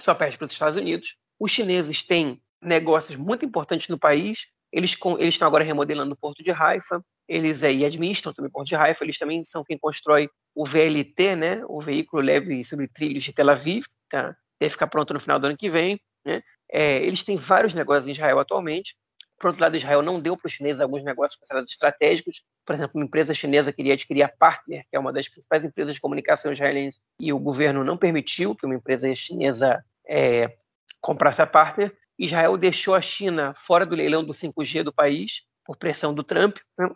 só 0.00 0.14
perde 0.14 0.38
para 0.38 0.46
os 0.46 0.52
Estados 0.52 0.76
Unidos. 0.76 1.16
Os 1.38 1.50
chineses 1.50 2.02
têm 2.02 2.40
negócios 2.60 3.16
muito 3.16 3.44
importantes 3.44 3.88
no 3.88 3.98
país. 3.98 4.48
Eles, 4.72 4.96
eles 5.18 5.34
estão 5.34 5.46
agora 5.46 5.64
remodelando 5.64 6.14
o 6.14 6.16
Porto 6.16 6.42
de 6.42 6.50
Haifa. 6.50 7.04
Eles 7.28 7.62
aí 7.62 7.84
administram 7.84 8.32
também 8.32 8.48
o 8.48 8.52
Porto 8.52 8.68
de 8.68 8.74
Haifa. 8.74 9.04
Eles 9.04 9.18
também 9.18 9.42
são 9.44 9.64
quem 9.64 9.78
constrói 9.78 10.28
o 10.54 10.64
VLT, 10.64 11.36
né? 11.36 11.62
O 11.68 11.80
veículo 11.80 12.22
leve 12.22 12.64
sobre 12.64 12.88
trilhos 12.88 13.22
de 13.22 13.32
Tel 13.32 13.50
Aviv. 13.50 13.84
Tá? 14.08 14.34
Deve 14.60 14.70
ficar 14.70 14.86
pronto 14.86 15.12
no 15.14 15.20
final 15.20 15.38
do 15.38 15.46
ano 15.46 15.56
que 15.56 15.68
vem. 15.68 16.00
Né? 16.24 16.42
É, 16.72 16.96
eles 17.04 17.22
têm 17.22 17.36
vários 17.36 17.74
negócios 17.74 18.06
em 18.06 18.12
Israel 18.12 18.38
atualmente. 18.38 18.96
Por 19.38 19.48
outro 19.48 19.62
lado, 19.62 19.76
Israel 19.76 20.02
não 20.02 20.20
deu 20.20 20.36
para 20.36 20.46
os 20.46 20.52
chineses 20.54 20.80
alguns 20.80 21.02
negócios 21.02 21.36
considerados 21.36 21.70
estratégicos. 21.70 22.42
Por 22.64 22.74
exemplo, 22.74 22.92
uma 22.94 23.04
empresa 23.04 23.34
chinesa 23.34 23.72
queria 23.72 23.94
adquirir 23.94 24.22
a 24.22 24.28
Partner, 24.28 24.84
que 24.88 24.96
é 24.96 24.98
uma 24.98 25.12
das 25.12 25.28
principais 25.28 25.64
empresas 25.64 25.94
de 25.94 26.00
comunicação 26.00 26.52
israelense, 26.52 27.00
e 27.18 27.32
o 27.32 27.38
governo 27.38 27.84
não 27.84 27.96
permitiu 27.96 28.54
que 28.54 28.64
uma 28.64 28.74
empresa 28.74 29.12
chinesa 29.14 29.84
é, 30.08 30.54
comprasse 31.00 31.42
a 31.42 31.46
Partner. 31.46 31.92
Israel 32.18 32.56
deixou 32.56 32.94
a 32.94 33.00
China 33.00 33.52
fora 33.54 33.84
do 33.84 33.96
leilão 33.96 34.24
do 34.24 34.32
5G 34.32 34.84
do 34.84 34.92
país, 34.92 35.42
por 35.64 35.76
pressão 35.76 36.14
do 36.14 36.22
Trump. 36.22 36.58
Né? 36.78 36.88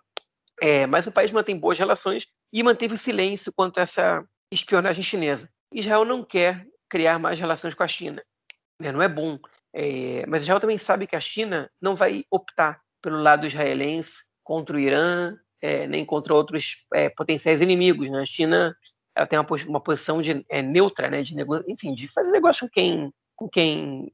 É, 0.62 0.86
mas 0.86 1.06
o 1.06 1.12
país 1.12 1.30
mantém 1.30 1.58
boas 1.58 1.78
relações 1.78 2.26
e 2.52 2.62
manteve 2.62 2.94
o 2.94 2.98
silêncio 2.98 3.52
quanto 3.52 3.78
a 3.78 3.82
essa 3.82 4.24
espionagem 4.52 5.02
chinesa. 5.02 5.50
Israel 5.72 6.04
não 6.04 6.24
quer 6.24 6.66
criar 6.88 7.18
mais 7.18 7.38
relações 7.38 7.74
com 7.74 7.82
a 7.82 7.88
China. 7.88 8.22
Né? 8.80 8.92
Não 8.92 9.02
é 9.02 9.08
bom. 9.08 9.38
É, 9.78 10.24
mas 10.26 10.40
Israel 10.40 10.58
também 10.58 10.78
sabe 10.78 11.06
que 11.06 11.14
a 11.14 11.20
China 11.20 11.70
não 11.78 11.94
vai 11.94 12.24
optar 12.30 12.80
pelo 13.02 13.22
lado 13.22 13.46
israelense 13.46 14.24
contra 14.42 14.74
o 14.74 14.80
Irã, 14.80 15.36
é, 15.60 15.86
nem 15.86 16.02
contra 16.02 16.32
outros 16.32 16.86
é, 16.94 17.10
potenciais 17.10 17.60
inimigos. 17.60 18.10
Né? 18.10 18.22
A 18.22 18.26
China 18.26 18.74
ela 19.14 19.26
tem 19.26 19.38
uma, 19.38 19.46
uma 19.68 19.80
posição 19.80 20.22
de, 20.22 20.46
neutra, 20.64 21.10
né? 21.10 21.22
de 21.22 21.36
enfim, 21.68 21.94
de 21.94 22.08
fazer 22.08 22.32
negócio 22.32 22.66
com 22.66 22.72
quem, 22.72 23.12
com 23.34 23.48
quem, 23.48 24.12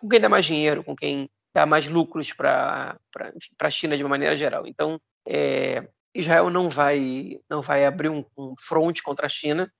com 0.00 0.08
quem 0.08 0.20
dá 0.20 0.28
mais 0.28 0.44
dinheiro, 0.44 0.84
com 0.84 0.94
quem 0.94 1.28
dar 1.54 1.66
mais 1.66 1.86
lucros 1.86 2.32
para 2.32 2.96
a 3.60 3.70
China 3.70 3.96
de 3.96 4.02
uma 4.04 4.10
maneira 4.10 4.36
geral. 4.36 4.66
Então, 4.66 5.00
Israel 6.12 6.50
não 6.50 6.68
vai, 6.68 7.38
não 7.48 7.62
vai 7.62 7.86
abrir 7.86 8.08
um, 8.08 8.24
um 8.36 8.54
fronte 8.58 9.00
contra 9.00 9.26
a 9.26 9.28
China, 9.28 9.72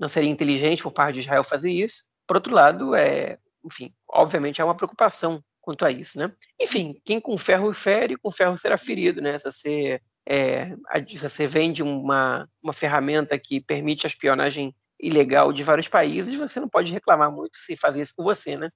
não 0.00 0.08
seria 0.08 0.30
inteligente 0.30 0.82
por 0.82 0.92
parte 0.92 1.14
de 1.14 1.20
Israel 1.20 1.44
fazer 1.44 1.70
isso. 1.70 2.04
Por 2.26 2.36
outro 2.36 2.52
lado, 2.52 2.96
é, 2.96 3.38
enfim, 3.64 3.94
obviamente 4.08 4.60
há 4.60 4.64
uma 4.64 4.76
preocupação 4.76 5.42
quanto 5.60 5.84
a 5.84 5.90
isso, 5.90 6.18
né? 6.18 6.30
Enfim, 6.60 7.00
quem 7.04 7.20
com 7.20 7.38
ferro 7.38 7.72
fere, 7.72 8.16
com 8.16 8.30
ferro 8.30 8.56
será 8.58 8.76
ferido, 8.76 9.22
né? 9.22 9.38
Se 9.38 9.50
você, 9.50 10.00
é, 10.26 10.74
se 11.08 11.16
você 11.18 11.46
vende 11.46 11.82
uma, 11.82 12.48
uma 12.62 12.72
ferramenta 12.72 13.38
que 13.38 13.60
permite 13.60 14.06
a 14.06 14.08
espionagem 14.08 14.74
ilegal 15.00 15.52
de 15.52 15.62
vários 15.62 15.88
países, 15.88 16.38
você 16.38 16.60
não 16.60 16.68
pode 16.68 16.92
reclamar 16.92 17.30
muito 17.30 17.56
se 17.56 17.76
fazer 17.76 18.02
isso 18.02 18.12
com 18.16 18.24
você, 18.24 18.56
né? 18.56 18.70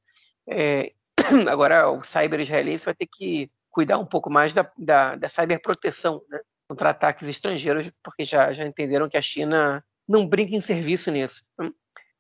É, 0.49 0.93
agora, 1.51 1.91
o 1.91 2.03
cyber 2.05 2.41
israelense 2.41 2.85
vai 2.85 2.95
ter 2.95 3.07
que 3.07 3.51
cuidar 3.71 3.99
um 3.99 4.07
pouco 4.07 4.31
mais 4.31 4.53
da, 4.53 4.71
da, 4.79 5.17
da 5.17 5.29
cyberproteção, 5.29 6.23
né? 6.31 6.41
Contra 6.69 6.91
ataques 6.91 7.29
estrangeiros, 7.29 7.91
porque 8.03 8.25
já, 8.25 8.53
já 8.53 8.65
entenderam 8.65 9.09
que 9.09 9.17
a 9.17 9.23
China 9.23 9.85
não 10.09 10.27
brinca 10.27 10.57
em 10.57 10.61
serviço 10.61 11.11
nisso. 11.11 11.45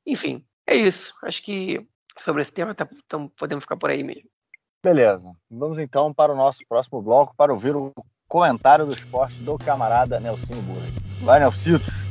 Enfim, 0.05 0.45
é 0.67 0.77
isso. 0.77 1.15
Acho 1.23 1.43
que 1.43 1.87
sobre 2.21 2.43
esse 2.43 2.53
tema 2.53 2.75
tá, 2.75 2.89
então 3.05 3.29
podemos 3.37 3.65
ficar 3.65 3.77
por 3.77 3.91
aí 3.91 4.03
mesmo. 4.03 4.29
Beleza. 4.83 5.33
Vamos 5.51 5.79
então 5.79 6.13
para 6.13 6.33
o 6.33 6.37
nosso 6.37 6.61
próximo 6.69 7.03
bloco 7.03 7.35
para 7.37 7.53
ouvir 7.53 7.75
o 7.75 7.93
comentário 8.29 8.87
do 8.87 8.93
esporte 8.93 9.37
do 9.39 9.59
camarada 9.59 10.21
Nelsinho 10.21 10.63
Burra. 10.63 10.87
Vai, 11.23 11.41
Nelcitos! 11.41 12.07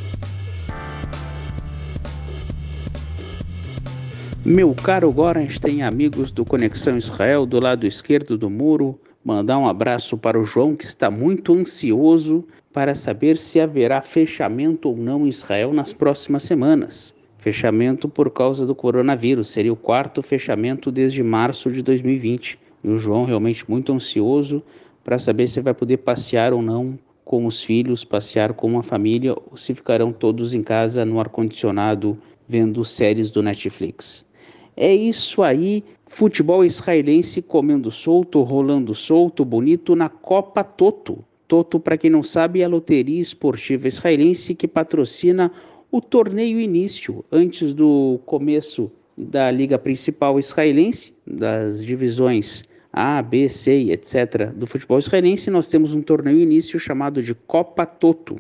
Meu 4.44 4.76
caro 4.76 5.12
Gorenstein, 5.12 5.82
amigos 5.82 6.30
do 6.32 6.46
Conexão 6.46 6.98
Israel 6.98 7.48
do 7.48 7.60
lado 7.60 7.88
esquerdo 7.88 8.38
do 8.38 8.48
muro, 8.48 9.00
mandar 9.24 9.58
um 9.58 9.68
abraço 9.68 10.16
para 10.16 10.40
o 10.40 10.46
João 10.46 10.76
que 10.76 10.86
está 10.86 11.10
muito 11.10 11.52
ansioso 11.52 12.48
para 12.72 12.94
saber 12.94 13.38
se 13.38 13.60
haverá 13.60 14.04
fechamento 14.04 14.90
ou 14.90 14.96
não 14.96 15.26
em 15.26 15.30
Israel 15.30 15.74
nas 15.74 15.94
próximas 15.94 16.44
semanas. 16.44 17.15
Fechamento 17.46 18.10
por 18.10 18.32
causa 18.32 18.66
do 18.66 18.74
coronavírus, 18.74 19.52
seria 19.52 19.72
o 19.72 19.76
quarto 19.76 20.24
fechamento 20.24 20.92
desde 20.92 21.22
março 21.22 21.70
de 21.70 21.84
2020. 21.84 22.58
E 22.84 22.90
o 22.90 22.98
João 22.98 23.24
realmente 23.24 23.70
muito 23.70 23.94
ansioso 23.94 24.64
para 25.04 25.20
saber 25.20 25.48
se 25.48 25.62
vai 25.62 25.72
poder 25.72 25.98
passear 25.98 26.54
ou 26.54 26.62
não 26.64 26.98
com 27.24 27.46
os 27.46 27.64
filhos, 27.64 28.04
passear 28.04 28.54
com 28.54 28.80
a 28.80 28.82
família 28.82 29.34
ou 29.34 29.56
se 29.56 29.76
ficarão 29.76 30.12
todos 30.12 30.56
em 30.56 30.64
casa 30.64 31.06
no 31.06 31.20
ar-condicionado 31.20 32.18
vendo 32.50 32.84
séries 32.84 33.30
do 33.30 33.44
Netflix. 33.44 34.26
É 34.76 34.92
isso 34.92 35.44
aí, 35.44 35.84
futebol 36.08 36.66
israelense 36.66 37.44
comendo 37.44 37.92
solto, 37.92 38.42
rolando 38.42 38.96
solto, 38.96 39.46
bonito 39.46 39.96
na 39.96 40.10
Copa 40.10 40.64
Toto. 40.64 41.24
Toto, 41.48 41.80
para 41.80 41.96
quem 41.96 42.10
não 42.10 42.24
sabe, 42.24 42.62
é 42.62 42.66
a 42.66 42.68
loteria 42.68 43.22
esportiva 43.22 43.88
israelense 43.88 44.56
que 44.56 44.68
patrocina 44.68 45.52
o 45.92 46.02
torneio 46.02 46.60
início, 46.60 47.24
antes 47.32 47.74
do 47.74 48.20
começo 48.26 48.92
da 49.18 49.50
liga 49.50 49.78
principal 49.78 50.40
israelense, 50.40 51.14
das 51.26 51.84
divisões 51.84 52.64
A, 52.92 53.22
B, 53.22 53.48
C, 53.50 53.92
etc. 53.92 54.52
do 54.54 54.68
futebol 54.68 55.00
israelense, 55.00 55.50
nós 55.50 55.68
temos 55.68 55.94
um 55.94 56.02
torneio 56.02 56.40
início 56.40 56.80
chamado 56.80 57.22
de 57.22 57.34
Copa 57.34 57.86
Toto. 57.86 58.40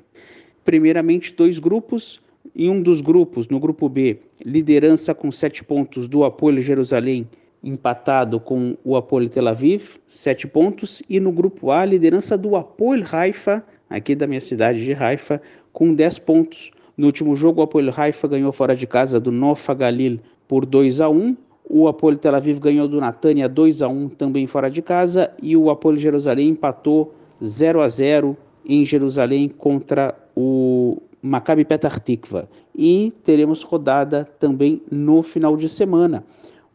Primeiramente, 0.63 1.33
dois 1.33 1.59
grupos, 1.59 2.19
em 2.55 2.69
um 2.69 2.81
dos 2.81 3.01
grupos, 3.01 3.47
no 3.49 3.59
grupo 3.59 3.87
B, 3.87 4.19
liderança 4.43 5.13
com 5.13 5.31
sete 5.31 5.63
pontos 5.63 6.07
do 6.07 6.23
Apoio 6.23 6.61
Jerusalém, 6.61 7.27
empatado 7.63 8.39
com 8.39 8.77
o 8.83 8.95
Apoio 8.95 9.27
Tel 9.27 9.47
Aviv, 9.47 9.95
sete 10.07 10.47
pontos. 10.47 11.01
E 11.09 11.19
no 11.19 11.31
grupo 11.31 11.71
A, 11.71 11.83
liderança 11.83 12.37
do 12.37 12.55
Apoio 12.55 13.03
Haifa, 13.11 13.65
aqui 13.89 14.13
da 14.15 14.27
minha 14.27 14.41
cidade 14.41 14.83
de 14.83 14.93
Haifa, 14.93 15.41
com 15.73 15.93
dez 15.93 16.19
pontos. 16.19 16.71
No 16.97 17.07
último 17.07 17.35
jogo, 17.35 17.59
o 17.59 17.63
Apoio 17.63 17.93
Haifa 17.95 18.27
ganhou 18.27 18.51
fora 18.51 18.75
de 18.75 18.87
casa 18.87 19.19
do 19.19 19.31
Nofa 19.31 19.73
Galil 19.73 20.19
por 20.47 20.65
2 20.65 21.01
a 21.01 21.09
1. 21.09 21.35
O 21.67 21.87
Apoio 21.87 22.17
Tel 22.17 22.35
Aviv 22.35 22.59
ganhou 22.59 22.87
do 22.87 23.01
Natânia 23.01 23.49
2 23.49 23.81
a 23.81 23.87
1 23.87 24.09
também 24.09 24.47
fora 24.47 24.69
de 24.69 24.81
casa 24.81 25.31
e 25.41 25.57
o 25.57 25.69
Apoio 25.69 25.97
Jerusalém 25.97 26.49
empatou 26.49 27.13
0 27.43 27.81
a 27.81 27.87
0 27.87 28.37
em 28.65 28.85
Jerusalém 28.85 29.49
contra 29.49 30.15
o 30.35 31.01
Maccabi 31.21 31.65
Petah 31.65 31.99
Tikva. 31.99 32.47
E 32.73 33.11
teremos 33.23 33.61
rodada 33.61 34.25
também 34.39 34.81
no 34.89 35.21
final 35.21 35.57
de 35.57 35.67
semana. 35.67 36.23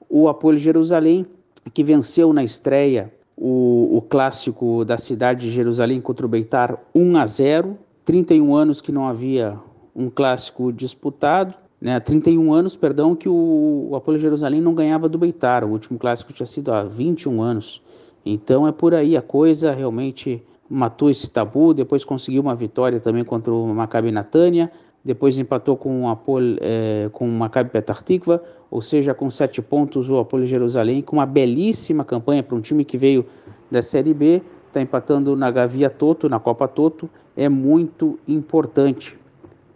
O 0.09 0.29
Apoio 0.29 0.59
Jerusalém, 0.59 1.25
que 1.73 1.85
venceu 1.85 2.33
na 2.33 2.45
estreia 2.45 3.13
o, 3.37 3.97
o 3.97 4.03
clássico 4.03 4.85
da 4.85 4.99
cidade 4.99 5.47
de 5.47 5.53
Jerusalém 5.53 6.01
contra 6.01 6.27
o 6.27 6.29
Beitar 6.29 6.79
1 6.95 7.17
a 7.17 7.27
0. 7.27 7.79
31 8.05 8.57
anos 8.57 8.81
que 8.81 8.91
não 8.91 9.07
havia 9.07 9.57
um 9.95 10.09
clássico 10.11 10.73
disputado. 10.73 11.55
Né, 11.81 11.99
31 11.99 12.53
anos, 12.53 12.77
perdão, 12.77 13.17
que 13.17 13.27
o, 13.27 13.93
Apolo 13.95 14.19
Jerusalém 14.19 14.61
não 14.61 14.75
ganhava 14.75 15.09
do 15.09 15.17
Beitar. 15.17 15.65
O 15.65 15.69
último 15.69 15.99
clássico 15.99 16.33
tinha 16.33 16.47
sido 16.47 16.73
há 16.73 16.85
21 16.85 17.41
anos. 17.41 17.83
Então 18.25 18.69
é 18.69 18.73
por 18.73 18.93
aí 18.93 19.17
a 19.17 19.23
coisa, 19.23 19.73
realmente 19.73 20.43
matou 20.69 21.11
esse 21.11 21.29
tabu, 21.29 21.73
depois 21.73 22.05
conseguiu 22.05 22.43
uma 22.43 22.55
vitória 22.55 23.01
também 23.01 23.25
contra 23.25 23.53
o 23.53 23.75
Maccabi 23.75 24.13
Natânia, 24.13 24.71
depois 25.05 25.39
empatou 25.39 25.77
com 25.77 26.05
o 26.05 26.09
Apolo, 26.09 26.57
é, 26.61 27.09
com 27.13 27.27
o 27.27 27.33
Maccabi 27.33 27.71
Tikva, 28.05 28.43
ou 28.71 28.83
seja, 28.83 29.15
com 29.15 29.29
sete 29.31 29.63
pontos 29.63 30.11
o 30.11 30.19
Apolo 30.19 30.45
Jerusalém, 30.45 31.03
com 31.03 31.17
uma 31.17 31.27
belíssima 31.27 32.05
campanha 32.05 32.43
para 32.43 32.55
um 32.55 32.61
time 32.61 32.85
que 32.85 32.99
veio 32.99 33.25
da 33.71 33.81
Série 33.81 34.13
B, 34.13 34.43
está 34.69 34.81
empatando 34.81 35.35
na 35.35 35.51
Gavia 35.51 35.91
Toto, 35.91 36.29
na 36.29 36.39
Copa 36.39 36.69
Toto, 36.69 37.09
é 37.37 37.49
muito 37.49 38.19
importante. 38.29 39.19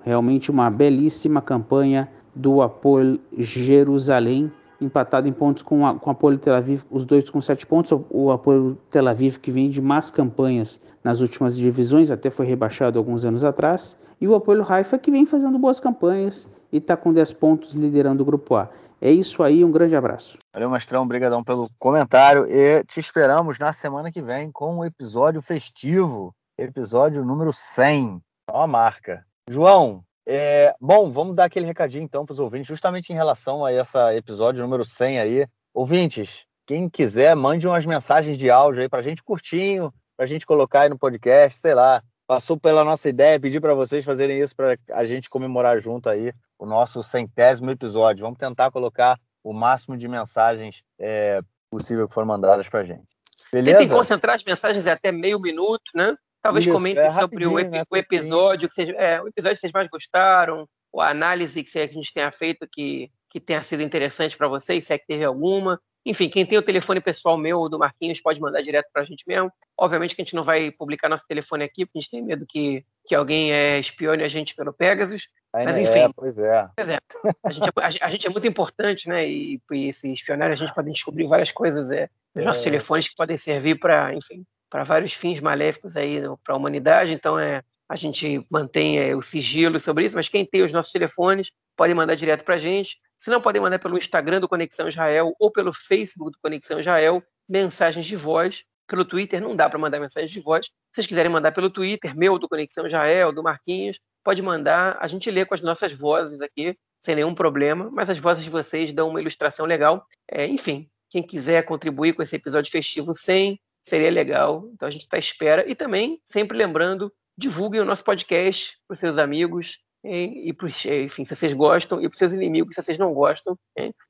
Realmente 0.05 0.51
uma 0.51 0.71
belíssima 0.71 1.43
campanha 1.43 2.09
do 2.35 2.63
Apolo 2.63 3.19
Jerusalém 3.37 4.53
empatado 4.81 5.29
em 5.29 5.33
pontos 5.33 5.63
com, 5.63 5.87
a, 5.87 5.95
com 5.99 6.11
o 6.11 6.13
Apoio 6.13 6.39
Tel 6.39 6.55
Aviv, 6.55 6.83
os 6.91 7.05
dois 7.05 7.29
com 7.31 7.41
sete 7.41 7.67
pontos. 7.67 7.93
O 8.11 8.31
Apoio 8.31 8.77
Tel 8.91 9.09
Aviv, 9.09 9.39
que 9.39 9.51
vem 9.51 9.71
de 9.71 9.81
más 9.81 10.11
campanhas 10.11 10.81
nas 11.03 11.21
últimas 11.21 11.57
divisões, 11.57 12.11
até 12.11 12.31
foi 12.31 12.47
rebaixado 12.47 12.99
alguns 12.99 13.25
anos 13.25 13.45
atrás. 13.45 13.99
E 14.21 14.29
o 14.29 14.35
Apoio 14.35 14.65
Haifa, 14.67 14.99
que 14.99 15.11
vem 15.11 15.27
fazendo 15.27 15.59
boas 15.59 15.81
campanhas 15.81 16.49
e 16.73 16.79
está 16.79 16.97
com 16.97 17.13
10 17.13 17.33
pontos 17.35 17.75
liderando 17.75 18.23
o 18.23 18.27
Grupo 18.27 18.55
A. 18.57 18.69
É 19.01 19.11
isso 19.11 19.43
aí, 19.43 19.65
um 19.65 19.71
grande 19.71 19.95
abraço. 19.95 20.39
Valeu, 20.53 20.71
Mastrão, 20.71 21.03
obrigadão 21.03 21.45
pelo 21.45 21.69
comentário 21.79 22.47
e 22.49 22.83
te 22.85 23.01
esperamos 23.01 23.59
na 23.59 23.73
semana 23.73 24.11
que 24.11 24.23
vem 24.23 24.51
com 24.51 24.79
um 24.79 24.85
episódio 24.85 25.43
festivo, 25.43 26.35
episódio 26.57 27.25
número 27.25 27.53
100. 27.53 28.21
Ó 28.51 28.63
a 28.63 28.67
marca. 28.67 29.25
João, 29.49 30.03
é, 30.27 30.75
bom, 30.81 31.11
vamos 31.11 31.37
dar 31.37 31.45
aquele 31.45 31.67
recadinho 31.67 32.03
então 32.03 32.25
para 32.25 32.33
os 32.33 32.41
ouvintes, 32.41 32.67
justamente 32.67 33.11
em 33.13 33.17
relação 33.17 33.65
a 33.65 33.73
esse 33.73 33.99
episódio 34.17 34.63
número 34.63 34.85
100 34.85 35.19
aí. 35.21 35.47
Ouvintes, 35.73 36.47
quem 36.67 36.89
quiser, 36.89 37.37
mande 37.37 37.67
umas 37.67 37.85
mensagens 37.85 38.39
de 38.39 38.51
áudio 38.51 38.83
aí 38.83 38.89
para 38.89 39.01
a 39.01 39.03
gente 39.03 39.23
curtinho, 39.23 39.93
para 40.17 40.25
a 40.25 40.29
gente 40.29 40.47
colocar 40.47 40.83
aí 40.83 40.89
no 40.89 40.99
podcast, 40.99 41.61
sei 41.61 41.75
lá. 41.75 42.03
Passou 42.27 42.59
pela 42.59 42.83
nossa 42.83 43.07
ideia, 43.07 43.39
pedir 43.39 43.61
para 43.61 43.75
vocês 43.75 44.03
fazerem 44.03 44.41
isso 44.41 44.57
para 44.57 44.79
a 44.93 45.05
gente 45.05 45.29
comemorar 45.29 45.79
junto 45.79 46.09
aí 46.09 46.33
o 46.59 46.65
nosso 46.65 47.03
centésimo 47.03 47.71
episódio. 47.71 48.25
Vamos 48.25 48.39
tentar 48.39 48.71
colocar 48.71 49.21
o 49.43 49.53
máximo 49.53 49.95
de 49.95 50.09
mensagens 50.09 50.83
é, 50.99 51.43
possível 51.71 52.09
que 52.09 52.15
foram 52.15 52.27
mandadas 52.27 52.67
para 52.67 52.81
a 52.81 52.85
gente. 52.85 53.05
Beleza? 53.53 53.79
Tentem 53.79 53.95
concentrar 53.95 54.37
as 54.37 54.43
mensagens 54.43 54.87
até 54.87 55.13
meio 55.13 55.39
minuto, 55.39 55.91
né? 55.95 56.17
Talvez 56.45 56.67
Isso, 56.67 56.75
comentem 56.75 57.03
é 57.03 57.09
sobre 57.09 57.47
o, 57.47 57.59
né, 57.59 57.85
o, 57.91 57.97
episódio 57.97 58.69
que, 58.69 58.75
seja, 58.75 58.93
é, 58.93 59.19
o 59.19 59.29
episódio 59.29 59.57
que 59.57 59.61
vocês 59.63 59.73
mais 59.73 59.89
gostaram, 59.89 60.69
ou 60.93 61.01
a 61.01 61.09
análise 61.09 61.65
que 61.65 61.79
a 61.79 61.87
gente 61.87 62.13
tenha 62.13 62.31
feito 62.31 62.69
que, 62.71 63.11
que 63.31 63.41
tenha 63.41 63.63
sido 63.63 63.83
interessante 63.83 64.37
para 64.37 64.47
vocês, 64.47 64.87
se 64.87 64.93
é 64.93 64.99
que 64.99 65.07
teve 65.07 65.25
alguma. 65.25 65.81
Enfim, 66.05 66.29
quem 66.29 66.45
tem 66.45 66.59
o 66.59 66.63
telefone 66.63 67.01
pessoal 67.01 67.39
meu 67.39 67.61
ou 67.61 67.69
do 67.71 67.79
Marquinhos 67.79 68.21
pode 68.21 68.39
mandar 68.43 68.61
direto 68.61 68.91
para 68.93 69.01
a 69.01 69.05
gente 69.07 69.25
mesmo. 69.27 69.51
Obviamente 69.75 70.15
que 70.15 70.21
a 70.21 70.25
gente 70.27 70.37
não 70.37 70.45
vai 70.45 70.71
publicar 70.71 71.09
nosso 71.09 71.27
telefone 71.27 71.65
aqui, 71.65 71.87
porque 71.87 71.97
a 71.97 72.01
gente 72.03 72.11
tem 72.11 72.23
medo 72.23 72.45
que, 72.47 72.85
que 73.07 73.15
alguém 73.15 73.51
é, 73.51 73.81
espione 73.81 74.23
a 74.23 74.29
gente 74.29 74.55
pelo 74.55 74.71
Pegasus. 74.71 75.29
Ainda 75.55 75.73
Mas 75.73 75.81
enfim. 75.81 76.01
É, 76.01 76.11
pois 76.15 76.37
é. 76.37 76.69
Pois 76.77 76.89
é. 76.91 76.99
A 77.43 77.51
gente 77.51 77.67
é, 77.67 77.73
a, 77.81 78.07
a 78.07 78.11
gente 78.11 78.27
é 78.27 78.31
muito 78.31 78.47
importante, 78.47 79.09
né? 79.09 79.27
E, 79.27 79.59
e 79.73 79.93
se 79.95 80.13
espionar, 80.13 80.51
a 80.51 80.57
gente 80.57 80.75
pode 80.75 80.91
descobrir 80.91 81.27
várias 81.27 81.51
coisas 81.51 81.91
é, 81.91 82.11
nos 82.35 82.45
nossos 82.45 82.61
é. 82.61 82.65
telefones 82.65 83.09
que 83.09 83.17
podem 83.17 83.39
servir 83.39 83.79
para, 83.79 84.13
enfim, 84.13 84.45
para 84.75 84.83
vários 84.83 85.13
fins 85.13 85.39
maléficos 85.39 85.97
aí 85.97 86.21
para 86.43 86.53
a 86.53 86.57
humanidade. 86.57 87.13
Então 87.13 87.39
é 87.39 87.63
a 87.89 87.95
gente 87.95 88.45
mantém 88.51 88.99
é, 88.99 89.15
o 89.15 89.23
sigilo 89.23 89.79
sobre 89.79 90.05
isso, 90.05 90.17
mas 90.17 90.29
quem 90.29 90.45
tem 90.45 90.63
os 90.63 90.73
nossos 90.73 90.91
telefones 90.91 91.53
pode 91.77 91.95
mandar 91.95 92.17
direto 92.17 92.45
para 92.45 92.57
a 92.57 92.59
gente. 92.59 92.99
Se 93.17 93.31
não, 93.31 93.41
podem 93.41 93.63
mandar 93.63 93.79
pelo 93.79 93.97
Instagram 93.97 94.41
do 94.41 94.49
Conexão 94.49 94.89
Israel 94.89 95.33
ou 95.39 95.53
pelo 95.53 95.73
Facebook 95.73 96.33
do 96.33 96.39
Conexão 96.43 96.81
Israel 96.81 97.23
mensagens 97.49 98.05
de 98.05 98.17
voz. 98.17 98.65
Pelo 98.89 99.05
Twitter 99.05 99.41
não 99.41 99.55
dá 99.55 99.71
para 99.71 99.79
mandar 99.79 100.01
mensagens 100.01 100.33
de 100.33 100.41
voz. 100.41 100.67
Se 100.67 100.73
vocês 100.93 101.07
quiserem 101.07 101.31
mandar 101.31 101.53
pelo 101.53 101.71
Twitter, 101.71 102.17
meu, 102.17 102.37
do 102.37 102.49
Conexão 102.49 102.85
Israel, 102.85 103.31
do 103.31 103.45
Marquinhos, 103.45 104.01
pode 104.25 104.43
mandar. 104.43 104.99
A 105.01 105.07
gente 105.07 105.31
lê 105.31 105.45
com 105.45 105.55
as 105.55 105.61
nossas 105.61 105.93
vozes 105.93 106.41
aqui, 106.41 106.77
sem 106.99 107.15
nenhum 107.15 107.33
problema, 107.33 107.89
mas 107.93 108.11
as 108.11 108.19
vozes 108.19 108.43
de 108.43 108.51
vocês 108.51 108.93
dão 108.93 109.11
uma 109.11 109.21
ilustração 109.21 109.67
legal. 109.67 110.05
É, 110.29 110.49
enfim, 110.49 110.91
Quem 111.11 111.23
quiser 111.23 111.65
contribuir 111.65 112.15
com 112.15 112.25
esse 112.25 112.35
episódio 112.35 112.73
festivo 112.73 113.15
sem, 113.15 113.61
seria 113.85 114.11
legal. 114.11 114.69
Então 114.73 114.89
a 114.89 114.91
gente 114.91 115.03
está 115.03 115.17
à 115.17 115.21
espera. 115.21 115.65
E 115.69 115.75
também, 115.75 116.21
sempre 116.25 116.57
lembrando, 116.57 117.13
divulguem 117.37 117.81
o 117.81 117.85
nosso 117.85 118.03
podcast 118.03 118.79
para 118.89 118.95
os 118.95 118.99
seus 118.99 119.19
amigos, 119.19 119.79
e, 120.05 120.49
e 120.49 120.53
pros, 120.53 120.85
enfim, 120.85 121.25
se 121.25 121.35
vocês 121.35 121.53
gostam, 121.53 122.01
e 122.01 122.09
para 122.09 122.15
os 122.15 122.19
seus 122.19 122.33
inimigos, 122.33 122.75
se 122.75 122.83
vocês 122.83 122.99
não 122.99 123.13
gostam, 123.13 123.59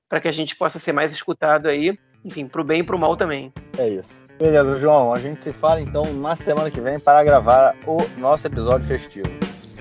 para 0.08 0.20
que 0.20 0.28
a 0.28 0.32
gente 0.32 0.56
possa 0.56 0.78
ser 0.78 0.92
mais 0.92 1.12
escutado 1.12 1.68
aí, 1.68 1.96
enfim, 2.24 2.46
para 2.46 2.60
o 2.60 2.64
bem 2.64 2.80
e 2.80 2.82
para 2.82 2.96
o 2.96 2.98
mal 2.98 3.16
também. 3.16 3.52
É 3.78 3.88
isso. 3.88 4.14
Beleza, 4.38 4.76
João. 4.78 5.12
A 5.12 5.18
gente 5.18 5.42
se 5.42 5.52
fala 5.52 5.80
então 5.80 6.12
na 6.14 6.34
semana 6.36 6.70
que 6.70 6.80
vem 6.80 6.98
para 6.98 7.22
gravar 7.22 7.76
o 7.86 7.96
nosso 8.18 8.46
episódio 8.46 8.86
festivo. 8.86 9.28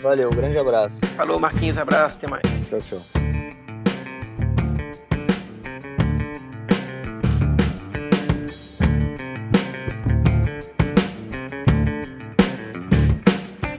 Valeu, 0.01 0.29
grande 0.29 0.57
abraço. 0.57 0.99
Falou, 1.15 1.39
Marquinhos, 1.39 1.77
abraço, 1.77 2.17
até 2.17 2.27
mais. 2.27 2.43
Tchau, 2.69 2.79
tchau. 2.79 3.32